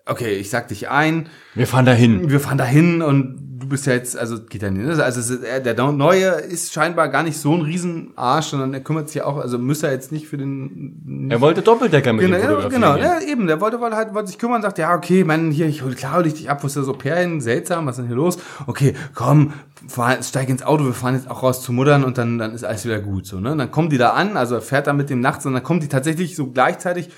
okay, 0.07 0.34
ich 0.36 0.50
sag 0.50 0.68
dich 0.68 0.88
ein, 0.88 1.28
Wir 1.54 1.66
fahren 1.66 1.84
dahin. 1.86 2.30
wir 2.30 2.40
fahren 2.40 2.59
dahin 2.59 3.02
und 3.02 3.42
du 3.59 3.68
bist 3.68 3.86
ja 3.86 3.94
jetzt, 3.94 4.16
also 4.16 4.38
geht 4.44 4.62
ja 4.62 4.70
nicht. 4.70 5.00
Also 5.00 5.34
er- 5.42 5.61
der 5.61 5.74
Neue 5.90 6.26
ist 6.28 6.72
scheinbar 6.74 7.09
gar 7.09 7.22
nicht 7.22 7.38
so 7.38 7.54
ein 7.54 7.62
Riesenarsch, 7.62 8.46
sondern 8.48 8.72
er 8.74 8.80
kümmert 8.80 9.09
sich 9.09 9.16
ja 9.16 9.24
auch, 9.24 9.38
also 9.38 9.59
müsste 9.59 9.86
er 9.88 9.94
jetzt 9.94 10.12
nicht 10.12 10.28
für 10.28 10.36
den. 10.36 11.28
Er 11.30 11.40
wollte 11.40 11.62
Doppeldecker 11.62 12.12
mit 12.12 12.26
Genau, 12.26 12.36
fotografieren. 12.38 12.70
genau, 12.70 12.96
ja, 12.96 13.18
eben. 13.20 13.46
Der 13.48 13.61
wollte, 13.61 13.80
wollte 13.80 13.96
halt 13.96 14.14
wollte 14.14 14.28
sich 14.28 14.38
kümmern, 14.38 14.61
sagt, 14.62 14.78
ja, 14.78 14.94
okay, 14.94 15.24
Mann, 15.24 15.50
hier, 15.50 15.66
ich 15.66 15.82
hol, 15.82 15.94
klar 15.94 16.16
hol 16.16 16.26
ich 16.26 16.34
dich 16.34 16.50
ab, 16.50 16.62
wo 16.62 16.66
ist 16.66 16.76
das 16.76 16.86
Au 16.86 16.92
pair 16.92 17.16
hin? 17.16 17.40
Seltsam, 17.40 17.86
was 17.86 17.94
ist 17.96 18.02
denn 18.02 18.07
hier 18.09 18.16
los? 18.16 18.38
Okay, 18.66 18.94
komm, 19.14 19.54
fahr, 19.88 20.22
steig 20.22 20.48
ins 20.50 20.62
Auto, 20.62 20.84
wir 20.84 20.92
fahren 20.92 21.14
jetzt 21.14 21.28
auch 21.30 21.42
raus 21.42 21.62
zu 21.62 21.72
Muttern 21.72 22.04
und 22.04 22.18
dann, 22.18 22.38
dann 22.38 22.54
ist 22.54 22.62
alles 22.64 22.84
wieder 22.84 23.00
gut, 23.00 23.26
so, 23.26 23.40
ne? 23.40 23.52
Und 23.52 23.59
dann 23.59 23.70
kommen 23.70 23.88
die 23.88 23.98
da 23.98 24.11
an, 24.11 24.36
also 24.36 24.54
er 24.57 24.62
fährt 24.62 24.86
da 24.86 24.92
mit 24.92 25.09
dem 25.11 25.20
nachts 25.20 25.46
und 25.46 25.54
dann 25.54 25.62
kommen 25.62 25.80
die 25.80 25.88
tatsächlich 25.88 26.36
so 26.36 26.48
gleichzeitig, 26.52 27.09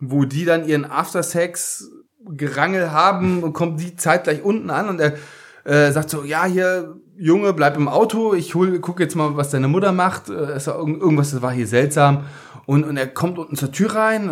wo 0.00 0.24
die 0.24 0.44
dann 0.44 0.66
ihren 0.68 0.84
Aftersex 0.84 1.90
Gerangel 2.30 2.92
haben 2.92 3.42
und 3.42 3.52
kommt 3.52 3.80
die 3.80 3.96
zeitgleich 3.96 4.42
unten 4.42 4.70
an 4.70 4.88
und 4.88 5.00
er 5.00 5.14
äh, 5.64 5.92
sagt 5.92 6.10
so, 6.10 6.24
ja, 6.24 6.44
hier, 6.44 6.96
Junge, 7.18 7.52
bleib 7.52 7.76
im 7.76 7.88
Auto, 7.88 8.34
ich 8.34 8.54
hol, 8.54 8.78
guck 8.78 9.00
jetzt 9.00 9.16
mal, 9.16 9.36
was 9.36 9.50
deine 9.50 9.68
Mutter 9.68 9.92
macht, 9.92 10.28
äh, 10.28 10.56
ist 10.56 10.66
da 10.66 10.76
irgend- 10.76 11.00
irgendwas, 11.00 11.30
das 11.32 11.42
war 11.42 11.52
hier 11.52 11.66
seltsam. 11.66 12.24
Und, 12.66 12.84
und 12.84 12.96
er 12.96 13.06
kommt 13.06 13.38
unten 13.38 13.54
zur 13.54 13.70
Tür 13.70 13.94
rein, 13.94 14.28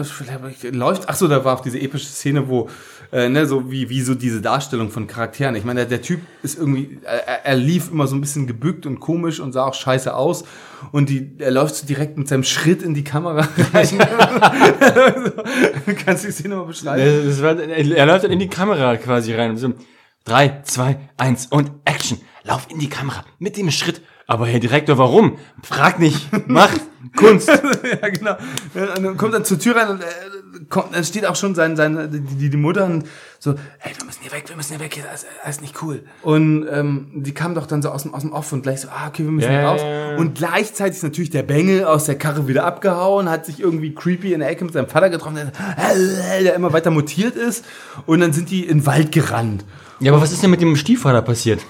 läuft, 0.72 1.09
ach 1.09 1.14
so, 1.14 1.28
da 1.28 1.45
war 1.45 1.55
auch 1.55 1.61
diese 1.61 1.78
epische 1.80 2.07
Szene, 2.07 2.49
wo, 2.49 2.68
äh, 3.14 3.28
ne, 3.28 3.46
so 3.46 3.70
wie, 3.70 3.88
wie 3.90 4.00
so 4.00 4.16
diese 4.16 4.42
Darstellung 4.42 4.90
von 4.90 5.06
Charakteren. 5.06 5.54
Ich 5.54 5.64
meine, 5.64 5.80
der, 5.80 5.88
der 5.88 6.02
Typ 6.02 6.20
ist 6.42 6.58
irgendwie, 6.58 6.98
er, 7.04 7.46
er 7.46 7.54
lief 7.54 7.92
immer 7.92 8.08
so 8.08 8.16
ein 8.16 8.20
bisschen 8.20 8.48
gebückt 8.48 8.86
und 8.86 8.98
komisch 8.98 9.38
und 9.38 9.52
sah 9.52 9.66
auch 9.66 9.74
scheiße 9.74 10.12
aus. 10.12 10.44
Und 10.90 11.10
die, 11.10 11.36
er 11.38 11.52
läuft 11.52 11.76
so 11.76 11.86
direkt 11.86 12.18
mit 12.18 12.26
seinem 12.26 12.42
Schritt 12.42 12.82
in 12.82 12.92
die 12.92 13.04
Kamera 13.04 13.48
rein. 13.72 13.98
Kannst 16.04 16.24
du 16.24 16.28
die 16.28 16.32
Szene 16.32 16.56
mal 16.56 16.64
beschreiben? 16.64 17.28
Das 17.28 17.40
war, 17.40 17.56
er 17.56 18.06
läuft 18.06 18.24
dann 18.24 18.32
in 18.32 18.40
die 18.40 18.48
Kamera 18.48 18.96
quasi 18.96 19.32
rein. 19.32 19.56
So, 19.56 19.74
drei, 20.24 20.62
zwei, 20.64 20.98
eins 21.16 21.46
und 21.46 21.70
Action. 21.84 22.18
Lauf 22.42 22.66
in 22.68 22.80
die 22.80 22.88
Kamera 22.88 23.24
mit 23.38 23.56
dem 23.56 23.70
Schritt. 23.70 24.02
Aber 24.26 24.46
Herr 24.46 24.60
Direktor, 24.60 24.98
warum? 24.98 25.38
Frag 25.62 25.98
nicht. 25.98 26.28
Mach 26.46 26.70
Kunst. 27.16 27.48
ja, 27.48 28.08
genau. 28.08 28.36
Und 28.74 29.04
dann 29.04 29.16
kommt 29.16 29.34
dann 29.34 29.44
zur 29.44 29.58
Tür 29.58 29.76
rein 29.76 29.88
und 29.88 30.00
äh, 30.00 30.04
kommt, 30.68 30.94
dann 30.94 31.04
steht 31.04 31.26
auch 31.26 31.36
schon 31.36 31.54
sein, 31.54 31.76
sein, 31.76 32.10
die, 32.10 32.50
die, 32.50 32.56
Mutter 32.56 32.86
und 32.86 33.04
so, 33.38 33.54
hey, 33.78 33.92
wir 33.96 34.06
müssen 34.06 34.22
hier 34.22 34.32
weg, 34.32 34.44
wir 34.48 34.56
müssen 34.56 34.72
hier 34.72 34.80
weg, 34.80 34.94
hier, 34.94 35.04
das 35.04 35.22
ist, 35.22 35.26
das 35.44 35.56
ist 35.56 35.60
nicht 35.60 35.82
cool. 35.82 36.02
Und 36.22 36.66
ähm, 36.70 37.10
die 37.14 37.34
kam 37.34 37.54
doch 37.54 37.66
dann 37.66 37.82
so 37.82 37.90
aus 37.90 38.02
dem, 38.02 38.14
aus 38.14 38.22
dem 38.22 38.32
Off 38.32 38.52
und 38.52 38.62
gleich 38.62 38.80
so, 38.80 38.88
ah, 38.88 39.08
okay, 39.08 39.24
wir 39.24 39.30
müssen 39.30 39.50
hier 39.50 39.60
raus. 39.60 39.82
Und 40.18 40.36
gleichzeitig 40.36 40.96
ist 40.96 41.02
natürlich 41.02 41.30
der 41.30 41.42
Bengel 41.42 41.84
aus 41.84 42.06
der 42.06 42.16
Karre 42.16 42.48
wieder 42.48 42.64
abgehauen, 42.64 43.28
hat 43.28 43.46
sich 43.46 43.60
irgendwie 43.60 43.94
creepy 43.94 44.32
in 44.32 44.40
der 44.40 44.48
Ecke 44.48 44.64
mit 44.64 44.72
seinem 44.72 44.88
Vater 44.88 45.10
getroffen, 45.10 45.36
der, 45.36 46.42
der 46.42 46.54
immer 46.54 46.72
weiter 46.72 46.90
mutiert 46.90 47.36
ist. 47.36 47.64
Und 48.06 48.20
dann 48.20 48.32
sind 48.32 48.50
die 48.50 48.64
in 48.64 48.78
den 48.78 48.86
Wald 48.86 49.12
gerannt. 49.12 49.64
Ja, 50.00 50.12
aber 50.12 50.22
was 50.22 50.32
ist 50.32 50.42
denn 50.42 50.50
mit 50.50 50.60
dem 50.60 50.76
Stiefvater 50.76 51.22
passiert? 51.22 51.60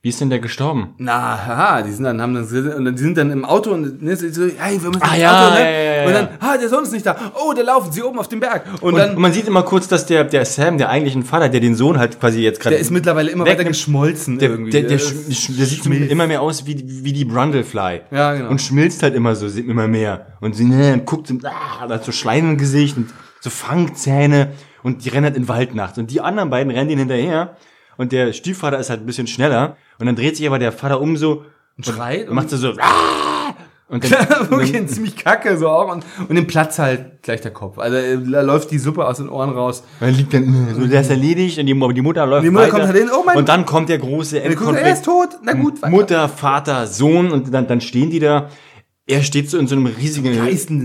Wie 0.00 0.10
ist 0.10 0.20
denn 0.20 0.30
der 0.30 0.38
gestorben? 0.38 0.94
Na, 0.98 1.44
haha, 1.44 1.82
die 1.82 1.90
sind 1.90 2.04
dann, 2.04 2.22
haben 2.22 2.32
dann, 2.32 2.44
und 2.44 2.84
dann, 2.84 2.94
die 2.94 3.02
sind 3.02 3.18
dann 3.18 3.32
im 3.32 3.44
Auto 3.44 3.72
und 3.72 4.00
ne, 4.00 4.14
so, 4.14 4.24
hey, 4.56 4.80
wir 4.80 4.90
müssen 4.90 5.02
Ah, 5.02 5.16
ja, 5.16 5.46
Auto, 5.48 5.54
ne? 5.54 5.60
ja, 5.60 5.68
ja, 5.70 5.94
ja, 6.02 6.06
Und 6.06 6.12
dann, 6.14 6.24
ja. 6.26 6.30
ah, 6.38 6.56
der 6.56 6.68
Sohn 6.68 6.84
ist 6.84 6.92
nicht 6.92 7.04
da. 7.04 7.16
Oh, 7.34 7.52
da 7.52 7.62
laufen 7.62 7.90
sie 7.90 8.04
oben 8.04 8.16
auf 8.20 8.28
dem 8.28 8.38
Berg. 8.38 8.62
Und, 8.80 8.92
Und, 8.92 8.96
dann, 8.96 9.16
und 9.16 9.18
man 9.20 9.32
sieht 9.32 9.48
immer 9.48 9.64
kurz, 9.64 9.88
dass 9.88 10.06
der, 10.06 10.22
der 10.22 10.44
Sam, 10.44 10.78
der 10.78 10.88
eigentliche 10.90 11.20
Vater, 11.22 11.48
der 11.48 11.58
den 11.58 11.74
Sohn 11.74 11.98
halt 11.98 12.20
quasi 12.20 12.40
jetzt 12.42 12.60
gerade. 12.60 12.74
der 12.76 12.80
ist 12.80 12.92
mittlerweile 12.92 13.32
immer 13.32 13.44
weiter 13.44 13.64
geschmolzen 13.64 14.38
der, 14.38 14.50
irgendwie. 14.50 14.70
der, 14.70 14.82
der, 14.82 15.00
sch- 15.00 15.56
der 15.58 15.66
sieht 15.66 15.84
immer 15.84 16.28
mehr 16.28 16.42
aus 16.42 16.64
wie, 16.64 16.80
wie 16.86 17.12
die 17.12 17.24
Brundlefly. 17.24 18.02
Ja, 18.12 18.34
genau. 18.34 18.50
Und 18.50 18.60
schmilzt 18.62 19.02
halt 19.02 19.16
immer 19.16 19.34
so, 19.34 19.48
sieht 19.48 19.66
immer 19.68 19.88
mehr. 19.88 20.28
Und 20.40 20.54
sie 20.54 20.64
ne, 20.64 21.02
guckt, 21.04 21.28
ah, 21.42 21.88
hat 21.88 22.04
so 22.04 22.12
Schleim 22.12 22.50
im 22.50 22.56
Gesicht 22.56 22.96
und 22.96 23.10
so 23.40 23.50
Fangzähne. 23.50 24.50
Und 24.84 25.04
die 25.04 25.08
rennen 25.08 25.24
halt 25.24 25.34
in 25.36 25.42
den 25.42 25.48
Wald 25.48 25.74
nachts. 25.74 25.98
Und 25.98 26.12
die 26.12 26.20
anderen 26.20 26.50
beiden 26.50 26.70
rennen 26.70 26.88
ihnen 26.88 27.00
hinterher. 27.00 27.56
Und 27.98 28.12
der 28.12 28.32
Stiefvater 28.32 28.78
ist 28.78 28.88
halt 28.88 29.00
ein 29.00 29.06
bisschen 29.06 29.26
schneller. 29.26 29.76
Und 29.98 30.06
dann 30.06 30.16
dreht 30.16 30.36
sich 30.38 30.46
aber 30.46 30.58
der 30.58 30.72
Vater 30.72 31.00
um 31.02 31.18
so. 31.18 31.44
Und 31.76 31.84
schreit 31.84 32.28
Und 32.28 32.34
macht 32.36 32.48
so 32.48 32.56
so. 32.56 32.70
ah! 32.80 33.54
Und 33.90 34.10
dann, 34.10 34.26
okay, 34.52 34.86
ziemlich 34.86 35.16
kacke 35.16 35.56
so 35.56 35.68
auch 35.70 35.90
und, 35.90 36.04
und 36.28 36.36
dem 36.36 36.46
Platz 36.46 36.78
halt 36.78 37.22
gleich 37.22 37.40
der 37.40 37.52
Kopf. 37.52 37.78
Also 37.78 37.96
äh, 37.96 38.18
da 38.30 38.42
läuft 38.42 38.70
die 38.70 38.78
Suppe 38.78 39.06
aus 39.06 39.16
den 39.16 39.30
Ohren 39.30 39.48
raus. 39.50 39.82
dann 39.98 40.14
liegt 40.14 40.34
dann, 40.34 40.74
so, 40.78 40.86
der 40.86 41.00
ist 41.00 41.08
erledigt 41.10 41.58
und 41.58 41.64
die, 41.66 41.72
die 41.72 42.02
Mutter 42.02 42.26
läuft 42.26 42.44
Die 42.44 42.50
Mutter 42.50 42.64
weiter. 42.64 42.70
kommt 42.72 42.84
halt 42.84 42.96
hin, 42.98 43.08
oh 43.10 43.22
mein- 43.24 43.38
Und 43.38 43.48
dann 43.48 43.64
kommt 43.64 43.88
der 43.88 43.96
große 43.98 44.42
Endkonflikt. 44.42 44.86
er 44.86 44.92
ist 44.92 45.04
tot. 45.06 45.28
Na 45.42 45.54
gut, 45.54 45.80
weiter. 45.80 45.90
Mutter, 45.90 46.28
Vater, 46.28 46.86
Sohn 46.86 47.30
und 47.30 47.52
dann, 47.52 47.66
dann 47.66 47.80
stehen 47.80 48.10
die 48.10 48.18
da. 48.20 48.50
Er 49.06 49.22
steht 49.22 49.48
so 49.48 49.56
in 49.56 49.66
so 49.66 49.74
einem 49.74 49.86
riesigen, 49.86 50.34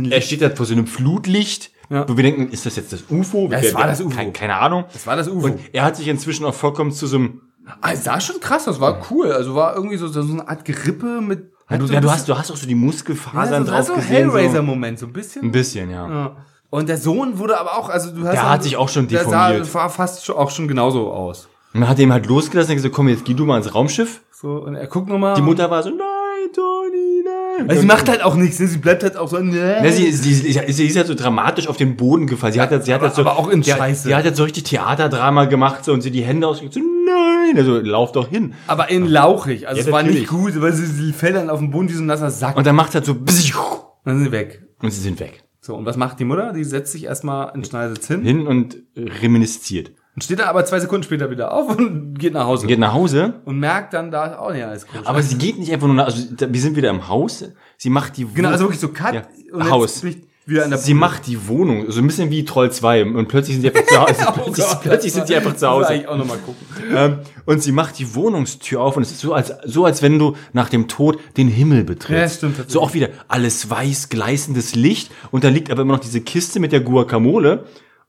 Licht. 0.04 0.14
er 0.14 0.22
steht 0.22 0.42
da 0.42 0.50
vor 0.50 0.66
so 0.66 0.72
einem 0.74 0.88
Flutlicht, 0.88 1.72
Ja. 1.90 2.08
wo 2.08 2.16
wir 2.16 2.24
denken, 2.24 2.50
ist 2.50 2.66
das 2.66 2.76
jetzt 2.76 2.94
das 2.94 3.04
UFO? 3.10 3.50
Ja, 3.52 3.60
es 3.60 3.74
war 3.74 3.88
das 3.88 4.02
UFO. 4.02 4.16
Keine, 4.16 4.32
keine 4.32 4.56
Ahnung. 4.56 4.86
Das 4.94 5.06
war 5.06 5.16
das 5.16 5.28
UFO. 5.28 5.48
Und 5.48 5.60
er 5.74 5.84
hat 5.84 5.96
sich 5.98 6.08
inzwischen 6.08 6.46
auch 6.46 6.54
vollkommen 6.54 6.92
zu 6.92 7.08
so 7.08 7.18
einem, 7.18 7.42
Ah, 7.82 7.92
es 7.94 8.04
sah 8.04 8.20
schon 8.20 8.40
krass, 8.42 8.66
das 8.66 8.80
war 8.82 9.00
cool. 9.10 9.32
Also 9.32 9.56
war 9.56 9.76
irgendwie 9.76 9.96
so, 9.98 10.08
so 10.08 10.20
eine 10.22 10.48
Art 10.48 10.66
Gerippe 10.66 11.22
mit. 11.22 11.52
ja, 11.70 11.78
du, 11.78 11.88
so 11.88 11.94
ja, 11.94 12.00
ein 12.00 12.04
du 12.04 12.12
hast, 12.12 12.28
du 12.28 12.38
hast 12.38 12.52
auch 12.52 12.58
so 12.58 12.68
die 12.68 12.76
Muskelfasern 12.76 13.66
ja, 13.66 13.72
drauf 13.72 13.86
so 13.86 13.94
gesehen. 13.96 14.30
So. 14.30 14.38
Hellraiser-Moment, 14.38 15.00
so 15.00 15.06
ein 15.06 15.14
bisschen. 15.14 15.44
Ein 15.44 15.52
bisschen, 15.52 15.90
ja. 15.90 16.10
Ja. 16.10 16.36
Und 16.70 16.90
der 16.90 16.98
Sohn 16.98 17.38
wurde 17.40 17.58
aber 17.60 17.78
auch, 17.78 17.88
also 17.90 18.10
du 18.12 18.18
hast 18.24 18.34
Der 18.34 18.42
dann- 18.42 18.50
hat 18.50 18.64
sich 18.64 18.76
auch 18.76 18.90
schon 18.90 19.08
Der 19.08 19.24
sah 19.24 19.52
deformiert. 19.54 19.92
fast 19.94 20.26
schon, 20.26 20.36
auch 20.36 20.50
schon 20.52 20.68
genauso 20.68 21.10
aus. 21.12 21.48
Und 21.74 21.80
dann 21.82 21.90
hat 21.90 22.00
er 22.00 22.04
ihm 22.04 22.12
halt 22.12 22.26
losgelassen 22.26 22.72
und 22.72 22.76
gesagt, 22.78 22.94
komm, 22.96 23.08
jetzt 23.08 23.24
geh 23.26 23.34
du 23.34 23.46
mal 23.46 23.58
ins 23.58 23.74
Raumschiff. 23.74 24.22
So, 24.32 24.56
und 24.64 24.76
er 24.76 24.88
guckt 24.88 25.08
nochmal. 25.08 25.36
Die 25.36 25.42
Mutter 25.42 25.72
war 25.72 25.82
so, 25.84 25.90
nein, 25.90 26.52
Toni, 26.54 27.23
nein. 27.23 27.23
Also 27.68 27.82
sie 27.82 27.88
macht 27.88 28.10
halt 28.10 28.24
auch 28.24 28.36
nichts, 28.36 28.60
ne? 28.60 28.68
sie 28.68 28.78
bleibt 28.80 29.04
halt 29.04 29.16
auch 29.18 29.30
so, 29.30 29.38
ne. 29.40 29.80
Ne, 29.82 29.92
sie, 29.92 30.12
sie, 30.12 30.34
sie, 30.34 30.52
sie 30.72 30.86
ist 30.88 30.98
halt 30.98 31.08
so 31.08 31.14
dramatisch 31.16 31.68
auf 31.68 31.78
den 31.78 31.96
Boden 31.96 32.28
gefallen. 32.28 32.54
Sie 32.54 32.62
hat, 32.62 32.72
halt- 32.72 32.86
sie 32.86 32.94
hat 32.94 33.00
aber- 33.02 33.08
halt 33.08 33.16
so, 33.16 33.22
aber 33.22 33.38
auch 33.38 33.50
in 33.50 33.62
die, 33.62 33.70
Scheiße. 33.72 34.08
Die 34.08 34.16
hat 34.16 34.26
jetzt 34.26 34.38
so 34.38 34.44
richtig 34.44 34.64
Theaterdrama 34.64 35.46
gemacht 35.46 35.86
so, 35.86 35.94
und 35.94 36.02
sie 36.02 36.12
die 36.12 36.24
Hände 36.24 36.48
ausgestreckt, 36.48 36.74
so, 36.76 36.82
nein, 37.06 37.58
also 37.58 37.80
lauf 37.80 38.12
doch 38.12 38.28
hin. 38.30 38.54
aber 38.68 38.90
in 38.90 39.06
lauchig. 39.06 39.68
Also 39.68 39.80
Ja, 39.82 39.86
es 39.88 39.92
war 39.92 40.04
nicht 40.04 40.28
gut, 40.28 40.60
weil 40.62 40.74
sie, 40.74 40.86
sie 40.86 41.14
fällt 41.14 41.36
dann 41.36 41.50
auf 41.50 41.60
den 41.60 41.72
Boden 41.72 41.90
wie 41.90 41.94
so 41.94 42.02
ein 42.02 42.08
nasser 42.08 42.32
Sack. 42.32 42.58
Und 42.58 42.66
dann 42.68 42.76
macht 42.76 42.94
halt 42.96 43.06
so, 43.06 43.14
dann 43.14 44.18
sind 44.18 44.24
sie 44.26 44.32
weg. 44.32 44.64
und 44.82 44.92
sie 44.92 45.02
sind 45.02 45.20
weg. 45.20 45.44
So, 45.62 45.76
und 45.76 45.86
was 45.86 45.96
macht 45.96 46.20
die 46.20 46.26
Mutter? 46.26 46.52
Die 46.54 46.64
setzt 46.66 46.92
sich 46.92 47.06
erstmal 47.06 47.54
in 47.56 47.64
Schneidersitz 47.64 48.08
hin 48.08 48.24
Hin 48.24 48.48
und 48.48 48.78
reminisziert. 48.98 49.92
Und 50.16 50.24
steht 50.24 50.40
dann 50.40 50.48
aber 50.48 50.64
zwei 50.66 50.80
Sekunden 50.80 51.04
später 51.04 51.30
wieder 51.32 51.54
auf 51.54 51.76
und 51.78 52.18
geht 52.20 52.34
nach 52.34 52.46
Hause. 52.46 52.68
Geht 52.68 52.80
nach 52.80 52.94
Hause, 52.94 53.36
und 53.46 53.60
merkt 53.60 53.94
dann, 53.94 54.12
da 54.12 54.26
ist 54.28 54.38
auch 54.38 54.52
nicht 54.54 54.64
alles 54.64 54.88
komisch. 54.88 55.08
aber 55.08 55.22
sie 55.24 55.38
geht 55.38 55.58
nicht 55.60 55.72
einfach 55.72 55.88
nur 55.88 55.96
nach, 55.96 56.06
also 56.06 56.24
da- 56.36 56.52
wir 56.52 56.62
sind 56.62 56.76
wieder 56.76 56.90
im 56.90 57.08
Haus, 57.08 57.46
sie 57.78 57.90
macht 57.90 58.18
die 58.18 58.26
genau, 58.26 58.50
Wo- 58.50 58.52
also 58.54 58.66
wirklich 58.66 58.80
so 58.80 58.90
Cut 58.90 59.14
Ja, 59.16 59.22
und 59.52 59.70
Haus. 59.70 60.04
ich 60.04 60.18
wieder 60.46 60.66
an 60.66 60.72
der 60.72 60.78
Sie 60.80 60.94
macht 60.94 61.26
die 61.28 61.48
Wohnung, 61.48 61.90
so 61.90 62.02
ein 62.02 62.06
bisschen 62.08 62.30
wie 62.30 62.44
Troll 62.44 62.70
2 62.70 63.06
und 63.06 63.30
plötzlich 63.30 63.56
sind 63.56 63.62
sie 63.62 63.70
einfach 63.70 63.88
zu 63.88 64.02
Hause. 64.02 64.16
Oh 64.28 64.42
plötzlich, 64.44 64.66
Gott, 64.68 64.82
plötzlich 64.82 65.14
sind 65.14 65.28
sie 65.28 65.36
einfach 65.38 65.56
zu 65.56 65.68
Hause. 65.70 65.88
eigentlich 65.88 66.08
auch 66.10 66.18
nochmal 66.18 66.38
gucken. 66.40 66.68
Ähm, 66.94 67.20
und 67.46 67.64
sie 67.64 67.72
macht 67.72 67.98
die 67.98 68.14
Wohnungstür 68.14 68.82
auf 68.82 68.98
und 68.98 69.04
es 69.04 69.12
ist 69.12 69.22
so, 69.22 69.34
als, 69.34 69.54
so, 69.64 69.86
als 69.86 70.02
wenn 70.02 70.20
du 70.20 70.36
nach 70.52 70.68
dem 70.68 70.90
Tod 70.90 71.18
den 71.38 71.48
Himmel 71.48 71.86
betrittst. 71.86 72.42
Ja, 72.44 72.50
stimmt. 72.50 72.70
So 72.70 72.82
auch 72.82 72.94
wieder 72.94 73.08
alles 73.30 73.70
weiß, 73.70 74.10
gleißendes 74.10 74.76
Licht 74.76 75.12
und 75.32 75.46
da 75.46 75.48
liegt 75.48 75.72
aber 75.72 75.84
immer 75.84 75.94
noch 75.94 76.02
diese 76.02 76.20
Kiste 76.20 76.60
mit 76.60 76.74
der 76.74 76.82
Guacamole 76.82 77.64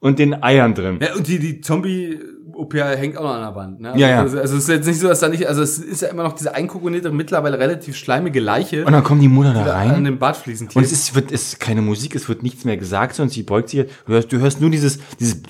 und 0.04 0.18
den 0.18 0.42
Eiern 0.42 0.74
drin. 0.74 0.98
Ja, 1.00 1.14
und 1.14 1.26
die, 1.26 1.38
die 1.38 1.62
Zombie-OP 1.62 2.74
hängt 2.74 3.16
auch 3.16 3.22
noch 3.22 3.34
an 3.36 3.40
der 3.40 3.54
Wand. 3.54 3.80
Ne? 3.80 3.94
Ja, 3.96 4.10
ja. 4.10 4.20
Also, 4.20 4.38
also 4.38 4.58
es 4.58 4.64
ist 4.64 4.68
jetzt 4.68 4.86
nicht 4.86 5.00
so, 5.00 5.08
dass 5.08 5.20
da 5.20 5.30
nicht, 5.30 5.48
also 5.48 5.62
es 5.62 5.78
ist 5.78 6.02
ja 6.02 6.08
immer 6.08 6.24
noch 6.24 6.34
diese 6.34 6.54
einkokonierte, 6.54 7.10
mittlerweile 7.10 7.58
relativ 7.58 7.96
schleimige 7.96 8.38
Leiche 8.38 8.84
Und 8.84 8.92
dann 8.92 9.02
kommt 9.02 9.22
die 9.22 9.28
Mutter 9.28 9.54
da 9.54 9.60
an 9.60 9.66
rein 9.90 10.04
den 10.04 10.18
Bartfliesen 10.18 10.68
und 10.74 10.82
es 10.84 10.92
ist, 10.92 11.14
wird, 11.14 11.32
es 11.32 11.54
ist 11.54 11.60
keine 11.60 11.80
Musik, 11.80 12.14
es 12.14 12.28
wird 12.28 12.42
nichts 12.42 12.66
mehr 12.66 12.76
gesagt, 12.76 13.14
sondern 13.14 13.30
sie 13.30 13.44
beugt 13.44 13.70
sich, 13.70 13.86
du 14.04 14.12
hörst, 14.12 14.30
du 14.30 14.38
hörst 14.40 14.60
nur 14.60 14.68
dieses, 14.68 14.98
dieses, 15.18 15.40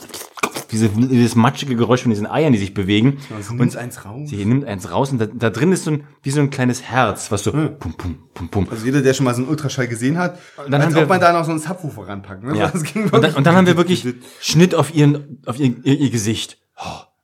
diese, 0.75 0.89
dieses 0.89 1.35
matschige 1.35 1.77
Geräusch 1.77 2.03
von 2.03 2.11
diesen 2.11 2.27
Eiern, 2.27 2.53
die 2.53 2.59
sich 2.59 2.75
bewegen. 2.75 3.19
und 3.51 3.61
und 3.61 3.77
eins 3.77 4.05
raus. 4.05 4.29
sie 4.29 4.45
nimmt 4.45 4.65
eins 4.65 4.91
raus 4.91 5.13
und 5.13 5.21
da, 5.21 5.27
da 5.27 5.51
drin 5.51 5.73
ist 5.73 5.85
so 5.85 5.93
ein, 5.93 6.05
wie 6.23 6.31
so 6.31 6.41
ein 6.41 6.51
kleines 6.51 6.83
Herz, 6.83 7.31
was 7.31 7.45
so, 7.45 7.53
pum, 7.53 7.95
pum, 7.97 8.19
pum, 8.35 8.49
pum. 8.49 8.69
Also 8.71 8.85
jeder, 8.85 9.01
der 9.03 9.15
schon 9.15 9.25
mal 9.25 9.35
so 9.35 9.43
einen 9.43 9.51
Ultraschall 9.51 9.89
gesehen 9.89 10.19
hat, 10.19 10.39
dann 10.69 10.83
als 10.83 10.97
ob 10.97 11.09
man 11.09 11.21
da 11.21 11.33
noch 11.33 11.45
so 11.45 11.53
einen 11.53 11.61
Subwoofer 11.61 12.09
ranpackt. 12.09 12.43
Ne? 12.43 12.59
Ja. 12.59 12.73
Und, 12.73 13.25
dann, 13.25 13.35
und 13.35 13.47
dann 13.47 13.57
haben 13.57 13.67
wir 13.67 13.77
wirklich 13.77 14.07
Schnitt 14.41 14.75
auf 14.75 14.95
ihren, 14.95 15.39
auf 15.47 15.59
ihr, 15.59 15.75
ihr, 15.85 15.99
ihr 15.99 16.11
Gesicht. 16.11 16.59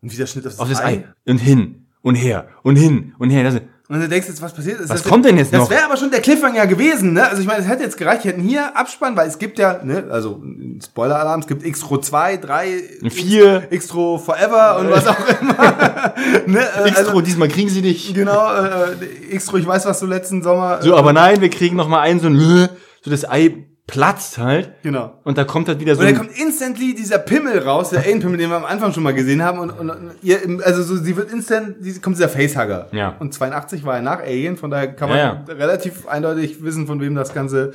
Und 0.00 0.12
wieder 0.12 0.26
Schnitt 0.26 0.46
auf 0.46 0.52
das, 0.52 0.60
Auf 0.60 0.68
das 0.68 0.80
Ei. 0.80 1.04
Und 1.26 1.38
hin 1.38 1.86
und 2.02 2.14
her 2.14 2.48
und 2.62 2.76
hin 2.76 3.14
und 3.18 3.30
her. 3.30 3.62
Und 3.90 4.00
du 4.00 4.08
denkst 4.08 4.28
jetzt, 4.28 4.40
was 4.40 4.52
passiert? 4.54 4.78
Ist 4.78 4.88
Was 4.88 5.02
kommt 5.02 5.24
denn 5.24 5.36
jetzt 5.36 5.52
das 5.52 5.58
noch? 5.58 5.68
Das 5.68 5.76
wäre 5.76 5.84
aber 5.84 5.96
schon 5.96 6.12
der 6.12 6.20
Cliffhanger 6.20 6.68
gewesen, 6.68 7.12
ne? 7.12 7.28
Also 7.28 7.42
ich 7.42 7.48
meine, 7.48 7.58
es 7.60 7.66
hätte 7.68 7.82
jetzt 7.82 7.96
gereicht, 7.96 8.22
wir 8.22 8.30
hätten 8.30 8.40
hier 8.42 8.76
Abspann, 8.76 9.16
weil 9.16 9.26
es 9.26 9.36
gibt 9.36 9.58
ja, 9.58 9.80
ne, 9.82 10.04
also 10.10 10.40
Spoiler-Alarm, 10.80 11.40
es 11.40 11.48
gibt 11.48 11.64
Xtro 11.64 11.98
2, 11.98 12.36
3, 12.36 12.82
Vier. 13.10 13.66
Xtro 13.76 14.18
Forever 14.18 14.78
und 14.78 14.92
was 14.92 15.08
auch 15.08 15.16
immer. 15.40 15.54
ne? 16.46 16.60
äh, 16.60 16.88
Extra, 16.88 17.06
Also, 17.08 17.20
diesmal 17.20 17.48
kriegen 17.48 17.68
sie 17.68 17.82
nicht. 17.82 18.14
genau, 18.14 18.54
äh, 18.54 19.36
Xtro, 19.36 19.56
ich 19.56 19.66
weiß, 19.66 19.84
was 19.86 19.98
du 19.98 20.06
letzten 20.06 20.40
Sommer. 20.44 20.80
So, 20.82 20.94
aber 20.94 21.12
nein, 21.12 21.40
wir 21.40 21.50
kriegen 21.50 21.74
noch 21.74 21.88
mal 21.88 22.00
einen 22.00 22.20
so 22.20 22.28
ein, 22.28 22.68
so 23.02 23.10
das 23.10 23.28
Ei 23.28 23.66
platzt 23.90 24.38
halt. 24.38 24.70
Genau. 24.82 25.18
Und 25.24 25.36
da 25.36 25.44
kommt 25.44 25.68
halt 25.68 25.80
wieder 25.80 25.96
so 25.96 26.00
Und 26.00 26.06
dann 26.06 26.14
ein, 26.14 26.28
kommt 26.28 26.38
instantly 26.38 26.94
dieser 26.94 27.18
Pimmel 27.18 27.58
raus, 27.58 27.90
der 27.90 28.00
Alien-Pimmel, 28.00 28.38
den 28.38 28.48
wir 28.48 28.56
am 28.56 28.64
Anfang 28.64 28.92
schon 28.92 29.02
mal 29.02 29.12
gesehen 29.14 29.42
haben. 29.42 29.58
Und, 29.58 29.70
und, 29.70 29.90
und 29.90 30.12
ihr, 30.22 30.38
also 30.64 30.82
so, 30.82 30.96
sie 30.96 31.16
wird 31.16 31.32
instant, 31.32 31.76
die, 31.80 31.98
kommt 31.98 32.16
dieser 32.16 32.28
Facehugger. 32.28 32.88
Ja. 32.92 33.16
Und 33.18 33.34
82 33.34 33.84
war 33.84 33.96
er 33.96 34.02
nach 34.02 34.20
Alien, 34.20 34.56
von 34.56 34.70
daher 34.70 34.92
kann 34.92 35.08
man 35.08 35.18
Ja, 35.18 35.44
relativ 35.48 36.06
eindeutig 36.06 36.62
wissen, 36.62 36.86
von 36.86 37.00
wem 37.00 37.14
das 37.14 37.34
Ganze 37.34 37.72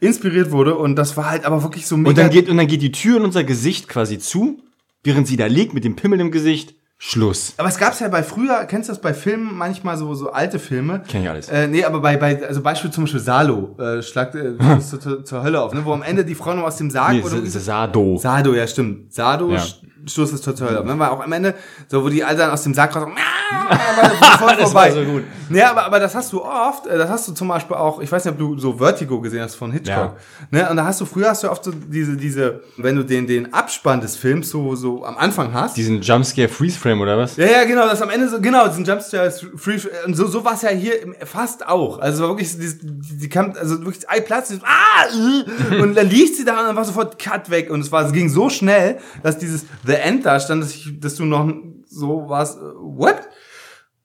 inspiriert 0.00 0.50
wurde. 0.50 0.74
Und 0.74 0.96
das 0.96 1.16
war 1.16 1.30
halt 1.30 1.44
aber 1.44 1.62
wirklich 1.62 1.86
so 1.86 1.96
mega. 1.96 2.10
und 2.10 2.18
dann 2.18 2.30
geht, 2.30 2.48
und 2.48 2.56
dann 2.56 2.66
geht 2.66 2.82
die 2.82 2.92
Tür 2.92 3.18
in 3.18 3.24
unser 3.24 3.44
Gesicht 3.44 3.88
quasi 3.88 4.18
zu, 4.18 4.60
während 5.04 5.28
sie 5.28 5.36
da 5.36 5.46
liegt 5.46 5.74
mit 5.74 5.84
dem 5.84 5.96
Pimmel 5.96 6.20
im 6.20 6.30
Gesicht. 6.30 6.74
Schluss. 6.98 7.52
aber 7.58 7.68
es 7.68 7.76
gab's 7.76 8.00
ja 8.00 8.08
bei 8.08 8.22
früher, 8.22 8.64
kennst 8.64 8.88
du 8.88 8.92
das 8.94 9.02
bei 9.02 9.12
Filmen, 9.12 9.54
manchmal 9.54 9.98
so, 9.98 10.14
so 10.14 10.30
alte 10.32 10.58
Filme? 10.58 11.02
Kenn 11.06 11.22
ich 11.22 11.28
alles. 11.28 11.48
Äh, 11.50 11.68
nee, 11.68 11.84
aber 11.84 12.00
bei, 12.00 12.16
bei, 12.16 12.42
also 12.46 12.62
Beispiel 12.62 12.90
zum 12.90 13.04
Beispiel 13.04 13.20
Salo, 13.20 13.76
äh, 13.78 14.02
schlagt 14.02 14.34
äh, 14.34 14.54
das 14.58 14.88
zur, 14.90 15.00
zur, 15.00 15.24
zur 15.24 15.42
Hölle 15.42 15.60
auf, 15.60 15.74
ne? 15.74 15.84
Wo 15.84 15.92
am 15.92 16.02
Ende 16.02 16.24
die 16.24 16.34
Frau 16.34 16.54
noch 16.54 16.62
aus 16.64 16.76
dem 16.76 16.90
Sarg 16.90 17.12
Nee, 17.12 17.22
oder 17.22 17.44
Sado. 17.44 18.16
Sado, 18.16 18.54
ja 18.54 18.66
stimmt. 18.66 19.12
Sado 19.12 19.50
Ja. 19.50 19.58
sch- 19.58 19.74
stoßt 20.08 20.34
es 20.34 20.40
zur 20.40 20.58
Hölle. 20.60 20.84
Ne? 20.84 20.96
War 20.98 21.10
auch 21.10 21.20
am 21.20 21.32
Ende, 21.32 21.54
so 21.88 22.02
wo 22.02 22.08
die 22.08 22.22
alle 22.24 22.38
dann 22.38 22.50
aus 22.52 22.62
dem 22.62 22.72
Sarg 22.74 22.94
raus, 22.96 23.08
voll 24.38 24.48
Das 24.56 24.70
vorbei. 24.72 24.90
so 24.92 25.02
gut. 25.02 25.24
Nee, 25.48 25.62
aber, 25.62 25.84
aber 25.84 25.98
das 26.00 26.14
hast 26.14 26.32
du 26.32 26.42
oft, 26.44 26.86
äh, 26.86 26.96
das 26.96 27.10
hast 27.10 27.28
du 27.28 27.32
zum 27.32 27.48
Beispiel 27.48 27.76
auch, 27.76 28.00
ich 28.00 28.10
weiß 28.10 28.24
nicht, 28.24 28.32
ob 28.32 28.38
du 28.38 28.56
so 28.58 28.74
Vertigo 28.78 29.20
gesehen 29.20 29.42
hast 29.42 29.56
von 29.56 29.72
Hitchcock. 29.72 30.16
Ne? 30.50 30.68
Und 30.70 30.76
da 30.76 30.84
hast 30.84 31.00
du, 31.00 31.06
früher 31.06 31.28
hast 31.30 31.42
du 31.42 31.50
oft 31.50 31.64
so 31.64 31.72
diese, 31.72 32.16
diese, 32.16 32.60
wenn 32.76 32.94
du 32.96 33.02
den, 33.04 33.26
den 33.26 33.52
Abspann 33.52 34.00
des 34.00 34.16
Films 34.16 34.48
so, 34.48 34.74
so 34.76 35.04
am 35.04 35.16
Anfang 35.18 35.52
hast. 35.52 35.76
Diesen 35.76 36.00
Jumpscare 36.00 36.48
Freeze 36.48 36.78
Frame 36.86 37.00
oder 37.00 37.18
was? 37.18 37.36
Ja, 37.36 37.46
ja, 37.46 37.64
genau, 37.64 37.86
das 37.86 38.00
am 38.00 38.10
Ende 38.10 38.28
so, 38.28 38.40
genau, 38.40 38.66
diesen 38.68 38.84
Jumpstare 38.84 39.30
Free, 39.56 39.78
und 40.06 40.14
so, 40.14 40.26
so 40.26 40.44
war 40.44 40.54
es 40.54 40.62
ja 40.62 40.70
hier 40.70 41.02
im- 41.02 41.14
fast 41.24 41.66
auch. 41.66 41.98
Also 41.98 42.16
es 42.16 42.22
war 42.22 42.28
wirklich, 42.36 42.56
die, 42.58 43.18
die, 43.18 43.28
kam, 43.28 43.52
also 43.58 43.78
wirklich 43.80 44.00
das 44.00 44.08
Ei 44.08 44.20
platzt, 44.20 44.52
die 44.52 44.58
ah, 44.62 45.78
und 45.82 45.94
dann 45.96 46.08
liegt 46.08 46.36
sie 46.36 46.44
da 46.44 46.60
und 46.60 46.66
dann 46.66 46.76
war 46.76 46.84
sofort 46.84 47.18
Cut 47.18 47.50
weg 47.50 47.70
und 47.70 47.80
es 47.80 47.90
war, 47.90 48.04
es 48.06 48.12
ging 48.12 48.28
so 48.28 48.48
schnell, 48.50 48.98
dass 49.22 49.38
dieses 49.38 49.66
The 49.84 49.94
End 49.94 50.24
da 50.26 50.38
stand, 50.40 50.62
dass, 50.62 50.74
ich, 50.74 50.98
dass 51.00 51.16
du 51.16 51.24
noch 51.24 51.52
so 51.88 52.28
warst, 52.28 52.58
äh, 52.58 52.62
what? 52.80 53.16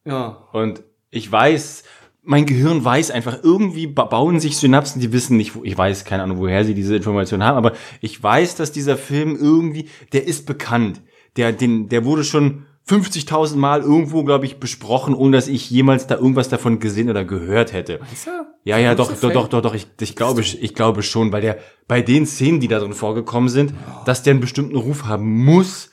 Ja. 0.05 0.47
Und 0.53 0.83
ich 1.09 1.31
weiß, 1.31 1.83
mein 2.23 2.45
Gehirn 2.45 2.83
weiß 2.83 3.11
einfach, 3.11 3.39
irgendwie 3.43 3.87
ba- 3.87 4.05
bauen 4.05 4.39
sich 4.39 4.57
Synapsen, 4.57 5.01
die 5.01 5.11
wissen 5.11 5.37
nicht, 5.37 5.55
wo, 5.55 5.63
ich 5.63 5.77
weiß, 5.77 6.05
keine 6.05 6.23
Ahnung, 6.23 6.37
woher 6.39 6.63
sie 6.63 6.73
diese 6.73 6.95
Information 6.95 7.43
haben, 7.43 7.57
aber 7.57 7.73
ich 7.99 8.21
weiß, 8.21 8.55
dass 8.55 8.71
dieser 8.71 8.97
Film 8.97 9.35
irgendwie, 9.39 9.89
der 10.13 10.25
ist 10.27 10.45
bekannt. 10.45 11.01
Der, 11.37 11.51
den, 11.53 11.87
der 11.87 12.03
wurde 12.03 12.23
schon 12.25 12.65
50.000 12.87 13.55
Mal 13.55 13.81
irgendwo, 13.81 14.23
glaube 14.23 14.45
ich, 14.45 14.59
besprochen, 14.59 15.13
ohne 15.13 15.37
dass 15.37 15.47
ich 15.47 15.69
jemals 15.69 16.07
da 16.07 16.15
irgendwas 16.15 16.49
davon 16.49 16.79
gesehen 16.79 17.09
oder 17.09 17.23
gehört 17.23 17.73
hätte. 17.73 17.99
Ja, 18.63 18.77
ja, 18.77 18.95
doch, 18.95 19.11
doch, 19.13 19.31
doch, 19.31 19.47
doch, 19.47 19.61
doch, 19.61 19.73
ich, 19.73 19.87
ich 19.99 20.15
glaube, 20.15 20.41
ich 20.41 20.73
glaube 20.75 21.03
schon, 21.03 21.31
weil 21.31 21.41
der, 21.41 21.57
bei 21.87 22.01
den 22.01 22.25
Szenen, 22.25 22.59
die 22.59 22.67
da 22.67 22.79
drin 22.79 22.93
vorgekommen 22.93 23.49
sind, 23.49 23.73
dass 24.05 24.23
der 24.23 24.31
einen 24.31 24.41
bestimmten 24.41 24.75
Ruf 24.75 25.05
haben 25.05 25.43
muss, 25.43 25.91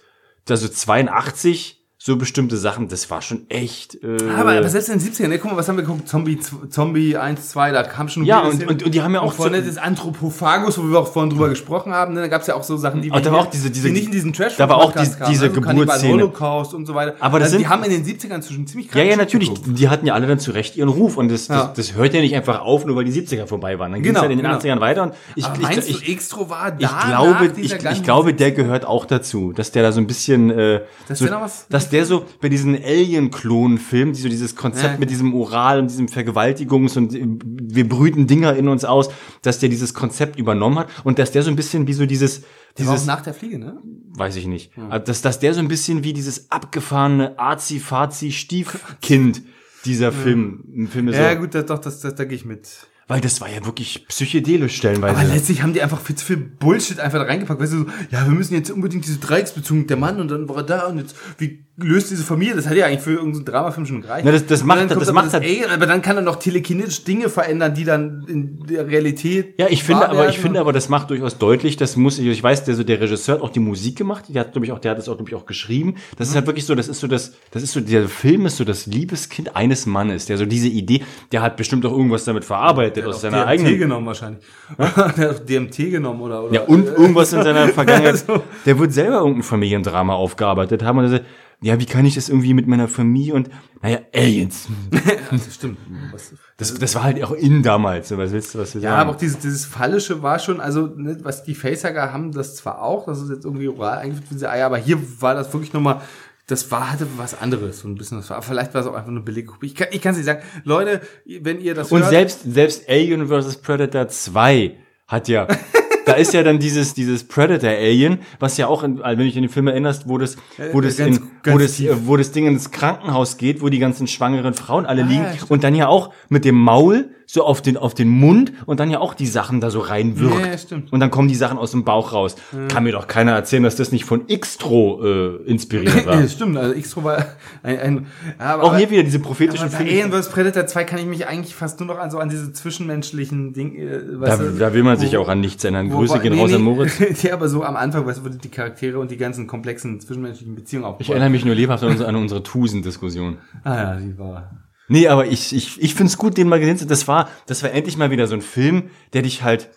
also 0.48 0.68
82, 0.68 1.77
so 2.00 2.16
bestimmte 2.16 2.56
Sachen, 2.56 2.86
das 2.86 3.10
war 3.10 3.20
schon 3.22 3.46
echt, 3.50 3.96
äh, 4.04 4.18
Aber, 4.38 4.52
aber 4.52 4.68
selbst 4.68 4.88
in 4.88 5.00
den 5.00 5.04
70ern, 5.12 5.26
ne, 5.28 5.38
guck 5.40 5.50
mal, 5.50 5.56
was 5.56 5.68
haben 5.68 5.76
wir 5.76 5.82
geguckt? 5.82 6.08
Zombie, 6.08 6.38
Zombie 6.70 7.16
1, 7.16 7.48
2, 7.50 7.72
da 7.72 7.82
kam 7.82 8.08
schon 8.08 8.24
Ja, 8.24 8.38
und- 8.42 8.64
und- 8.68 8.84
und 8.84 8.94
die 8.94 9.02
haben 9.02 9.14
ja 9.14 9.20
auch 9.20 9.32
Von 9.32 9.52
so- 9.52 9.60
des 9.60 9.78
Anthropophagus, 9.78 10.78
wo 10.78 10.84
wir 10.84 11.00
auch 11.00 11.08
vorhin 11.12 11.30
drüber 11.30 11.48
gesprochen 11.48 11.92
haben, 11.92 12.14
ne, 12.14 12.20
da 12.20 12.28
gab 12.28 12.42
es 12.42 12.46
ja 12.46 12.54
auch 12.54 12.62
so 12.62 12.76
Sachen, 12.76 13.02
die, 13.02 13.10
Aber 13.10 13.20
da 13.20 13.26
wir 13.26 13.32
war 13.32 13.40
auch 13.40 13.50
diese- 13.50 13.70
diese- 13.72 13.88
die 13.88 13.94
nicht 13.94 14.06
in 14.06 14.12
diesen 14.12 14.32
trash 14.32 14.54
da 14.56 14.68
war 14.68 14.76
auch 14.78 14.92
die- 14.92 14.98
kamen, 14.98 15.30
diese 15.30 15.46
also 15.46 15.60
Cannibal 15.60 15.74
Geburtsszene. 15.86 16.12
Holocaust 16.12 16.72
und 16.74 16.86
so 16.86 16.94
weiter. 16.94 17.16
Aber 17.18 17.40
das 17.40 17.46
also 17.46 17.56
die 17.58 17.64
sind- 17.64 17.72
haben 17.72 17.82
in 17.82 17.90
den 17.90 18.04
70ern 18.04 18.42
zwischen 18.42 18.68
ziemlich 18.68 18.86
Ja, 18.86 18.92
kranken 18.92 19.08
ja, 19.08 19.12
Shit 19.14 19.18
natürlich. 19.18 19.48
geguckt. 19.54 19.78
Die 19.78 19.88
hatten 19.88 20.06
ja 20.06 20.14
alle 20.14 20.28
dann 20.28 20.38
zu 20.38 20.52
Recht 20.52 20.76
ihren 20.76 20.88
Ruf 20.90 21.16
und 21.16 21.28
das, 21.30 21.48
Ja. 21.48 21.64
das, 21.66 21.88
das 21.88 21.94
hört 21.96 22.14
ja 22.14 22.20
nicht 22.20 22.36
einfach 22.36 22.60
auf, 22.60 22.86
nur 22.86 22.94
weil 22.94 23.06
die 23.06 23.12
70er 23.12 23.48
vorbei 23.48 23.76
waren. 23.80 23.90
Dann 23.90 24.02
ging 24.02 24.12
es 24.12 24.14
Genau, 24.14 24.20
halt 24.22 24.30
in 24.30 24.38
den 24.38 24.44
genau. 24.44 24.56
80ern 24.56 24.80
weiter 24.80 25.02
und 25.02 25.14
ich, 25.34 25.44
Aber 25.44 25.56
ich, 25.56 25.62
meinst 25.62 25.90
ich, 25.90 26.00
du, 26.04 26.12
Extro 26.12 26.48
war 26.48 26.70
da 26.70 26.76
ich 26.78 27.06
glaube, 27.08 27.52
ich, 27.60 27.72
ich 27.74 28.02
glaube, 28.04 28.34
der 28.34 28.52
gehört 28.52 28.84
auch 28.84 29.04
dazu, 29.04 29.52
dass 29.52 29.72
der 29.72 29.82
da 29.82 29.90
so 29.90 30.00
ein 30.00 30.06
bisschen, 30.06 30.50
äh, 30.50 30.82
Dass 31.08 31.18
so, 31.18 31.24
der 31.24 31.34
noch 31.34 31.40
was- 31.42 31.66
dass 31.68 31.88
der 31.90 31.97
so 32.04 32.24
bei 32.40 32.48
diesen 32.48 32.74
Alien-Klon-Filmen, 32.74 34.14
die 34.14 34.20
so 34.20 34.28
dieses 34.28 34.56
Konzept 34.56 34.94
Ja. 34.94 34.98
mit 34.98 35.10
diesem 35.10 35.34
Oral 35.34 35.80
und 35.80 35.90
diesem 35.90 36.06
Vergewaltigungs- 36.06 36.96
und 36.96 37.14
äh, 37.14 37.26
wir 37.26 37.88
brüten 37.88 38.26
Dinger 38.26 38.54
in 38.56 38.68
uns 38.68 38.84
aus, 38.84 39.10
dass 39.42 39.58
der 39.58 39.68
dieses 39.68 39.94
Konzept 39.94 40.38
übernommen 40.38 40.78
hat 40.80 40.88
und 41.04 41.18
dass 41.18 41.32
der 41.32 41.42
so 41.42 41.50
ein 41.50 41.56
bisschen 41.56 41.86
wie 41.86 41.92
so 41.92 42.06
dieses, 42.06 42.40
Der 42.40 42.46
dieses, 42.86 43.06
nach 43.06 43.20
der 43.22 43.34
Fliege, 43.34 43.58
ne? 43.58 43.78
weiß 44.16 44.36
ich 44.36 44.46
nicht, 44.46 44.72
Aber 44.76 44.98
dass, 44.98 45.22
dass 45.22 45.38
der 45.38 45.54
so 45.54 45.60
ein 45.60 45.68
bisschen 45.68 46.02
wie 46.04 46.12
dieses 46.12 46.50
abgefahrene 46.50 47.38
Azi-Fazi-Stiefkind 47.38 49.42
dieser 49.84 50.12
Film, 50.12 50.88
Filme 50.90 51.12
so, 51.12 51.18
Ja, 51.20 51.34
gut, 51.34 51.54
das, 51.54 51.66
doch, 51.66 51.78
das, 51.78 52.00
das, 52.00 52.14
da 52.14 52.24
gehe 52.24 52.36
ich 52.36 52.44
mit. 52.44 52.68
weil 53.06 53.20
das 53.20 53.40
war 53.40 53.48
ja 53.48 53.64
wirklich 53.64 54.06
psychedelisch 54.08 54.76
stellenweise. 54.76 55.16
Aber 55.18 55.28
letztlich 55.28 55.62
haben 55.62 55.72
die 55.72 55.82
einfach 55.82 56.00
viel 56.00 56.16
zu 56.16 56.24
viel 56.26 56.36
Bullshit 56.36 57.00
einfach 57.00 57.20
da 57.20 57.24
reingepackt. 57.26 57.60
Weißt 57.60 57.72
du, 57.72 57.78
so, 57.80 57.86
ja, 58.10 58.24
wir 58.26 58.32
müssen 58.34 58.54
jetzt 58.54 58.70
unbedingt 58.70 59.06
diese 59.06 59.18
Dreiecksbeziehung 59.18 59.86
der 59.86 59.96
Mann 59.96 60.20
und 60.20 60.28
dann 60.30 60.48
war 60.48 60.58
er 60.58 60.62
da 60.64 60.86
und 60.88 60.98
jetzt, 60.98 61.14
wie 61.38 61.64
löst 61.80 62.10
diese 62.10 62.24
Familie? 62.24 62.54
Das 62.56 62.66
hat 62.66 62.76
ja 62.76 62.86
eigentlich 62.86 63.00
für 63.02 63.12
irgendeinen 63.12 63.44
Dramafilm 63.44 63.86
schon 63.86 64.02
gereicht. 64.02 64.24
Na, 64.24 64.32
das- 64.32 64.46
das 64.46 64.64
macht- 64.64 64.90
das 64.90 65.08
aber 65.08 65.12
macht 65.12 65.32
halt- 65.32 65.44
Alien, 65.44 65.70
aber 65.70 65.86
dann 65.86 66.02
kann 66.02 66.16
er 66.16 66.22
noch 66.22 66.36
telekinetisch 66.36 67.04
Dinge 67.04 67.28
verändern, 67.28 67.72
die 67.74 67.84
dann 67.84 68.24
in 68.28 68.66
der 68.66 68.86
Realität. 68.88 69.54
Ja, 69.58 69.66
ich 69.70 69.84
finde, 69.84 70.08
aber 70.08 70.28
ich 70.28 70.38
finde, 70.38 70.60
aber 70.60 70.72
das 70.72 70.88
macht 70.88 71.10
durchaus 71.10 71.38
deutlich, 71.38 71.76
das 71.76 71.96
muss 71.96 72.18
ich, 72.18 72.26
ich 72.26 72.42
weiß, 72.42 72.64
der 72.64 72.74
so 72.74 72.82
der 72.84 73.00
Regisseur 73.00 73.36
hat 73.36 73.42
auch 73.42 73.50
die 73.50 73.60
Musik 73.60 73.96
gemacht, 73.96 74.24
der 74.28 74.40
hat 74.40 74.52
glaube 74.52 74.66
ich 74.66 74.72
auch, 74.72 74.78
der 74.80 74.90
hat 74.92 74.98
das 74.98 75.08
auch 75.08 75.16
glaube 75.16 75.30
ich 75.30 75.36
auch 75.36 75.46
geschrieben. 75.46 75.94
Das 76.16 76.26
ist 76.28 76.34
Mhm. 76.34 76.38
halt 76.38 76.46
wirklich 76.48 76.66
so, 76.66 76.74
das 76.74 76.88
ist 76.88 77.00
so 77.00 77.06
das, 77.06 77.32
das 77.52 77.62
ist 77.62 77.72
so 77.72 77.80
der 77.80 78.08
Film 78.08 78.46
ist 78.46 78.56
so 78.56 78.64
das 78.64 78.86
Liebeskind 78.86 79.54
eines 79.56 79.86
Mannes, 79.86 80.26
der 80.26 80.36
so 80.38 80.46
diese 80.46 80.68
Idee, 80.68 81.02
der 81.32 81.42
hat 81.42 81.56
bestimmt 81.56 81.86
auch 81.86 81.92
irgendwas 81.92 82.24
damit 82.24 82.44
verarbeitet 82.44 83.04
aus 83.06 83.20
seiner 83.20 83.38
DMT 83.44 83.48
eigenen 83.48 83.78
genommen 83.78 84.06
wahrscheinlich. 84.06 84.42
der 84.78 84.94
hat 84.96 85.20
auch 85.20 85.38
DMT 85.38 85.76
genommen 85.90 86.20
oder, 86.22 86.42
oder 86.44 86.54
ja, 86.54 86.60
und 86.62 86.86
irgendwas 86.86 87.32
in 87.32 87.42
seiner 87.42 87.68
Vergangenheit. 87.68 88.12
Also- 88.28 88.42
Der 88.66 88.78
wird 88.78 88.92
selber 88.92 89.18
irgendein 89.18 89.42
Familiendrama 89.44 90.14
aufgearbeitet 90.14 90.82
haben 90.82 90.98
und 90.98 91.20
ja, 91.60 91.80
wie 91.80 91.86
kann 91.86 92.06
ich 92.06 92.14
das 92.14 92.28
irgendwie 92.28 92.54
mit 92.54 92.66
meiner 92.66 92.86
Familie 92.88 93.34
und, 93.34 93.50
naja, 93.82 93.98
Aliens. 94.14 94.68
das 95.30 95.54
stimmt. 95.54 95.78
Was, 96.12 96.32
Das, 96.56 96.74
das 96.74 96.94
war 96.94 97.02
halt 97.04 97.22
auch 97.24 97.32
in 97.32 97.62
damals, 97.62 98.08
so, 98.08 98.18
was 98.18 98.32
willst 98.32 98.54
du, 98.54 98.58
was 98.60 98.74
wir 98.74 98.82
Ja, 98.82 98.90
sagen? 98.90 99.00
aber 99.02 99.10
auch 99.10 99.16
dieses, 99.18 99.38
dieses 99.38 99.64
Phallische 99.64 100.22
war 100.22 100.38
schon, 100.38 100.60
also 100.60 100.86
ne, 100.86 101.18
was 101.22 101.44
die 101.44 101.54
Facehager 101.54 102.12
haben, 102.12 102.32
das 102.32 102.56
zwar 102.56 102.82
auch, 102.82 103.06
das 103.06 103.20
ist 103.20 103.30
jetzt 103.30 103.44
irgendwie 103.44 103.68
oral 103.68 103.98
eingeführt, 103.98 104.28
diese 104.30 104.50
Eier, 104.50 104.66
aber 104.66 104.78
hier 104.78 104.98
war 105.20 105.34
das 105.34 105.52
wirklich 105.52 105.72
nochmal, 105.72 106.00
das 106.46 106.70
war, 106.70 106.92
hatte 106.92 107.06
was 107.16 107.40
anderes, 107.40 107.80
so 107.80 107.88
ein 107.88 107.96
bisschen, 107.96 108.18
das 108.18 108.30
war, 108.30 108.40
vielleicht 108.42 108.72
war 108.74 108.80
es 108.80 108.86
auch 108.86 108.94
einfach 108.94 109.10
eine 109.10 109.20
billige 109.20 109.48
Kopie. 109.48 109.66
Ich 109.66 109.74
kann 109.74 109.88
ich 109.90 110.00
kann 110.00 110.12
es 110.12 110.16
nicht 110.18 110.26
sagen. 110.26 110.42
Leute, 110.64 111.00
wenn 111.40 111.60
ihr 111.60 111.74
das 111.74 111.92
Und 111.92 112.00
hört, 112.00 112.10
selbst, 112.10 112.40
selbst 112.44 112.88
Alien 112.88 113.28
vs. 113.28 113.58
Predator 113.58 114.08
2 114.08 114.76
hat 115.08 115.28
ja, 115.28 115.46
da 116.08 116.14
ist 116.14 116.32
ja 116.32 116.42
dann 116.42 116.58
dieses, 116.58 116.94
dieses 116.94 117.24
Predator 117.24 117.70
Alien, 117.70 118.20
was 118.40 118.56
ja 118.56 118.66
auch, 118.66 118.82
in, 118.82 119.02
also 119.02 119.18
wenn 119.18 119.18
du 119.18 119.24
dich 119.24 119.36
an 119.36 119.42
den 119.42 119.50
Film 119.50 119.68
erinnerst, 119.68 120.08
wo 120.08 120.16
das, 120.18 120.36
wo 120.72 120.80
das, 120.80 120.98
in, 120.98 121.20
wo 121.44 121.58
das, 121.58 121.78
äh, 121.80 121.94
wo 122.06 122.16
das 122.16 122.32
Ding 122.32 122.46
ins 122.46 122.70
Krankenhaus 122.70 123.36
geht, 123.36 123.60
wo 123.60 123.68
die 123.68 123.78
ganzen 123.78 124.06
schwangeren 124.06 124.54
Frauen 124.54 124.86
alle 124.86 125.02
liegen 125.02 125.22
ja, 125.22 125.34
stimmt. 125.34 125.50
und 125.50 125.64
dann 125.64 125.74
ja 125.74 125.88
auch 125.88 126.12
mit 126.28 126.44
dem 126.44 126.54
Maul 126.54 127.10
so 127.30 127.44
auf 127.44 127.60
den, 127.60 127.76
auf 127.76 127.92
den 127.92 128.08
Mund 128.08 128.52
und 128.64 128.80
dann 128.80 128.90
ja 128.90 129.00
auch 129.00 129.12
die 129.12 129.26
Sachen 129.26 129.60
da 129.60 129.70
so 129.70 129.80
reinwirkt. 129.80 130.40
Ja, 130.40 130.46
ja, 130.46 130.56
stimmt. 130.56 130.90
Und 130.90 131.00
dann 131.00 131.10
kommen 131.10 131.28
die 131.28 131.34
Sachen 131.34 131.58
aus 131.58 131.72
dem 131.72 131.84
Bauch 131.84 132.14
raus. 132.14 132.36
Kann 132.68 132.84
mir 132.84 132.92
doch 132.92 133.06
keiner 133.06 133.32
erzählen, 133.32 133.62
dass 133.62 133.76
das 133.76 133.92
nicht 133.92 134.06
von 134.06 134.26
Xtro 134.28 135.02
äh, 135.04 135.36
inspiriert 135.44 136.06
war. 136.06 136.18
Ja, 136.22 136.26
stimmt, 136.26 136.56
also 136.56 136.74
X-Tro 136.74 137.04
war 137.04 137.18
ein, 137.62 137.78
ein 137.78 138.06
ja, 138.38 138.54
aber, 138.54 138.62
auch 138.64 138.76
hier 138.78 138.88
wieder 138.90 139.02
diese 139.02 139.18
prophetischen 139.18 139.68
Filme. 139.68 139.90
Alien 139.90 140.10
vs. 140.10 140.30
Predator 140.30 140.66
2 140.66 140.84
kann 140.84 140.98
ich 141.00 141.04
mich 141.04 141.26
eigentlich 141.26 141.54
fast 141.54 141.78
nur 141.80 141.86
noch 141.88 141.98
an 141.98 142.10
so 142.10 142.18
an 142.18 142.30
diese 142.30 142.50
zwischenmenschlichen 142.50 143.52
Dinge, 143.52 143.76
äh, 143.78 144.00
Da, 144.24 144.36
du, 144.38 144.50
da 144.58 144.72
will 144.72 144.82
man 144.82 144.96
sich 144.98 145.12
wo- 145.12 145.18
auch 145.18 145.28
an 145.28 145.40
nichts 145.42 145.62
ändern. 145.64 145.92
wo- 145.92 145.98
Grüße 145.98 146.20
gehen 146.20 146.32
nee, 146.34 146.40
raus 146.40 146.54
an. 146.54 146.62
Moritz. 146.62 146.98
ja, 147.22 147.34
aber 147.34 147.50
so 147.50 147.62
am 147.62 147.76
Anfang, 147.76 148.06
weißt 148.06 148.20
du, 148.20 148.24
wo 148.24 148.28
die 148.30 148.48
Charaktere 148.48 148.98
und 148.98 149.10
die 149.10 149.18
ganzen 149.18 149.46
komplexen 149.46 150.00
zwischenmenschlichen 150.00 150.54
Beziehungen 150.54 150.84
Ich 150.86 150.88
aufbauen. 150.92 151.08
erinnere 151.10 151.28
mich 151.30 151.44
nur 151.44 151.54
lebhaft 151.54 151.82
an 151.84 151.90
unsere, 151.90 152.08
an 152.08 152.16
unsere 152.16 152.42
Tusen-Diskussion. 152.42 153.36
Ah 153.64 153.74
ja, 153.76 153.96
die 153.96 154.18
war. 154.18 154.50
Nee, 154.88 155.08
aber 155.08 155.26
ich, 155.26 155.54
ich, 155.54 155.80
ich 155.80 155.94
find's 155.94 156.16
gut, 156.16 156.36
den 156.36 156.48
mal 156.48 156.58
gesehen 156.58 156.78
zu 156.78 156.82
haben. 156.82 156.88
Das 156.88 157.06
war, 157.08 157.28
das 157.46 157.62
war 157.62 157.70
endlich 157.72 157.96
mal 157.96 158.10
wieder 158.10 158.26
so 158.26 158.34
ein 158.34 158.42
Film, 158.42 158.90
der 159.12 159.22
dich 159.22 159.42
halt, 159.42 159.70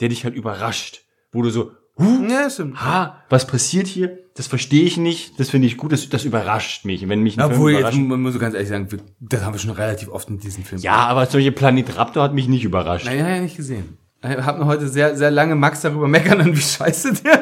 der 0.00 0.08
dich 0.08 0.24
halt 0.24 0.34
überrascht. 0.34 1.02
Wo 1.32 1.42
du 1.42 1.50
so, 1.50 1.72
huh, 1.98 2.26
Ja, 2.28 2.48
ha, 2.76 3.22
was 3.28 3.46
passiert 3.46 3.86
hier? 3.86 4.18
Das 4.34 4.46
verstehe 4.46 4.84
ich 4.84 4.98
nicht, 4.98 5.40
das 5.40 5.48
finde 5.48 5.66
ich 5.66 5.78
gut, 5.78 5.92
das, 5.92 6.08
das 6.10 6.24
überrascht 6.24 6.84
mich. 6.84 7.08
Wenn 7.08 7.22
mich 7.22 7.38
ein 7.38 7.44
Obwohl, 7.44 7.72
Film 7.72 7.84
jetzt 7.86 7.94
überrascht. 7.94 8.08
man 8.08 8.20
muss 8.20 8.32
so 8.34 8.38
ganz 8.38 8.54
ehrlich 8.54 8.68
sagen, 8.68 8.88
das 9.20 9.42
haben 9.42 9.54
wir 9.54 9.58
schon 9.58 9.70
relativ 9.70 10.08
oft 10.08 10.28
in 10.28 10.38
diesem 10.38 10.64
Film. 10.64 10.82
Ja, 10.82 11.06
aber 11.06 11.26
solche 11.26 11.52
Planet 11.52 11.96
Raptor 11.96 12.22
hat 12.24 12.34
mich 12.34 12.48
nicht 12.48 12.64
überrascht. 12.64 13.06
Nein, 13.06 13.18
ja, 13.18 13.40
nicht 13.40 13.56
gesehen. 13.56 13.96
Ich 14.22 14.36
habe 14.44 14.58
noch 14.58 14.66
heute 14.66 14.88
sehr, 14.88 15.16
sehr 15.16 15.30
lange 15.30 15.54
Max 15.54 15.82
darüber 15.82 16.08
meckern, 16.08 16.40
und 16.40 16.56
wie 16.56 16.60
scheiße 16.60 17.14
der. 17.22 17.35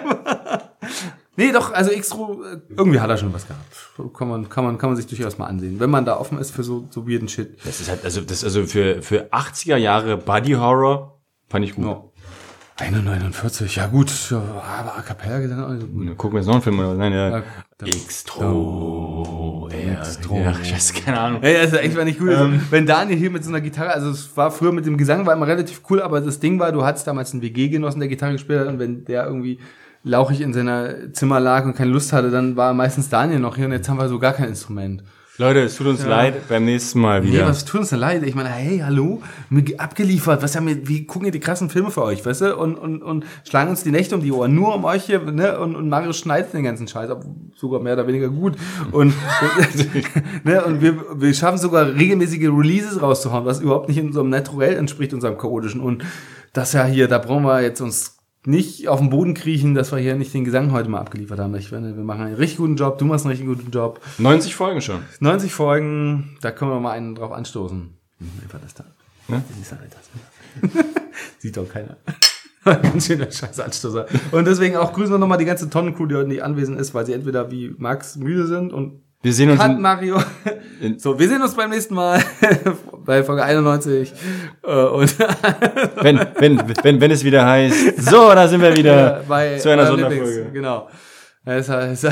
Nee, 1.36 1.50
doch, 1.52 1.72
also 1.72 1.90
X-Tro, 1.90 2.42
äh, 2.44 2.60
irgendwie 2.76 3.00
hat 3.00 3.10
er 3.10 3.16
schon 3.16 3.32
was 3.32 3.46
gehabt. 3.46 4.14
Kann 4.16 4.28
man, 4.28 4.48
kann 4.48 4.64
man, 4.64 4.78
kann 4.78 4.90
man 4.90 4.96
sich 4.96 5.06
durchaus 5.06 5.36
mal 5.36 5.46
ansehen. 5.46 5.80
Wenn 5.80 5.90
man 5.90 6.04
da 6.04 6.16
offen 6.16 6.38
ist 6.38 6.52
für 6.52 6.62
so, 6.62 6.86
so 6.90 7.08
weirden 7.08 7.28
Shit. 7.28 7.58
Das 7.64 7.80
ist 7.80 7.90
halt, 7.90 8.04
also, 8.04 8.20
das 8.20 8.38
ist 8.38 8.44
also 8.44 8.66
für, 8.66 9.02
für 9.02 9.32
80er 9.32 9.76
Jahre 9.76 10.16
Body 10.16 10.52
Horror 10.52 11.20
fand 11.48 11.64
ich 11.64 11.74
gut. 11.74 11.84
Ja. 11.84 12.04
1,49, 12.76 13.76
ja 13.76 13.86
gut, 13.86 14.10
aber 14.32 14.96
A 14.96 15.02
Cappella 15.02 15.38
geht 15.38 15.48
dann 15.52 15.62
auch 15.62 15.68
nicht 15.68 15.82
so 15.82 15.86
gut. 15.86 16.18
Gucken 16.18 16.34
wir 16.34 16.40
jetzt 16.40 16.46
noch 16.48 16.54
einen 16.54 16.62
Film 16.62 16.80
oder? 16.80 16.94
Nein, 16.94 17.12
ja. 17.12 17.42
Extro. 17.84 19.68
Extro. 19.70 20.38
Ja, 20.38 20.54
ich 20.60 20.72
weiß 20.72 20.92
keine 20.92 21.20
Ahnung. 21.20 21.42
Ja, 21.44 21.60
also 21.60 21.76
echt 21.76 21.96
war 21.96 22.04
nicht 22.04 22.18
gut. 22.18 22.30
Also, 22.30 22.50
wenn 22.70 22.84
Daniel 22.84 23.16
hier 23.16 23.30
mit 23.30 23.44
so 23.44 23.50
einer 23.50 23.60
Gitarre, 23.60 23.92
also 23.92 24.10
es 24.10 24.36
war 24.36 24.50
früher 24.50 24.72
mit 24.72 24.86
dem 24.86 24.96
Gesang 24.96 25.24
war 25.24 25.34
immer 25.34 25.46
relativ 25.46 25.82
cool, 25.88 26.02
aber 26.02 26.20
das 26.20 26.40
Ding 26.40 26.58
war, 26.58 26.72
du 26.72 26.84
hattest 26.84 27.06
damals 27.06 27.32
einen 27.32 27.42
WG-Genossen, 27.42 28.00
der 28.00 28.08
Gitarre 28.08 28.32
gespielt 28.32 28.58
hat 28.58 28.66
und 28.66 28.80
wenn 28.80 29.04
der 29.04 29.26
irgendwie 29.26 29.60
lauchig 30.04 30.40
in 30.40 30.52
seiner 30.52 31.12
Zimmer 31.12 31.40
lag 31.40 31.64
und 31.64 31.74
keine 31.74 31.90
Lust 31.90 32.12
hatte, 32.12 32.30
dann 32.30 32.56
war 32.56 32.72
meistens 32.74 33.08
Daniel 33.08 33.40
noch 33.40 33.56
hier 33.56 33.66
und 33.66 33.72
jetzt 33.72 33.88
haben 33.88 33.98
wir 33.98 34.08
so 34.08 34.18
gar 34.18 34.34
kein 34.34 34.48
Instrument. 34.48 35.02
Leute, 35.36 35.62
es 35.62 35.74
tut 35.74 35.88
uns 35.88 36.06
leid, 36.06 36.46
beim 36.48 36.64
nächsten 36.64 37.00
Mal 37.00 37.20
Nee, 37.20 37.32
wieder. 37.32 37.48
was 37.48 37.64
tut 37.64 37.80
uns 37.80 37.90
denn 37.90 37.98
leid? 37.98 38.22
Ich 38.22 38.36
meine, 38.36 38.50
hey, 38.50 38.78
hallo, 38.78 39.20
mir 39.50 39.64
abgeliefert, 39.78 40.40
was 40.44 40.54
haben 40.54 40.68
wir, 40.68 40.86
wie 40.86 41.06
gucken 41.06 41.24
wir 41.24 41.32
die 41.32 41.40
krassen 41.40 41.70
Filme 41.70 41.90
für 41.90 42.04
euch, 42.04 42.24
weißt 42.24 42.42
du? 42.42 42.56
Und, 42.56 42.76
und, 42.76 43.02
und 43.02 43.24
schlagen 43.42 43.70
uns 43.70 43.82
die 43.82 43.90
Nächte 43.90 44.14
um 44.14 44.20
die 44.22 44.30
Ohren, 44.30 44.54
nur 44.54 44.72
um 44.76 44.84
euch 44.84 45.06
hier, 45.06 45.18
ne? 45.18 45.58
Und, 45.58 45.74
und 45.74 45.88
Mario 45.88 46.12
schneidet 46.12 46.52
den 46.54 46.62
ganzen 46.62 46.86
Scheiß, 46.86 47.10
ob 47.10 47.24
sogar 47.56 47.80
mehr 47.80 47.94
oder 47.94 48.06
weniger 48.06 48.28
gut. 48.28 48.54
Und, 48.92 49.12
und, 49.12 49.14
ne? 50.44 50.64
und 50.64 50.80
wir, 50.80 51.20
wir 51.20 51.34
schaffen 51.34 51.58
sogar 51.58 51.92
regelmäßige 51.92 52.42
Releases 52.50 53.02
rauszuhauen, 53.02 53.44
was 53.44 53.60
überhaupt 53.60 53.88
nicht 53.88 53.98
in 53.98 54.06
unserem 54.06 54.28
Naturell 54.28 54.76
entspricht, 54.76 55.12
unserem 55.14 55.36
chaotischen. 55.36 55.80
Und 55.80 56.04
das 56.52 56.74
ja 56.74 56.84
hier, 56.84 57.08
da 57.08 57.18
brauchen 57.18 57.42
wir 57.42 57.60
jetzt 57.60 57.80
uns 57.80 58.13
nicht 58.46 58.88
auf 58.88 59.00
den 59.00 59.10
Boden 59.10 59.34
kriechen, 59.34 59.74
dass 59.74 59.92
wir 59.92 59.98
hier 59.98 60.16
nicht 60.16 60.34
den 60.34 60.44
Gesang 60.44 60.72
heute 60.72 60.88
mal 60.88 61.00
abgeliefert 61.00 61.38
haben. 61.38 61.54
Ich 61.56 61.68
finde, 61.68 61.96
wir 61.96 62.04
machen 62.04 62.22
einen 62.22 62.34
richtig 62.34 62.58
guten 62.58 62.76
Job, 62.76 62.98
du 62.98 63.04
machst 63.04 63.24
einen 63.24 63.30
richtig 63.30 63.46
guten 63.46 63.70
Job. 63.70 64.00
90 64.18 64.54
Folgen 64.54 64.80
schon. 64.80 65.00
90 65.20 65.52
Folgen, 65.52 66.36
da 66.40 66.50
können 66.50 66.70
wir 66.70 66.80
mal 66.80 66.92
einen 66.92 67.14
drauf 67.14 67.32
anstoßen. 67.32 67.96
War 68.50 68.60
das 68.60 68.74
da? 68.74 68.84
Ne? 69.28 69.42
Sah 69.62 69.78
das? 69.90 70.70
Sieht 71.38 71.56
doch 71.56 71.68
keiner. 71.68 71.96
Ganz 72.64 73.06
schöner 73.06 73.30
scheiß 73.30 73.60
Anstoßer. 73.60 74.06
Und 74.32 74.46
deswegen 74.46 74.76
auch 74.76 74.92
grüßen 74.92 75.12
wir 75.12 75.18
nochmal 75.18 75.38
die 75.38 75.44
ganze 75.44 75.68
Tonnencrew, 75.68 76.06
die 76.06 76.14
heute 76.14 76.28
nicht 76.28 76.42
anwesend 76.42 76.80
ist, 76.80 76.94
weil 76.94 77.04
sie 77.04 77.12
entweder 77.12 77.50
wie 77.50 77.74
Max 77.76 78.16
müde 78.16 78.46
sind 78.46 78.72
und 78.72 79.02
Wir 79.24 79.32
sehen 79.32 79.50
uns 79.50 79.58
Cut 79.60 79.78
Mario. 79.80 80.18
So, 80.98 81.18
wir 81.18 81.26
sehen 81.28 81.40
uns 81.40 81.54
beim 81.56 81.70
nächsten 81.70 81.94
Mal 81.94 82.20
bei 83.06 83.22
Folge 83.22 83.42
91. 83.42 84.12
Äh, 84.62 84.68
Und 84.84 85.18
wenn, 86.02 86.20
wenn, 86.38 86.58
wenn, 86.82 87.00
wenn 87.00 87.10
es 87.10 87.24
wieder 87.24 87.46
heißt, 87.46 88.02
so, 88.02 88.28
da 88.34 88.46
sind 88.46 88.60
wir 88.60 88.76
wieder 88.76 89.24
bei 89.26 89.56
zu 89.56 89.70
einer 89.70 89.86
Sonderfolge. 89.86 90.50
Genau. 90.52 90.88
Ja, 91.46 91.56
ist, 91.56 91.68
ja- 91.70 91.80
ist, 91.86 92.06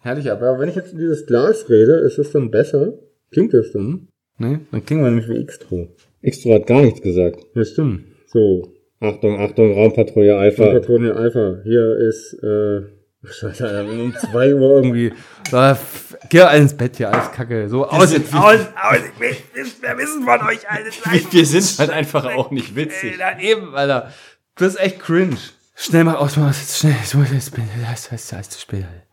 herrlich, 0.00 0.30
aber 0.30 0.58
wenn 0.60 0.68
ich 0.68 0.76
jetzt 0.76 0.92
in 0.92 0.98
dieses 0.98 1.26
Glas 1.26 1.68
rede, 1.68 1.94
ist 2.06 2.18
es 2.18 2.30
dann 2.30 2.50
besser? 2.52 2.92
Klingt 3.32 3.52
das 3.52 3.72
dann? 3.72 4.06
Nee, 4.38 4.60
dann 4.70 4.84
klingen 4.86 5.02
wir 5.02 5.10
nämlich 5.10 5.28
wie 5.28 5.44
Xtro. 5.44 5.88
Xtro 6.24 6.54
hat 6.54 6.66
gar 6.68 6.82
nichts 6.82 7.02
gesagt. 7.02 7.40
Ja, 7.54 7.64
stimmt. 7.64 8.04
So, 8.26 8.72
Achtung, 9.00 9.40
Achtung, 9.40 9.72
Raumpatrouille 9.74 10.36
Alpha. 10.36 10.70
Patronie 10.72 11.10
Alpha. 11.10 11.58
Hier 11.64 11.96
ist, 11.98 12.34
äh, 12.44 12.82
um 13.88 14.14
2 14.16 14.54
Uhr 14.54 14.76
irgendwie. 14.76 15.12
Da, 15.50 15.78
geh 16.28 16.40
ins 16.62 16.76
Bett 16.76 16.96
hier, 16.96 17.12
alles 17.12 17.30
kacke. 17.32 17.68
So, 17.68 17.86
aus, 17.86 18.10
sind- 18.10 18.32
aus, 18.34 18.58
aus, 18.60 18.96
ich 19.14 19.20
will, 19.20 19.36
wir 19.80 19.98
wissen 19.98 20.24
von 20.24 20.40
euch 20.42 20.68
alles. 20.68 20.96
Wir, 21.32 21.46
sind 21.46 21.78
halt 21.78 21.90
einfach 21.90 22.24
auch 22.24 22.50
nicht 22.50 22.74
witzig. 22.74 23.12
Ey, 23.12 23.18
eben, 23.40 23.74
Alter. 23.74 24.12
Das 24.56 24.74
ist 24.74 24.80
echt 24.80 25.00
cringe. 25.00 25.36
Schnell 25.76 26.04
mal 26.04 26.16
aus, 26.16 26.36
mal, 26.36 26.52
schnell, 26.52 26.96
ich 27.02 27.14
muss 27.14 27.30
jetzt, 27.30 27.52
das 27.52 28.32
heißt, 28.32 28.52
zu 28.52 28.60
spät. 28.60 28.84
Alter. 28.84 29.11